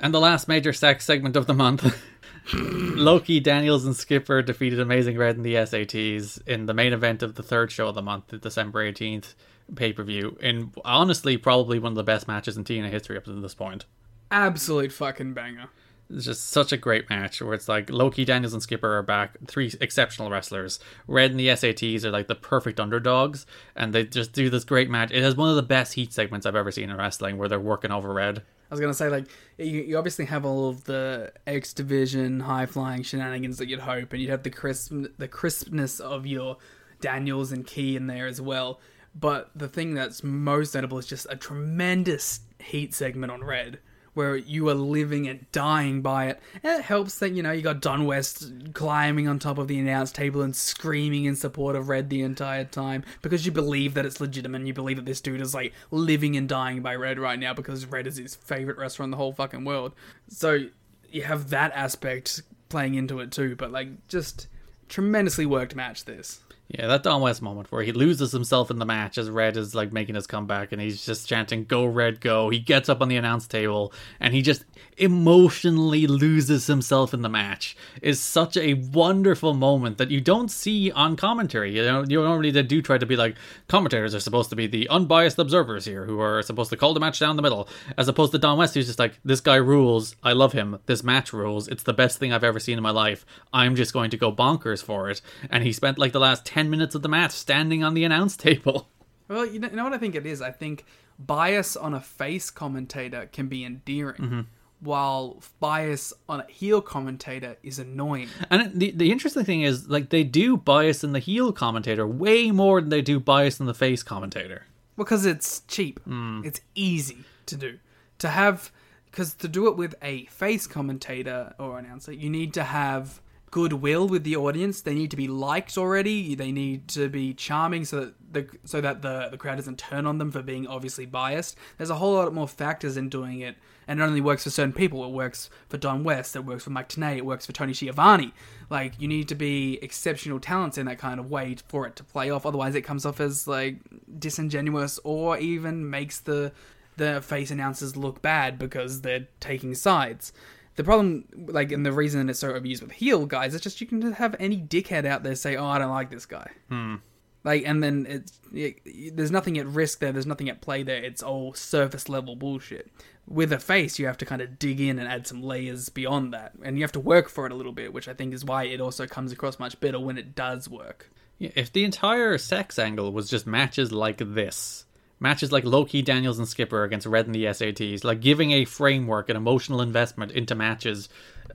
And 0.01 0.12
the 0.12 0.18
last 0.18 0.49
major 0.49 0.72
sex 0.72 1.05
segment 1.05 1.36
of 1.36 1.47
the 1.47 1.55
month. 1.55 1.97
Low 2.53 3.20
Ki, 3.20 3.38
Daniels, 3.38 3.84
and 3.84 3.95
Skipper 3.95 4.43
defeated 4.43 4.80
Amazing 4.80 5.16
Red 5.16 5.36
in 5.36 5.45
the 5.45 5.55
SATs 5.55 6.45
in 6.45 6.66
the 6.66 6.74
main 6.74 6.93
event 6.93 7.22
of 7.22 7.36
the 7.36 7.43
third 7.45 7.70
show 7.70 7.86
of 7.86 7.95
the 7.95 8.03
month, 8.03 8.26
the 8.26 8.38
December 8.38 8.90
18th 8.90 9.34
pay 9.76 9.93
per 9.93 10.03
view. 10.03 10.36
In 10.40 10.72
honestly, 10.84 11.36
probably 11.36 11.78
one 11.78 11.93
of 11.93 11.97
the 11.97 12.03
best 12.03 12.26
matches 12.26 12.57
in 12.57 12.64
TNA 12.64 12.90
history 12.90 13.16
up 13.16 13.24
to 13.24 13.32
this 13.40 13.55
point. 13.55 13.84
Absolute 14.30 14.93
fucking 14.93 15.34
banger. 15.34 15.68
It's 16.12 16.24
just 16.26 16.48
such 16.48 16.72
a 16.72 16.76
great 16.76 17.08
match 17.08 17.40
where 17.40 17.54
it's 17.54 17.68
like 17.68 17.90
Low 17.90 18.10
Ki, 18.10 18.24
Daniels, 18.24 18.52
and 18.52 18.62
Skipper 18.62 18.96
are 18.96 19.02
back. 19.02 19.36
Three 19.46 19.72
exceptional 19.80 20.30
wrestlers. 20.30 20.78
Red 21.06 21.30
and 21.30 21.40
the 21.40 21.48
SATs 21.48 22.04
are 22.04 22.10
like 22.10 22.28
the 22.28 22.34
perfect 22.34 22.78
underdogs, 22.78 23.46
and 23.74 23.92
they 23.92 24.04
just 24.04 24.32
do 24.32 24.50
this 24.50 24.64
great 24.64 24.90
match. 24.90 25.10
It 25.10 25.22
has 25.22 25.36
one 25.36 25.48
of 25.48 25.56
the 25.56 25.62
best 25.62 25.94
heat 25.94 26.12
segments 26.12 26.46
I've 26.46 26.56
ever 26.56 26.70
seen 26.70 26.90
in 26.90 26.96
wrestling 26.96 27.38
where 27.38 27.48
they're 27.48 27.60
working 27.60 27.90
over 27.90 28.12
Red. 28.12 28.42
I 28.70 28.74
was 28.74 28.80
gonna 28.80 28.94
say 28.94 29.10
like 29.10 29.26
you, 29.58 29.82
you 29.82 29.98
obviously 29.98 30.24
have 30.24 30.46
all 30.46 30.70
of 30.70 30.84
the 30.84 31.32
X 31.46 31.74
division 31.74 32.40
high 32.40 32.64
flying 32.64 33.02
shenanigans 33.02 33.58
that 33.58 33.68
you'd 33.68 33.80
hope, 33.80 34.12
and 34.12 34.22
you'd 34.22 34.30
have 34.30 34.44
the 34.44 34.50
crisp 34.50 34.92
the 35.18 35.28
crispness 35.28 36.00
of 36.00 36.26
your 36.26 36.56
Daniels 37.00 37.52
and 37.52 37.66
Key 37.66 37.96
in 37.96 38.06
there 38.06 38.26
as 38.26 38.40
well. 38.40 38.80
But 39.14 39.50
the 39.54 39.68
thing 39.68 39.92
that's 39.92 40.24
most 40.24 40.74
notable 40.74 40.98
is 40.98 41.06
just 41.06 41.26
a 41.28 41.36
tremendous 41.36 42.40
heat 42.58 42.94
segment 42.94 43.30
on 43.30 43.44
Red, 43.44 43.80
where 44.14 44.36
you 44.36 44.68
are 44.68 44.74
living 44.74 45.26
and 45.26 45.50
dying 45.52 46.02
by 46.02 46.26
it. 46.26 46.40
And 46.62 46.80
it 46.80 46.84
helps 46.84 47.18
that 47.18 47.32
you 47.32 47.42
know 47.42 47.52
you 47.52 47.62
got 47.62 47.80
Don 47.80 48.04
West 48.04 48.50
climbing 48.74 49.28
on 49.28 49.38
top 49.38 49.58
of 49.58 49.68
the 49.68 49.78
announce 49.78 50.12
table 50.12 50.42
and 50.42 50.54
screaming 50.54 51.24
in 51.24 51.36
support 51.36 51.76
of 51.76 51.88
Red 51.88 52.10
the 52.10 52.22
entire 52.22 52.64
time 52.64 53.04
because 53.22 53.46
you 53.46 53.52
believe 53.52 53.94
that 53.94 54.06
it's 54.06 54.20
legitimate. 54.20 54.58
and 54.58 54.68
You 54.68 54.74
believe 54.74 54.96
that 54.96 55.06
this 55.06 55.20
dude 55.20 55.40
is 55.40 55.54
like 55.54 55.72
living 55.90 56.36
and 56.36 56.48
dying 56.48 56.82
by 56.82 56.94
Red 56.94 57.18
right 57.18 57.38
now 57.38 57.54
because 57.54 57.86
Red 57.86 58.06
is 58.06 58.16
his 58.16 58.34
favorite 58.34 58.78
restaurant 58.78 59.08
in 59.08 59.10
the 59.12 59.16
whole 59.16 59.32
fucking 59.32 59.64
world. 59.64 59.92
So 60.28 60.66
you 61.10 61.22
have 61.22 61.50
that 61.50 61.72
aspect 61.74 62.42
playing 62.68 62.94
into 62.94 63.20
it 63.20 63.32
too. 63.32 63.56
But 63.56 63.72
like 63.72 64.08
just 64.08 64.48
tremendously 64.88 65.46
worked 65.46 65.74
match 65.74 66.04
this. 66.04 66.41
Yeah, 66.68 66.86
that 66.86 67.02
Don 67.02 67.20
West 67.20 67.42
moment 67.42 67.70
where 67.70 67.82
he 67.82 67.92
loses 67.92 68.32
himself 68.32 68.70
in 68.70 68.78
the 68.78 68.86
match 68.86 69.18
as 69.18 69.28
Red 69.28 69.58
is 69.58 69.74
like 69.74 69.92
making 69.92 70.14
his 70.14 70.26
comeback 70.26 70.72
and 70.72 70.80
he's 70.80 71.04
just 71.04 71.28
chanting 71.28 71.64
"Go 71.64 71.84
Red, 71.84 72.20
go!" 72.20 72.48
He 72.48 72.60
gets 72.60 72.88
up 72.88 73.02
on 73.02 73.08
the 73.08 73.16
announce 73.16 73.46
table 73.46 73.92
and 74.18 74.32
he 74.32 74.40
just 74.40 74.64
emotionally 74.96 76.06
loses 76.06 76.66
himself 76.66 77.12
in 77.12 77.20
the 77.20 77.28
match. 77.28 77.76
Is 78.00 78.20
such 78.20 78.56
a 78.56 78.74
wonderful 78.74 79.52
moment 79.52 79.98
that 79.98 80.10
you 80.10 80.22
don't 80.22 80.50
see 80.50 80.90
on 80.92 81.14
commentary. 81.16 81.76
You 81.76 81.84
know, 81.84 82.04
you 82.08 82.22
normally 82.22 82.50
do 82.50 82.80
try 82.80 82.96
to 82.96 83.04
be 83.04 83.16
like 83.16 83.36
commentators 83.68 84.14
are 84.14 84.20
supposed 84.20 84.48
to 84.50 84.56
be 84.56 84.66
the 84.66 84.88
unbiased 84.88 85.38
observers 85.38 85.84
here 85.84 86.06
who 86.06 86.20
are 86.20 86.40
supposed 86.40 86.70
to 86.70 86.78
call 86.78 86.94
the 86.94 87.00
match 87.00 87.18
down 87.18 87.36
the 87.36 87.42
middle, 87.42 87.68
as 87.98 88.08
opposed 88.08 88.32
to 88.32 88.38
Don 88.38 88.56
West 88.56 88.74
who's 88.74 88.86
just 88.86 88.98
like 88.98 89.18
this 89.24 89.42
guy 89.42 89.56
rules. 89.56 90.16
I 90.22 90.32
love 90.32 90.54
him. 90.54 90.78
This 90.86 91.04
match 91.04 91.34
rules. 91.34 91.68
It's 91.68 91.82
the 91.82 91.92
best 91.92 92.18
thing 92.18 92.32
I've 92.32 92.44
ever 92.44 92.60
seen 92.60 92.78
in 92.78 92.82
my 92.82 92.90
life. 92.90 93.26
I'm 93.52 93.76
just 93.76 93.92
going 93.92 94.10
to 94.10 94.16
go 94.16 94.32
bonkers 94.32 94.82
for 94.82 95.10
it. 95.10 95.20
And 95.50 95.62
he 95.62 95.72
spent 95.72 95.98
like 95.98 96.12
the 96.12 96.20
last 96.20 96.46
ten 96.53 96.68
minutes 96.68 96.94
of 96.94 97.03
the 97.03 97.09
match 97.09 97.32
standing 97.32 97.82
on 97.82 97.94
the 97.94 98.05
announce 98.05 98.36
table. 98.36 98.88
Well, 99.28 99.46
you 99.46 99.61
know, 99.61 99.68
you 99.70 99.76
know 99.76 99.84
what 99.84 99.94
I 99.94 99.98
think 99.98 100.14
it 100.14 100.26
is? 100.26 100.42
I 100.42 100.50
think 100.50 100.84
bias 101.18 101.74
on 101.74 101.94
a 101.94 102.00
face 102.00 102.50
commentator 102.50 103.30
can 103.32 103.48
be 103.48 103.64
endearing, 103.64 104.20
mm-hmm. 104.20 104.40
while 104.80 105.42
bias 105.59 106.12
on 106.28 106.40
a 106.40 106.46
heel 106.48 106.82
commentator 106.82 107.57
is 107.62 107.78
annoying. 107.78 108.28
And 108.50 108.78
the 108.78 108.90
the 108.90 109.11
interesting 109.11 109.44
thing 109.44 109.62
is, 109.62 109.88
like, 109.88 110.11
they 110.11 110.22
do 110.22 110.59
bias 110.59 111.03
in 111.03 111.12
the 111.12 111.18
heel 111.18 111.50
commentator 111.50 112.07
way 112.07 112.50
more 112.50 112.82
than 112.82 112.90
they 112.90 113.00
do 113.00 113.18
bias 113.18 113.59
in 113.59 113.64
the 113.64 113.74
face 113.74 114.03
commentator. 114.03 114.66
Because 114.96 115.24
it's 115.24 115.61
cheap. 115.66 116.00
Mm. 116.07 116.44
It's 116.44 116.61
easy 116.74 117.24
to 117.46 117.57
do. 117.57 117.78
To 118.18 118.28
have, 118.28 118.70
because 119.11 119.32
to 119.34 119.48
do 119.48 119.66
it 119.68 119.78
with 119.78 119.94
a 120.03 120.26
face 120.26 120.66
commentator 120.66 121.55
or 121.59 121.78
announcer, 121.78 122.12
you 122.12 122.28
need 122.28 122.53
to 122.55 122.64
have 122.64 123.22
goodwill 123.53 124.09
with 124.09 124.24
the 124.24 124.34
audience. 124.34 124.80
They 124.80 124.94
need 124.94 125.11
to 125.12 125.16
be 125.16 125.28
liked 125.28 125.78
already. 125.78 126.34
They 126.34 126.50
need 126.50 126.88
to 126.88 127.09
be 127.09 127.34
charming 127.34 127.84
so 127.84 128.00
that 128.00 128.14
the 128.32 128.48
so 128.64 128.80
that 128.80 129.03
the 129.03 129.28
the 129.30 129.36
crowd 129.36 129.57
doesn't 129.57 129.78
turn 129.78 130.07
on 130.07 130.18
them 130.18 130.32
for 130.32 130.42
being 130.42 130.66
obviously 130.66 131.07
biased. 131.07 131.57
There's 131.76 131.90
a 131.90 131.96
whole 131.96 132.14
lot 132.14 132.32
more 132.34 132.48
factors 132.48 132.96
in 132.96 133.09
doing 133.09 133.40
it, 133.40 133.57
and 133.86 134.00
it 134.00 134.03
only 134.03 134.22
works 134.22 134.44
for 134.44 134.50
certain 134.50 134.72
people. 134.72 135.05
It 135.05 135.11
works 135.11 135.50
for 135.68 135.76
Don 135.76 136.03
West. 136.03 136.34
It 136.34 136.44
works 136.44 136.64
for 136.64 136.70
Mike 136.70 136.88
Tenay. 136.88 137.18
It 137.18 137.26
works 137.26 137.46
for 137.46 137.53
Tony 137.53 137.74
Schiavone. 137.74 138.32
Like 138.70 138.94
you 138.98 139.07
need 139.07 139.28
to 139.28 139.36
be 139.36 139.78
exceptional 139.82 140.40
talents 140.40 140.78
in 140.78 140.86
that 140.86 140.98
kind 140.98 141.20
of 141.20 141.30
way 141.30 141.57
for 141.68 141.86
it 141.86 141.94
to 141.96 142.05
play 142.05 142.30
off. 142.30 142.46
Otherwise, 142.46 142.74
it 142.74 142.82
comes 142.82 143.07
off 143.07 143.20
as 143.20 143.46
like 143.46 143.76
disingenuous 144.18 144.98
or 145.05 145.36
even 145.38 145.88
makes 145.88 146.18
the 146.18 146.53
the 146.96 147.20
face 147.22 147.50
announcers 147.50 147.96
look 147.96 148.22
bad 148.22 148.59
because 148.59 149.03
they're 149.03 149.28
taking 149.40 149.74
sides. 149.74 150.32
The 150.76 150.84
problem, 150.84 151.24
like, 151.48 151.70
and 151.70 151.84
the 151.84 151.92
reason 151.92 152.30
it's 152.30 152.38
so 152.38 152.54
abused 152.54 152.82
with 152.82 152.92
heel 152.92 153.26
guys, 153.26 153.54
is 153.54 153.60
just 153.60 153.80
you 153.80 153.86
can 153.86 154.12
have 154.12 154.34
any 154.38 154.60
dickhead 154.60 155.04
out 155.04 155.22
there 155.22 155.34
say, 155.34 155.56
"Oh, 155.56 155.66
I 155.66 155.78
don't 155.78 155.90
like 155.90 156.10
this 156.10 156.26
guy." 156.26 156.50
Hmm. 156.68 156.96
Like, 157.44 157.64
and 157.66 157.82
then 157.82 158.06
it's 158.08 158.40
it, 158.52 159.16
there's 159.16 159.30
nothing 159.30 159.58
at 159.58 159.66
risk 159.66 159.98
there. 159.98 160.12
There's 160.12 160.26
nothing 160.26 160.48
at 160.48 160.60
play 160.60 160.82
there. 160.82 161.02
It's 161.02 161.22
all 161.22 161.54
surface 161.54 162.08
level 162.08 162.36
bullshit. 162.36 162.90
With 163.28 163.52
a 163.52 163.58
face, 163.58 163.98
you 163.98 164.06
have 164.06 164.18
to 164.18 164.26
kind 164.26 164.42
of 164.42 164.58
dig 164.58 164.80
in 164.80 164.98
and 164.98 165.08
add 165.08 165.26
some 165.26 165.42
layers 165.42 165.88
beyond 165.88 166.32
that, 166.32 166.52
and 166.62 166.76
you 166.76 166.84
have 166.84 166.92
to 166.92 167.00
work 167.00 167.28
for 167.28 167.46
it 167.46 167.52
a 167.52 167.54
little 167.54 167.72
bit, 167.72 167.92
which 167.92 168.08
I 168.08 168.14
think 168.14 168.32
is 168.32 168.44
why 168.44 168.64
it 168.64 168.80
also 168.80 169.06
comes 169.06 169.32
across 169.32 169.58
much 169.58 169.78
better 169.80 170.00
when 170.00 170.18
it 170.18 170.34
does 170.34 170.68
work. 170.68 171.10
Yeah, 171.38 171.50
if 171.54 171.72
the 171.72 171.84
entire 171.84 172.38
sex 172.38 172.78
angle 172.78 173.12
was 173.12 173.28
just 173.28 173.46
matches 173.46 173.92
like 173.92 174.18
this, 174.18 174.86
matches 175.22 175.52
like 175.52 175.64
Low 175.64 175.84
Ki, 175.84 176.02
Daniels, 176.02 176.38
and 176.38 176.48
Skipper 176.48 176.82
against 176.84 177.06
Red 177.06 177.26
and 177.26 177.34
the 177.34 177.44
SATs, 177.44 178.04
like 178.04 178.20
giving 178.20 178.50
a 178.50 178.64
framework 178.64 179.28
and 179.28 179.36
emotional 179.36 179.80
investment 179.80 180.32
into 180.32 180.54
matches 180.54 181.08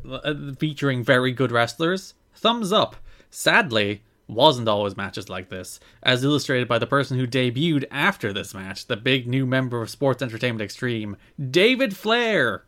uh, 0.09 0.33
featuring 0.57 1.03
very 1.03 1.31
good 1.31 1.51
wrestlers, 1.51 2.13
thumbs 2.33 2.71
up. 2.71 2.95
Sadly, 3.29 4.01
wasn't 4.27 4.67
always 4.67 4.97
matches 4.97 5.29
like 5.29 5.49
this, 5.49 5.79
as 6.01 6.23
illustrated 6.23 6.67
by 6.67 6.79
the 6.79 6.87
person 6.87 7.17
who 7.17 7.27
debuted 7.27 7.85
after 7.91 8.33
this 8.33 8.53
match, 8.53 8.87
the 8.87 8.97
big 8.97 9.27
new 9.27 9.45
member 9.45 9.81
of 9.81 9.89
Sports 9.89 10.21
Entertainment 10.21 10.69
Xtreme, 10.69 11.15
David 11.51 11.95
Flair. 11.95 12.63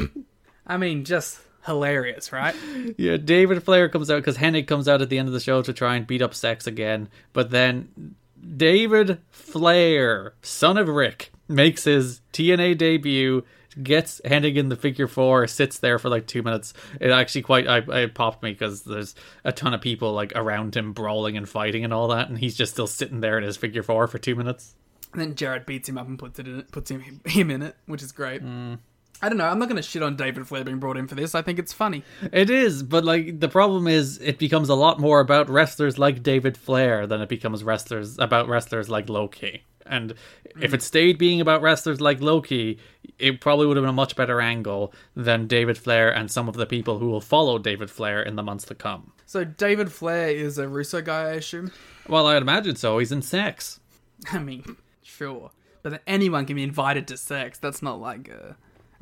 I 0.66 0.76
mean, 0.76 1.04
just 1.04 1.40
hilarious, 1.66 2.32
right? 2.32 2.54
Yeah, 2.96 3.16
David 3.16 3.62
Flair 3.62 3.88
comes 3.88 4.10
out 4.10 4.16
because 4.16 4.36
Hennig 4.36 4.66
comes 4.66 4.88
out 4.88 5.00
at 5.00 5.08
the 5.08 5.18
end 5.18 5.28
of 5.28 5.34
the 5.34 5.40
show 5.40 5.62
to 5.62 5.72
try 5.72 5.96
and 5.96 6.06
beat 6.06 6.22
up 6.22 6.34
Sex 6.34 6.66
again, 6.66 7.08
but 7.32 7.50
then 7.50 8.14
David 8.56 9.18
Flair, 9.30 10.34
son 10.42 10.76
of 10.76 10.88
Rick, 10.88 11.32
makes 11.48 11.84
his 11.84 12.20
TNA 12.32 12.78
debut, 12.78 13.44
gets 13.82 14.20
Hennig 14.24 14.56
in 14.56 14.68
the 14.68 14.76
figure 14.76 15.06
four, 15.06 15.46
sits 15.46 15.78
there 15.78 15.98
for 15.98 16.08
like 16.08 16.26
two 16.26 16.42
minutes. 16.42 16.74
It 17.00 17.10
actually 17.10 17.42
quite 17.42 17.66
I, 17.66 17.78
it 18.02 18.14
popped 18.14 18.42
me 18.42 18.52
because 18.52 18.82
there's 18.82 19.14
a 19.44 19.52
ton 19.52 19.74
of 19.74 19.80
people 19.80 20.12
like 20.12 20.32
around 20.34 20.76
him 20.76 20.92
brawling 20.92 21.36
and 21.36 21.48
fighting 21.48 21.84
and 21.84 21.92
all 21.92 22.08
that, 22.08 22.28
and 22.28 22.38
he's 22.38 22.56
just 22.56 22.72
still 22.72 22.86
sitting 22.86 23.20
there 23.20 23.38
in 23.38 23.44
his 23.44 23.56
figure 23.56 23.82
four 23.82 24.06
for 24.06 24.18
two 24.18 24.34
minutes. 24.34 24.74
And 25.12 25.20
then 25.20 25.34
Jarrett 25.34 25.66
beats 25.66 25.88
him 25.88 25.98
up 25.98 26.06
and 26.06 26.18
puts 26.18 26.38
it 26.38 26.46
in 26.46 26.60
it, 26.60 26.70
puts 26.70 26.90
him 26.90 27.20
him 27.24 27.50
in 27.50 27.62
it, 27.62 27.76
which 27.86 28.02
is 28.02 28.12
great. 28.12 28.42
Mm. 28.42 28.78
I 29.22 29.28
don't 29.28 29.38
know. 29.38 29.46
I'm 29.46 29.58
not 29.58 29.68
going 29.68 29.76
to 29.76 29.82
shit 29.82 30.02
on 30.02 30.16
David 30.16 30.46
Flair 30.46 30.64
being 30.64 30.78
brought 30.78 30.96
in 30.96 31.06
for 31.06 31.14
this. 31.14 31.34
I 31.34 31.42
think 31.42 31.58
it's 31.58 31.72
funny. 31.72 32.04
It 32.32 32.48
is, 32.48 32.82
but 32.82 33.04
like 33.04 33.40
the 33.40 33.48
problem 33.48 33.86
is, 33.86 34.18
it 34.18 34.38
becomes 34.38 34.68
a 34.68 34.74
lot 34.74 34.98
more 34.98 35.20
about 35.20 35.50
wrestlers 35.50 35.98
like 35.98 36.22
David 36.22 36.56
Flair 36.56 37.06
than 37.06 37.20
it 37.20 37.28
becomes 37.28 37.62
wrestlers 37.62 38.18
about 38.18 38.48
wrestlers 38.48 38.88
like 38.88 39.08
Low 39.08 39.28
Ki. 39.28 39.62
And 39.86 40.14
if 40.60 40.70
hmm. 40.70 40.74
it 40.74 40.82
stayed 40.82 41.18
being 41.18 41.40
about 41.40 41.62
wrestlers 41.62 42.00
like 42.00 42.20
Low 42.20 42.40
Ki, 42.40 42.78
it 43.18 43.40
probably 43.40 43.66
would 43.66 43.76
have 43.76 43.82
been 43.82 43.90
a 43.90 43.92
much 43.92 44.16
better 44.16 44.40
angle 44.40 44.94
than 45.14 45.46
David 45.46 45.76
Flair 45.76 46.14
and 46.14 46.30
some 46.30 46.48
of 46.48 46.54
the 46.54 46.66
people 46.66 46.98
who 46.98 47.10
will 47.10 47.20
follow 47.20 47.58
David 47.58 47.90
Flair 47.90 48.22
in 48.22 48.36
the 48.36 48.42
months 48.42 48.64
to 48.66 48.74
come. 48.74 49.12
So 49.26 49.44
David 49.44 49.92
Flair 49.92 50.28
is 50.30 50.58
a 50.58 50.68
Russo 50.68 51.02
guy, 51.02 51.22
I 51.22 51.32
assume. 51.34 51.72
Well, 52.08 52.26
I'd 52.26 52.42
imagine 52.42 52.76
so. 52.76 52.98
He's 52.98 53.12
in 53.12 53.22
sex. 53.22 53.80
I 54.32 54.38
mean, 54.38 54.76
sure, 55.02 55.50
but 55.82 56.02
anyone 56.06 56.46
can 56.46 56.56
be 56.56 56.62
invited 56.62 57.08
to 57.08 57.16
sex. 57.16 57.58
That's 57.58 57.82
not 57.82 58.00
like 58.00 58.28
a 58.28 58.56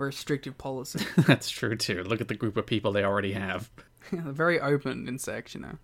restrictive 0.05 0.57
policy. 0.59 1.05
That's 1.27 1.51
true 1.51 1.77
too. 1.77 2.03
Look 2.05 2.21
at 2.21 2.29
the 2.29 2.35
group 2.35 2.57
of 2.57 2.67
people 2.67 2.93
they 2.93 3.05
already 3.05 3.33
have. 3.33 3.71
They're 4.11 4.21
very 4.33 4.61
open 4.61 5.09
in 5.09 5.19
sex, 5.19 5.55
you 5.55 5.61
know. 5.61 5.79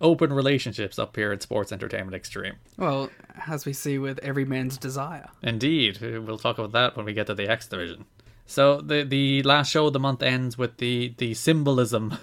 Open 0.00 0.32
relationships 0.32 0.98
up 0.98 1.14
here 1.14 1.30
at 1.30 1.42
Sports 1.42 1.70
Entertainment 1.70 2.20
Xtreme. 2.20 2.54
Well, 2.76 3.10
as 3.46 3.64
we 3.64 3.72
see 3.72 3.96
with 3.98 4.18
every 4.20 4.44
man's 4.44 4.76
desire. 4.76 5.28
Indeed, 5.40 6.00
we'll 6.00 6.38
talk 6.38 6.58
about 6.58 6.72
that 6.72 6.96
when 6.96 7.06
we 7.06 7.12
get 7.12 7.28
to 7.28 7.34
the 7.34 7.48
X 7.48 7.68
division. 7.68 8.04
So 8.46 8.80
the 8.80 9.04
the 9.04 9.42
last 9.42 9.70
show 9.70 9.86
of 9.86 9.92
the 9.92 10.00
month 10.00 10.22
ends 10.22 10.56
with 10.56 10.78
the 10.78 11.14
the 11.18 11.34
symbolism 11.34 12.16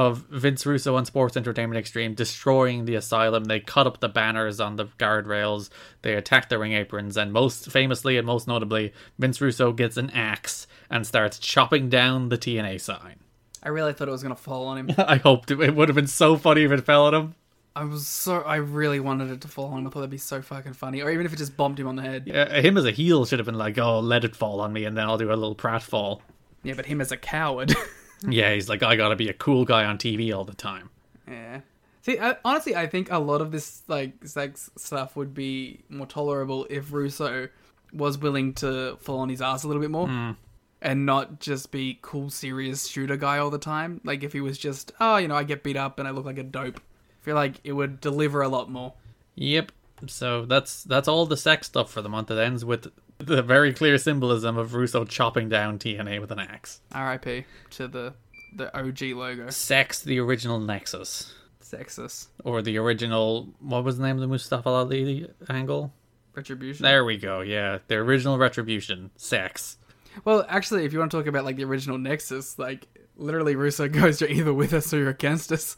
of 0.00 0.24
Vince 0.30 0.64
Russo 0.64 0.96
and 0.96 1.06
Sports 1.06 1.36
Entertainment 1.36 1.84
Xtreme 1.84 2.16
destroying 2.16 2.86
the 2.86 2.94
asylum. 2.94 3.44
They 3.44 3.60
cut 3.60 3.86
up 3.86 4.00
the 4.00 4.08
banners 4.08 4.58
on 4.58 4.76
the 4.76 4.86
guardrails. 4.98 5.68
They 6.00 6.14
attack 6.14 6.48
the 6.48 6.58
ring 6.58 6.72
aprons, 6.72 7.18
and 7.18 7.32
most 7.32 7.70
famously 7.70 8.16
and 8.16 8.26
most 8.26 8.48
notably, 8.48 8.94
Vince 9.18 9.40
Russo 9.42 9.72
gets 9.72 9.98
an 9.98 10.08
axe 10.10 10.66
and 10.88 11.06
starts 11.06 11.38
chopping 11.38 11.90
down 11.90 12.30
the 12.30 12.38
TNA 12.38 12.80
sign. 12.80 13.16
I 13.62 13.68
really 13.68 13.92
thought 13.92 14.08
it 14.08 14.12
was 14.12 14.22
gonna 14.22 14.36
fall 14.36 14.66
on 14.68 14.78
him. 14.78 14.90
I 14.98 15.16
hoped 15.16 15.50
it, 15.50 15.60
it 15.60 15.76
would 15.76 15.90
have 15.90 15.96
been 15.96 16.06
so 16.06 16.36
funny 16.36 16.64
if 16.64 16.72
it 16.72 16.86
fell 16.86 17.04
on 17.04 17.14
him. 17.14 17.34
I 17.76 17.84
was 17.84 18.06
so 18.06 18.40
I 18.40 18.56
really 18.56 19.00
wanted 19.00 19.30
it 19.30 19.42
to 19.42 19.48
fall 19.48 19.66
on 19.66 19.80
him. 19.80 19.86
I 19.86 19.90
thought 19.90 20.00
that'd 20.00 20.10
be 20.10 20.16
so 20.16 20.40
fucking 20.40 20.72
funny. 20.72 21.02
Or 21.02 21.10
even 21.10 21.26
if 21.26 21.32
it 21.34 21.36
just 21.36 21.58
bumped 21.58 21.78
him 21.78 21.86
on 21.86 21.96
the 21.96 22.02
head. 22.02 22.24
Yeah, 22.26 22.58
him 22.60 22.78
as 22.78 22.86
a 22.86 22.90
heel 22.90 23.26
should 23.26 23.38
have 23.38 23.46
been 23.46 23.58
like, 23.58 23.78
"Oh, 23.78 24.00
let 24.00 24.24
it 24.24 24.34
fall 24.34 24.60
on 24.60 24.72
me, 24.72 24.86
and 24.86 24.96
then 24.96 25.04
I'll 25.04 25.18
do 25.18 25.30
a 25.30 25.36
little 25.36 25.54
pratfall." 25.54 26.20
Yeah, 26.62 26.74
but 26.74 26.86
him 26.86 27.00
as 27.00 27.12
a 27.12 27.16
coward. 27.18 27.74
Yeah, 28.28 28.52
he's 28.54 28.68
like, 28.68 28.82
"I 28.82 28.96
gotta 28.96 29.16
be 29.16 29.28
a 29.28 29.34
cool 29.34 29.64
guy 29.64 29.84
on 29.84 29.98
TV 29.98 30.34
all 30.36 30.44
the 30.44 30.54
time." 30.54 30.90
yeah. 31.28 31.60
See, 32.02 32.18
I, 32.18 32.36
honestly, 32.44 32.74
I 32.74 32.86
think 32.86 33.10
a 33.10 33.18
lot 33.18 33.40
of 33.40 33.52
this 33.52 33.82
like 33.86 34.26
sex 34.26 34.70
stuff 34.76 35.16
would 35.16 35.34
be 35.34 35.80
more 35.88 36.06
tolerable 36.06 36.66
if 36.70 36.92
Russo 36.92 37.48
was 37.92 38.18
willing 38.18 38.54
to 38.54 38.96
fall 39.00 39.18
on 39.18 39.28
his 39.28 39.42
ass 39.42 39.64
a 39.64 39.68
little 39.68 39.82
bit 39.82 39.90
more. 39.90 40.06
Mm. 40.06 40.36
And 40.82 41.04
not 41.04 41.40
just 41.40 41.70
be 41.70 41.98
cool, 42.00 42.30
serious 42.30 42.86
shooter 42.86 43.16
guy 43.16 43.36
all 43.36 43.50
the 43.50 43.58
time. 43.58 44.00
Like 44.02 44.24
if 44.24 44.32
he 44.32 44.40
was 44.40 44.56
just, 44.56 44.92
oh, 44.98 45.18
you 45.18 45.28
know, 45.28 45.34
I 45.34 45.44
get 45.44 45.62
beat 45.62 45.76
up 45.76 45.98
and 45.98 46.08
I 46.08 46.10
look 46.10 46.24
like 46.24 46.38
a 46.38 46.42
dope. 46.42 46.78
I 46.78 47.24
feel 47.24 47.34
like 47.34 47.60
it 47.64 47.72
would 47.72 48.00
deliver 48.00 48.40
a 48.40 48.48
lot 48.48 48.70
more. 48.70 48.94
Yep. 49.34 49.72
So 50.06 50.46
that's 50.46 50.82
that's 50.84 51.06
all 51.06 51.26
the 51.26 51.36
sex 51.36 51.66
stuff 51.66 51.90
for 51.90 52.00
the 52.00 52.08
month. 52.08 52.30
It 52.30 52.38
ends 52.38 52.64
with 52.64 52.90
the 53.20 53.42
very 53.42 53.72
clear 53.72 53.98
symbolism 53.98 54.56
of 54.56 54.74
Russo 54.74 55.04
chopping 55.04 55.48
down 55.48 55.78
TNA 55.78 56.20
with 56.20 56.30
an 56.32 56.38
axe. 56.38 56.80
R.I.P. 56.92 57.44
to 57.70 57.88
the 57.88 58.14
the 58.56 58.76
OG 58.76 59.02
logo. 59.16 59.50
Sex, 59.50 60.02
the 60.02 60.18
original 60.18 60.58
Nexus, 60.58 61.32
Sexist 61.62 62.26
or 62.44 62.62
the 62.62 62.78
original 62.78 63.48
what 63.60 63.84
was 63.84 63.98
the 63.98 64.04
name 64.04 64.16
of 64.16 64.20
the 64.22 64.26
Mustafa 64.28 64.68
Ali 64.68 65.28
angle? 65.48 65.92
retribution. 66.34 66.82
There 66.84 67.04
we 67.04 67.16
go. 67.16 67.40
Yeah, 67.40 67.78
the 67.88 67.96
original 67.96 68.38
Retribution. 68.38 69.10
Sex. 69.16 69.76
Well, 70.24 70.44
actually, 70.48 70.84
if 70.84 70.92
you 70.92 70.98
want 70.98 71.10
to 71.12 71.16
talk 71.18 71.26
about 71.26 71.44
like 71.44 71.56
the 71.56 71.64
original 71.64 71.98
Nexus, 71.98 72.58
like 72.58 72.86
literally 73.16 73.54
Russo 73.56 73.88
goes, 73.88 74.20
"You're 74.20 74.30
either 74.30 74.52
with 74.54 74.72
us 74.72 74.92
or 74.92 74.98
you're 74.98 75.10
against 75.10 75.52
us." 75.52 75.76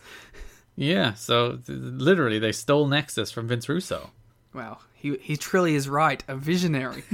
Yeah. 0.76 1.12
So 1.14 1.56
th- 1.56 1.68
literally, 1.78 2.38
they 2.38 2.52
stole 2.52 2.86
Nexus 2.86 3.30
from 3.30 3.48
Vince 3.48 3.68
Russo. 3.68 4.10
Wow, 4.54 4.78
he 4.94 5.16
he 5.18 5.36
truly 5.36 5.74
is 5.74 5.88
right, 5.88 6.22
a 6.28 6.36
visionary. 6.36 7.04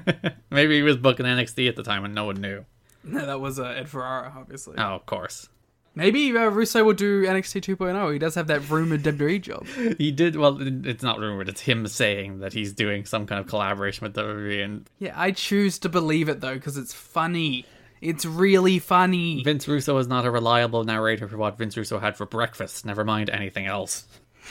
Maybe 0.50 0.76
he 0.76 0.82
was 0.82 0.96
booking 0.96 1.26
NXT 1.26 1.68
at 1.68 1.76
the 1.76 1.82
time 1.82 2.04
and 2.04 2.14
no 2.14 2.24
one 2.24 2.40
knew. 2.40 2.64
no, 3.04 3.24
that 3.26 3.40
was 3.40 3.58
uh, 3.58 3.64
Ed 3.64 3.88
Ferrara, 3.88 4.32
obviously. 4.36 4.74
Oh, 4.78 4.94
of 4.94 5.06
course. 5.06 5.48
Maybe 5.94 6.30
uh, 6.36 6.44
Russo 6.48 6.84
will 6.84 6.92
do 6.94 7.24
NXT 7.24 7.76
2.0. 7.76 8.12
He 8.12 8.18
does 8.20 8.36
have 8.36 8.46
that 8.46 8.68
rumored 8.70 9.02
WWE 9.02 9.40
job. 9.40 9.66
He 9.98 10.12
did 10.12 10.36
well. 10.36 10.56
It's 10.86 11.02
not 11.02 11.18
rumored. 11.18 11.48
It's 11.48 11.62
him 11.62 11.88
saying 11.88 12.38
that 12.38 12.52
he's 12.52 12.72
doing 12.72 13.04
some 13.04 13.26
kind 13.26 13.40
of 13.40 13.48
collaboration 13.48 14.04
with 14.04 14.14
WWE, 14.14 14.64
and 14.64 14.88
Yeah, 15.00 15.14
I 15.16 15.32
choose 15.32 15.78
to 15.80 15.88
believe 15.88 16.28
it 16.28 16.40
though 16.40 16.54
because 16.54 16.76
it's 16.76 16.92
funny. 16.92 17.64
It's 18.00 18.24
really 18.24 18.78
funny. 18.78 19.42
Vince 19.42 19.66
Russo 19.66 19.96
is 19.98 20.06
not 20.06 20.24
a 20.24 20.30
reliable 20.30 20.84
narrator 20.84 21.26
for 21.26 21.36
what 21.36 21.58
Vince 21.58 21.76
Russo 21.76 21.98
had 21.98 22.16
for 22.16 22.26
breakfast. 22.26 22.86
Never 22.86 23.04
mind 23.04 23.28
anything 23.28 23.66
else. 23.66 24.06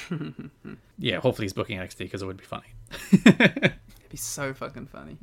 yeah, 0.98 1.20
hopefully 1.20 1.46
he's 1.46 1.54
booking 1.54 1.78
NXT 1.80 2.00
because 2.00 2.22
it 2.22 2.26
would 2.26 2.38
be 2.38 2.44
funny. 2.44 2.68
It'd 3.12 3.74
be 4.10 4.18
so 4.18 4.54
fucking 4.54 4.88
funny. 4.88 5.18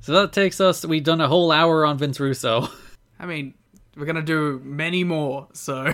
So 0.00 0.12
that 0.12 0.32
takes 0.32 0.60
us. 0.60 0.84
We've 0.84 1.04
done 1.04 1.20
a 1.20 1.28
whole 1.28 1.52
hour 1.52 1.84
on 1.86 1.98
Vince 1.98 2.18
Russo. 2.18 2.68
I 3.18 3.26
mean, 3.26 3.54
we're 3.96 4.06
gonna 4.06 4.22
do 4.22 4.60
many 4.64 5.04
more. 5.04 5.48
So 5.52 5.92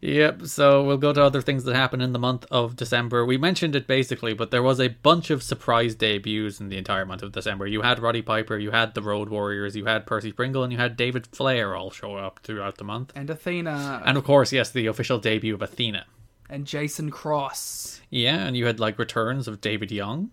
Yep, 0.00 0.46
so 0.46 0.84
we'll 0.84 0.96
go 0.96 1.12
to 1.12 1.22
other 1.22 1.42
things 1.42 1.64
that 1.64 1.74
happened 1.74 2.02
in 2.02 2.12
the 2.12 2.18
month 2.18 2.46
of 2.50 2.76
December. 2.76 3.24
We 3.24 3.36
mentioned 3.36 3.74
it 3.74 3.86
basically, 3.86 4.34
but 4.34 4.50
there 4.50 4.62
was 4.62 4.80
a 4.80 4.88
bunch 4.88 5.30
of 5.30 5.42
surprise 5.42 5.94
debuts 5.94 6.60
in 6.60 6.68
the 6.68 6.78
entire 6.78 7.04
month 7.04 7.22
of 7.22 7.32
December. 7.32 7.66
You 7.66 7.82
had 7.82 7.98
Roddy 7.98 8.22
Piper, 8.22 8.58
you 8.58 8.70
had 8.70 8.94
the 8.94 9.02
Road 9.02 9.28
Warriors, 9.28 9.74
you 9.74 9.86
had 9.86 10.06
Percy 10.06 10.32
Pringle, 10.32 10.62
and 10.62 10.72
you 10.72 10.78
had 10.78 10.96
David 10.96 11.26
Flair 11.26 11.74
all 11.74 11.90
show 11.90 12.16
up 12.16 12.40
throughout 12.42 12.78
the 12.78 12.84
month. 12.84 13.12
and 13.14 13.28
Athena 13.28 14.02
And 14.04 14.16
of 14.16 14.24
course, 14.24 14.52
yes, 14.52 14.70
the 14.70 14.86
official 14.86 15.18
debut 15.18 15.54
of 15.54 15.62
Athena. 15.62 16.06
And 16.52 16.66
Jason 16.66 17.10
Cross, 17.10 18.00
Yeah, 18.10 18.36
and 18.46 18.56
you 18.56 18.66
had 18.66 18.78
like 18.78 18.98
returns 18.98 19.48
of 19.48 19.60
David 19.60 19.90
Young. 19.90 20.30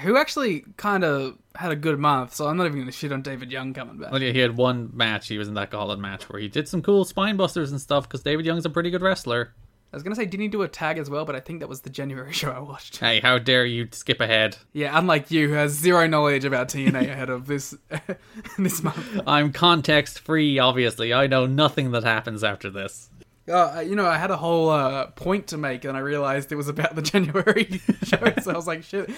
who 0.00 0.16
actually 0.16 0.64
kind 0.76 1.04
of 1.04 1.38
had 1.54 1.72
a 1.72 1.76
good 1.76 1.98
month. 1.98 2.34
So 2.34 2.46
I'm 2.48 2.56
not 2.56 2.66
even 2.66 2.80
gonna 2.80 2.92
shit 2.92 3.12
on 3.12 3.22
David 3.22 3.50
Young 3.52 3.72
coming 3.74 3.98
back. 3.98 4.10
Well, 4.12 4.22
yeah, 4.22 4.32
he 4.32 4.38
had 4.40 4.56
one 4.56 4.90
match. 4.92 5.28
He 5.28 5.38
was 5.38 5.48
in 5.48 5.54
that 5.54 5.70
gauntlet 5.70 5.98
match 5.98 6.28
where 6.28 6.40
he 6.40 6.48
did 6.48 6.68
some 6.68 6.82
cool 6.82 7.04
spine 7.04 7.36
busters 7.36 7.70
and 7.70 7.80
stuff 7.80 8.04
because 8.08 8.22
David 8.22 8.44
Young's 8.46 8.66
a 8.66 8.70
pretty 8.70 8.90
good 8.90 9.02
wrestler. 9.02 9.54
I 9.92 9.96
was 9.96 10.02
gonna 10.02 10.16
say, 10.16 10.26
didn't 10.26 10.42
he 10.42 10.48
do 10.48 10.62
a 10.62 10.68
tag 10.68 10.98
as 10.98 11.08
well? 11.08 11.24
But 11.24 11.36
I 11.36 11.40
think 11.40 11.60
that 11.60 11.68
was 11.68 11.80
the 11.80 11.88
January 11.90 12.32
show 12.34 12.50
I 12.50 12.58
watched. 12.58 12.98
Hey, 12.98 13.20
how 13.20 13.38
dare 13.38 13.64
you 13.64 13.88
skip 13.92 14.20
ahead? 14.20 14.56
Yeah, 14.74 14.98
unlike 14.98 15.30
you, 15.30 15.48
who 15.48 15.54
has 15.54 15.72
zero 15.72 16.06
knowledge 16.06 16.44
about 16.44 16.68
TNA 16.68 17.08
ahead 17.10 17.30
of 17.30 17.46
this 17.46 17.74
this 18.58 18.82
month. 18.82 19.20
I'm 19.26 19.52
context 19.52 20.18
free, 20.20 20.58
obviously. 20.58 21.14
I 21.14 21.26
know 21.28 21.46
nothing 21.46 21.92
that 21.92 22.04
happens 22.04 22.44
after 22.44 22.68
this. 22.68 23.08
Uh, 23.48 23.84
you 23.86 23.94
know, 23.94 24.06
I 24.06 24.18
had 24.18 24.30
a 24.30 24.36
whole 24.36 24.70
uh, 24.70 25.06
point 25.08 25.48
to 25.48 25.56
make, 25.56 25.84
and 25.84 25.96
I 25.96 26.00
realized 26.00 26.50
it 26.50 26.56
was 26.56 26.68
about 26.68 26.96
the 26.96 27.02
January 27.12 27.80
show, 28.02 28.32
so 28.42 28.50
I 28.52 28.56
was 28.56 28.66
like, 28.66 28.82
shit. 28.82 29.10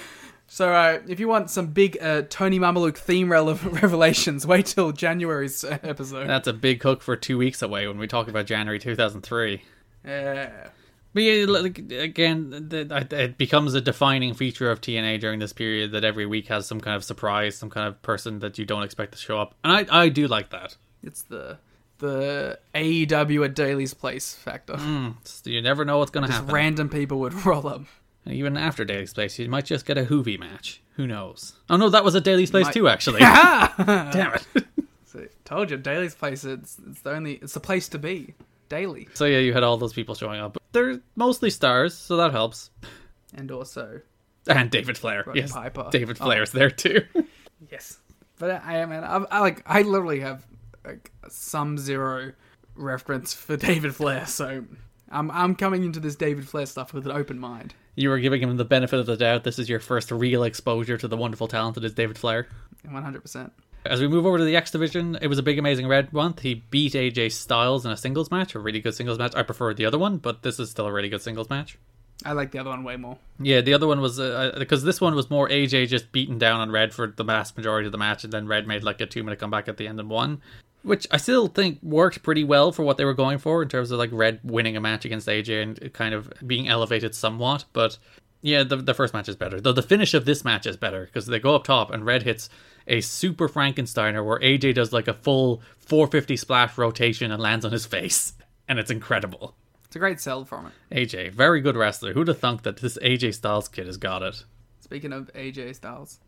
So, 0.47 0.73
uh, 0.73 1.01
if 1.07 1.21
you 1.21 1.29
want 1.29 1.51
some 1.51 1.69
big 1.69 1.99
uh, 2.01 2.23
Tony 2.29 2.59
Mamaluke 2.59 2.97
theme 2.97 3.29
rele- 3.29 3.83
revelations, 3.83 4.47
wait 4.47 4.67
till 4.67 4.93
January's 4.93 5.65
uh, 5.65 5.79
episode. 5.83 6.27
That's 6.27 6.49
a 6.49 6.53
big 6.53 6.83
hook 6.83 7.03
for 7.03 7.17
two 7.17 7.39
weeks 7.39 7.63
away 7.63 7.87
when 7.87 7.99
we 7.99 8.07
talk 8.07 8.29
about 8.29 8.47
January 8.47 8.79
2003. 8.79 9.63
Yeah. 10.05 10.69
But 11.15 11.23
yeah, 11.23 11.47
like, 11.47 11.79
again, 11.91 12.69
it 12.71 13.39
becomes 13.39 13.75
a 13.75 13.81
defining 13.81 14.35
feature 14.35 14.71
of 14.71 14.81
TNA 14.81 15.21
during 15.21 15.39
this 15.39 15.53
period 15.53 15.93
that 15.93 16.05
every 16.05 16.27
week 16.27 16.49
has 16.49 16.67
some 16.67 16.81
kind 16.81 16.97
of 16.97 17.05
surprise, 17.05 17.57
some 17.57 17.71
kind 17.71 17.89
of 17.89 18.01
person 18.03 18.39
that 18.41 18.59
you 18.59 18.65
don't 18.65 18.83
expect 18.83 19.13
to 19.13 19.19
show 19.19 19.39
up, 19.41 19.55
and 19.65 19.73
I 19.73 20.05
I 20.05 20.09
do 20.11 20.29
like 20.29 20.51
that. 20.51 20.77
It's 21.03 21.23
the 21.23 21.59
the 21.99 22.59
AEW 22.75 23.45
at 23.45 23.55
Daily's 23.55 23.95
Place 23.95 24.35
factor. 24.35 24.77
Hmm. 24.77 25.09
It's- 25.21 25.43
You 25.45 25.61
never 25.63 25.85
know 25.85 25.99
what's 25.99 26.11
going 26.11 26.27
to 26.27 26.33
happen. 26.33 26.55
random 26.55 26.89
people 26.89 27.21
would 27.21 27.35
roll 27.47 27.67
up. 27.67 27.83
And 28.25 28.35
even 28.35 28.57
after 28.57 28.85
Daily's 28.85 29.13
Place, 29.15 29.39
you 29.39 29.49
might 29.49 29.65
just 29.65 29.87
get 29.87 29.99
a 29.99 30.05
Hoovy 30.05 30.39
match. 30.39 30.81
Who 30.97 31.07
knows? 31.07 31.55
Oh 31.71 31.77
no, 31.77 31.89
that 31.91 32.05
was 32.05 32.15
at 32.17 32.25
Daily's 32.25 32.51
Place 32.51 32.67
Might- 32.67 32.75
too, 32.75 32.89
actually. 32.89 33.21
Damn 33.79 34.35
it. 34.35 34.65
So, 35.07 35.27
told 35.45 35.71
you, 35.71 35.77
Daily's 35.77 36.15
Place. 36.15 36.45
It's 36.45 36.77
it's 36.89 37.01
the 37.03 37.13
only. 37.13 37.35
It's 37.35 37.55
the 37.55 37.61
place 37.61 37.89
to 37.91 37.99
be. 37.99 38.35
Daily, 38.69 39.09
so 39.15 39.25
yeah, 39.25 39.39
you 39.39 39.55
had 39.55 39.63
all 39.63 39.79
those 39.79 39.95
people 39.95 40.15
showing 40.15 40.41
up. 40.41 40.59
They're 40.73 41.01
mostly 41.17 41.49
stars, 41.49 41.95
so 41.97 42.19
that 42.19 42.33
helps. 42.33 42.69
and 43.35 43.51
also 43.51 44.03
And 44.47 44.71
David 44.71 44.99
Flair. 44.99 45.25
Roddy 45.27 45.41
yes, 45.41 45.53
Piper. 45.53 45.89
David 45.91 46.19
Oh. 46.21 46.27
Flair's 46.27 46.53
there 46.53 46.71
too. 46.71 47.01
Yes, 47.73 47.97
but 48.39 48.63
I 48.63 48.77
am, 48.77 48.91
man. 48.91 49.05
I, 49.05 49.25
I 49.31 49.41
like. 49.41 49.63
I 49.65 49.81
literally 49.83 50.21
have 50.21 50.45
like 50.89 51.13
some 51.29 51.79
zero 51.79 52.33
reference 52.75 53.35
for 53.35 53.57
David 53.69 53.95
Flair, 53.95 54.27
so 54.27 54.65
I'm 55.11 55.31
I'm 55.31 55.55
coming 55.55 55.85
into 55.85 56.01
this 56.01 56.17
David 56.17 56.49
Flair 56.49 56.67
stuff 56.67 56.93
with 56.93 57.07
an 57.07 57.13
open 57.13 57.39
mind. 57.39 57.75
you 57.97 58.09
were 58.09 58.19
giving 58.19 58.43
him 58.43 58.57
the 58.57 58.65
benefit 58.65 58.99
of 58.99 59.07
the 59.07 59.17
doubt. 59.17 59.45
This 59.45 59.59
is 59.59 59.69
your 59.69 59.81
first 59.81 60.11
real 60.11 60.43
exposure 60.45 60.97
to 60.99 61.09
the 61.09 61.17
wonderful 61.17 61.49
talent 61.49 61.75
that 61.77 61.85
is 61.85 61.95
David 61.95 62.19
Flair. 62.19 62.49
One 62.89 63.03
hundred 63.03 63.23
percent. 63.23 63.53
As 63.87 64.01
we 64.01 64.09
move 64.09 64.27
over 64.27 64.39
to 64.39 64.45
the 64.45 64.57
X 64.57 64.71
division, 64.73 65.17
it 65.23 65.29
was 65.29 65.39
a 65.39 65.43
big, 65.43 65.59
amazing 65.59 65.87
red 65.87 66.13
month. 66.13 66.41
He 66.41 66.55
beat 66.55 66.93
AJ 66.95 67.33
Styles 67.33 67.87
in 67.87 67.93
a 67.93 67.97
singles 67.97 68.31
match, 68.31 68.55
a 68.55 68.59
really 68.59 68.81
good 68.81 68.95
singles 68.95 69.19
match. 69.19 69.35
I 69.37 69.43
prefer 69.45 69.73
the 69.73 69.87
other 69.87 69.99
one, 69.99 70.19
but 70.19 70.43
this 70.43 70.59
is 70.59 70.69
still 70.71 70.87
a 70.87 70.93
really 70.93 71.09
good 71.09 71.23
singles 71.23 71.49
match. 71.49 71.79
I 72.25 72.33
like 72.33 72.51
the 72.51 72.59
other 72.59 72.71
one 72.71 72.83
way 72.83 72.97
more. 72.97 73.17
Yeah, 73.39 73.61
the 73.61 73.75
other 73.75 73.87
one 73.87 74.01
was 74.01 74.19
uh, 74.19 74.57
because 74.59 74.83
this 74.83 75.01
one 75.01 75.15
was 75.15 75.31
more 75.31 75.49
AJ 75.49 75.89
just 75.89 76.11
beating 76.11 76.39
down 76.39 76.61
on 76.61 76.71
Red 76.73 76.93
for 76.93 77.07
the 77.07 77.23
vast 77.23 77.57
majority 77.57 77.87
of 77.87 77.93
the 77.93 77.99
match, 77.99 78.25
and 78.25 78.33
then 78.33 78.49
Red 78.49 78.67
made 78.67 78.83
like 78.83 79.01
a 79.01 79.07
two 79.07 79.23
minute 79.23 79.39
comeback 79.39 79.69
at 79.69 79.77
the 79.77 79.87
end 79.87 80.01
and 80.01 80.11
won, 80.11 80.43
which 80.83 81.07
I 81.11 81.17
still 81.17 81.49
think 81.49 81.81
worked 81.83 82.23
pretty 82.23 82.45
well 82.45 82.73
for 82.73 82.83
what 82.83 82.97
they 82.97 83.05
were 83.05 83.15
going 83.15 83.39
for 83.39 83.63
in 83.63 83.69
terms 83.69 83.91
of 83.91 83.99
like 83.99 84.11
Red 84.13 84.41
winning 84.43 84.77
a 84.77 84.81
match 84.81 85.05
against 85.05 85.29
AJ 85.29 85.63
and 85.63 85.93
kind 85.93 86.15
of 86.15 86.33
being 86.47 86.69
elevated 86.69 87.15
somewhat. 87.15 87.65
But 87.73 87.99
Yeah, 88.41 88.63
the 88.63 88.77
the 88.77 88.95
first 88.95 89.15
match 89.15 89.29
is 89.29 89.37
better. 89.37 89.61
Though 89.61 89.73
the 89.73 89.83
finish 89.83 90.15
of 90.15 90.25
this 90.25 90.45
match 90.45 90.67
is 90.67 90.77
better 90.77 91.07
because 91.07 91.27
they 91.27 91.41
go 91.41 91.55
up 91.55 91.65
top 91.65 91.91
and 91.91 92.07
Red 92.07 92.23
hits 92.23 92.49
a 92.87 93.01
super 93.01 93.49
Frankensteiner 93.49 94.25
where 94.25 94.39
AJ 94.39 94.75
does 94.75 94.93
like 94.93 95.09
a 95.09 95.15
full 95.15 95.61
450 95.81 96.37
splash 96.37 96.79
rotation 96.79 97.31
and 97.33 97.43
lands 97.43 97.65
on 97.65 97.73
his 97.73 97.85
face, 97.87 98.33
and 98.69 98.79
it's 98.79 98.91
incredible. 98.91 99.55
It's 99.85 99.97
a 99.97 99.99
great 99.99 100.21
sell 100.21 100.45
from 100.45 100.67
it. 100.67 100.73
AJ, 101.09 101.33
very 101.33 101.61
good 101.61 101.77
wrestler. 101.77 102.13
Who'd 102.13 102.29
have 102.29 102.39
thunk 102.39 102.63
that 102.63 102.77
this 102.79 102.97
AJ 102.99 103.35
Styles 103.35 103.69
kid 103.69 103.87
has 103.87 103.97
got 103.97 104.23
it? 104.23 104.45
Speaking 104.81 105.13
of 105.13 105.31
AJ 105.35 105.75
Styles, 105.77 106.21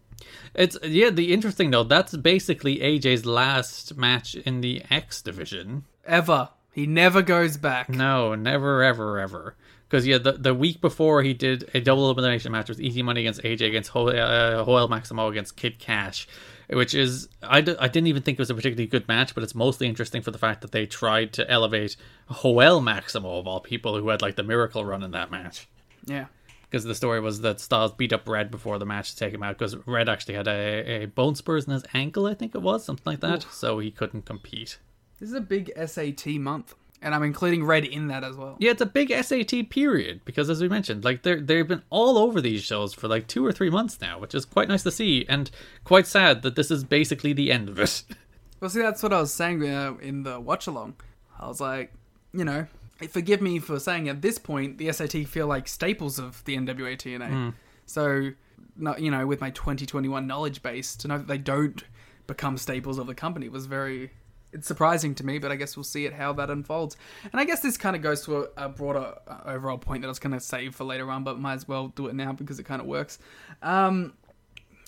It's 0.54 0.76
yeah. 0.82 1.10
The 1.10 1.32
interesting 1.32 1.70
though, 1.70 1.84
that's 1.84 2.16
basically 2.16 2.78
AJ's 2.78 3.26
last 3.26 3.96
match 3.96 4.34
in 4.34 4.60
the 4.60 4.82
X 4.90 5.22
division. 5.22 5.84
ever 6.04 6.50
he 6.72 6.86
never 6.86 7.22
goes 7.22 7.56
back. 7.56 7.88
No, 7.88 8.34
never, 8.34 8.82
ever, 8.82 9.18
ever. 9.18 9.56
Because 9.88 10.06
yeah, 10.06 10.18
the 10.18 10.32
the 10.32 10.54
week 10.54 10.80
before 10.80 11.22
he 11.22 11.34
did 11.34 11.68
a 11.74 11.80
double 11.80 12.04
elimination 12.04 12.52
match 12.52 12.68
with 12.68 12.80
Easy 12.80 13.02
Money 13.02 13.22
against 13.22 13.42
AJ 13.42 13.66
against 13.66 13.90
Ho- 13.90 14.08
uh, 14.08 14.64
Joel 14.64 14.86
Maximo 14.88 15.28
against 15.28 15.56
Kid 15.56 15.80
Cash, 15.80 16.28
which 16.68 16.94
is 16.94 17.28
I, 17.42 17.60
d- 17.60 17.74
I 17.78 17.88
didn't 17.88 18.06
even 18.06 18.22
think 18.22 18.38
it 18.38 18.42
was 18.42 18.50
a 18.50 18.54
particularly 18.54 18.86
good 18.86 19.08
match, 19.08 19.34
but 19.34 19.42
it's 19.42 19.54
mostly 19.54 19.88
interesting 19.88 20.22
for 20.22 20.30
the 20.30 20.38
fact 20.38 20.60
that 20.60 20.70
they 20.70 20.86
tried 20.86 21.32
to 21.34 21.50
elevate 21.50 21.96
Joel 22.40 22.80
Maximo 22.80 23.38
of 23.38 23.48
all 23.48 23.58
people 23.58 23.98
who 23.98 24.08
had 24.10 24.22
like 24.22 24.36
the 24.36 24.44
miracle 24.44 24.84
run 24.84 25.02
in 25.02 25.10
that 25.10 25.32
match. 25.32 25.66
Yeah, 26.06 26.26
Because 26.70 26.84
the 26.84 26.94
story 26.94 27.20
was 27.20 27.40
that 27.40 27.58
Styles 27.58 27.92
beat 27.92 28.12
up 28.12 28.28
Red 28.28 28.48
before 28.50 28.78
the 28.78 28.86
match 28.86 29.10
to 29.10 29.16
take 29.16 29.34
him 29.34 29.42
out 29.42 29.58
because 29.58 29.76
Red 29.86 30.08
actually 30.08 30.34
had 30.34 30.46
a, 30.46 31.02
a 31.02 31.06
bone 31.06 31.34
spurs 31.34 31.64
in 31.66 31.72
his 31.72 31.82
ankle, 31.94 32.26
I 32.26 32.34
think 32.34 32.54
it 32.54 32.62
was, 32.62 32.84
something 32.84 33.04
like 33.04 33.20
that. 33.20 33.44
So 33.50 33.80
he 33.80 33.90
couldn't 33.90 34.24
compete. 34.24 34.78
this 35.18 35.28
is 35.30 35.34
a 35.34 35.40
big 35.40 35.72
SAT 35.84 36.26
month, 36.38 36.76
and 37.02 37.12
I'm 37.12 37.24
including 37.24 37.64
Red 37.64 37.84
in 37.84 38.06
that 38.06 38.22
as 38.22 38.36
well. 38.36 38.56
Yeah, 38.60 38.70
it's 38.70 38.80
a 38.80 38.86
big 38.86 39.10
SAT 39.10 39.68
period 39.70 40.20
because, 40.24 40.48
as 40.48 40.62
we 40.62 40.68
mentioned, 40.68 41.04
like 41.04 41.22
they're 41.22 41.40
they've 41.40 41.66
been 41.66 41.82
all 41.90 42.16
over 42.16 42.40
these 42.40 42.62
shows 42.62 42.94
for 42.94 43.08
like 43.08 43.26
two 43.26 43.44
or 43.44 43.50
three 43.50 43.70
months 43.70 44.00
now, 44.00 44.20
which 44.20 44.32
is 44.34 44.44
quite 44.44 44.68
nice 44.68 44.84
to 44.84 44.92
see, 44.92 45.26
and 45.28 45.50
quite 45.82 46.06
sad 46.06 46.42
that 46.42 46.54
this 46.54 46.70
is 46.70 46.84
basically 46.84 47.32
the 47.32 47.50
end 47.50 47.68
of 47.68 47.80
it. 47.80 48.04
Well, 48.60 48.68
see, 48.68 48.82
that's 48.82 49.02
what 49.02 49.14
I 49.14 49.20
was 49.20 49.32
saying 49.32 49.66
uh, 49.66 49.94
in 50.02 50.22
the 50.22 50.38
watch 50.38 50.66
along. 50.66 50.96
I 51.38 51.48
was 51.48 51.62
like, 51.62 51.94
you 52.34 52.44
know, 52.44 52.66
forgive 53.06 53.40
me 53.40 53.58
for 53.58 53.78
saying 53.78 54.08
at 54.08 54.22
this 54.22 54.38
point 54.38 54.78
the 54.78 54.92
SAT 54.92 55.26
feel 55.26 55.46
like 55.46 55.68
staples 55.68 56.18
of 56.18 56.44
the 56.44 56.56
NWA 56.56 56.96
TNA. 56.96 57.54
So, 57.86 58.30
not 58.76 59.00
you 59.00 59.10
know, 59.10 59.26
with 59.26 59.40
my 59.40 59.50
2021 59.50 60.26
knowledge 60.26 60.62
base, 60.62 60.96
to 60.96 61.08
know 61.08 61.18
that 61.18 61.26
they 61.26 61.38
don't 61.38 61.82
become 62.26 62.56
staples 62.56 62.98
of 62.98 63.06
the 63.06 63.14
company 63.14 63.48
was 63.48 63.66
very. 63.66 64.10
It's 64.52 64.66
surprising 64.66 65.14
to 65.14 65.24
me, 65.24 65.38
but 65.38 65.52
I 65.52 65.56
guess 65.56 65.76
we'll 65.76 65.84
see 65.84 66.06
it 66.06 66.12
how 66.12 66.32
that 66.32 66.50
unfolds. 66.50 66.96
And 67.30 67.40
I 67.40 67.44
guess 67.44 67.60
this 67.60 67.76
kind 67.76 67.94
of 67.94 68.02
goes 68.02 68.22
to 68.24 68.38
a, 68.56 68.64
a 68.64 68.68
broader 68.68 69.14
uh, 69.28 69.38
overall 69.46 69.78
point 69.78 70.02
that 70.02 70.08
I 70.08 70.10
was 70.10 70.18
going 70.18 70.32
to 70.32 70.40
save 70.40 70.74
for 70.74 70.82
later 70.82 71.08
on, 71.08 71.22
but 71.22 71.38
might 71.38 71.54
as 71.54 71.68
well 71.68 71.88
do 71.94 72.08
it 72.08 72.16
now 72.16 72.32
because 72.32 72.58
it 72.58 72.64
kind 72.64 72.80
of 72.80 72.88
works. 72.88 73.20
Um, 73.62 74.14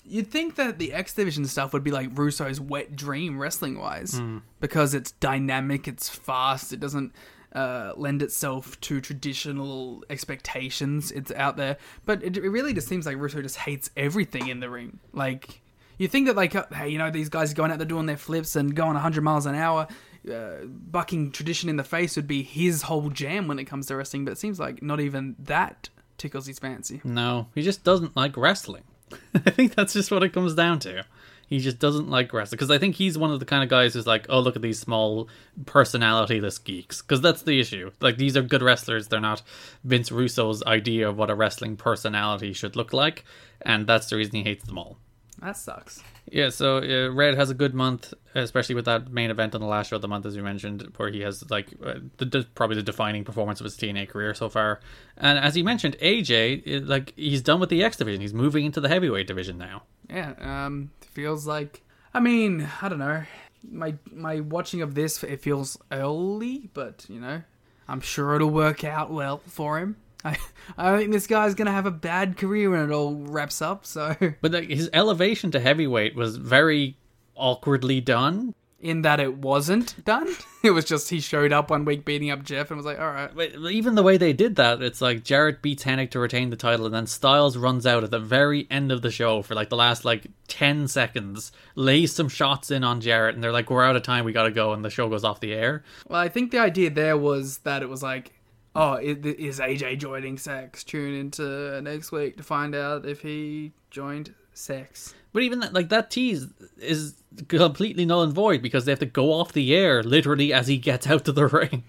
You'd 0.05 0.29
think 0.29 0.55
that 0.55 0.79
the 0.79 0.91
X 0.91 1.13
Division 1.13 1.45
stuff 1.45 1.71
would 1.71 1.83
be 1.83 1.91
like 1.91 2.09
Russo's 2.11 2.59
wet 2.59 2.93
dream 2.93 3.39
wrestling 3.39 3.79
wise, 3.79 4.21
because 4.59 4.93
it's 4.93 5.11
dynamic, 5.13 5.87
it's 5.87 6.09
fast, 6.09 6.73
it 6.73 6.81
doesn't 6.81 7.13
uh, 7.53 7.93
lend 7.95 8.21
itself 8.21 8.79
to 8.81 8.99
traditional 8.99 10.03
expectations. 10.09 11.11
It's 11.11 11.31
out 11.31 11.57
there, 11.57 11.77
but 12.05 12.23
it, 12.23 12.37
it 12.37 12.49
really 12.49 12.73
just 12.73 12.87
seems 12.87 13.05
like 13.05 13.17
Russo 13.17 13.41
just 13.41 13.57
hates 13.57 13.89
everything 13.95 14.47
in 14.47 14.59
the 14.59 14.69
ring. 14.69 14.99
Like 15.13 15.61
you 15.97 16.07
think 16.07 16.27
that 16.27 16.35
like 16.35 16.53
hey, 16.73 16.89
you 16.89 16.97
know 16.97 17.11
these 17.11 17.29
guys 17.29 17.53
going 17.53 17.71
out 17.71 17.77
there 17.77 17.87
doing 17.87 18.05
their 18.05 18.17
flips 18.17 18.55
and 18.55 18.75
going 18.75 18.93
100 18.93 19.21
miles 19.21 19.45
an 19.45 19.55
hour. 19.55 19.87
Uh, 20.31 20.65
bucking 20.65 21.31
tradition 21.31 21.67
in 21.69 21.75
the 21.75 21.83
face 21.83 22.15
would 22.15 22.27
be 22.27 22.43
his 22.43 22.83
whole 22.83 23.09
jam 23.09 23.45
when 23.45 23.59
it 23.59 23.65
comes 23.65 23.87
to 23.87 23.95
wrestling, 23.95 24.23
but 24.23 24.31
it 24.31 24.37
seems 24.37 24.57
like 24.57 24.81
not 24.81 25.01
even 25.01 25.35
that 25.37 25.89
tickles 26.17 26.47
his 26.47 26.59
fancy. 26.59 27.01
No, 27.03 27.47
he 27.53 27.61
just 27.61 27.83
doesn't 27.83 28.15
like 28.15 28.37
wrestling. 28.37 28.83
I 29.35 29.49
think 29.49 29.75
that's 29.75 29.93
just 29.93 30.11
what 30.11 30.23
it 30.23 30.29
comes 30.29 30.55
down 30.55 30.79
to. 30.79 31.05
He 31.53 31.59
just 31.59 31.77
doesn't 31.77 32.09
like 32.09 32.33
wrestling 32.33 32.57
because 32.57 32.71
I 32.71 32.79
think 32.79 32.95
he's 32.95 33.15
one 33.15 33.29
of 33.29 33.39
the 33.39 33.45
kind 33.45 33.61
of 33.61 33.69
guys 33.69 33.93
who's 33.93 34.07
like, 34.07 34.25
oh, 34.27 34.39
look 34.39 34.55
at 34.55 34.63
these 34.63 34.79
small 34.79 35.29
personalityless 35.65 36.63
geeks. 36.63 37.03
Because 37.03 37.21
that's 37.21 37.43
the 37.43 37.59
issue. 37.59 37.91
Like 38.01 38.17
these 38.17 38.35
are 38.35 38.41
good 38.41 38.63
wrestlers. 38.63 39.07
They're 39.07 39.19
not 39.19 39.43
Vince 39.83 40.11
Russo's 40.11 40.63
idea 40.63 41.07
of 41.07 41.15
what 41.15 41.29
a 41.29 41.35
wrestling 41.35 41.77
personality 41.77 42.53
should 42.53 42.75
look 42.75 42.91
like, 42.91 43.23
and 43.61 43.85
that's 43.85 44.09
the 44.09 44.15
reason 44.15 44.33
he 44.33 44.43
hates 44.43 44.65
them 44.65 44.79
all. 44.79 44.97
That 45.43 45.55
sucks. 45.55 46.01
Yeah, 46.31 46.49
so 46.49 46.77
uh, 46.77 47.11
Red 47.11 47.35
has 47.35 47.51
a 47.51 47.53
good 47.53 47.75
month, 47.75 48.15
especially 48.33 48.73
with 48.73 48.85
that 48.85 49.11
main 49.11 49.29
event 49.29 49.53
on 49.53 49.61
the 49.61 49.67
last 49.67 49.89
show 49.89 49.97
of 49.97 50.01
the 50.01 50.07
month, 50.07 50.25
as 50.25 50.35
you 50.35 50.41
mentioned, 50.41 50.91
where 50.97 51.11
he 51.11 51.21
has 51.21 51.47
like 51.51 51.67
uh, 51.85 51.99
the, 52.17 52.25
the 52.25 52.47
probably 52.55 52.77
the 52.77 52.81
defining 52.81 53.23
performance 53.23 53.59
of 53.59 53.65
his 53.65 53.77
TNA 53.77 54.09
career 54.09 54.33
so 54.33 54.49
far. 54.49 54.79
And 55.17 55.37
as 55.37 55.53
he 55.53 55.61
mentioned, 55.61 55.97
AJ, 56.01 56.87
like 56.87 57.13
he's 57.15 57.43
done 57.43 57.59
with 57.59 57.69
the 57.69 57.83
X 57.83 57.97
division, 57.97 58.21
he's 58.21 58.33
moving 58.33 58.65
into 58.65 58.81
the 58.81 58.89
heavyweight 58.89 59.27
division 59.27 59.57
now. 59.57 59.83
Yeah, 60.09 60.33
um, 60.39 60.91
feels 61.13 61.47
like. 61.47 61.81
I 62.13 62.19
mean, 62.19 62.69
I 62.81 62.89
don't 62.89 62.99
know. 62.99 63.23
My 63.69 63.95
my 64.11 64.41
watching 64.41 64.81
of 64.81 64.93
this, 64.95 65.23
it 65.23 65.41
feels 65.41 65.77
early, 65.91 66.69
but 66.73 67.05
you 67.09 67.19
know, 67.19 67.41
I'm 67.87 68.01
sure 68.01 68.35
it'll 68.35 68.49
work 68.49 68.83
out 68.83 69.11
well 69.11 69.41
for 69.47 69.79
him. 69.79 69.95
I 70.25 70.37
I 70.77 70.89
don't 70.91 70.99
think 70.99 71.11
this 71.11 71.27
guy's 71.27 71.55
gonna 71.55 71.71
have 71.71 71.85
a 71.85 71.91
bad 71.91 72.37
career 72.37 72.69
when 72.69 72.89
it 72.89 72.93
all 72.93 73.15
wraps 73.15 73.61
up. 73.61 73.85
So, 73.85 74.15
But 74.41 74.51
like, 74.51 74.69
his 74.69 74.89
elevation 74.93 75.51
to 75.51 75.59
heavyweight 75.59 76.15
was 76.15 76.37
very 76.37 76.97
awkwardly 77.35 78.01
done. 78.01 78.53
In 78.83 79.01
that 79.03 79.19
it 79.19 79.37
wasn't 79.37 80.03
done, 80.03 80.27
it 80.63 80.71
was 80.71 80.85
just 80.85 81.09
he 81.09 81.19
showed 81.19 81.51
up 81.51 81.69
one 81.69 81.85
week 81.85 82.05
beating 82.05 82.29
up 82.29 82.43
Jeff 82.43 82.69
and 82.69 82.77
was 82.77 82.85
like, 82.85 82.99
all 82.99 83.11
right. 83.11 83.33
But 83.33 83.55
even 83.55 83.95
the 83.95 84.03
way 84.03 84.17
they 84.17 84.33
did 84.33 84.55
that, 84.57 84.81
it's 84.81 85.01
like 85.01 85.23
Jarrett 85.23 85.61
beats 85.61 85.83
Hennig 85.83 86.11
to 86.11 86.19
retain 86.19 86.49
the 86.49 86.55
title, 86.55 86.85
and 86.85 86.93
then 86.93 87.07
Styles 87.07 87.57
runs 87.57 87.85
out 87.85 88.03
at 88.03 88.11
the 88.11 88.19
very 88.19 88.67
end 88.69 88.91
of 88.91 89.01
the 89.01 89.11
show 89.11 89.41
for 89.41 89.55
like 89.55 89.69
the 89.69 89.75
last 89.75 90.05
like 90.05 90.27
ten 90.47 90.87
seconds, 90.87 91.51
lays 91.75 92.13
some 92.13 92.29
shots 92.29 92.71
in 92.71 92.83
on 92.83 93.01
Jarrett, 93.01 93.35
and 93.35 93.43
they're 93.43 93.51
like, 93.51 93.69
"We're 93.69 93.83
out 93.83 93.95
of 93.95 94.03
time, 94.03 94.25
we 94.25 94.33
gotta 94.33 94.51
go," 94.51 94.73
and 94.73 94.83
the 94.83 94.89
show 94.89 95.09
goes 95.09 95.23
off 95.23 95.39
the 95.39 95.53
air. 95.53 95.83
Well, 96.07 96.19
I 96.19 96.29
think 96.29 96.51
the 96.51 96.59
idea 96.59 96.89
there 96.89 97.17
was 97.17 97.59
that 97.59 97.81
it 97.81 97.89
was 97.89 98.03
like, 98.03 98.33
oh, 98.75 98.95
is 98.95 99.59
AJ 99.59 99.99
joining 99.99 100.37
sex? 100.37 100.83
Tune 100.83 101.13
into 101.13 101.81
next 101.81 102.11
week 102.11 102.37
to 102.37 102.43
find 102.43 102.75
out 102.75 103.05
if 103.05 103.21
he 103.21 103.73
joined 103.89 104.33
sex. 104.53 105.13
But 105.33 105.43
even 105.43 105.59
that, 105.59 105.73
like 105.73 105.89
that 105.89 106.11
tease 106.11 106.47
is 106.77 107.15
completely 107.47 108.05
null 108.05 108.21
and 108.21 108.33
void 108.33 108.61
because 108.61 108.85
they 108.85 108.91
have 108.91 108.99
to 108.99 109.05
go 109.05 109.33
off 109.33 109.51
the 109.51 109.75
air 109.75 110.03
literally 110.03 110.53
as 110.53 110.67
he 110.67 110.77
gets 110.77 111.07
out 111.07 111.25
to 111.25 111.31
the 111.31 111.47
ring. 111.47 111.83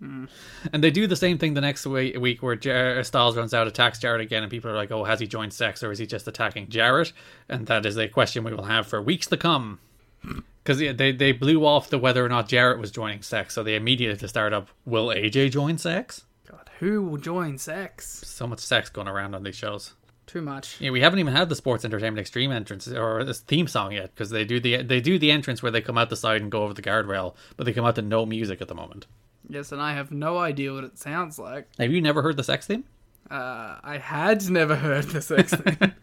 Hmm. 0.00 0.24
And 0.72 0.82
they 0.84 0.90
do 0.90 1.06
the 1.06 1.16
same 1.16 1.38
thing 1.38 1.54
the 1.54 1.60
next 1.60 1.86
week, 1.86 2.18
week 2.18 2.42
where 2.42 2.56
Jar- 2.56 2.98
uh, 2.98 3.02
Styles 3.02 3.36
runs 3.36 3.54
out, 3.54 3.66
attacks 3.66 3.98
Jarrett 3.98 4.20
again, 4.20 4.42
and 4.42 4.50
people 4.50 4.70
are 4.70 4.76
like, 4.76 4.90
"Oh, 4.90 5.04
has 5.04 5.20
he 5.20 5.26
joined 5.26 5.54
sex, 5.54 5.82
or 5.82 5.90
is 5.90 5.98
he 5.98 6.06
just 6.06 6.28
attacking 6.28 6.68
Jarrett?" 6.68 7.12
And 7.48 7.66
that 7.66 7.86
is 7.86 7.96
a 7.96 8.08
question 8.08 8.44
we 8.44 8.52
will 8.52 8.64
have 8.64 8.86
for 8.86 9.00
weeks 9.00 9.26
to 9.28 9.36
come. 9.36 9.78
Hmm. 10.22 10.40
Because 10.62 10.80
yeah, 10.80 10.92
they 10.92 11.12
they 11.12 11.32
blew 11.32 11.64
off 11.64 11.88
the 11.88 11.98
whether 11.98 12.24
or 12.24 12.28
not 12.28 12.48
Jarrett 12.48 12.78
was 12.78 12.90
joining 12.90 13.22
sex, 13.22 13.54
so 13.54 13.62
they 13.62 13.76
immediately 13.76 14.18
to 14.18 14.28
start 14.28 14.52
up. 14.52 14.68
Will 14.84 15.08
AJ 15.08 15.52
join 15.52 15.78
sex? 15.78 16.24
God, 16.50 16.68
who 16.78 17.02
will 17.02 17.18
join 17.18 17.56
sex? 17.56 18.22
So 18.26 18.46
much 18.46 18.60
sex 18.60 18.90
going 18.90 19.08
around 19.08 19.34
on 19.34 19.44
these 19.44 19.56
shows. 19.56 19.94
Too 20.26 20.42
much. 20.42 20.80
Yeah, 20.80 20.90
we 20.90 21.00
haven't 21.00 21.20
even 21.20 21.34
had 21.34 21.48
the 21.48 21.54
Sports 21.54 21.84
Entertainment 21.84 22.26
Xtreme 22.26 22.52
entrance 22.52 22.88
or 22.88 23.22
this 23.24 23.40
theme 23.40 23.68
song 23.68 23.92
yet 23.92 24.12
because 24.14 24.30
they 24.30 24.44
do 24.44 24.58
the 24.58 24.82
they 24.82 25.00
do 25.00 25.18
the 25.18 25.30
entrance 25.30 25.62
where 25.62 25.70
they 25.70 25.80
come 25.80 25.96
out 25.96 26.10
the 26.10 26.16
side 26.16 26.42
and 26.42 26.50
go 26.50 26.62
over 26.64 26.74
the 26.74 26.82
guardrail, 26.82 27.34
but 27.56 27.64
they 27.64 27.72
come 27.72 27.84
out 27.84 27.94
to 27.94 28.02
no 28.02 28.26
music 28.26 28.60
at 28.60 28.66
the 28.68 28.74
moment. 28.74 29.06
Yes, 29.48 29.70
and 29.70 29.80
I 29.80 29.94
have 29.94 30.10
no 30.10 30.38
idea 30.38 30.72
what 30.72 30.82
it 30.82 30.98
sounds 30.98 31.38
like. 31.38 31.68
Have 31.78 31.92
you 31.92 32.00
never 32.00 32.22
heard 32.22 32.36
the 32.36 32.42
sex 32.42 32.66
theme? 32.66 32.82
Uh, 33.30 33.78
I 33.82 33.98
had 34.02 34.48
never 34.50 34.74
heard 34.74 35.04
the 35.04 35.22
sex 35.22 35.54
theme. 35.54 35.92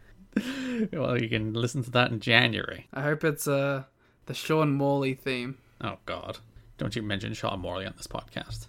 Well, 0.92 1.22
you 1.22 1.30
can 1.30 1.54
listen 1.54 1.84
to 1.84 1.92
that 1.92 2.10
in 2.12 2.20
January. 2.20 2.88
I 2.94 3.04
hope 3.04 3.24
it's 3.24 3.48
uh, 3.48 3.84
the 4.26 4.34
Sean 4.34 4.74
Morley 4.74 5.14
theme. 5.14 5.60
Oh 5.82 5.98
God, 6.08 6.40
don't 6.80 6.96
you 6.96 7.04
mention 7.04 7.34
Sean 7.36 7.60
Morley 7.60 7.86
on 7.86 7.94
this 7.96 8.08
podcast 8.08 8.66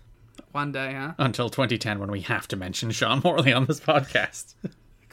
One 0.53 0.71
day, 0.73 0.93
huh? 0.93 1.15
until 1.19 1.49
2010 1.49 1.99
when 2.01 2.11
we 2.11 2.21
have 2.21 2.47
to 2.49 2.57
mention 2.57 2.91
Sean 2.91 3.21
Morley 3.25 3.53
on 3.55 3.65
this 3.65 3.81
podcast. 3.81 4.55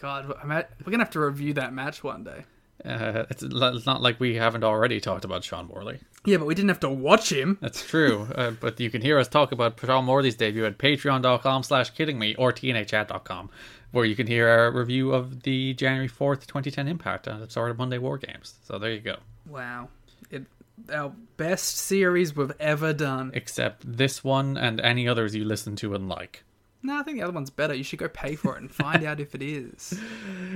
God, 0.02 0.34
I'm 0.42 0.52
at, 0.52 0.72
we're 0.84 0.92
gonna 0.92 1.04
have 1.04 1.14
to 1.14 1.20
review 1.20 1.54
that 1.54 1.74
match 1.74 2.04
one 2.04 2.24
day. 2.24 2.46
Uh, 2.84 3.26
it's, 3.30 3.44
it's 3.44 3.86
not 3.86 4.02
like 4.02 4.20
we 4.20 4.36
haven't 4.36 4.64
already 4.64 5.00
talked 5.00 5.24
about 5.24 5.44
Sean 5.44 5.68
Morley. 5.68 6.00
Yeah, 6.26 6.38
but 6.38 6.48
we 6.48 6.56
didn't 6.56 6.70
have 6.70 6.80
to 6.80 6.90
watch 6.90 7.32
him. 7.32 7.60
That's 7.62 7.86
true, 7.86 8.28
uh, 8.34 8.52
but 8.52 8.80
you 8.80 8.90
can 8.90 9.04
hear 9.04 9.20
us 9.20 9.28
talk 9.28 9.52
about 9.52 9.80
Sean 9.80 10.06
Morley's 10.06 10.36
debut 10.36 10.66
at 10.66 10.80
patreon.com 10.80 11.62
slash 11.62 11.92
kidding 11.92 12.18
me 12.18 12.34
or 12.36 12.52
tnachad.com, 12.52 13.52
where 13.92 14.06
you 14.06 14.16
can 14.16 14.26
hear 14.26 14.48
our 14.48 14.72
review 14.72 15.14
of 15.14 15.44
the 15.44 15.76
January 15.76 16.10
4th, 16.10 16.48
2010 16.48 16.88
Impact 16.88 17.28
on 17.28 17.40
the 17.40 17.50
Sword 17.50 17.70
of 17.70 17.78
Monday 17.78 18.00
War 18.00 18.18
Games. 18.18 18.56
So 18.64 18.80
there 18.80 18.92
you 18.92 19.02
go. 19.02 19.18
Wow, 19.48 19.90
it 20.32 20.46
our 20.92 21.14
best 21.38 21.78
series 21.78 22.36
we've 22.36 22.54
ever 22.60 22.94
done. 22.94 23.32
Except 23.36 23.84
this 23.86 24.24
one 24.24 24.58
and 24.58 24.80
any 24.82 25.08
others 25.08 25.36
you 25.36 25.46
listen 25.46 25.76
to 25.78 25.94
and 25.94 26.10
like. 26.10 26.44
No, 26.84 27.00
I 27.00 27.04
think 27.04 27.18
the 27.18 27.24
other 27.24 27.34
one's 27.34 27.52
better. 27.52 27.76
You 27.76 27.84
should 27.84 28.00
go 28.00 28.08
pay 28.10 28.36
for 28.36 28.56
it 28.56 28.62
and 28.62 28.72
find 28.72 29.04
out 29.04 29.20
if 29.20 29.36
it 29.36 29.42
is. 29.42 30.00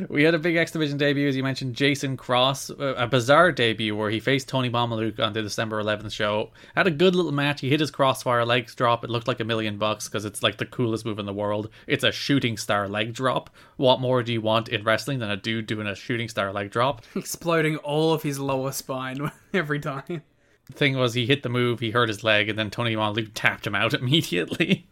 We 0.09 0.23
had 0.23 0.35
a 0.35 0.39
big 0.39 0.57
X 0.57 0.71
Division 0.71 0.97
debut, 0.97 1.27
as 1.27 1.37
you 1.37 1.43
mentioned, 1.43 1.73
Jason 1.73 2.17
Cross, 2.17 2.69
uh, 2.69 2.95
a 2.97 3.07
bizarre 3.07 3.53
debut 3.53 3.95
where 3.95 4.09
he 4.09 4.19
faced 4.19 4.49
Tony 4.49 4.69
Mamaluke 4.69 5.19
on 5.19 5.31
the 5.31 5.41
December 5.41 5.81
11th 5.81 6.11
show. 6.11 6.51
Had 6.75 6.85
a 6.85 6.91
good 6.91 7.15
little 7.15 7.31
match. 7.31 7.61
He 7.61 7.69
hit 7.69 7.79
his 7.79 7.91
crossfire 7.91 8.43
legs 8.43 8.75
drop. 8.75 9.03
It 9.05 9.09
looked 9.09 9.27
like 9.27 9.39
a 9.39 9.45
million 9.45 9.77
bucks 9.77 10.07
because 10.09 10.25
it's 10.25 10.43
like 10.43 10.57
the 10.57 10.65
coolest 10.65 11.05
move 11.05 11.17
in 11.17 11.25
the 11.25 11.33
world. 11.33 11.69
It's 11.87 12.03
a 12.03 12.11
shooting 12.11 12.57
star 12.57 12.89
leg 12.89 13.13
drop. 13.13 13.49
What 13.77 14.01
more 14.01 14.21
do 14.21 14.33
you 14.33 14.41
want 14.41 14.67
in 14.67 14.83
wrestling 14.83 15.19
than 15.19 15.31
a 15.31 15.37
dude 15.37 15.65
doing 15.65 15.87
a 15.87 15.95
shooting 15.95 16.27
star 16.27 16.51
leg 16.51 16.71
drop? 16.71 17.03
Exploding 17.15 17.77
all 17.77 18.13
of 18.13 18.23
his 18.23 18.37
lower 18.37 18.73
spine 18.73 19.31
every 19.53 19.79
time. 19.79 20.23
The 20.67 20.73
thing 20.73 20.97
was, 20.97 21.13
he 21.13 21.25
hit 21.25 21.43
the 21.43 21.49
move, 21.49 21.79
he 21.79 21.91
hurt 21.91 22.09
his 22.09 22.23
leg, 22.23 22.49
and 22.49 22.59
then 22.59 22.69
Tony 22.69 22.95
Mamaluke 22.95 23.31
tapped 23.33 23.65
him 23.65 23.75
out 23.75 23.93
immediately. 23.93 24.87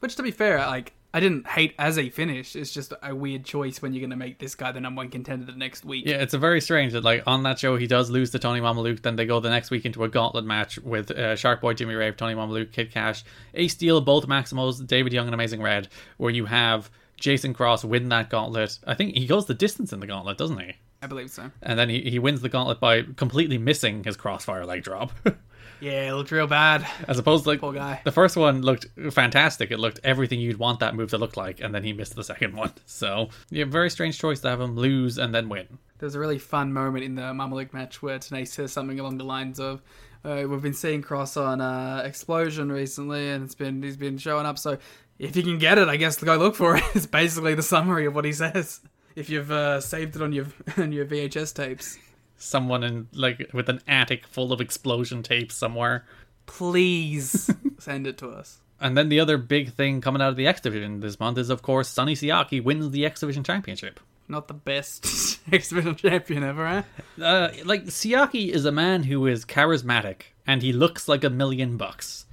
Which, 0.00 0.16
to 0.16 0.22
be 0.22 0.30
fair, 0.30 0.58
like 0.58 0.94
I 1.12 1.20
didn't 1.20 1.46
hate 1.46 1.74
as 1.78 1.98
a 1.98 2.08
finish. 2.08 2.54
It's 2.54 2.72
just 2.72 2.92
a 3.02 3.14
weird 3.14 3.44
choice 3.44 3.82
when 3.82 3.92
you're 3.92 4.00
going 4.00 4.10
to 4.10 4.16
make 4.16 4.38
this 4.38 4.54
guy 4.54 4.70
the 4.70 4.80
number 4.80 5.00
one 5.00 5.08
contender 5.08 5.44
the 5.44 5.58
next 5.58 5.84
week. 5.84 6.06
Yeah, 6.06 6.16
it's 6.16 6.34
a 6.34 6.38
very 6.38 6.60
strange 6.60 6.92
that 6.92 7.02
like 7.02 7.24
on 7.26 7.42
that 7.42 7.58
show 7.58 7.76
he 7.76 7.86
does 7.86 8.10
lose 8.10 8.30
to 8.30 8.38
Tony 8.38 8.60
Mamaluke, 8.60 9.02
then 9.02 9.16
they 9.16 9.26
go 9.26 9.40
the 9.40 9.50
next 9.50 9.70
week 9.70 9.84
into 9.84 10.04
a 10.04 10.08
gauntlet 10.08 10.44
match 10.44 10.78
with 10.78 11.10
uh, 11.10 11.34
Shark 11.34 11.60
Boy, 11.60 11.74
Jimmy 11.74 11.94
Rave, 11.94 12.16
Tony 12.16 12.34
Mamaluke, 12.34 12.72
Kid 12.72 12.92
Cash, 12.92 13.24
Ace 13.54 13.72
Steel, 13.72 14.00
both 14.00 14.28
Maximos, 14.28 14.86
David 14.86 15.12
Young, 15.12 15.26
and 15.26 15.34
Amazing 15.34 15.62
Red, 15.62 15.88
where 16.16 16.30
you 16.30 16.46
have 16.46 16.90
Jason 17.18 17.52
Cross 17.52 17.84
win 17.84 18.08
that 18.10 18.30
gauntlet. 18.30 18.78
I 18.86 18.94
think 18.94 19.16
he 19.16 19.26
goes 19.26 19.46
the 19.46 19.54
distance 19.54 19.92
in 19.92 19.98
the 19.98 20.06
gauntlet, 20.06 20.38
doesn't 20.38 20.58
he? 20.58 20.74
I 21.02 21.06
believe 21.06 21.30
so. 21.30 21.50
And 21.62 21.78
then 21.78 21.88
he, 21.88 22.02
he 22.02 22.18
wins 22.18 22.40
the 22.40 22.48
gauntlet 22.48 22.78
by 22.78 23.02
completely 23.16 23.58
missing 23.58 24.04
his 24.04 24.16
crossfire 24.16 24.64
leg 24.64 24.82
drop. 24.82 25.12
Yeah, 25.80 26.10
it 26.10 26.14
looked 26.14 26.30
real 26.30 26.46
bad. 26.46 26.86
As 27.08 27.18
opposed 27.18 27.44
to 27.44 27.50
like 27.50 27.60
Poor 27.60 27.72
guy. 27.72 28.00
the 28.04 28.12
first 28.12 28.36
one 28.36 28.62
looked 28.62 28.86
fantastic. 29.10 29.70
It 29.70 29.78
looked 29.78 30.00
everything 30.04 30.40
you'd 30.40 30.58
want 30.58 30.80
that 30.80 30.94
move 30.94 31.10
to 31.10 31.18
look 31.18 31.36
like, 31.36 31.60
and 31.60 31.74
then 31.74 31.84
he 31.84 31.92
missed 31.92 32.14
the 32.14 32.24
second 32.24 32.54
one. 32.56 32.72
So 32.86 33.30
yeah, 33.50 33.64
very 33.64 33.90
strange 33.90 34.18
choice 34.18 34.40
to 34.40 34.50
have 34.50 34.60
him 34.60 34.76
lose 34.76 35.18
and 35.18 35.34
then 35.34 35.48
win. 35.48 35.66
There 35.98 36.06
was 36.06 36.14
a 36.14 36.18
really 36.20 36.38
fun 36.38 36.72
moment 36.72 37.04
in 37.04 37.14
the 37.14 37.22
Mamaluke 37.22 37.72
match 37.72 38.02
where 38.02 38.18
Tenay 38.18 38.46
says 38.48 38.72
something 38.72 38.98
along 38.98 39.18
the 39.18 39.24
lines 39.24 39.60
of, 39.60 39.82
uh, 40.24 40.44
"We've 40.48 40.62
been 40.62 40.72
seeing 40.74 41.02
Cross 41.02 41.36
on 41.36 41.60
uh, 41.60 42.02
Explosion 42.04 42.70
recently, 42.72 43.28
and 43.30 43.44
it's 43.44 43.54
been 43.54 43.82
he's 43.82 43.96
been 43.98 44.16
showing 44.18 44.46
up. 44.46 44.58
So 44.58 44.78
if 45.18 45.36
you 45.36 45.42
can 45.42 45.58
get 45.58 45.76
it, 45.78 45.88
I 45.88 45.96
guess 45.96 46.16
to 46.16 46.24
go 46.24 46.36
look 46.36 46.54
for 46.56 46.76
it." 46.76 46.84
It's 46.94 47.06
basically 47.06 47.54
the 47.54 47.62
summary 47.62 48.06
of 48.06 48.14
what 48.14 48.24
he 48.24 48.32
says. 48.32 48.80
If 49.16 49.28
you've 49.28 49.50
uh, 49.50 49.80
saved 49.80 50.16
it 50.16 50.22
on 50.22 50.32
your 50.32 50.46
on 50.78 50.92
your 50.92 51.04
VHS 51.04 51.54
tapes, 51.54 51.98
Someone 52.42 52.82
in 52.82 53.06
like 53.12 53.50
with 53.52 53.68
an 53.68 53.80
attic 53.86 54.26
full 54.26 54.52
of 54.52 54.60
explosion 54.60 55.22
tapes 55.22 55.54
somewhere. 55.54 56.04
please 56.46 57.48
send 57.78 58.06
it 58.06 58.18
to 58.18 58.28
us. 58.30 58.58
And 58.80 58.96
then 58.96 59.08
the 59.10 59.20
other 59.20 59.36
big 59.36 59.74
thing 59.74 60.00
coming 60.00 60.22
out 60.22 60.30
of 60.30 60.36
the 60.36 60.46
X 60.46 60.60
Division 60.62 61.00
this 61.00 61.20
month 61.20 61.36
is, 61.38 61.50
of 61.50 61.60
course, 61.62 61.86
Sonny 61.88 62.14
Siaki 62.14 62.62
wins 62.64 62.90
the 62.90 63.04
X 63.04 63.20
Division 63.20 63.44
Championship. 63.44 64.00
Not 64.26 64.48
the 64.48 64.54
best 64.54 65.38
X 65.52 65.68
Division 65.68 65.96
champion 65.96 66.42
ever, 66.42 66.66
eh? 66.66 66.82
Uh, 67.22 67.50
like 67.64 67.84
Siaki 67.84 68.48
is 68.48 68.64
a 68.64 68.72
man 68.72 69.02
who 69.02 69.26
is 69.26 69.44
charismatic 69.44 70.22
and 70.46 70.62
he 70.62 70.72
looks 70.72 71.08
like 71.08 71.24
a 71.24 71.30
million 71.30 71.76
bucks. 71.76 72.24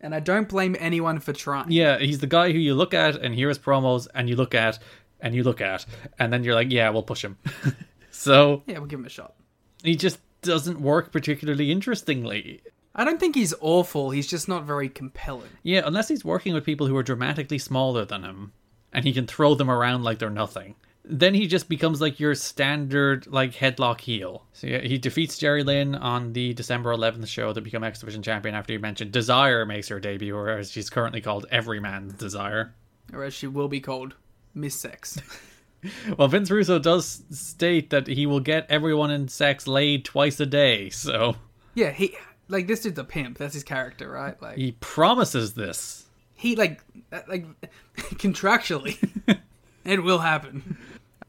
And 0.00 0.14
I 0.14 0.20
don't 0.20 0.48
blame 0.48 0.74
anyone 0.80 1.18
for 1.20 1.34
trying. 1.34 1.70
Yeah, 1.70 1.98
he's 1.98 2.20
the 2.20 2.26
guy 2.26 2.52
who 2.52 2.58
you 2.58 2.74
look 2.74 2.94
at 2.94 3.16
and 3.16 3.34
hear 3.34 3.48
his 3.50 3.58
promos 3.58 4.08
and 4.14 4.26
you 4.28 4.36
look 4.36 4.54
at 4.54 4.78
and 5.20 5.34
you 5.34 5.42
look 5.42 5.60
at 5.60 5.84
and 6.18 6.32
then 6.32 6.44
you're 6.44 6.54
like, 6.54 6.72
yeah, 6.72 6.88
we'll 6.88 7.02
push 7.02 7.22
him. 7.22 7.36
so 8.10 8.62
Yeah, 8.66 8.78
we'll 8.78 8.86
give 8.86 9.00
him 9.00 9.04
a 9.06 9.10
shot. 9.10 9.34
He 9.82 9.96
just 9.96 10.18
doesn't 10.42 10.80
work 10.80 11.12
particularly 11.12 11.70
interestingly. 11.70 12.62
I 12.94 13.04
don't 13.04 13.20
think 13.20 13.34
he's 13.34 13.54
awful. 13.60 14.10
He's 14.10 14.26
just 14.26 14.48
not 14.48 14.64
very 14.64 14.88
compelling. 14.88 15.50
Yeah, 15.62 15.82
unless 15.84 16.08
he's 16.08 16.24
working 16.24 16.54
with 16.54 16.64
people 16.64 16.86
who 16.86 16.96
are 16.96 17.02
dramatically 17.02 17.58
smaller 17.58 18.04
than 18.04 18.24
him 18.24 18.52
and 18.92 19.04
he 19.04 19.12
can 19.12 19.26
throw 19.26 19.54
them 19.54 19.70
around 19.70 20.02
like 20.02 20.18
they're 20.18 20.30
nothing. 20.30 20.74
Then 21.04 21.34
he 21.34 21.46
just 21.46 21.68
becomes 21.68 22.00
like 22.00 22.20
your 22.20 22.34
standard 22.34 23.26
like 23.26 23.52
headlock 23.52 24.00
heel. 24.00 24.44
So 24.52 24.66
yeah, 24.66 24.80
he 24.80 24.98
defeats 24.98 25.38
Jerry 25.38 25.64
Lynn 25.64 25.94
on 25.94 26.32
the 26.32 26.52
December 26.54 26.94
11th 26.94 27.26
show 27.26 27.52
to 27.52 27.60
become 27.60 27.82
X 27.82 28.00
Division 28.00 28.22
champion 28.22 28.54
after 28.54 28.72
you 28.72 28.78
mentioned 28.78 29.12
Desire 29.12 29.64
makes 29.64 29.88
her 29.88 29.98
debut, 29.98 30.36
or 30.36 30.50
as 30.50 30.70
she's 30.70 30.90
currently 30.90 31.20
called, 31.20 31.46
Everyman's 31.50 32.12
Desire. 32.14 32.74
Or 33.12 33.24
as 33.24 33.34
she 33.34 33.46
will 33.46 33.68
be 33.68 33.80
called, 33.80 34.14
Miss 34.54 34.74
Sex. 34.78 35.18
Well, 36.18 36.28
Vince 36.28 36.50
Russo 36.50 36.78
does 36.78 37.22
state 37.30 37.90
that 37.90 38.06
he 38.06 38.26
will 38.26 38.40
get 38.40 38.66
everyone 38.68 39.10
in 39.10 39.28
sex 39.28 39.66
laid 39.66 40.04
twice 40.04 40.38
a 40.40 40.46
day, 40.46 40.90
so 40.90 41.36
yeah, 41.74 41.90
he 41.90 42.14
like 42.48 42.66
this 42.66 42.80
dude's 42.80 42.98
a 42.98 43.04
pimp. 43.04 43.38
That's 43.38 43.54
his 43.54 43.64
character, 43.64 44.10
right? 44.10 44.40
Like 44.42 44.56
he 44.58 44.72
promises 44.80 45.54
this. 45.54 46.04
he 46.34 46.56
like 46.56 46.82
like 47.28 47.46
contractually, 47.96 48.98
it 49.84 50.02
will 50.02 50.18
happen. 50.18 50.76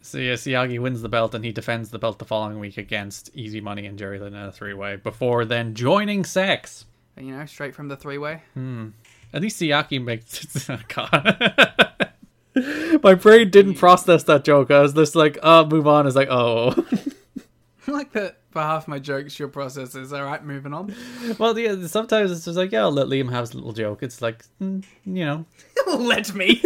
So 0.01 0.17
yeah, 0.17 0.33
Siaki 0.33 0.79
wins 0.79 1.01
the 1.01 1.09
belt 1.09 1.35
and 1.35 1.45
he 1.45 1.51
defends 1.51 1.91
the 1.91 1.99
belt 1.99 2.19
the 2.19 2.25
following 2.25 2.59
week 2.59 2.77
against 2.77 3.29
Easy 3.35 3.61
Money 3.61 3.85
and 3.85 3.99
Jerry 3.99 4.19
Lynn 4.19 4.33
in 4.33 4.45
a 4.45 4.51
three 4.51 4.73
way 4.73 4.95
before 4.95 5.45
then 5.45 5.75
joining 5.75 6.25
sex. 6.25 6.85
You 7.17 7.37
know, 7.37 7.45
straight 7.45 7.75
from 7.75 7.87
the 7.87 7.95
three 7.97 8.17
way. 8.17 8.41
Hmm. 8.55 8.89
At 9.33 9.41
least 9.43 9.61
Siaki 9.61 10.03
makes. 10.03 10.67
God. 10.93 12.11
My 13.03 13.15
brain 13.15 13.49
didn't 13.49 13.75
process 13.75 14.23
that 14.23 14.43
joke. 14.43 14.71
I 14.71 14.81
was 14.81 14.93
just 14.93 15.15
like, 15.15 15.37
oh, 15.41 15.65
move 15.65 15.87
on. 15.87 16.07
It's 16.07 16.15
like, 16.15 16.29
oh. 16.29 16.71
I 17.87 17.91
like 17.91 18.11
that 18.13 18.37
for 18.51 18.61
half 18.61 18.87
my 18.87 18.99
jokes, 18.99 19.39
your 19.39 19.47
process 19.47 19.95
is 19.95 20.11
all 20.13 20.23
right. 20.23 20.43
Moving 20.43 20.73
on. 20.73 20.93
well, 21.39 21.57
yeah, 21.57 21.87
sometimes 21.87 22.31
it's 22.31 22.45
just 22.45 22.57
like, 22.57 22.71
yeah, 22.71 22.81
I'll 22.81 22.91
let 22.91 23.07
Liam 23.07 23.31
have 23.31 23.41
his 23.41 23.55
little 23.55 23.73
joke. 23.73 24.03
It's 24.03 24.21
like, 24.21 24.43
mm, 24.61 24.83
you 25.05 25.25
know, 25.25 25.45
Let 25.87 26.33
me. 26.33 26.61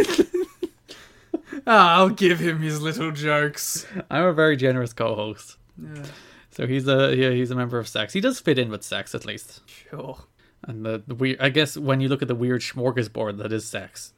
Ah, 1.67 1.95
I'll 1.95 2.09
give 2.09 2.39
him 2.39 2.59
his 2.59 2.81
little 2.81 3.11
jokes. 3.11 3.87
I'm 4.11 4.25
a 4.25 4.33
very 4.33 4.57
generous 4.57 4.93
co 4.93 5.15
host. 5.15 5.57
Yeah, 5.81 6.05
So 6.51 6.67
he's 6.67 6.87
a 6.87 7.15
yeah, 7.15 7.29
he's 7.31 7.49
a 7.49 7.55
member 7.55 7.79
of 7.79 7.87
sex. 7.87 8.13
He 8.13 8.21
does 8.21 8.39
fit 8.39 8.59
in 8.59 8.69
with 8.69 8.83
sex 8.83 9.15
at 9.15 9.25
least. 9.25 9.61
sure. 9.65 10.19
And 10.63 10.85
the, 10.85 11.03
the 11.05 11.15
weird, 11.15 11.39
I 11.39 11.49
guess 11.49 11.77
when 11.77 12.01
you 12.01 12.07
look 12.07 12.21
at 12.21 12.27
the 12.27 12.35
weird 12.35 12.61
smorgasbord 12.61 13.37
that 13.37 13.53
is 13.53 13.67
sex, 13.67 14.13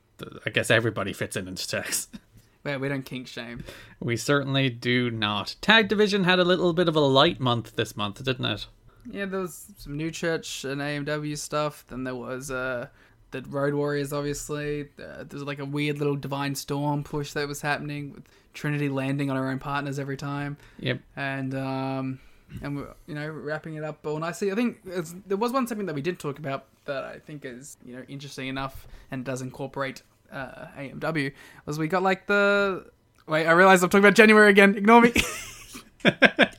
I 0.45 0.49
guess 0.49 0.69
everybody 0.71 1.13
fits 1.13 1.35
in 1.35 1.47
into 1.47 1.63
sex. 1.63 2.07
Well, 2.63 2.79
we 2.79 2.89
don't 2.89 3.05
kink 3.05 3.27
shame. 3.27 3.63
We 4.01 4.17
certainly 4.17 4.69
do 4.69 5.09
not. 5.09 5.55
Tag 5.61 5.87
division 5.87 6.25
had 6.25 6.37
a 6.37 6.43
little 6.43 6.73
bit 6.73 6.89
of 6.89 6.97
a 6.97 6.99
light 6.99 7.39
month 7.39 7.77
this 7.77 7.95
month, 7.95 8.21
didn't 8.21 8.43
it? 8.43 8.67
Yeah, 9.09 9.25
there 9.25 9.39
was 9.39 9.67
some 9.77 9.95
new 9.95 10.11
church 10.11 10.65
and 10.65 10.81
AMW 10.81 11.37
stuff. 11.37 11.85
Then 11.87 12.03
there 12.03 12.15
was 12.15 12.51
uh, 12.51 12.87
the 13.31 13.41
Road 13.43 13.73
Warriors, 13.73 14.11
obviously. 14.11 14.89
Uh, 14.99 15.23
there 15.23 15.27
was 15.31 15.43
like 15.43 15.59
a 15.59 15.65
weird 15.65 15.99
little 15.99 16.17
Divine 16.17 16.55
Storm 16.55 17.05
push 17.05 17.31
that 17.33 17.47
was 17.47 17.61
happening 17.61 18.11
with 18.13 18.23
Trinity 18.53 18.89
landing 18.89 19.29
on 19.29 19.37
her 19.37 19.47
own 19.47 19.59
partners 19.59 19.97
every 19.97 20.17
time. 20.17 20.57
Yep. 20.79 20.99
And 21.15 21.55
um, 21.55 22.19
and 22.61 22.77
we're 22.77 22.93
you 23.07 23.15
know 23.15 23.29
wrapping 23.29 23.75
it 23.75 23.83
up 23.83 24.05
all 24.05 24.19
nicely. 24.19 24.51
I 24.51 24.55
think 24.55 24.79
there 25.27 25.37
was 25.37 25.51
one 25.51 25.67
something 25.67 25.85
that 25.87 25.95
we 25.95 26.01
did 26.01 26.19
talk 26.19 26.39
about 26.39 26.65
that 26.85 27.03
I 27.03 27.19
think 27.19 27.45
is 27.45 27.77
you 27.85 27.95
know 27.95 28.03
interesting 28.07 28.47
enough 28.47 28.87
and 29.11 29.23
does 29.23 29.41
incorporate 29.41 30.01
uh, 30.31 30.67
AMW 30.77 31.31
was 31.65 31.79
we 31.79 31.87
got 31.87 32.03
like 32.03 32.27
the 32.27 32.85
wait 33.27 33.45
I 33.45 33.51
realize 33.51 33.83
I'm 33.83 33.89
talking 33.89 34.03
about 34.03 34.15
January 34.15 34.49
again. 34.49 34.75
Ignore 34.75 35.01
me. 35.01 35.13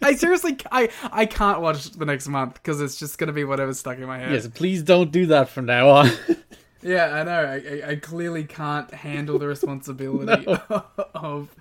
I 0.02 0.15
seriously 0.15 0.59
I 0.70 0.90
I 1.10 1.27
can't 1.27 1.60
watch 1.60 1.90
the 1.90 2.05
next 2.05 2.28
month 2.28 2.55
because 2.55 2.81
it's 2.81 2.97
just 2.97 3.19
gonna 3.19 3.32
be 3.32 3.44
whatever's 3.44 3.78
stuck 3.78 3.98
in 3.98 4.06
my 4.06 4.19
head. 4.19 4.32
Yes, 4.32 4.47
please 4.48 4.82
don't 4.82 5.10
do 5.10 5.27
that 5.27 5.48
from 5.48 5.66
now 5.66 5.89
on. 5.89 6.10
Yeah, 6.83 7.07
I 7.13 7.23
know. 7.25 7.33
I, 7.33 7.55
I, 7.55 7.91
I 7.91 7.97
clearly 7.97 8.45
can't 8.45 8.93
handle 8.93 9.39
the 9.39 9.49
responsibility 9.49 10.47
of 11.15 11.55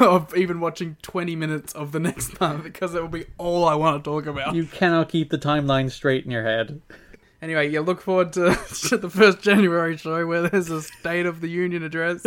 of 0.00 0.34
even 0.36 0.60
watching 0.60 0.96
20 1.02 1.36
minutes 1.36 1.72
of 1.74 1.92
the 1.92 2.00
next 2.00 2.40
month 2.40 2.64
because 2.64 2.94
it 2.94 3.02
will 3.02 3.08
be 3.08 3.26
all 3.38 3.64
I 3.66 3.74
want 3.74 4.02
to 4.02 4.10
talk 4.10 4.26
about. 4.26 4.54
you 4.54 4.64
cannot 4.64 5.08
keep 5.08 5.30
the 5.30 5.38
timeline 5.38 5.90
straight 5.90 6.24
in 6.24 6.30
your 6.30 6.44
head. 6.44 6.80
Anyway, 7.42 7.68
yeah, 7.68 7.80
look 7.80 8.00
forward 8.00 8.32
to, 8.34 8.56
to 8.88 8.96
the 8.96 9.10
first 9.10 9.42
January 9.42 9.96
show 9.96 10.24
where 10.26 10.48
there's 10.48 10.70
a 10.70 10.80
State 10.80 11.26
of 11.26 11.40
the 11.40 11.48
Union 11.48 11.82
address. 11.82 12.24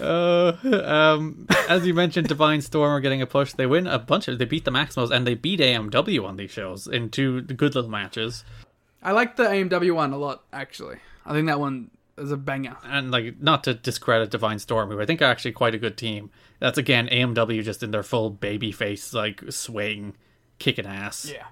Uh, 0.00 0.52
um, 0.84 1.46
as 1.68 1.86
you 1.86 1.94
mentioned, 1.94 2.26
Divine 2.26 2.60
Storm 2.60 2.90
are 2.90 3.00
getting 3.00 3.22
a 3.22 3.26
push. 3.26 3.52
They 3.52 3.66
win 3.66 3.86
a 3.86 4.00
bunch 4.00 4.26
of. 4.26 4.38
They 4.40 4.44
beat 4.44 4.64
the 4.64 4.72
Maximos 4.72 5.12
and 5.12 5.24
they 5.24 5.34
beat 5.34 5.60
AMW 5.60 6.24
on 6.26 6.36
these 6.36 6.50
shows 6.50 6.88
in 6.88 7.10
two 7.10 7.42
good 7.42 7.76
little 7.76 7.90
matches. 7.90 8.44
I 9.00 9.12
like 9.12 9.36
the 9.36 9.44
AMW 9.44 9.94
one 9.94 10.12
a 10.12 10.16
lot, 10.16 10.42
actually. 10.52 10.96
I 11.26 11.32
think 11.32 11.46
that 11.46 11.60
one 11.60 11.90
is 12.16 12.30
a 12.30 12.36
banger. 12.36 12.76
And 12.84 13.10
like, 13.10 13.40
not 13.40 13.64
to 13.64 13.74
discredit 13.74 14.30
Divine 14.30 14.58
Storm, 14.58 14.90
who 14.90 15.00
I 15.00 15.06
think 15.06 15.22
are 15.22 15.26
actually 15.26 15.52
quite 15.52 15.74
a 15.74 15.78
good 15.78 15.96
team. 15.96 16.30
That's 16.60 16.78
again 16.78 17.08
AMW 17.08 17.62
just 17.62 17.82
in 17.82 17.90
their 17.90 18.02
full 18.02 18.30
baby 18.30 18.72
face, 18.72 19.12
like 19.12 19.42
swing, 19.50 20.14
kicking 20.58 20.86
ass. 20.86 21.30
Yeah. 21.30 21.46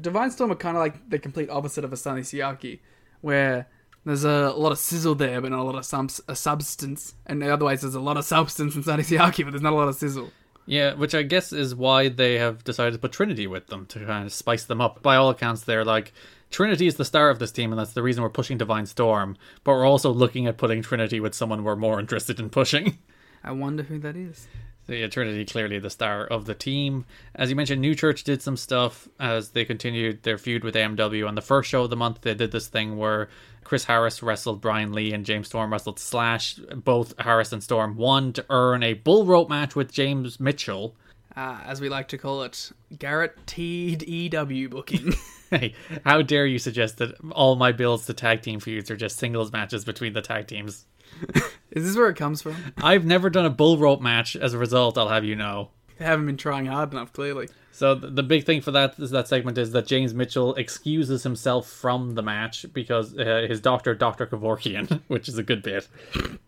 Divine 0.00 0.30
Storm 0.30 0.52
are 0.52 0.56
kind 0.56 0.76
of 0.76 0.80
like 0.80 1.08
the 1.08 1.18
complete 1.18 1.50
opposite 1.50 1.84
of 1.84 1.92
a 1.92 1.96
Sonny 1.96 2.22
Siaki, 2.22 2.80
where 3.20 3.68
there's 4.04 4.24
a 4.24 4.52
lot 4.52 4.72
of 4.72 4.78
sizzle 4.78 5.14
there, 5.14 5.40
but 5.40 5.50
not 5.50 5.60
a 5.60 5.62
lot 5.62 5.74
of 5.74 5.84
subs- 5.84 6.20
a 6.28 6.36
substance. 6.36 7.14
And 7.26 7.42
otherwise, 7.42 7.82
there's 7.82 7.94
a 7.94 8.00
lot 8.00 8.16
of 8.16 8.24
substance 8.24 8.74
in 8.74 8.82
Sonny 8.82 9.02
Siaki, 9.02 9.44
but 9.44 9.50
there's 9.50 9.62
not 9.62 9.72
a 9.72 9.76
lot 9.76 9.88
of 9.88 9.96
sizzle. 9.96 10.30
Yeah, 10.66 10.94
which 10.94 11.14
I 11.14 11.22
guess 11.22 11.52
is 11.52 11.74
why 11.74 12.10
they 12.10 12.34
have 12.34 12.62
decided 12.62 12.92
to 12.92 12.98
put 12.98 13.12
Trinity 13.12 13.46
with 13.46 13.68
them 13.68 13.86
to 13.86 14.04
kind 14.04 14.26
of 14.26 14.32
spice 14.32 14.64
them 14.64 14.82
up. 14.82 15.02
By 15.02 15.16
all 15.16 15.30
accounts, 15.30 15.62
they're 15.62 15.84
like 15.84 16.12
Trinity 16.50 16.86
is 16.86 16.96
the 16.96 17.04
star 17.04 17.30
of 17.30 17.38
this 17.38 17.52
team, 17.52 17.72
and 17.72 17.78
that's 17.78 17.92
the 17.92 18.02
reason 18.02 18.22
we're 18.22 18.30
pushing 18.30 18.58
Divine 18.58 18.86
Storm. 18.86 19.36
But 19.64 19.72
we're 19.72 19.86
also 19.86 20.10
looking 20.10 20.46
at 20.46 20.56
putting 20.56 20.82
Trinity 20.82 21.20
with 21.20 21.34
someone 21.34 21.64
we're 21.64 21.76
more 21.76 22.00
interested 22.00 22.40
in 22.40 22.50
pushing. 22.50 22.98
I 23.44 23.52
wonder 23.52 23.82
who 23.82 23.98
that 24.00 24.16
is. 24.16 24.48
So 24.88 24.94
yeah, 24.94 25.06
Trinity 25.06 25.44
clearly 25.44 25.78
the 25.78 25.90
star 25.90 26.24
of 26.24 26.46
the 26.46 26.54
team. 26.54 27.04
As 27.34 27.50
you 27.50 27.56
mentioned, 27.56 27.82
New 27.82 27.94
Church 27.94 28.24
did 28.24 28.40
some 28.40 28.56
stuff 28.56 29.06
as 29.20 29.50
they 29.50 29.66
continued 29.66 30.22
their 30.22 30.38
feud 30.38 30.64
with 30.64 30.74
AMW. 30.74 31.28
On 31.28 31.34
the 31.34 31.42
first 31.42 31.68
show 31.68 31.82
of 31.82 31.90
the 31.90 31.96
month, 31.96 32.22
they 32.22 32.32
did 32.32 32.52
this 32.52 32.68
thing 32.68 32.96
where 32.96 33.28
Chris 33.64 33.84
Harris 33.84 34.22
wrestled 34.22 34.62
Brian 34.62 34.94
Lee 34.94 35.12
and 35.12 35.26
James 35.26 35.48
Storm 35.48 35.72
wrestled 35.72 35.98
Slash. 35.98 36.54
Both 36.54 37.12
Harris 37.18 37.52
and 37.52 37.62
Storm 37.62 37.96
won 37.96 38.32
to 38.32 38.46
earn 38.48 38.82
a 38.82 38.94
bull 38.94 39.26
rope 39.26 39.50
match 39.50 39.76
with 39.76 39.92
James 39.92 40.40
Mitchell. 40.40 40.96
Uh, 41.36 41.60
as 41.64 41.80
we 41.80 41.88
like 41.88 42.08
to 42.08 42.18
call 42.18 42.42
it, 42.42 42.72
guaranteed 42.98 44.02
EW 44.02 44.68
booking. 44.68 45.14
Hey, 45.50 45.72
how 46.04 46.20
dare 46.20 46.44
you 46.44 46.58
suggest 46.58 46.98
that 46.98 47.14
all 47.32 47.56
my 47.56 47.72
builds 47.72 48.04
to 48.04 48.12
tag 48.12 48.42
team 48.42 48.60
feuds 48.60 48.90
are 48.90 48.96
just 48.96 49.16
singles 49.16 49.50
matches 49.50 49.82
between 49.82 50.12
the 50.12 50.20
tag 50.20 50.46
teams? 50.46 50.84
is 51.70 51.86
this 51.86 51.96
where 51.96 52.10
it 52.10 52.18
comes 52.18 52.42
from? 52.42 52.54
I've 52.76 53.06
never 53.06 53.30
done 53.30 53.46
a 53.46 53.50
bull 53.50 53.78
rope 53.78 54.02
match. 54.02 54.36
As 54.36 54.52
a 54.52 54.58
result, 54.58 54.98
I'll 54.98 55.08
have 55.08 55.24
you 55.24 55.36
know. 55.36 55.70
They 55.98 56.04
haven't 56.04 56.26
been 56.26 56.36
trying 56.36 56.66
hard 56.66 56.92
enough, 56.92 57.14
clearly. 57.14 57.48
So 57.78 57.94
the 57.94 58.24
big 58.24 58.44
thing 58.44 58.60
for 58.60 58.72
that 58.72 58.98
is 58.98 59.12
that 59.12 59.28
segment 59.28 59.56
is 59.56 59.70
that 59.70 59.86
James 59.86 60.12
Mitchell 60.12 60.52
excuses 60.56 61.22
himself 61.22 61.68
from 61.68 62.16
the 62.16 62.22
match 62.24 62.66
because 62.72 63.16
uh, 63.16 63.46
his 63.48 63.60
doctor, 63.60 63.94
Doctor 63.94 64.26
Kevorkian, 64.26 65.00
which 65.06 65.28
is 65.28 65.38
a 65.38 65.44
good 65.44 65.62
bit, 65.62 65.86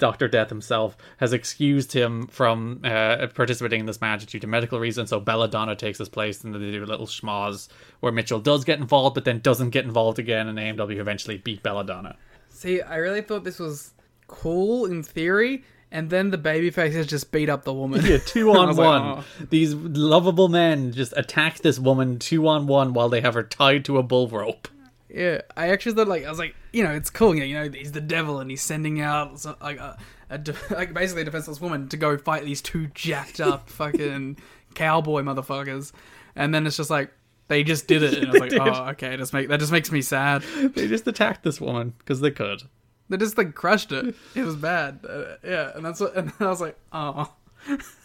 Doctor 0.01 0.27
Death 0.27 0.49
himself 0.49 0.97
has 1.19 1.33
excused 1.33 1.93
him 1.93 2.27
from 2.27 2.81
uh, 2.83 3.29
participating 3.33 3.79
in 3.79 3.87
this 3.87 4.01
match 4.01 4.27
due 4.27 4.41
to 4.41 4.47
medical 4.49 4.81
reasons. 4.81 5.11
So 5.11 5.21
Belladonna 5.21 5.77
takes 5.77 5.99
his 5.99 6.09
place, 6.09 6.43
and 6.43 6.53
they 6.53 6.59
do 6.59 6.83
a 6.83 6.85
little 6.85 7.07
schmoz 7.07 7.69
where 8.01 8.11
Mitchell 8.11 8.41
does 8.41 8.65
get 8.65 8.81
involved, 8.81 9.15
but 9.15 9.25
then 9.25 9.39
doesn't 9.39 9.71
get 9.71 9.85
involved 9.85 10.19
again, 10.19 10.49
and 10.49 10.59
AMW 10.59 10.97
eventually 10.97 11.39
beat 11.39 11.63
Belladonna. 11.63 12.17
See, 12.49 12.83
I 12.83 12.97
really 12.97 13.23
thought 13.23 13.45
this 13.45 13.61
was 13.61 13.93
cool 14.27 14.87
in 14.87 15.05
theory, 15.05 15.63
and 15.93 16.11
then 16.11 16.31
the 16.31 16.39
babyfaces 16.39 17.09
just 17.09 17.33
beat 17.33 17.49
up 17.49 17.65
the 17.65 17.73
woman. 17.73 18.05
Yeah, 18.05 18.19
two 18.19 18.51
on 18.57 18.69
was 18.69 18.79
like, 18.79 18.87
one. 18.87 19.03
"Oh." 19.03 19.47
These 19.49 19.75
lovable 19.75 20.49
men 20.49 20.93
just 20.93 21.13
attack 21.17 21.59
this 21.59 21.79
woman 21.79 22.19
two 22.19 22.47
on 22.47 22.67
one 22.67 22.93
while 22.93 23.09
they 23.09 23.21
have 23.21 23.35
her 23.35 23.43
tied 23.43 23.85
to 23.87 23.99
a 23.99 24.03
bull 24.03 24.29
rope. 24.29 24.69
Yeah, 25.09 25.41
I 25.57 25.71
actually 25.71 25.95
thought 25.97 26.09
like 26.09 26.25
I 26.25 26.31
was 26.31 26.39
like, 26.39 26.55
you 26.73 26.85
know, 26.85 26.93
it's 26.93 27.11
cool. 27.11 27.35
You 27.35 27.55
know, 27.55 27.69
he's 27.69 27.93
the 27.93 28.01
devil 28.01 28.39
and 28.39 28.51
he's 28.51 28.63
sending 28.63 29.01
out 29.01 29.45
like 29.61 29.79
a, 29.79 29.99
a 30.29 30.39
de- 30.39 30.55
like 30.71 30.95
basically 30.95 31.23
a 31.23 31.25
defenseless 31.25 31.61
woman 31.61 31.89
to 31.89 31.97
go 31.97 32.17
fight 32.17 32.45
these 32.45 32.63
two 32.63 32.87
jacked 32.89 33.41
up 33.41 33.69
fucking 33.71 34.39
cowboy 34.75 35.23
motherfuckers, 35.23 35.93
and 36.37 36.55
then 36.55 36.67
it's 36.67 36.77
just 36.77 36.91
like 36.91 37.13
they 37.49 37.65
just 37.65 37.89
did 37.89 38.05
it, 38.05 38.15
and 38.19 38.29
I 38.29 38.31
was 38.31 38.41
like, 38.41 38.51
did. 38.51 38.61
oh, 38.61 38.89
okay, 38.91 39.17
just 39.17 39.33
make 39.33 39.49
that 39.49 39.59
just 39.59 39.73
makes 39.73 39.91
me 39.91 40.03
sad. 40.03 40.43
They 40.43 40.87
just 40.87 41.09
attacked 41.09 41.43
this 41.43 41.61
woman 41.61 41.95
because 41.99 42.21
they 42.21 42.31
could. 42.31 42.63
They 43.11 43.17
just 43.17 43.37
like 43.37 43.55
crushed 43.55 43.93
it. 43.93 44.15
It 44.35 44.45
was 44.45 44.57
bad. 44.57 45.01
Uh, 45.07 45.37
yeah, 45.45 45.73
and 45.75 45.85
that's 45.85 46.01
what. 46.01 46.15
And 46.17 46.33
I 46.41 46.47
was 46.47 46.61
like, 46.61 46.79
oh, 46.93 47.31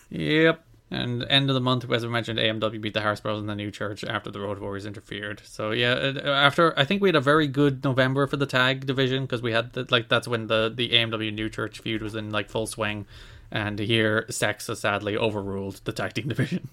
Yep. 0.09 0.61
And 0.91 1.23
end 1.29 1.49
of 1.49 1.55
the 1.55 1.61
month, 1.61 1.89
as 1.91 2.05
we 2.05 2.11
mentioned, 2.11 2.37
AMW 2.37 2.79
beat 2.79 2.93
the 2.93 3.01
Harris 3.01 3.19
Bros 3.19 3.39
in 3.39 3.47
the 3.47 3.55
new 3.55 3.71
church 3.71 4.03
after 4.03 4.29
the 4.29 4.39
Road 4.39 4.59
Warriors 4.59 4.85
interfered. 4.85 5.41
So 5.43 5.71
yeah, 5.71 5.93
uh, 5.93 6.29
after 6.29 6.77
I 6.77 6.85
think 6.85 7.01
we 7.01 7.07
had 7.09 7.15
a 7.15 7.21
very 7.21 7.47
good 7.47 7.83
November 7.83 8.27
for 8.27 8.37
the 8.37 8.45
tag 8.45 8.85
division 8.85 9.23
because 9.23 9.41
we 9.41 9.51
had 9.51 9.73
the, 9.73 9.87
like 9.89 10.09
that's 10.09 10.27
when 10.27 10.47
the 10.47 10.71
the 10.73 10.89
AMW 10.89 11.33
new 11.33 11.49
church 11.49 11.79
feud 11.79 12.01
was 12.01 12.15
in 12.15 12.31
like 12.31 12.49
full 12.49 12.67
swing, 12.67 13.07
and 13.51 13.79
here 13.79 14.25
Sex 14.29 14.67
has 14.67 14.79
sadly 14.79 15.17
overruled 15.17 15.81
the 15.85 15.91
tag 15.91 16.13
team 16.13 16.27
division. 16.29 16.69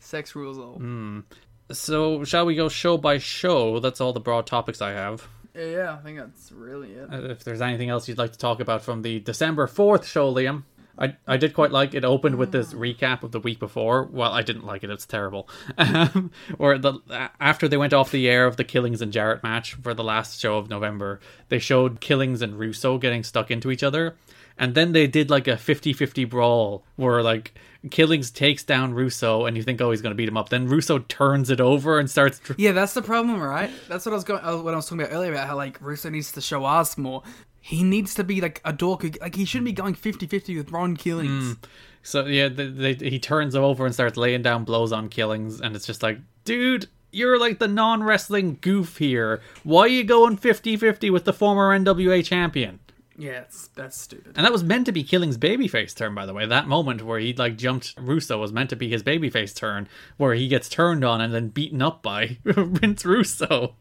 sex 0.00 0.34
rules 0.34 0.58
all. 0.58 0.78
Mm. 0.78 1.24
So 1.70 2.24
shall 2.24 2.46
we 2.46 2.54
go 2.54 2.70
show 2.70 2.96
by 2.96 3.18
show? 3.18 3.80
That's 3.80 4.00
all 4.00 4.14
the 4.14 4.20
broad 4.20 4.46
topics 4.46 4.80
I 4.80 4.92
have. 4.92 5.28
Yeah, 5.58 5.94
I 5.94 5.96
think 6.02 6.18
that's 6.18 6.52
really 6.52 6.92
it. 6.92 7.12
Uh, 7.12 7.30
If 7.30 7.42
there's 7.44 7.60
anything 7.60 7.90
else 7.90 8.08
you'd 8.08 8.18
like 8.18 8.32
to 8.32 8.38
talk 8.38 8.60
about 8.60 8.82
from 8.82 9.02
the 9.02 9.18
December 9.20 9.66
4th 9.66 10.04
show, 10.04 10.32
Liam. 10.32 10.62
I, 11.00 11.16
I 11.28 11.36
did 11.36 11.54
quite 11.54 11.70
like 11.70 11.94
it. 11.94 12.04
Opened 12.04 12.36
with 12.36 12.50
this 12.50 12.74
recap 12.74 13.22
of 13.22 13.30
the 13.30 13.38
week 13.38 13.60
before. 13.60 14.04
Well, 14.10 14.32
I 14.32 14.42
didn't 14.42 14.66
like 14.66 14.82
it. 14.82 14.90
It's 14.90 15.06
terrible. 15.06 15.48
Um, 15.78 16.32
or 16.58 16.76
the 16.76 16.98
after 17.40 17.68
they 17.68 17.76
went 17.76 17.92
off 17.92 18.10
the 18.10 18.28
air 18.28 18.46
of 18.46 18.56
the 18.56 18.64
Killings 18.64 19.00
and 19.00 19.12
Jarrett 19.12 19.42
match 19.44 19.74
for 19.74 19.94
the 19.94 20.02
last 20.02 20.40
show 20.40 20.58
of 20.58 20.68
November, 20.68 21.20
they 21.50 21.60
showed 21.60 22.00
Killings 22.00 22.42
and 22.42 22.58
Russo 22.58 22.98
getting 22.98 23.22
stuck 23.22 23.50
into 23.52 23.70
each 23.70 23.84
other, 23.84 24.16
and 24.58 24.74
then 24.74 24.92
they 24.92 25.06
did 25.06 25.30
like 25.30 25.46
a 25.48 25.52
50-50 25.52 26.28
brawl 26.28 26.84
where 26.96 27.22
like 27.22 27.54
Killings 27.90 28.30
takes 28.30 28.64
down 28.64 28.92
Russo, 28.92 29.46
and 29.46 29.56
you 29.56 29.62
think, 29.62 29.80
oh, 29.80 29.90
he's 29.92 30.02
going 30.02 30.10
to 30.10 30.16
beat 30.16 30.28
him 30.28 30.36
up. 30.36 30.48
Then 30.48 30.66
Russo 30.66 30.98
turns 30.98 31.48
it 31.48 31.60
over 31.60 31.98
and 31.98 32.10
starts. 32.10 32.38
dr- 32.40 32.58
Yeah, 32.58 32.72
that's 32.72 32.92
the 32.94 33.02
problem, 33.02 33.40
right? 33.40 33.70
That's 33.88 34.04
what 34.04 34.12
I 34.12 34.16
was 34.16 34.24
going. 34.24 34.44
Uh, 34.44 34.58
what 34.58 34.74
I 34.74 34.76
was 34.76 34.86
talking 34.86 35.00
about 35.02 35.14
earlier 35.14 35.32
about 35.32 35.46
how 35.46 35.56
like 35.56 35.80
Russo 35.80 36.10
needs 36.10 36.32
to 36.32 36.40
show 36.40 36.64
us 36.64 36.98
more. 36.98 37.22
He 37.60 37.82
needs 37.82 38.14
to 38.14 38.24
be 38.24 38.40
like 38.40 38.60
a 38.64 38.72
dork. 38.72 39.04
Like 39.20 39.34
he 39.36 39.44
shouldn't 39.44 39.66
be 39.66 39.72
going 39.72 39.94
50-50 39.94 40.56
with 40.56 40.70
Ron 40.72 40.96
Killings. 40.96 41.56
So 42.02 42.24
yeah, 42.26 42.48
they, 42.48 42.66
they, 42.68 42.94
he 42.94 43.18
turns 43.18 43.54
over 43.54 43.84
and 43.84 43.92
starts 43.94 44.16
laying 44.16 44.42
down 44.42 44.64
blows 44.64 44.90
on 44.92 45.08
Killings, 45.08 45.60
and 45.60 45.76
it's 45.76 45.86
just 45.86 46.02
like, 46.02 46.18
dude, 46.44 46.86
you're 47.12 47.38
like 47.38 47.58
the 47.58 47.68
non 47.68 48.02
wrestling 48.02 48.58
goof 48.60 48.96
here. 48.98 49.40
Why 49.64 49.82
are 49.82 49.88
you 49.88 50.04
going 50.04 50.36
50-50 50.38 51.12
with 51.12 51.24
the 51.26 51.32
former 51.32 51.76
NWA 51.78 52.24
champion? 52.24 52.80
Yeah, 53.18 53.40
it's, 53.40 53.68
that's 53.74 54.00
stupid. 54.00 54.34
And 54.36 54.46
that 54.46 54.52
was 54.52 54.62
meant 54.62 54.86
to 54.86 54.92
be 54.92 55.02
Killing's 55.02 55.36
babyface 55.36 55.94
turn, 55.94 56.14
by 56.14 56.24
the 56.24 56.32
way. 56.32 56.46
That 56.46 56.68
moment 56.68 57.04
where 57.04 57.18
he 57.18 57.34
like 57.34 57.56
jumped 57.56 57.94
Russo 57.98 58.38
was 58.38 58.52
meant 58.52 58.70
to 58.70 58.76
be 58.76 58.88
his 58.88 59.02
babyface 59.02 59.54
turn, 59.54 59.88
where 60.16 60.34
he 60.34 60.46
gets 60.46 60.68
turned 60.68 61.04
on 61.04 61.20
and 61.20 61.34
then 61.34 61.48
beaten 61.48 61.82
up 61.82 62.00
by 62.00 62.38
Vince 62.44 63.04
Russo. 63.04 63.74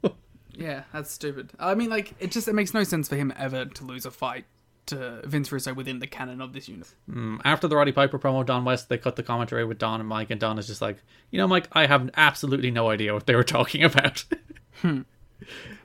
Yeah, 0.52 0.84
that's 0.92 1.12
stupid. 1.12 1.52
I 1.60 1.76
mean, 1.76 1.92
like 1.92 2.16
it 2.20 2.32
just 2.32 2.48
it 2.48 2.54
makes 2.54 2.74
no 2.74 2.84
sense 2.84 3.08
for 3.08 3.16
him 3.16 3.32
ever 3.38 3.66
to 3.66 3.86
lose 3.86 4.08
a 4.08 4.12
fight 4.12 4.46
to 4.88 5.22
Vince 5.26 5.52
Russo 5.52 5.74
within 5.74 6.00
the 6.00 6.08
canon 6.08 6.42
of 6.42 6.54
this 6.54 6.68
unit. 6.68 6.88
After 7.46 7.68
the 7.68 7.76
Roddy 7.76 7.92
Piper 7.92 8.18
promo, 8.18 8.44
Don 8.44 8.66
West, 8.66 8.90
they 8.90 8.98
cut 8.98 9.18
the 9.18 9.24
commentary 9.24 9.66
with 9.66 9.78
Don 9.78 10.00
and 10.00 10.10
Mike, 10.10 10.32
and 10.32 10.40
Don 10.40 10.58
is 10.58 10.66
just 10.66 10.82
like, 10.82 10.98
you 11.30 11.38
know, 11.38 11.48
Mike, 11.48 11.68
I 11.74 11.86
have 11.86 12.10
absolutely 12.16 12.72
no 12.72 12.90
idea 12.90 13.14
what 13.14 13.28
they 13.28 13.36
were 13.36 13.44
talking 13.44 13.84
about. 13.84 14.26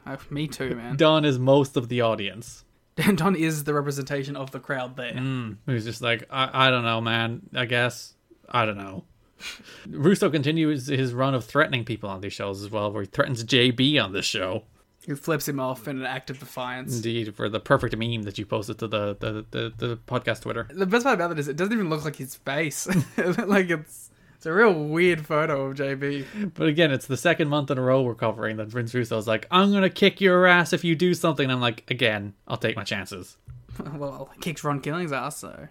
Uh, 0.07 0.16
me 0.31 0.49
too, 0.49 0.74
man. 0.74 0.97
Don 0.97 1.27
is 1.27 1.39
most 1.39 1.77
of 1.77 1.89
the 1.89 2.01
audience. 2.01 2.65
Don 3.14 3.35
is 3.35 3.64
the 3.64 3.74
representation 3.74 4.36
of 4.36 4.51
the 4.51 4.60
crowd 4.60 4.97
there. 4.97 5.12
Mm. 5.12 5.56
He's 5.66 5.85
just 5.85 6.02
like, 6.02 6.24
I, 6.31 6.69
I 6.69 6.70
don't 6.70 6.85
know, 6.85 7.01
man. 7.01 7.43
I 7.55 7.64
guess. 7.64 8.14
I 8.48 8.66
don't 8.66 8.77
know. 8.77 9.05
Russo 9.89 10.31
continues 10.31 10.86
his 10.86 11.14
run 11.14 11.35
of 11.35 11.44
threatening 11.44 11.85
people 11.85 12.10
on 12.10 12.20
these 12.20 12.32
shows 12.32 12.62
as 12.62 12.70
well, 12.70 12.93
where 12.93 13.02
he 13.02 13.09
threatens 13.09 13.44
JB 13.44 14.02
on 14.02 14.12
this 14.12 14.27
show. 14.27 14.64
He 15.05 15.14
flips 15.14 15.48
him 15.48 15.59
off 15.59 15.89
in 15.89 15.98
an 15.98 16.06
act 16.06 16.31
of 16.31 16.39
defiance. 16.39 16.94
Indeed, 16.94 17.35
for 17.35 17.48
the 17.48 17.59
perfect 17.59 17.97
meme 17.97 18.23
that 18.23 18.39
you 18.39 18.47
posted 18.47 18.78
to 18.78 18.86
the, 18.86 19.16
the, 19.19 19.44
the, 19.51 19.73
the 19.77 19.97
podcast 20.06 20.43
Twitter. 20.43 20.69
The 20.70 20.86
best 20.86 21.02
part 21.02 21.14
about 21.14 21.32
it 21.32 21.40
is 21.40 21.48
it 21.48 21.56
doesn't 21.56 21.73
even 21.73 21.90
look 21.90 22.05
like 22.05 22.16
his 22.16 22.36
face. 22.36 22.86
like 23.16 23.69
it's 23.70 24.10
it's 24.43 24.47
a 24.48 24.52
real 24.52 24.74
weird 24.74 25.24
photo 25.24 25.66
of 25.66 25.77
JB. 25.77 26.52
But 26.55 26.66
again, 26.66 26.90
it's 26.90 27.06
the 27.06 27.16
second 27.16 27.47
month 27.47 27.70
in 27.70 27.78
a 27.78 27.81
row 27.81 28.02
we're 28.02 28.16
covering 28.16 28.56
that 28.56 28.66
Vince 28.66 28.93
Russo's 28.93 29.28
like, 29.28 29.47
I'm 29.52 29.70
going 29.70 29.85
to 29.85 29.89
kick 29.89 30.20
your 30.20 30.48
ass 30.48 30.73
if 30.73 30.82
you 30.82 30.97
do 30.97 31.14
something. 31.14 31.44
And 31.44 31.52
I'm 31.52 31.60
like, 31.60 31.89
again, 31.89 32.35
I'll 32.48 32.56
take 32.56 32.74
my 32.74 32.82
chances. 32.82 33.36
well, 33.94 34.31
he 34.35 34.40
kicked 34.40 34.64
Ron 34.64 34.81
Killing's 34.81 35.12
ass, 35.12 35.36
so 35.36 35.69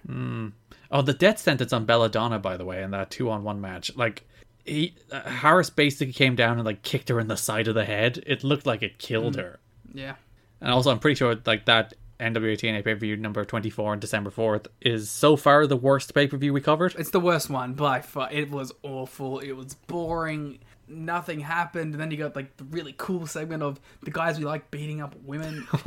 Oh, 0.89 1.01
the 1.01 1.11
death 1.11 1.37
sentence 1.37 1.73
on 1.73 1.83
Belladonna, 1.83 2.39
by 2.39 2.55
the 2.55 2.63
way, 2.63 2.81
in 2.81 2.91
that 2.91 3.11
two 3.11 3.29
on 3.29 3.43
one 3.43 3.59
match. 3.59 3.93
Like, 3.97 4.25
he, 4.63 4.95
uh, 5.11 5.19
Harris 5.29 5.69
basically 5.69 6.13
came 6.13 6.37
down 6.37 6.55
and 6.55 6.65
like 6.65 6.81
kicked 6.81 7.09
her 7.09 7.19
in 7.19 7.27
the 7.27 7.35
side 7.35 7.67
of 7.67 7.75
the 7.75 7.83
head. 7.83 8.23
It 8.25 8.41
looked 8.41 8.65
like 8.65 8.83
it 8.83 8.99
killed 8.99 9.35
her. 9.35 9.59
yeah. 9.93 10.15
And 10.61 10.71
also, 10.71 10.91
I'm 10.91 10.99
pretty 10.99 11.15
sure 11.15 11.35
like 11.45 11.65
that 11.65 11.93
NWA 12.21 12.53
TNA 12.57 12.83
pay 12.85 12.93
per 12.93 12.99
view 12.99 13.17
number 13.17 13.43
24 13.43 13.91
on 13.93 13.99
December 13.99 14.29
4th 14.31 14.67
is 14.79 15.09
so 15.09 15.35
far 15.35 15.67
the 15.67 15.75
worst 15.75 16.13
pay 16.13 16.27
per 16.27 16.37
view 16.37 16.53
we 16.53 16.61
covered. 16.61 16.95
It's 16.97 17.09
the 17.09 17.19
worst 17.19 17.49
one 17.49 17.73
by 17.73 18.01
far. 18.01 18.31
It 18.31 18.49
was 18.51 18.71
awful. 18.83 19.39
It 19.39 19.53
was 19.53 19.73
boring. 19.73 20.59
Nothing 20.87 21.39
happened. 21.39 21.93
And 21.93 22.01
then 22.01 22.11
you 22.11 22.17
got 22.17 22.35
like 22.35 22.55
the 22.57 22.63
really 22.65 22.93
cool 22.97 23.25
segment 23.27 23.63
of 23.63 23.79
the 24.03 24.11
guys 24.11 24.37
we 24.39 24.45
like 24.45 24.71
beating 24.71 25.01
up 25.01 25.15
women. 25.23 25.67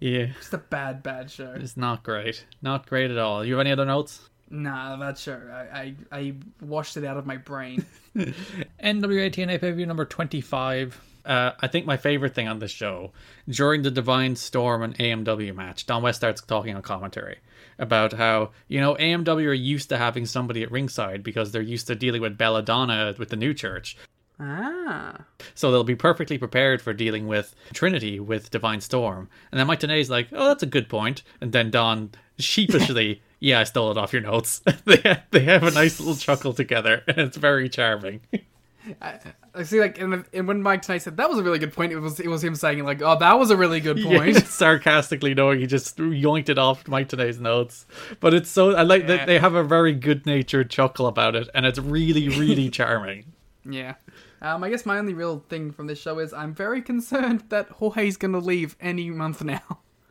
Yeah, 0.00 0.26
Just 0.38 0.52
a 0.52 0.58
bad, 0.58 1.02
bad 1.02 1.30
show. 1.30 1.54
it's 1.56 1.76
not 1.76 2.02
great. 2.02 2.44
Not 2.62 2.86
great 2.86 3.10
at 3.12 3.16
all. 3.16 3.44
You 3.44 3.54
have 3.54 3.60
any 3.60 3.70
other 3.70 3.86
notes? 3.86 4.28
Nah, 4.50 4.96
that 4.96 5.16
show. 5.18 5.40
I, 5.72 5.78
I, 5.78 5.94
I 6.18 6.34
washed 6.60 6.96
it 6.96 7.04
out 7.04 7.16
of 7.16 7.26
my 7.26 7.36
brain. 7.36 7.86
NWA 8.16 9.30
TNA 9.30 9.46
pay 9.46 9.58
per 9.58 9.72
view 9.72 9.86
number 9.86 10.04
25. 10.04 11.00
Uh, 11.24 11.52
I 11.60 11.66
think 11.66 11.86
my 11.86 11.96
favorite 11.96 12.34
thing 12.34 12.48
on 12.48 12.58
this 12.58 12.70
show 12.70 13.12
during 13.48 13.82
the 13.82 13.90
Divine 13.90 14.36
Storm 14.36 14.82
and 14.82 14.96
AMW 14.98 15.54
match, 15.54 15.86
Don 15.86 16.02
West 16.02 16.18
starts 16.20 16.40
talking 16.40 16.74
on 16.74 16.82
commentary 16.82 17.38
about 17.78 18.12
how 18.12 18.50
you 18.68 18.80
know 18.80 18.94
AMW 18.94 19.46
are 19.46 19.52
used 19.52 19.88
to 19.88 19.98
having 19.98 20.26
somebody 20.26 20.62
at 20.62 20.70
ringside 20.70 21.22
because 21.22 21.50
they're 21.50 21.62
used 21.62 21.86
to 21.88 21.94
dealing 21.94 22.20
with 22.20 22.38
Belladonna 22.38 23.14
with 23.18 23.30
the 23.30 23.36
New 23.36 23.54
Church, 23.54 23.96
ah. 24.38 25.16
so 25.54 25.70
they'll 25.70 25.82
be 25.82 25.96
perfectly 25.96 26.38
prepared 26.38 26.80
for 26.82 26.92
dealing 26.92 27.26
with 27.26 27.54
Trinity 27.72 28.20
with 28.20 28.50
Divine 28.50 28.80
Storm. 28.80 29.28
And 29.50 29.58
then 29.58 29.66
Mike 29.66 29.80
Tenay's 29.80 30.10
like, 30.10 30.28
"Oh, 30.32 30.48
that's 30.48 30.62
a 30.62 30.66
good 30.66 30.88
point," 30.88 31.22
and 31.40 31.52
then 31.52 31.70
Don 31.70 32.10
sheepishly. 32.38 33.22
Yeah, 33.42 33.60
I 33.60 33.64
stole 33.64 33.90
it 33.90 33.96
off 33.96 34.12
your 34.12 34.20
notes. 34.20 34.60
they 34.84 35.16
they 35.30 35.40
have 35.44 35.62
a 35.62 35.70
nice 35.70 35.98
little 35.98 36.14
chuckle 36.14 36.52
together, 36.52 37.02
and 37.08 37.16
it's 37.16 37.38
very 37.38 37.70
charming. 37.70 38.20
I, 39.02 39.18
I 39.54 39.62
see, 39.64 39.80
like, 39.80 40.00
and, 40.00 40.24
and 40.32 40.48
when 40.48 40.62
Mike 40.62 40.82
Tenay 40.82 41.00
said 41.00 41.16
that 41.18 41.28
was 41.28 41.38
a 41.38 41.42
really 41.42 41.58
good 41.58 41.72
point, 41.72 41.92
it 41.92 41.98
was 41.98 42.18
it 42.20 42.28
was 42.28 42.42
him 42.42 42.54
saying 42.54 42.82
like, 42.84 43.02
"Oh, 43.02 43.18
that 43.18 43.38
was 43.38 43.50
a 43.50 43.56
really 43.56 43.80
good 43.80 43.96
point." 44.02 44.34
Yeah, 44.36 44.42
sarcastically 44.44 45.34
knowing 45.34 45.60
he 45.60 45.66
just 45.66 45.96
yoinked 45.98 46.48
it 46.48 46.58
off 46.58 46.88
Mike 46.88 47.08
Tenay's 47.08 47.38
notes. 47.40 47.86
But 48.20 48.32
it's 48.34 48.48
so 48.48 48.74
I 48.74 48.82
like 48.82 49.02
Yeah. 49.02 49.16
that 49.18 49.26
they 49.26 49.38
have 49.38 49.54
a 49.54 49.62
very 49.64 49.92
good 49.92 50.24
natured 50.26 50.70
chuckle 50.70 51.06
about 51.06 51.36
it, 51.36 51.48
and 51.54 51.66
it's 51.66 51.78
really, 51.78 52.28
really 52.28 52.70
charming. 52.78 53.26
Yeah. 53.68 53.94
Um, 54.42 54.64
I 54.64 54.70
guess 54.70 54.86
my 54.86 54.96
only 54.98 55.12
real 55.12 55.44
thing 55.50 55.70
from 55.70 55.86
this 55.86 56.00
show 56.00 56.18
is 56.18 56.32
I'm 56.32 56.54
very 56.54 56.80
concerned 56.80 57.44
that 57.50 57.68
Jorge's 57.68 58.16
gonna 58.16 58.38
leave 58.38 58.76
any 58.80 59.10
month 59.10 59.44
now. 59.44 59.60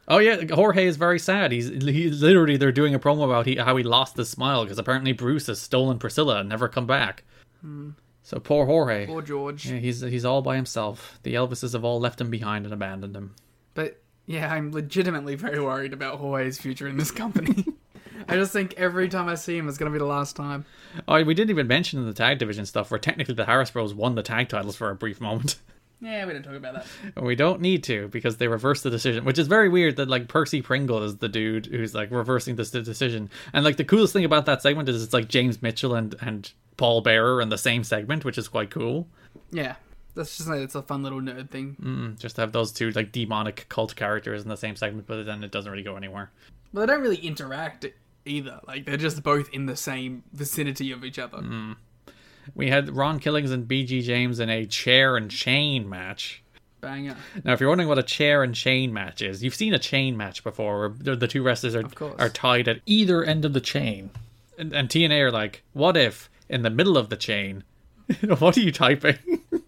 Oh 0.07 0.17
yeah, 0.19 0.43
Jorge 0.53 0.85
is 0.85 0.97
very 0.97 1.17
sad. 1.19 1.51
He's 1.51 1.69
he 1.69 2.09
literally 2.09 2.57
they're 2.57 2.71
doing 2.71 2.93
a 2.93 2.99
promo 2.99 3.25
about 3.25 3.45
he, 3.47 3.55
how 3.57 3.75
he 3.75 3.83
lost 3.83 4.17
his 4.17 4.29
smile 4.29 4.63
because 4.63 4.77
apparently 4.77 5.11
Bruce 5.13 5.47
has 5.47 5.59
stolen 5.61 5.97
Priscilla 5.99 6.39
and 6.39 6.49
never 6.49 6.67
come 6.67 6.85
back. 6.87 7.23
So 8.29 8.39
poor 8.39 8.67
Jorge. 8.67 9.07
Poor 9.07 9.23
George. 9.23 9.65
Yeah, 9.65 9.79
he's 9.79 10.01
he's 10.01 10.23
all 10.23 10.43
by 10.43 10.55
himself. 10.55 11.17
The 11.23 11.33
Elvises 11.33 11.73
have 11.73 11.83
all 11.83 11.99
left 11.99 12.21
him 12.21 12.29
behind 12.29 12.63
and 12.63 12.71
abandoned 12.71 13.15
him. 13.15 13.33
But 13.73 14.03
yeah, 14.27 14.53
I'm 14.53 14.71
legitimately 14.71 15.33
very 15.33 15.59
worried 15.59 15.93
about 15.93 16.19
Jorge's 16.19 16.59
future 16.59 16.87
in 16.87 16.95
this 16.97 17.09
company. 17.09 17.65
I 18.27 18.35
just 18.35 18.53
think 18.53 18.75
every 18.77 19.09
time 19.09 19.27
I 19.27 19.33
see 19.33 19.57
him, 19.57 19.67
it's 19.67 19.79
gonna 19.79 19.89
be 19.89 19.97
the 19.97 20.05
last 20.05 20.35
time. 20.35 20.65
Oh, 21.07 21.23
we 21.23 21.33
didn't 21.33 21.49
even 21.49 21.65
mention 21.65 22.05
the 22.05 22.13
tag 22.13 22.37
division 22.37 22.67
stuff, 22.67 22.91
where 22.91 22.99
technically 22.99 23.33
the 23.33 23.45
Harris 23.45 23.71
Bros 23.71 23.95
won 23.95 24.13
the 24.13 24.21
tag 24.21 24.47
titles 24.47 24.75
for 24.75 24.91
a 24.91 24.95
brief 24.95 25.19
moment. 25.19 25.55
Yeah, 26.01 26.25
we 26.25 26.31
didn't 26.31 26.45
talk 26.45 26.55
about 26.55 26.75
that. 26.75 27.21
We 27.21 27.35
don't 27.35 27.59
need 27.59 27.83
to 27.83 28.07
because 28.07 28.37
they 28.37 28.47
reversed 28.47 28.83
the 28.83 28.89
decision, 28.89 29.25
which 29.25 29.37
is 29.37 29.47
very 29.47 29.67
weird 29.67 29.97
that 29.97 30.07
like 30.07 30.29
Percy 30.29 30.61
Pringle 30.61 31.03
is 31.03 31.17
the 31.17 31.27
dude 31.27 31.65
who's 31.65 31.93
like 31.93 32.09
reversing 32.09 32.55
this 32.55 32.71
decision. 32.71 33.29
And 33.51 33.65
like 33.65 33.75
the 33.75 33.83
coolest 33.83 34.13
thing 34.13 34.23
about 34.23 34.45
that 34.45 34.61
segment 34.61 34.87
is 34.87 35.03
it's 35.03 35.11
like 35.11 35.27
James 35.27 35.61
Mitchell 35.61 35.95
and 35.95 36.15
and 36.21 36.49
Paul 36.79 37.01
Bearer 37.01 37.41
in 37.41 37.49
the 37.49 37.57
same 37.57 37.83
segment, 37.83 38.23
which 38.23 38.37
is 38.37 38.47
quite 38.47 38.69
cool. 38.69 39.05
Yeah, 39.51 39.75
that's 40.15 40.37
just 40.37 40.47
like 40.47 40.61
it's 40.61 40.75
a 40.75 40.81
fun 40.81 41.03
little 41.03 41.19
nerd 41.19 41.49
thing. 41.49 41.75
Mm, 41.83 42.17
just 42.17 42.35
to 42.35 42.41
have 42.41 42.53
those 42.53 42.71
two 42.71 42.91
like 42.91 43.11
demonic 43.11 43.65
cult 43.67 43.97
characters 43.97 44.43
in 44.43 44.47
the 44.47 44.55
same 44.55 44.77
segment, 44.77 45.05
but 45.05 45.25
then 45.25 45.43
it 45.43 45.51
doesn't 45.51 45.69
really 45.69 45.83
go 45.83 45.97
anywhere. 45.97 46.31
But 46.73 46.79
they 46.79 46.85
don't 46.93 47.01
really 47.01 47.17
interact 47.17 47.85
either. 48.23 48.61
Like 48.65 48.85
they're 48.85 48.95
just 48.95 49.21
both 49.23 49.49
in 49.49 49.65
the 49.65 49.75
same 49.75 50.23
vicinity 50.31 50.93
of 50.93 51.03
each 51.03 51.19
other. 51.19 51.43
We 52.55 52.69
had 52.69 52.95
Ron 52.95 53.19
Killings 53.19 53.51
and 53.51 53.67
BG 53.67 54.01
James 54.03 54.39
in 54.39 54.49
a 54.49 54.65
chair 54.65 55.17
and 55.17 55.29
chain 55.29 55.89
match. 55.89 56.41
Banger. 56.79 57.17
Now, 57.43 57.51
if 57.51 57.59
you're 57.59 57.67
wondering 57.67 57.89
what 57.89 57.99
a 57.99 58.03
chair 58.03 58.41
and 58.41 58.55
chain 58.55 58.93
match 58.93 59.21
is, 59.21 59.43
you've 59.43 59.53
seen 59.53 59.73
a 59.73 59.79
chain 59.79 60.15
match 60.15 60.45
before, 60.45 60.79
where 60.79 60.89
the 60.97 61.17
the 61.17 61.27
two 61.27 61.43
wrestlers 61.43 61.75
are 61.75 61.83
are 62.17 62.29
tied 62.29 62.69
at 62.69 62.79
either 62.85 63.21
end 63.21 63.43
of 63.43 63.51
the 63.51 63.59
chain, 63.59 64.11
and, 64.57 64.71
and 64.71 64.87
TNA 64.87 65.19
are 65.23 65.31
like, 65.31 65.63
"What 65.73 65.97
if 65.97 66.29
in 66.49 66.61
the 66.63 66.69
middle 66.69 66.97
of 66.97 67.09
the 67.09 67.17
chain?" 67.17 67.63
what 68.39 68.57
are 68.57 68.61
you 68.61 68.71
typing? 68.71 69.17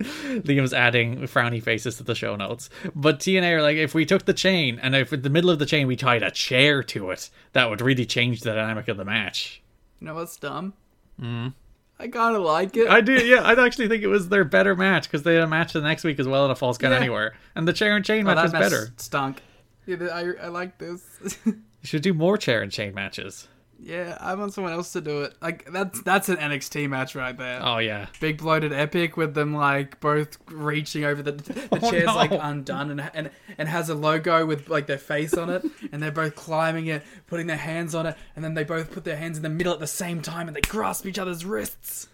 Liam's 0.00 0.72
adding 0.74 1.18
frowny 1.22 1.62
faces 1.62 1.96
to 1.96 2.02
the 2.02 2.14
show 2.14 2.34
notes, 2.34 2.68
but 2.94 3.20
TNA 3.20 3.52
are 3.58 3.62
like, 3.62 3.76
if 3.76 3.94
we 3.94 4.04
took 4.04 4.24
the 4.24 4.34
chain 4.34 4.80
and 4.82 4.96
if 4.96 5.12
in 5.12 5.22
the 5.22 5.30
middle 5.30 5.50
of 5.50 5.60
the 5.60 5.66
chain 5.66 5.86
we 5.86 5.94
tied 5.94 6.24
a 6.24 6.30
chair 6.30 6.82
to 6.84 7.10
it, 7.10 7.30
that 7.52 7.70
would 7.70 7.80
really 7.80 8.04
change 8.04 8.40
the 8.40 8.52
dynamic 8.52 8.88
of 8.88 8.96
the 8.96 9.04
match. 9.04 9.62
You 10.00 10.08
know 10.08 10.14
what's 10.14 10.36
dumb? 10.36 10.72
Mm. 11.20 11.54
I 12.00 12.08
kind 12.08 12.34
of 12.34 12.42
like 12.42 12.76
it. 12.76 12.88
I 12.88 13.00
do, 13.00 13.12
yeah. 13.12 13.46
I'd 13.46 13.60
actually 13.60 13.86
think 13.86 14.02
it 14.02 14.08
was 14.08 14.28
their 14.28 14.42
better 14.44 14.74
match 14.74 15.04
because 15.04 15.22
they 15.22 15.34
had 15.34 15.44
a 15.44 15.46
match 15.46 15.72
the 15.72 15.80
next 15.80 16.02
week 16.02 16.18
as 16.18 16.26
well 16.26 16.44
in 16.46 16.50
a 16.50 16.56
false 16.56 16.78
count 16.78 16.92
Yeah. 16.94 16.98
anywhere, 16.98 17.34
and 17.54 17.68
the 17.68 17.72
chair 17.72 17.94
and 17.94 18.04
chain 18.04 18.26
Oh, 18.26 18.34
match 18.34 18.42
was 18.42 18.52
better. 18.52 18.88
Stunk. 18.96 19.40
Yeah, 19.86 19.96
I 20.12 20.32
I 20.44 20.48
like 20.48 20.78
this. 20.78 21.04
You 21.46 21.88
should 21.88 22.02
do 22.02 22.14
more 22.14 22.38
chair 22.38 22.62
and 22.62 22.70
chain 22.70 22.94
matches. 22.94 23.48
Yeah, 23.84 24.16
I 24.20 24.34
want 24.36 24.54
someone 24.54 24.72
else 24.72 24.92
to 24.92 25.00
do 25.00 25.22
it. 25.22 25.34
Like 25.42 25.70
that's 25.72 26.00
that's 26.02 26.28
an 26.28 26.36
NXT 26.36 26.88
match 26.88 27.14
right 27.16 27.36
there. 27.36 27.60
Oh 27.62 27.78
yeah, 27.78 28.06
Big 28.20 28.38
bloated 28.38 28.72
epic 28.72 29.16
with 29.16 29.34
them 29.34 29.54
like 29.54 29.98
both 30.00 30.38
reaching 30.46 31.04
over 31.04 31.20
the 31.22 31.32
the 31.32 31.68
Oh, 31.82 31.90
chair's 31.90 32.06
no. 32.06 32.14
like 32.14 32.30
undone 32.32 32.90
and, 32.92 33.10
and 33.12 33.30
and 33.58 33.68
has 33.68 33.88
a 33.88 33.94
logo 33.94 34.46
with 34.46 34.68
like 34.68 34.86
their 34.86 34.98
face 34.98 35.34
on 35.34 35.50
it 35.50 35.64
and 35.90 36.00
they're 36.02 36.12
both 36.12 36.36
climbing 36.36 36.86
it, 36.86 37.02
putting 37.26 37.48
their 37.48 37.56
hands 37.56 37.94
on 37.94 38.06
it, 38.06 38.16
and 38.36 38.44
then 38.44 38.54
they 38.54 38.64
both 38.64 38.92
put 38.92 39.02
their 39.04 39.16
hands 39.16 39.36
in 39.36 39.42
the 39.42 39.48
middle 39.50 39.72
at 39.72 39.80
the 39.80 39.86
same 39.86 40.22
time 40.22 40.46
and 40.46 40.56
they 40.56 40.60
grasp 40.60 41.04
each 41.06 41.18
other's 41.18 41.44
wrists. 41.44 42.08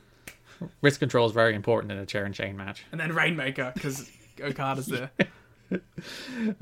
wrist 0.81 1.01
control 1.01 1.27
is 1.27 1.33
very 1.33 1.55
important 1.55 1.93
in 1.93 1.99
a 1.99 2.07
chair 2.07 2.25
and 2.25 2.35
chain 2.35 2.57
match. 2.57 2.85
And 2.93 3.01
then 3.01 3.15
Rainmaker 3.15 3.73
because 3.75 4.11
Okada's 4.43 4.87
there. 4.87 5.11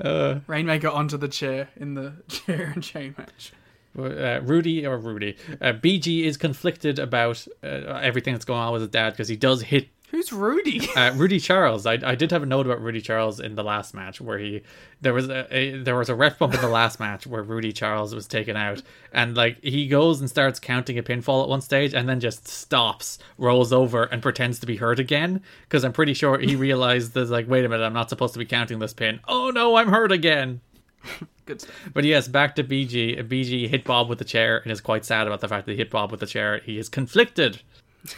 Uh, 0.01 0.39
Rainmaker 0.47 0.89
onto 0.89 1.15
the 1.15 1.29
chair 1.29 1.69
in 1.77 1.93
the 1.93 2.11
chair 2.27 2.73
and 2.75 2.83
chain 2.83 3.15
match. 3.17 3.53
Uh, 3.97 4.41
Rudy 4.43 4.85
or 4.85 4.97
Rudy, 4.97 5.37
uh, 5.61 5.73
BG 5.73 6.23
is 6.23 6.37
conflicted 6.37 6.99
about 6.99 7.45
uh, 7.63 7.67
everything 8.01 8.33
that's 8.33 8.45
going 8.45 8.59
on 8.59 8.73
with 8.73 8.81
his 8.81 8.91
dad 8.91 9.11
because 9.11 9.27
he 9.27 9.35
does 9.35 9.61
hit 9.61 9.89
Who's 10.11 10.31
Rudy? 10.31 10.81
Uh, 10.97 11.11
Rudy 11.15 11.39
Charles, 11.39 11.85
I, 11.85 11.99
I 12.03 12.15
did 12.15 12.31
have 12.31 12.41
a 12.41 12.47
note 12.47 12.65
about 12.65 12.81
Rudy 12.81 13.01
Charles 13.01 13.39
in 13.39 13.53
the 13.53 13.63
last 13.63 13.93
match 13.93 14.19
where 14.19 14.39
he 14.39 14.63
there 14.99 15.13
was 15.13 15.29
a, 15.29 15.45
a 15.55 15.77
there 15.83 15.95
was 15.95 16.09
a 16.09 16.15
ref 16.15 16.39
bump 16.39 16.55
in 16.55 16.61
the 16.61 16.69
last 16.69 16.99
match 17.01 17.27
where 17.27 17.43
Rudy 17.43 17.71
Charles 17.71 18.15
was 18.15 18.25
taken 18.25 18.57
out 18.57 18.81
and 19.13 19.37
like 19.37 19.61
he 19.63 19.87
goes 19.87 20.19
and 20.19 20.27
starts 20.27 20.59
counting 20.59 20.97
a 20.97 21.03
pinfall 21.03 21.43
at 21.43 21.49
one 21.49 21.61
stage 21.61 21.93
and 21.93 22.09
then 22.09 22.19
just 22.19 22.47
stops, 22.47 23.19
rolls 23.37 23.71
over 23.71 24.05
and 24.05 24.23
pretends 24.23 24.57
to 24.59 24.65
be 24.65 24.77
hurt 24.77 24.97
again 24.97 25.43
because 25.63 25.83
I'm 25.83 25.93
pretty 25.93 26.15
sure 26.15 26.39
he 26.39 26.55
realized 26.67 27.13
there's 27.13 27.29
like 27.29 27.47
wait 27.47 27.65
a 27.65 27.69
minute 27.69 27.85
I'm 27.85 27.93
not 27.93 28.09
supposed 28.09 28.33
to 28.33 28.39
be 28.39 28.45
counting 28.45 28.79
this 28.79 28.93
pin. 28.93 29.19
Oh 29.27 29.51
no, 29.51 29.75
I'm 29.75 29.89
hurt 29.89 30.11
again. 30.11 30.61
Good 31.45 31.61
stuff. 31.61 31.89
But 31.93 32.03
yes, 32.03 32.27
back 32.27 32.55
to 32.55 32.63
BG. 32.63 33.27
BG 33.27 33.69
hit 33.69 33.83
Bob 33.83 34.09
with 34.09 34.19
the 34.19 34.25
chair 34.25 34.59
and 34.59 34.71
is 34.71 34.81
quite 34.81 35.05
sad 35.05 35.27
about 35.27 35.41
the 35.41 35.47
fact 35.47 35.65
that 35.65 35.73
he 35.73 35.77
hit 35.77 35.89
Bob 35.89 36.11
with 36.11 36.19
the 36.19 36.25
chair. 36.25 36.59
He 36.59 36.77
is 36.77 36.89
conflicted. 36.89 37.61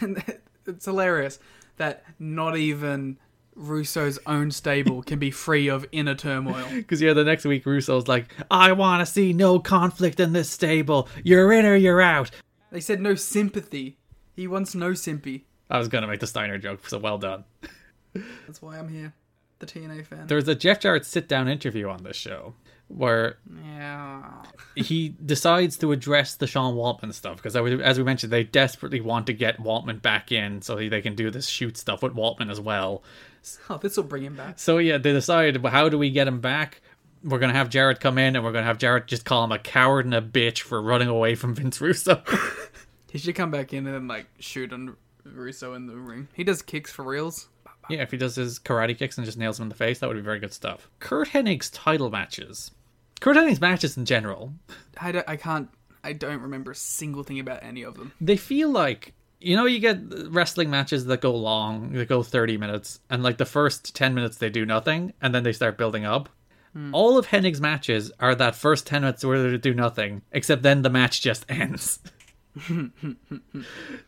it's 0.66 0.84
hilarious 0.84 1.38
that 1.76 2.04
not 2.18 2.56
even 2.56 3.18
Russo's 3.54 4.18
own 4.26 4.50
stable 4.50 5.02
can 5.02 5.18
be 5.18 5.30
free 5.30 5.68
of 5.68 5.86
inner 5.92 6.14
turmoil. 6.14 6.66
Because 6.70 7.00
yeah, 7.00 7.12
the 7.12 7.24
next 7.24 7.44
week 7.44 7.64
Russo's 7.64 8.08
like, 8.08 8.34
I 8.50 8.72
want 8.72 9.00
to 9.00 9.06
see 9.06 9.32
no 9.32 9.58
conflict 9.58 10.20
in 10.20 10.32
this 10.32 10.50
stable. 10.50 11.08
You're 11.24 11.52
in 11.52 11.64
or 11.64 11.76
you're 11.76 12.00
out. 12.00 12.30
They 12.70 12.80
said 12.80 13.00
no 13.00 13.14
sympathy. 13.14 13.98
He 14.34 14.46
wants 14.46 14.74
no 14.74 14.90
simpy. 14.90 15.42
I 15.68 15.78
was 15.78 15.88
gonna 15.88 16.06
make 16.06 16.20
the 16.20 16.26
Steiner 16.26 16.58
joke, 16.58 16.88
so 16.88 16.98
well 16.98 17.18
done. 17.18 17.44
That's 18.46 18.60
why 18.60 18.78
I'm 18.78 18.88
here. 18.88 19.12
The 19.58 19.66
TNA 19.66 20.06
fan. 20.06 20.26
There's 20.26 20.48
a 20.48 20.54
Jeff 20.54 20.80
Jarrett 20.80 21.04
sit 21.04 21.28
down 21.28 21.46
interview 21.46 21.88
on 21.88 22.02
this 22.02 22.16
show 22.16 22.54
where 22.90 23.38
yeah. 23.64 24.22
he 24.74 25.10
decides 25.24 25.76
to 25.78 25.92
address 25.92 26.34
the 26.34 26.46
Sean 26.46 26.74
Waltman 26.74 27.14
stuff 27.14 27.36
because 27.36 27.56
as 27.56 27.98
we 27.98 28.04
mentioned, 28.04 28.32
they 28.32 28.44
desperately 28.44 29.00
want 29.00 29.26
to 29.26 29.32
get 29.32 29.58
Waltman 29.58 30.02
back 30.02 30.32
in 30.32 30.62
so 30.62 30.76
they 30.76 31.00
can 31.00 31.14
do 31.14 31.30
this 31.30 31.46
shoot 31.46 31.76
stuff 31.76 32.02
with 32.02 32.14
Waltman 32.14 32.50
as 32.50 32.60
well. 32.60 33.02
Oh, 33.68 33.78
this 33.78 33.96
will 33.96 34.04
bring 34.04 34.24
him 34.24 34.36
back. 34.36 34.58
So 34.58 34.78
yeah, 34.78 34.98
they 34.98 35.12
decide 35.12 35.58
well, 35.58 35.72
how 35.72 35.88
do 35.88 35.98
we 35.98 36.10
get 36.10 36.28
him 36.28 36.40
back? 36.40 36.82
We're 37.22 37.38
gonna 37.38 37.52
have 37.52 37.68
Jarrett 37.68 38.00
come 38.00 38.18
in 38.18 38.36
and 38.36 38.44
we're 38.44 38.52
gonna 38.52 38.66
have 38.66 38.78
Jarrett 38.78 39.06
just 39.06 39.24
call 39.24 39.44
him 39.44 39.52
a 39.52 39.58
coward 39.58 40.04
and 40.04 40.14
a 40.14 40.22
bitch 40.22 40.60
for 40.60 40.80
running 40.82 41.08
away 41.08 41.34
from 41.34 41.54
Vince 41.54 41.80
Russo. 41.80 42.22
He 43.10 43.18
should 43.18 43.34
come 43.34 43.50
back 43.50 43.72
in 43.72 43.86
and 43.86 43.94
then 43.94 44.08
like 44.08 44.26
shoot 44.38 44.72
on 44.72 44.96
Russo 45.24 45.74
in 45.74 45.86
the 45.86 45.96
ring. 45.96 46.28
He 46.32 46.44
does 46.44 46.62
kicks 46.62 46.92
for 46.92 47.04
reals. 47.04 47.48
Yeah, 47.88 48.02
if 48.02 48.12
he 48.12 48.16
does 48.16 48.36
his 48.36 48.60
karate 48.60 48.96
kicks 48.96 49.18
and 49.18 49.24
just 49.24 49.36
nails 49.36 49.58
him 49.58 49.64
in 49.64 49.68
the 49.68 49.74
face, 49.74 49.98
that 49.98 50.08
would 50.08 50.14
be 50.14 50.22
very 50.22 50.38
good 50.38 50.52
stuff. 50.52 50.88
Curt 51.00 51.28
Hennig's 51.28 51.70
title 51.70 52.08
matches. 52.08 52.70
Curt 53.20 53.36
Hennig's 53.36 53.60
matches 53.60 53.96
in 53.96 54.04
general, 54.04 54.52
I, 55.00 55.12
don't, 55.12 55.28
I 55.28 55.36
can't. 55.36 55.68
I 56.02 56.14
don't 56.14 56.40
remember 56.40 56.70
a 56.70 56.74
single 56.74 57.22
thing 57.22 57.38
about 57.38 57.62
any 57.62 57.82
of 57.82 57.96
them. 57.96 58.12
they 58.20 58.38
feel 58.38 58.70
like 58.70 59.12
you 59.40 59.54
know 59.56 59.66
you 59.66 59.78
get 59.78 59.98
wrestling 60.30 60.70
matches 60.70 61.04
that 61.06 61.20
go 61.20 61.34
long, 61.34 61.92
that 61.92 62.08
go 62.08 62.22
30 62.22 62.56
minutes, 62.56 63.00
and 63.10 63.22
like 63.22 63.36
the 63.38 63.44
first 63.44 63.94
10 63.94 64.14
minutes 64.14 64.38
they 64.38 64.48
do 64.50 64.64
nothing, 64.64 65.12
and 65.20 65.34
then 65.34 65.42
they 65.42 65.52
start 65.52 65.76
building 65.78 66.04
up. 66.04 66.28
Hmm. 66.72 66.94
All 66.94 67.18
of 67.18 67.26
Hennig's 67.26 67.60
matches 67.60 68.12
are 68.20 68.34
that 68.36 68.54
first 68.54 68.86
10 68.86 69.02
minutes 69.02 69.24
where 69.24 69.50
they 69.50 69.58
do 69.58 69.74
nothing, 69.74 70.22
except 70.32 70.62
then 70.62 70.82
the 70.82 70.90
match 70.90 71.20
just 71.20 71.44
ends. 71.50 71.98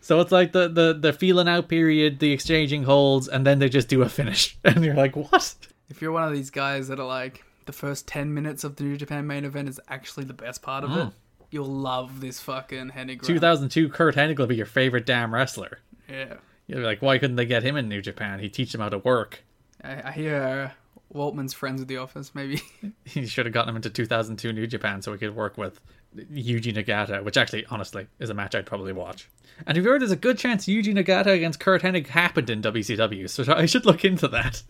so 0.00 0.20
it's 0.20 0.32
like 0.32 0.52
the, 0.52 0.68
the, 0.68 0.96
the 0.98 1.12
feeling 1.12 1.48
out 1.48 1.68
period, 1.68 2.18
the 2.18 2.32
exchanging 2.32 2.84
holds, 2.84 3.28
and 3.28 3.46
then 3.46 3.58
they 3.58 3.68
just 3.68 3.88
do 3.88 4.02
a 4.02 4.08
finish. 4.08 4.56
And 4.64 4.84
you're 4.84 4.94
like, 4.94 5.16
what? 5.16 5.54
If 5.88 6.00
you're 6.00 6.12
one 6.12 6.24
of 6.24 6.32
these 6.32 6.50
guys 6.50 6.88
that 6.88 6.98
are 6.98 7.06
like 7.06 7.44
the 7.66 7.72
first 7.72 8.06
ten 8.06 8.32
minutes 8.34 8.64
of 8.64 8.76
the 8.76 8.84
New 8.84 8.96
Japan 8.96 9.26
main 9.26 9.44
event 9.44 9.68
is 9.68 9.80
actually 9.88 10.24
the 10.24 10.34
best 10.34 10.62
part 10.62 10.84
of 10.84 10.96
it, 10.96 11.12
you'll 11.50 11.66
love 11.66 12.20
this 12.20 12.40
fucking 12.40 12.90
Hennig. 12.90 13.22
2002 13.22 13.88
Curt 13.90 14.16
Hennig 14.16 14.38
will 14.38 14.46
be 14.46 14.56
your 14.56 14.66
favorite 14.66 15.06
damn 15.06 15.32
wrestler. 15.32 15.78
Yeah. 16.08 16.34
You'll 16.66 16.80
be 16.80 16.84
like, 16.84 17.02
why 17.02 17.18
couldn't 17.18 17.36
they 17.36 17.46
get 17.46 17.62
him 17.62 17.76
in 17.76 17.88
New 17.88 18.00
Japan? 18.00 18.38
He'd 18.38 18.54
teach 18.54 18.72
them 18.72 18.80
how 18.80 18.88
to 18.88 18.98
work. 18.98 19.44
I, 19.82 20.08
I 20.08 20.12
hear 20.12 20.72
uh, 21.12 21.16
Waltman's 21.16 21.52
friends 21.52 21.82
at 21.82 21.88
the 21.88 21.98
office. 21.98 22.34
Maybe 22.34 22.62
He 23.04 23.26
should 23.26 23.46
have 23.46 23.52
gotten 23.52 23.70
him 23.70 23.76
into 23.76 23.90
2002 23.90 24.52
New 24.52 24.66
Japan 24.66 25.02
so 25.02 25.12
he 25.12 25.18
could 25.18 25.36
work 25.36 25.58
with 25.58 25.80
Yuji 26.16 26.74
Nagata, 26.74 27.22
which 27.22 27.36
actually, 27.36 27.66
honestly, 27.66 28.06
is 28.18 28.30
a 28.30 28.34
match 28.34 28.54
I'd 28.54 28.66
probably 28.66 28.92
watch. 28.92 29.28
And 29.66 29.76
have 29.76 29.84
you 29.84 29.90
heard 29.90 30.00
there's 30.00 30.10
a 30.10 30.16
good 30.16 30.38
chance 30.38 30.66
Yuji 30.66 30.94
Nagata 30.94 31.34
against 31.34 31.60
Curt 31.60 31.82
Hennig 31.82 32.06
happened 32.08 32.50
in 32.50 32.62
WCW, 32.62 33.28
so 33.28 33.52
I 33.52 33.66
should 33.66 33.86
look 33.86 34.04
into 34.04 34.28
that. 34.28 34.62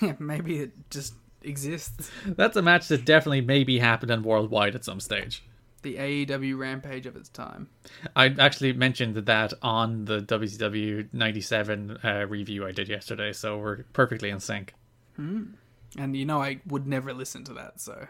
yeah, 0.00 0.14
maybe 0.18 0.58
it 0.60 0.72
just 0.90 1.14
exists. 1.42 2.10
That's 2.26 2.56
a 2.56 2.62
match 2.62 2.88
that 2.88 3.04
definitely 3.04 3.40
maybe 3.40 3.78
happened 3.78 4.24
worldwide 4.24 4.74
at 4.74 4.84
some 4.84 5.00
stage. 5.00 5.42
The 5.82 5.96
AEW 5.96 6.58
rampage 6.58 7.06
of 7.06 7.16
its 7.16 7.30
time. 7.30 7.68
I 8.14 8.34
actually 8.38 8.74
mentioned 8.74 9.16
that 9.16 9.54
on 9.62 10.04
the 10.04 10.20
WCW 10.20 11.08
97 11.12 11.98
uh, 12.04 12.26
review 12.28 12.66
I 12.66 12.72
did 12.72 12.88
yesterday, 12.88 13.32
so 13.32 13.56
we're 13.58 13.84
perfectly 13.94 14.28
in 14.28 14.40
sync. 14.40 14.74
And 15.16 16.16
you 16.16 16.24
know 16.24 16.40
I 16.42 16.60
would 16.66 16.86
never 16.86 17.12
listen 17.14 17.44
to 17.44 17.54
that, 17.54 17.80
so 17.80 18.06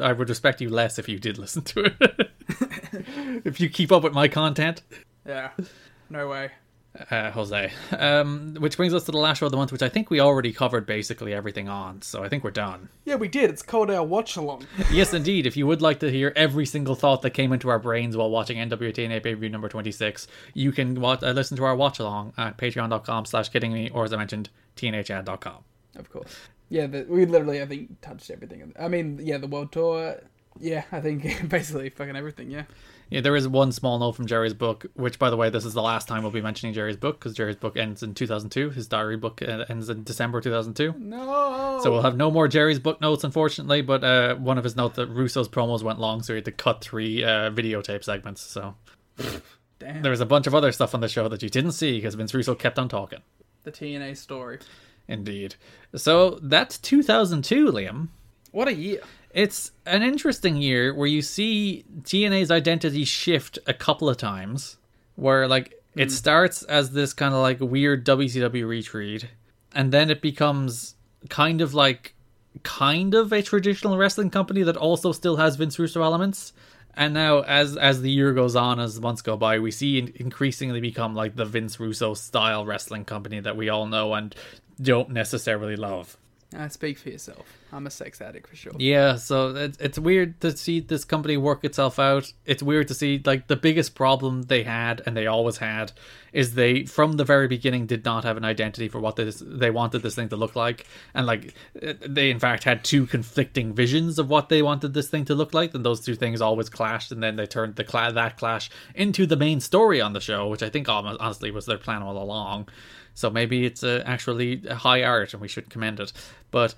I 0.00 0.12
would 0.12 0.28
respect 0.28 0.60
you 0.60 0.68
less 0.68 0.98
if 0.98 1.08
you 1.08 1.18
did 1.18 1.38
listen 1.38 1.62
to 1.62 1.92
it. 2.00 2.30
if 3.44 3.60
you 3.60 3.68
keep 3.68 3.92
up 3.92 4.02
with 4.02 4.12
my 4.12 4.28
content. 4.28 4.82
yeah. 5.26 5.50
No 6.10 6.28
way. 6.28 6.50
Uh, 7.10 7.30
Jose. 7.30 7.72
Um, 7.98 8.54
which 8.58 8.76
brings 8.76 8.92
us 8.92 9.04
to 9.04 9.12
the 9.12 9.18
last 9.18 9.38
show 9.38 9.46
of 9.46 9.52
the 9.52 9.56
month, 9.56 9.72
which 9.72 9.80
I 9.80 9.88
think 9.88 10.10
we 10.10 10.20
already 10.20 10.52
covered 10.52 10.84
basically 10.84 11.32
everything 11.32 11.66
on, 11.66 12.02
so 12.02 12.22
I 12.22 12.28
think 12.28 12.44
we're 12.44 12.50
done. 12.50 12.90
Yeah, 13.06 13.14
we 13.14 13.28
did. 13.28 13.48
It's 13.48 13.62
called 13.62 13.90
our 13.90 14.04
watch 14.04 14.36
along. 14.36 14.66
yes, 14.92 15.14
indeed. 15.14 15.46
If 15.46 15.56
you 15.56 15.66
would 15.66 15.80
like 15.80 16.00
to 16.00 16.10
hear 16.10 16.34
every 16.36 16.66
single 16.66 16.94
thought 16.94 17.22
that 17.22 17.30
came 17.30 17.50
into 17.50 17.70
our 17.70 17.78
brains 17.78 18.14
while 18.14 18.28
watching 18.28 18.58
NWTNA 18.58 19.22
pay 19.22 19.34
per 19.34 19.40
view 19.40 19.48
number 19.48 19.70
26, 19.70 20.28
you 20.52 20.70
can 20.70 21.00
watch, 21.00 21.22
uh, 21.22 21.30
listen 21.30 21.56
to 21.56 21.64
our 21.64 21.74
watch 21.74 21.98
along 21.98 22.34
at 22.36 22.58
patreon.com 22.58 23.24
slash 23.24 23.48
kidding 23.48 23.72
me, 23.72 23.88
or 23.88 24.04
as 24.04 24.12
I 24.12 24.18
mentioned, 24.18 24.50
tnachad.com. 24.76 25.64
Of 25.96 26.10
course. 26.10 26.36
Yeah, 26.68 26.88
the, 26.88 27.06
we 27.08 27.24
literally, 27.24 27.62
I 27.62 27.66
think, 27.66 28.02
touched 28.02 28.30
everything. 28.30 28.74
I 28.78 28.88
mean, 28.88 29.18
yeah, 29.22 29.38
the 29.38 29.46
world 29.46 29.72
tour. 29.72 30.20
Yeah, 30.60 30.84
I 30.92 31.00
think 31.00 31.48
basically 31.48 31.88
fucking 31.88 32.16
everything. 32.16 32.50
Yeah. 32.50 32.64
Yeah, 33.12 33.20
there 33.20 33.36
is 33.36 33.46
one 33.46 33.72
small 33.72 33.98
note 33.98 34.12
from 34.12 34.26
Jerry's 34.26 34.54
book, 34.54 34.86
which, 34.94 35.18
by 35.18 35.28
the 35.28 35.36
way, 35.36 35.50
this 35.50 35.64
is 35.64 35.74
the 35.74 35.82
last 35.82 36.08
time 36.08 36.22
we'll 36.22 36.32
be 36.32 36.40
mentioning 36.40 36.72
Jerry's 36.72 36.96
book 36.96 37.18
because 37.18 37.34
Jerry's 37.34 37.56
book 37.56 37.76
ends 37.76 38.02
in 38.02 38.14
2002. 38.14 38.70
His 38.70 38.88
diary 38.88 39.16
book 39.18 39.42
uh, 39.42 39.64
ends 39.68 39.90
in 39.90 40.02
December 40.02 40.40
2002. 40.40 40.94
No. 40.98 41.80
So 41.82 41.90
we'll 41.92 42.02
have 42.02 42.16
no 42.16 42.30
more 42.30 42.48
Jerry's 42.48 42.78
book 42.78 43.00
notes, 43.02 43.22
unfortunately. 43.24 43.82
But 43.82 44.02
uh, 44.02 44.36
one 44.36 44.56
of 44.56 44.64
his 44.64 44.76
notes 44.76 44.96
that 44.96 45.08
Russo's 45.08 45.48
promos 45.48 45.82
went 45.82 45.98
long, 46.00 46.22
so 46.22 46.32
he 46.32 46.36
had 46.38 46.46
to 46.46 46.52
cut 46.52 46.80
three 46.82 47.22
uh, 47.22 47.50
videotape 47.50 48.02
segments. 48.02 48.40
So 48.40 48.74
Damn. 49.78 50.02
there 50.02 50.10
was 50.10 50.20
a 50.20 50.26
bunch 50.26 50.46
of 50.46 50.54
other 50.54 50.72
stuff 50.72 50.94
on 50.94 51.00
the 51.00 51.08
show 51.08 51.28
that 51.28 51.42
you 51.42 51.48
didn't 51.50 51.72
see 51.72 51.98
because 51.98 52.14
Vince 52.14 52.32
Russo 52.32 52.54
kept 52.54 52.78
on 52.78 52.88
talking. 52.88 53.20
the 53.64 53.72
TNA 53.72 54.16
story. 54.16 54.58
Indeed. 55.08 55.56
So 55.94 56.38
that's 56.42 56.78
2002, 56.78 57.66
Liam. 57.72 58.08
What 58.52 58.68
a 58.68 58.74
year. 58.74 59.00
It's 59.32 59.72
an 59.86 60.02
interesting 60.02 60.56
year 60.56 60.94
where 60.94 61.06
you 61.06 61.22
see 61.22 61.84
TNA's 62.02 62.50
identity 62.50 63.04
shift 63.04 63.58
a 63.66 63.74
couple 63.74 64.08
of 64.08 64.16
times. 64.16 64.76
Where, 65.14 65.46
like, 65.46 65.82
it 65.94 66.10
starts 66.10 66.62
as 66.62 66.92
this 66.92 67.12
kind 67.12 67.34
of 67.34 67.40
like 67.40 67.60
weird 67.60 68.06
WCW 68.06 68.66
retreat, 68.66 69.26
and 69.74 69.92
then 69.92 70.10
it 70.10 70.22
becomes 70.22 70.94
kind 71.28 71.60
of 71.60 71.74
like 71.74 72.14
kind 72.62 73.14
of 73.14 73.32
a 73.32 73.42
traditional 73.42 73.96
wrestling 73.96 74.30
company 74.30 74.62
that 74.62 74.76
also 74.76 75.12
still 75.12 75.36
has 75.36 75.56
Vince 75.56 75.78
Russo 75.78 76.02
elements. 76.02 76.52
And 76.94 77.14
now, 77.14 77.40
as 77.40 77.76
as 77.76 78.02
the 78.02 78.10
year 78.10 78.32
goes 78.32 78.56
on, 78.56 78.80
as 78.80 78.94
the 78.94 79.00
months 79.00 79.22
go 79.22 79.36
by, 79.36 79.58
we 79.58 79.70
see 79.70 79.98
it 79.98 80.16
increasingly 80.16 80.80
become 80.80 81.14
like 81.14 81.36
the 81.36 81.44
Vince 81.46 81.80
Russo 81.80 82.14
style 82.14 82.66
wrestling 82.66 83.04
company 83.04 83.40
that 83.40 83.56
we 83.56 83.68
all 83.68 83.86
know 83.86 84.12
and 84.14 84.34
don't 84.80 85.10
necessarily 85.10 85.76
love. 85.76 86.16
Uh, 86.56 86.68
speak 86.68 86.98
for 86.98 87.08
yourself. 87.08 87.46
I'm 87.72 87.86
a 87.86 87.90
sex 87.90 88.20
addict 88.20 88.48
for 88.48 88.54
sure. 88.54 88.72
Yeah, 88.78 89.16
so 89.16 89.56
it's 89.56 89.78
it's 89.78 89.98
weird 89.98 90.40
to 90.42 90.54
see 90.54 90.80
this 90.80 91.04
company 91.04 91.38
work 91.38 91.64
itself 91.64 91.98
out. 91.98 92.30
It's 92.44 92.62
weird 92.62 92.88
to 92.88 92.94
see 92.94 93.22
like 93.24 93.46
the 93.46 93.56
biggest 93.56 93.94
problem 93.94 94.42
they 94.42 94.62
had 94.62 95.00
and 95.06 95.16
they 95.16 95.26
always 95.26 95.56
had 95.56 95.92
is 96.34 96.54
they 96.54 96.84
from 96.84 97.12
the 97.14 97.24
very 97.24 97.48
beginning 97.48 97.86
did 97.86 98.04
not 98.04 98.24
have 98.24 98.36
an 98.36 98.44
identity 98.44 98.88
for 98.88 99.00
what 99.00 99.16
this 99.16 99.42
they 99.44 99.70
wanted 99.70 100.02
this 100.02 100.14
thing 100.14 100.28
to 100.28 100.36
look 100.36 100.54
like, 100.54 100.86
and 101.14 101.26
like 101.26 101.54
they 102.06 102.30
in 102.30 102.38
fact 102.38 102.64
had 102.64 102.84
two 102.84 103.06
conflicting 103.06 103.72
visions 103.72 104.18
of 104.18 104.28
what 104.28 104.50
they 104.50 104.60
wanted 104.60 104.92
this 104.92 105.08
thing 105.08 105.24
to 105.24 105.34
look 105.34 105.54
like, 105.54 105.74
and 105.74 105.84
those 105.84 106.00
two 106.00 106.14
things 106.14 106.42
always 106.42 106.68
clashed, 106.68 107.10
and 107.10 107.22
then 107.22 107.36
they 107.36 107.46
turned 107.46 107.76
the 107.76 107.84
that 107.92 108.36
clash 108.36 108.68
into 108.94 109.26
the 109.26 109.36
main 109.36 109.60
story 109.60 110.00
on 110.00 110.12
the 110.12 110.20
show, 110.20 110.48
which 110.48 110.62
I 110.62 110.68
think 110.68 110.88
almost, 110.88 111.20
honestly 111.20 111.50
was 111.50 111.66
their 111.66 111.78
plan 111.78 112.02
all 112.02 112.22
along. 112.22 112.68
So 113.14 113.30
maybe 113.30 113.66
it's 113.66 113.82
uh, 113.82 114.02
actually 114.06 114.60
high 114.60 115.02
art, 115.02 115.32
and 115.34 115.42
we 115.42 115.48
should 115.48 115.68
commend 115.68 116.00
it, 116.00 116.12
but 116.50 116.74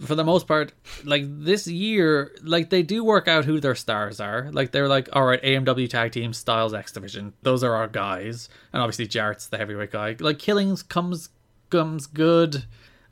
for 0.00 0.14
the 0.14 0.24
most 0.24 0.46
part, 0.46 0.72
like 1.04 1.24
this 1.26 1.66
year, 1.66 2.34
like 2.42 2.70
they 2.70 2.82
do 2.82 3.04
work 3.04 3.28
out 3.28 3.44
who 3.44 3.60
their 3.60 3.74
stars 3.74 4.20
are. 4.20 4.50
Like 4.52 4.72
they're 4.72 4.88
like, 4.88 5.08
all 5.12 5.24
right, 5.24 5.42
AMW 5.42 5.88
tag 5.88 6.12
team, 6.12 6.32
Styles 6.32 6.74
X 6.74 6.92
Division, 6.92 7.34
those 7.42 7.62
are 7.62 7.74
our 7.74 7.88
guys, 7.88 8.48
and 8.72 8.82
obviously 8.82 9.06
Jarrett's 9.06 9.48
the 9.48 9.58
heavyweight 9.58 9.90
guy. 9.92 10.16
Like 10.18 10.38
Killings 10.38 10.82
comes 10.82 11.28
comes 11.70 12.06
good. 12.06 12.64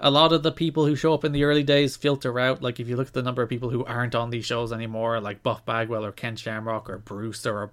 A 0.03 0.11
lot 0.11 0.33
of 0.33 0.43
the 0.43 0.53
people 0.53 0.87
who 0.87 0.97
show 0.97 1.13
up 1.13 1.27
in 1.27 1.33
the 1.33 1.45
early 1.45 1.63
days 1.63 1.95
filter 1.95 2.39
out. 2.39 2.63
Like 2.63 2.81
if 2.81 2.89
you 2.89 2.97
look 2.97 3.09
at 3.09 3.13
the 3.13 3.23
number 3.23 3.43
of 3.43 3.51
people 3.51 3.69
who 3.69 3.85
aren't 3.85 4.15
on 4.15 4.31
these 4.31 4.47
shows 4.47 4.73
anymore, 4.73 5.21
like 5.21 5.43
Buff 5.43 5.67
Bagwell 5.67 6.07
or 6.07 6.13
Ken 6.13 6.37
Shamrock 6.37 6.89
or 6.89 6.97
Bruce 6.97 7.45
or 7.45 7.71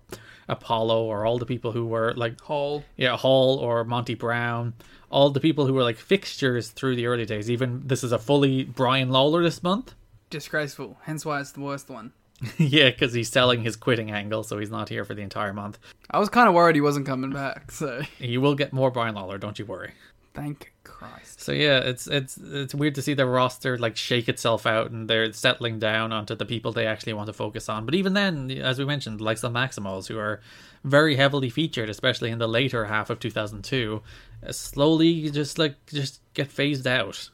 Apollo 0.50 1.06
or 1.06 1.26
all 1.26 1.38
the 1.38 1.46
people 1.46 1.72
who 1.72 1.86
were 1.86 2.14
like 2.16 2.42
Hall. 2.42 2.84
yeah, 2.98 3.16
Hall 3.16 3.60
or 3.60 3.86
Monty 3.86 4.14
Brown, 4.16 4.74
all 5.10 5.30
the 5.30 5.40
people 5.40 5.66
who 5.68 5.74
were 5.74 5.84
like 5.84 5.98
fixtures 5.98 6.70
through 6.70 6.96
the 6.96 7.06
early 7.08 7.26
days. 7.26 7.50
Even 7.50 7.82
this 7.86 8.04
is 8.04 8.12
a 8.12 8.20
fully 8.20 8.64
Brian 8.64 9.10
Lawler 9.10 9.44
this 9.44 9.64
month. 9.64 9.94
Disgraceful. 10.30 10.98
Hence 11.04 11.26
why 11.26 11.40
it's 11.40 11.52
the 11.52 11.62
worst 11.62 11.90
one. 11.90 12.12
yeah, 12.58 12.90
because 12.90 13.14
he's 13.14 13.30
selling 13.30 13.64
his 13.64 13.76
quitting 13.76 14.12
angle, 14.12 14.44
so 14.44 14.60
he's 14.60 14.70
not 14.70 14.90
here 14.90 15.04
for 15.06 15.16
the 15.16 15.22
entire 15.24 15.54
month. 15.54 15.80
I 16.12 16.20
was 16.20 16.30
kind 16.30 16.48
of 16.48 16.54
worried 16.54 16.76
he 16.76 16.82
wasn't 16.82 17.08
coming 17.08 17.32
back, 17.32 17.72
so 17.72 18.02
You 18.20 18.42
will 18.42 18.54
get 18.56 18.74
more 18.74 18.92
Brian 18.92 19.16
Lawler, 19.16 19.38
don't 19.38 19.58
you 19.58 19.66
worry. 19.66 19.94
thank 20.36 20.72
Christ. 20.88 21.42
So 21.42 21.52
yeah, 21.52 21.80
it's 21.80 22.08
it's 22.08 22.38
it's 22.38 22.74
weird 22.74 22.96
to 22.96 23.02
see 23.02 23.14
the 23.14 23.26
roster 23.26 23.78
like 23.78 23.96
shake 23.96 24.28
itself 24.28 24.66
out 24.66 24.92
and 24.92 25.10
they're 25.10 25.32
settling 25.34 25.80
down 25.80 26.12
onto 26.12 26.36
the 26.36 26.46
people 26.46 26.72
they 26.72 26.88
actually 26.88 27.14
want 27.14 27.28
to 27.28 27.34
focus 27.34 27.70
on. 27.70 27.86
But 27.86 27.96
even 27.96 28.14
then, 28.14 28.52
as 28.52 28.80
we 28.80 28.86
mentioned, 28.86 29.22
like 29.22 29.40
the 29.40 29.50
Maximos, 29.50 30.08
who 30.08 30.18
are 30.18 30.42
very 30.84 31.16
heavily 31.16 31.50
featured, 31.50 31.90
especially 31.90 32.32
in 32.32 32.40
the 32.40 32.48
later 32.48 32.86
half 32.86 33.10
of 33.10 33.20
2002, 33.20 34.02
uh, 34.46 34.52
slowly 34.52 35.30
just 35.30 35.60
like 35.60 35.76
just 35.88 36.22
get 36.34 36.52
phased 36.52 36.88
out. 36.88 37.30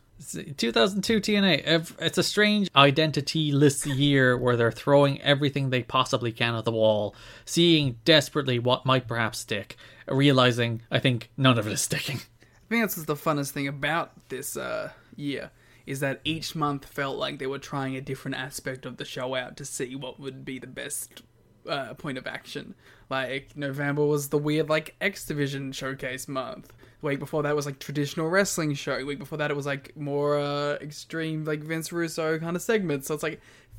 2002 0.57 1.19
TNA. 1.19 1.95
It's 1.99 2.17
a 2.17 2.23
strange 2.23 2.69
identity-less 2.75 3.85
year 3.85 4.37
where 4.37 4.55
they're 4.55 4.71
throwing 4.71 5.21
everything 5.21 5.69
they 5.69 5.83
possibly 5.83 6.31
can 6.31 6.55
at 6.55 6.65
the 6.65 6.71
wall, 6.71 7.15
seeing 7.45 7.97
desperately 8.05 8.59
what 8.59 8.85
might 8.85 9.07
perhaps 9.07 9.39
stick, 9.39 9.75
realizing 10.07 10.81
I 10.89 10.99
think 10.99 11.29
none 11.35 11.57
of 11.57 11.67
it 11.67 11.73
is 11.73 11.81
sticking. 11.81 12.21
Think 12.73 12.85
that's 12.85 13.03
the 13.03 13.13
funnest 13.13 13.51
thing 13.51 13.67
about 13.67 14.29
this 14.29 14.57
uh, 14.57 14.93
year 15.15 15.51
is 15.85 15.99
that 15.99 16.21
each 16.23 16.55
month 16.55 16.85
felt 16.85 17.19
like 17.19 17.37
they 17.37 17.45
were 17.45 17.59
trying 17.59 17.95
a 17.95 18.01
different 18.01 18.35
aspect 18.35 18.87
of 18.87 18.97
the 18.97 19.05
show 19.05 19.35
out 19.35 19.57
to 19.57 19.63
see 19.63 19.95
what 19.95 20.19
would 20.19 20.43
be 20.43 20.57
the 20.57 20.65
best 20.65 21.21
uh, 21.69 21.93
point 21.93 22.17
of 22.17 22.25
action. 22.25 22.73
Like 23.11 23.55
November 23.55 24.03
was 24.03 24.29
the 24.29 24.39
weird 24.39 24.69
like 24.69 24.95
X 24.99 25.23
Division 25.23 25.71
showcase 25.71 26.27
month. 26.27 26.73
The 27.01 27.05
week 27.05 27.19
before 27.19 27.43
that 27.43 27.55
was 27.55 27.67
like 27.67 27.77
traditional 27.77 28.27
wrestling 28.27 28.73
show. 28.73 28.97
The 28.97 29.05
Week 29.05 29.19
before 29.19 29.37
that 29.37 29.51
it 29.51 29.55
was 29.55 29.67
like 29.67 29.95
more 29.95 30.39
uh, 30.39 30.77
extreme 30.81 31.45
like 31.45 31.59
Vince 31.59 31.91
Russo 31.91 32.39
kind 32.39 32.55
of 32.55 32.63
segments. 32.63 33.05
So 33.05 33.13
it's 33.13 33.21
like 33.21 33.33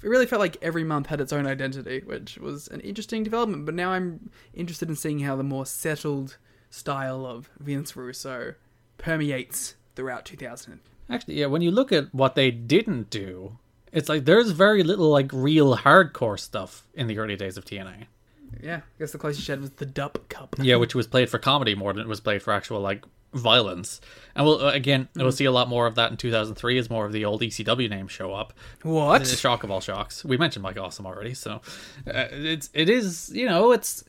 it 0.04 0.08
really 0.08 0.26
felt 0.26 0.38
like 0.38 0.56
every 0.62 0.84
month 0.84 1.08
had 1.08 1.20
its 1.20 1.32
own 1.32 1.48
identity, 1.48 2.00
which 2.06 2.38
was 2.38 2.68
an 2.68 2.78
interesting 2.82 3.24
development. 3.24 3.66
But 3.66 3.74
now 3.74 3.90
I'm 3.90 4.30
interested 4.52 4.88
in 4.88 4.94
seeing 4.94 5.18
how 5.18 5.34
the 5.34 5.42
more 5.42 5.66
settled 5.66 6.36
style 6.70 7.26
of 7.26 7.50
Vince 7.58 7.96
Russo 7.96 8.54
permeates 8.98 9.74
throughout 9.94 10.24
2000. 10.24 10.80
Actually, 11.10 11.34
yeah, 11.34 11.46
when 11.46 11.62
you 11.62 11.70
look 11.70 11.92
at 11.92 12.12
what 12.14 12.34
they 12.34 12.50
didn't 12.50 13.10
do, 13.10 13.58
it's 13.92 14.08
like 14.08 14.24
there's 14.24 14.50
very 14.50 14.82
little 14.82 15.08
like 15.08 15.30
real 15.32 15.76
hardcore 15.76 16.38
stuff 16.38 16.86
in 16.94 17.06
the 17.06 17.18
early 17.18 17.36
days 17.36 17.56
of 17.56 17.64
TNA. 17.64 18.06
Yeah, 18.62 18.76
I 18.76 18.98
guess 18.98 19.12
the 19.12 19.18
closest 19.18 19.46
you 19.46 19.52
had 19.52 19.60
was 19.60 19.70
the 19.70 19.86
Dupp 19.86 20.28
Cup. 20.28 20.56
Yeah, 20.62 20.76
which 20.76 20.94
was 20.94 21.06
played 21.06 21.28
for 21.28 21.38
comedy 21.38 21.74
more 21.74 21.92
than 21.92 22.02
it 22.02 22.08
was 22.08 22.20
played 22.20 22.42
for 22.42 22.52
actual 22.52 22.80
like 22.80 23.04
violence. 23.34 24.00
And 24.34 24.46
we'll 24.46 24.64
uh, 24.64 24.72
again, 24.72 25.08
we'll 25.16 25.32
see 25.32 25.44
a 25.44 25.52
lot 25.52 25.68
more 25.68 25.86
of 25.86 25.96
that 25.96 26.10
in 26.10 26.16
2003 26.16 26.78
as 26.78 26.88
more 26.88 27.04
of 27.04 27.12
the 27.12 27.24
old 27.24 27.42
ECW 27.42 27.90
names 27.90 28.12
show 28.12 28.32
up. 28.32 28.54
What? 28.82 29.24
The 29.24 29.36
shock 29.36 29.64
of 29.64 29.70
all 29.70 29.80
shocks. 29.80 30.24
We 30.24 30.36
mentioned 30.36 30.62
Mike 30.62 30.78
Awesome 30.78 31.06
already, 31.06 31.34
so 31.34 31.60
uh, 32.06 32.26
it's 32.30 32.70
it 32.72 32.88
is 32.88 33.30
you 33.34 33.46
know 33.46 33.72
it's 33.72 34.04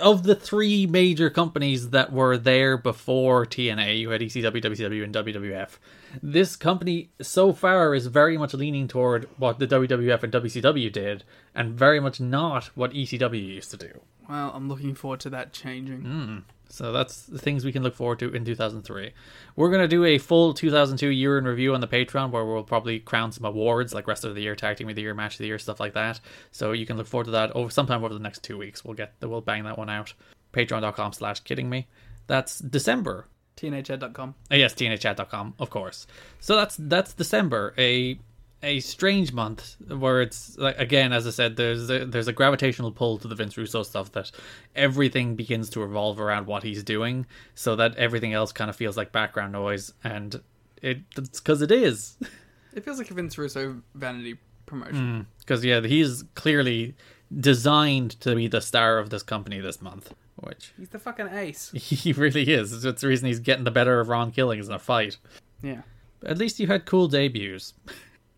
of 0.00 0.22
the 0.22 0.34
three 0.34 0.86
major 0.86 1.30
companies 1.30 1.90
that 1.90 2.12
were 2.12 2.36
there 2.36 2.76
before 2.76 3.46
TNA. 3.46 3.98
You 3.98 4.10
had 4.10 4.20
ECW, 4.20 4.62
WCW, 4.62 5.04
and 5.04 5.14
WWF. 5.14 5.78
This 6.22 6.56
company 6.56 7.10
so 7.20 7.52
far 7.52 7.94
is 7.94 8.06
very 8.06 8.36
much 8.36 8.54
leaning 8.54 8.88
toward 8.88 9.28
what 9.36 9.58
the 9.58 9.66
WWF 9.66 10.22
and 10.22 10.32
WCW 10.32 10.92
did, 10.92 11.24
and 11.54 11.72
very 11.72 12.00
much 12.00 12.20
not 12.20 12.66
what 12.76 12.92
ECW 12.92 13.54
used 13.54 13.70
to 13.70 13.76
do. 13.76 14.00
Well, 14.28 14.52
I'm 14.54 14.68
looking 14.68 14.94
forward 14.94 15.20
to 15.20 15.30
that 15.30 15.52
changing. 15.52 16.02
Hmm. 16.02 16.38
So 16.72 16.92
that's 16.92 17.22
the 17.22 17.38
things 17.38 17.64
we 17.64 17.72
can 17.72 17.82
look 17.82 17.94
forward 17.94 18.20
to 18.20 18.32
in 18.32 18.44
2003. 18.44 19.12
We're 19.56 19.70
going 19.70 19.82
to 19.82 19.88
do 19.88 20.04
a 20.04 20.18
full 20.18 20.54
2002 20.54 21.08
year 21.08 21.36
in 21.38 21.44
review 21.44 21.74
on 21.74 21.80
the 21.80 21.88
Patreon 21.88 22.30
where 22.30 22.44
we'll 22.44 22.62
probably 22.62 23.00
crown 23.00 23.32
some 23.32 23.44
awards 23.44 23.92
like 23.92 24.06
Rest 24.06 24.24
of 24.24 24.34
the 24.34 24.40
Year, 24.40 24.54
Tag 24.54 24.76
Team 24.76 24.88
of 24.88 24.94
the 24.94 25.02
Year, 25.02 25.14
Match 25.14 25.34
of 25.34 25.38
the 25.38 25.46
Year, 25.46 25.58
stuff 25.58 25.80
like 25.80 25.94
that. 25.94 26.20
So 26.52 26.72
you 26.72 26.86
can 26.86 26.96
look 26.96 27.06
forward 27.06 27.24
to 27.24 27.32
that 27.32 27.52
over 27.52 27.70
sometime 27.70 28.04
over 28.04 28.14
the 28.14 28.20
next 28.20 28.42
two 28.42 28.56
weeks. 28.56 28.84
We'll 28.84 28.94
get 28.94 29.14
we'll 29.20 29.40
bang 29.40 29.64
that 29.64 29.78
one 29.78 29.90
out. 29.90 30.14
Patreon.com 30.52 31.12
slash 31.12 31.40
kidding 31.40 31.68
me. 31.68 31.88
That's 32.26 32.58
December. 32.60 33.26
tnachad.com. 33.56 34.34
Uh, 34.50 34.54
yes, 34.56 34.74
tnachad.com, 34.74 35.54
of 35.58 35.70
course. 35.70 36.06
So 36.38 36.56
that's 36.56 36.76
that's 36.78 37.12
December. 37.14 37.74
A 37.78 38.18
a 38.62 38.80
strange 38.80 39.32
month 39.32 39.76
where 39.88 40.20
it's 40.22 40.56
like 40.58 40.78
again, 40.78 41.12
as 41.12 41.26
I 41.26 41.30
said, 41.30 41.56
there's 41.56 41.88
a, 41.90 42.04
there's 42.04 42.28
a 42.28 42.32
gravitational 42.32 42.92
pull 42.92 43.18
to 43.18 43.28
the 43.28 43.34
Vince 43.34 43.56
Russo 43.56 43.82
stuff 43.82 44.12
that 44.12 44.30
everything 44.76 45.34
begins 45.34 45.70
to 45.70 45.80
revolve 45.80 46.20
around 46.20 46.46
what 46.46 46.62
he's 46.62 46.82
doing, 46.82 47.26
so 47.54 47.76
that 47.76 47.96
everything 47.96 48.32
else 48.32 48.52
kind 48.52 48.68
of 48.68 48.76
feels 48.76 48.96
like 48.96 49.12
background 49.12 49.52
noise, 49.52 49.92
and 50.04 50.40
it, 50.82 50.98
it's 51.16 51.40
because 51.40 51.62
it 51.62 51.70
is. 51.70 52.16
It 52.72 52.84
feels 52.84 52.98
like 52.98 53.10
a 53.10 53.14
Vince 53.14 53.36
Russo 53.36 53.82
vanity 53.96 54.38
promotion. 54.66 55.22
Mm, 55.22 55.26
because 55.40 55.64
yeah, 55.64 55.80
he's 55.80 56.22
clearly 56.36 56.94
designed 57.36 58.12
to 58.20 58.34
be 58.34 58.48
the 58.48 58.60
star 58.60 58.98
of 58.98 59.10
this 59.10 59.22
company 59.22 59.60
this 59.60 59.82
month, 59.82 60.14
which 60.36 60.72
He's 60.78 60.88
the 60.88 60.98
fucking 60.98 61.28
ace. 61.32 61.70
he 61.74 62.12
really 62.12 62.44
is. 62.44 62.84
It's 62.84 63.00
the 63.00 63.08
reason 63.08 63.26
he's 63.26 63.40
getting 63.40 63.64
the 63.64 63.70
better 63.70 64.00
of 64.00 64.08
Ron 64.08 64.30
Killings 64.30 64.68
in 64.68 64.74
a 64.74 64.78
fight. 64.78 65.16
Yeah. 65.62 65.82
At 66.24 66.38
least 66.38 66.60
you 66.60 66.66
had 66.66 66.86
cool 66.86 67.08
debuts. 67.08 67.74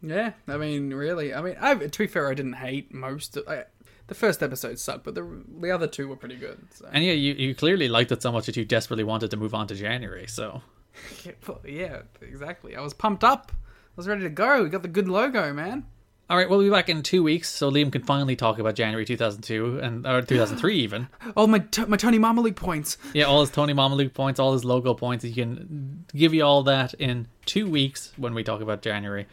Yeah, 0.02 0.32
I 0.48 0.56
mean, 0.56 0.92
really. 0.92 1.32
I 1.32 1.40
mean, 1.42 1.56
I, 1.60 1.74
to 1.74 1.98
be 1.98 2.06
fair, 2.06 2.28
I 2.28 2.34
didn't 2.34 2.54
hate 2.54 2.92
most. 2.92 3.36
Of, 3.36 3.46
I, 3.48 3.64
the 4.08 4.14
first 4.14 4.42
episode 4.42 4.78
sucked, 4.78 5.04
but 5.04 5.14
the 5.14 5.44
the 5.60 5.70
other 5.70 5.86
two 5.86 6.08
were 6.08 6.16
pretty 6.16 6.36
good. 6.36 6.58
So. 6.70 6.88
And 6.92 7.04
yeah, 7.04 7.12
you, 7.12 7.34
you 7.34 7.54
clearly 7.54 7.88
liked 7.88 8.12
it 8.12 8.22
so 8.22 8.32
much 8.32 8.46
that 8.46 8.56
you 8.56 8.64
desperately 8.64 9.04
wanted 9.04 9.30
to 9.30 9.36
move 9.36 9.54
on 9.54 9.68
to 9.68 9.74
January. 9.74 10.26
So 10.26 10.62
Yeah, 11.64 12.02
exactly. 12.20 12.76
I 12.76 12.80
was 12.80 12.94
pumped 12.94 13.24
up. 13.24 13.52
I 13.52 13.94
was 13.96 14.08
ready 14.08 14.22
to 14.22 14.30
go. 14.30 14.62
We 14.62 14.68
got 14.68 14.82
the 14.82 14.88
good 14.88 15.08
logo, 15.08 15.52
man. 15.52 15.86
All 16.30 16.38
right, 16.38 16.48
we'll 16.48 16.60
be 16.60 16.70
back 16.70 16.88
in 16.88 17.02
two 17.02 17.22
weeks, 17.22 17.50
so 17.50 17.70
Liam 17.70 17.92
can 17.92 18.04
finally 18.04 18.36
talk 18.36 18.58
about 18.58 18.74
January 18.74 19.04
2002 19.04 19.80
and 19.80 20.06
or 20.06 20.22
2003 20.22 20.76
even. 20.76 21.08
Oh, 21.36 21.46
my 21.46 21.58
t- 21.58 21.84
my 21.84 21.98
Tony 21.98 22.18
Mamaluke 22.18 22.56
points. 22.56 22.96
Yeah, 23.12 23.24
all 23.24 23.40
his 23.40 23.50
Tony 23.50 23.74
Mamaluke 23.74 24.14
points, 24.14 24.40
all 24.40 24.54
his 24.54 24.64
logo 24.64 24.94
points. 24.94 25.24
He 25.24 25.32
can 25.34 26.06
give 26.14 26.32
you 26.32 26.42
all 26.42 26.62
that 26.62 26.94
in 26.94 27.28
two 27.44 27.68
weeks 27.68 28.12
when 28.16 28.32
we 28.32 28.44
talk 28.44 28.62
about 28.62 28.80
January. 28.80 29.26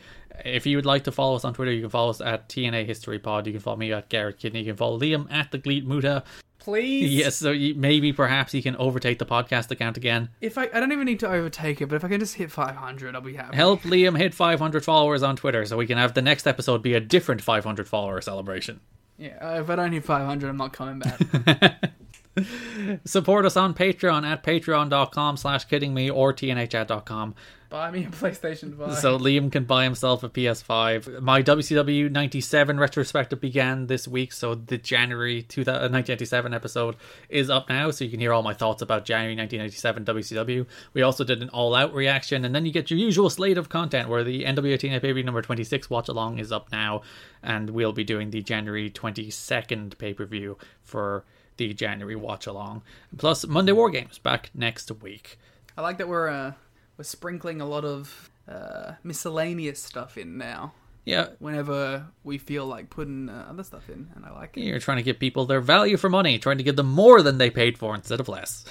If 0.46 0.66
you 0.66 0.78
would 0.78 0.86
like 0.86 1.04
to 1.06 1.12
follow 1.12 1.36
us 1.36 1.46
on 1.46 1.54
Twitter, 1.54 1.72
you 1.72 1.82
can 1.82 1.90
follow 1.90 2.10
us 2.10 2.22
at 2.22 2.50
TNA 2.50 2.86
History 2.86 3.20
Pod. 3.20 3.48
You 3.48 3.54
can 3.54 3.62
follow 3.62 3.78
me 3.78 3.92
at 3.94 4.10
Garrett 4.10 4.40
Kidney. 4.40 4.60
You 4.60 4.66
can 4.68 4.76
follow 4.76 5.00
Liam 5.00 5.32
at 5.32 5.52
the 5.52 5.60
Gleet 5.60 5.86
Muta. 5.86 6.24
Please. 6.60 7.14
Yes, 7.14 7.38
so 7.38 7.52
you, 7.52 7.74
maybe 7.74 8.12
perhaps 8.12 8.52
he 8.52 8.62
can 8.62 8.76
overtake 8.76 9.18
the 9.18 9.26
podcast 9.26 9.72
account 9.72 9.96
again. 9.96 10.30
If 10.42 10.58
I, 10.58 10.70
I 10.74 10.80
don't 10.80 10.92
even 10.92 11.06
need 11.06 11.22
to 11.22 11.30
overtake 11.30 11.82
it, 11.82 11.88
but 11.88 11.96
if 11.96 12.04
I 12.04 12.10
can 12.10 12.20
just 12.20 12.36
hit 12.36 12.52
500, 12.52 13.16
I'll 13.16 13.22
be 13.22 13.34
happy. 13.34 13.56
Help 13.56 13.82
Liam 13.84 14.18
hit 14.18 14.34
500 14.34 14.84
followers 14.84 15.24
on 15.24 15.36
Twitter 15.36 15.66
so 15.66 15.78
we 15.78 15.88
can 15.88 15.98
have 15.98 16.14
the 16.14 16.22
next 16.22 16.46
episode 16.48 16.82
be 16.84 16.94
a 16.94 17.00
different 17.00 17.42
500 17.42 17.88
follower 17.88 18.20
celebration. 18.22 18.82
Yeah, 19.18 19.38
uh, 19.42 19.62
if 19.62 19.70
I 19.70 19.76
don't 19.78 19.92
hit 19.92 20.04
500, 20.04 20.50
I'm 20.50 20.58
not 20.58 20.74
coming 20.74 21.00
back. 21.00 21.92
Support 23.06 23.46
us 23.46 23.58
on 23.58 23.74
Patreon 23.74 24.26
at 24.26 24.44
patreon.com 24.44 25.38
slash 25.38 25.66
kidding 25.66 25.94
me 25.94 26.10
or 26.10 26.34
tnachad.com. 26.34 27.36
Buy 27.70 27.92
me 27.92 28.06
a 28.06 28.08
PlayStation 28.08 28.76
5. 28.76 28.98
So 28.98 29.20
Liam 29.20 29.52
can 29.52 29.66
buy 29.66 29.84
himself 29.84 30.24
a 30.24 30.30
PS5. 30.30 31.22
My 31.22 31.44
WCW 31.44 32.10
97 32.12 32.80
retrospective 32.80 33.40
began 33.40 33.86
this 33.86 34.08
week, 34.08 34.34
so 34.34 34.56
the 34.56 34.80
January 34.80 35.44
2000 35.44 35.92
1997 35.92 36.52
uh, 36.52 36.56
episode 36.56 36.96
is 37.30 37.52
up 37.52 37.70
now, 37.70 37.92
so 37.92 38.04
you 38.04 38.10
can 38.10 38.20
hear 38.20 38.34
all 38.34 38.42
my 38.42 38.56
thoughts 38.56 38.82
about 38.82 39.06
January 39.06 39.36
1997 39.36 40.04
WCW. 40.04 40.66
We 40.94 41.04
also 41.04 41.24
did 41.24 41.44
an 41.44 41.50
all-out 41.50 41.94
reaction, 41.94 42.44
and 42.44 42.56
then 42.56 42.66
you 42.66 42.72
get 42.72 42.90
your 42.90 42.98
usual 42.98 43.30
slate 43.30 43.60
of 43.60 43.70
content 43.70 44.10
where 44.10 44.24
the 44.24 44.46
NWA 44.46 44.80
TNA 44.80 45.00
pay 45.00 45.22
number 45.22 45.42
26 45.44 45.92
watch 45.92 46.08
along 46.08 46.40
is 46.40 46.52
up 46.52 46.72
now, 46.72 47.04
and 47.44 47.70
we'll 47.70 47.94
be 47.94 48.04
doing 48.04 48.32
the 48.32 48.42
January 48.42 48.90
22nd 48.90 49.96
pay-per-view 50.00 50.58
for 50.82 51.24
the 51.60 51.74
January 51.74 52.16
watch 52.16 52.48
along. 52.48 52.82
Plus 53.18 53.46
Monday 53.46 53.74
War 53.74 53.90
Games 53.90 54.18
back 54.18 54.50
next 54.56 54.92
week. 55.04 55.38
I 55.78 55.82
like 55.82 55.98
that 56.00 56.08
we're 56.08 56.30
uh, 56.30 56.54
we're 56.98 57.04
sprinkling 57.04 57.62
a 57.62 57.66
lot 57.66 57.86
of 57.86 58.32
uh, 58.48 58.94
miscellaneous 59.04 59.82
stuff 59.82 60.18
in 60.18 60.38
now. 60.38 60.74
Yeah, 61.06 61.30
Whenever 61.40 62.06
we 62.24 62.38
feel 62.38 62.66
like 62.66 62.90
putting 62.90 63.30
uh, 63.30 63.48
other 63.50 63.64
stuff 63.64 63.90
in, 63.90 64.10
and 64.16 64.26
I 64.26 64.32
like 64.32 64.58
it. 64.58 64.62
You're 64.62 64.80
trying 64.80 64.98
to 64.98 65.04
give 65.04 65.18
people 65.18 65.46
their 65.46 65.62
value 65.62 65.98
for 65.98 66.10
money, 66.10 66.38
trying 66.38 66.58
to 66.60 66.64
give 66.64 66.76
them 66.76 66.88
more 66.88 67.22
than 67.22 67.40
they 67.40 67.50
paid 67.50 67.78
for 67.78 67.96
instead 67.96 68.20
of 68.20 68.30
less. 68.30 68.66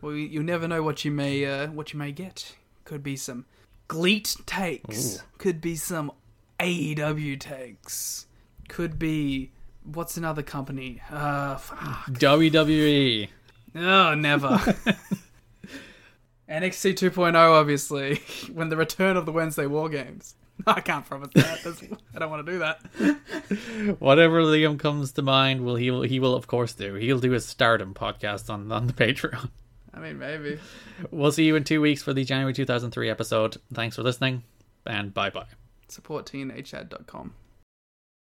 Well, 0.00 0.14
you, 0.14 0.42
never 0.42 0.66
know 0.66 0.82
what 0.82 1.04
you 1.04 1.10
may 1.10 1.44
uh, 1.44 1.68
what 1.68 1.92
you 1.92 1.98
may 1.98 2.12
get. 2.12 2.56
Could 2.84 3.02
be 3.02 3.16
some 3.16 3.44
Gleet 3.88 4.46
takes. 4.46 5.22
Could 5.38 5.60
be 5.60 5.76
some 5.76 6.12
AEW 6.58 7.38
takes. 7.38 8.26
Could 8.68 8.98
be 8.98 9.50
what's 9.84 10.16
another 10.16 10.42
company? 10.42 11.00
Uh, 11.10 11.56
fuck. 11.56 12.10
WWE. 12.10 13.28
Oh, 13.74 14.14
never. 14.14 14.48
NXT 16.48 16.94
2.0, 16.94 17.34
obviously, 17.34 18.20
when 18.52 18.68
the 18.68 18.76
return 18.76 19.16
of 19.16 19.26
the 19.26 19.32
Wednesday 19.32 19.66
War 19.66 19.88
Games. 19.88 20.34
I 20.66 20.80
can't 20.80 21.04
promise 21.04 21.30
that. 21.34 21.60
That's, 21.64 21.82
I 22.14 22.18
don't 22.18 22.30
want 22.30 22.46
to 22.46 22.52
do 22.52 22.58
that. 22.58 23.96
Whatever 23.98 24.42
Liam 24.42 24.78
comes 24.78 25.12
to 25.12 25.22
mind, 25.22 25.64
will 25.64 25.76
he 25.76 25.90
will 25.90 26.02
he 26.02 26.20
will 26.20 26.34
of 26.34 26.46
course 26.46 26.74
do. 26.74 26.94
He'll 26.94 27.18
do 27.18 27.30
his 27.30 27.46
stardom 27.46 27.94
podcast 27.94 28.50
on, 28.50 28.70
on 28.70 28.86
the 28.86 28.92
Patreon. 28.92 29.50
I 29.94 29.98
mean, 29.98 30.18
maybe. 30.18 30.58
We'll 31.10 31.32
see 31.32 31.44
you 31.44 31.56
in 31.56 31.64
two 31.64 31.80
weeks 31.80 32.02
for 32.02 32.12
the 32.12 32.24
January 32.24 32.52
2003 32.52 33.10
episode. 33.10 33.56
Thanks 33.72 33.96
for 33.96 34.02
listening, 34.02 34.44
and 34.86 35.12
bye 35.12 35.30
bye. 35.30 35.46
Support 35.88 36.26
tnachad.com. 36.26 37.34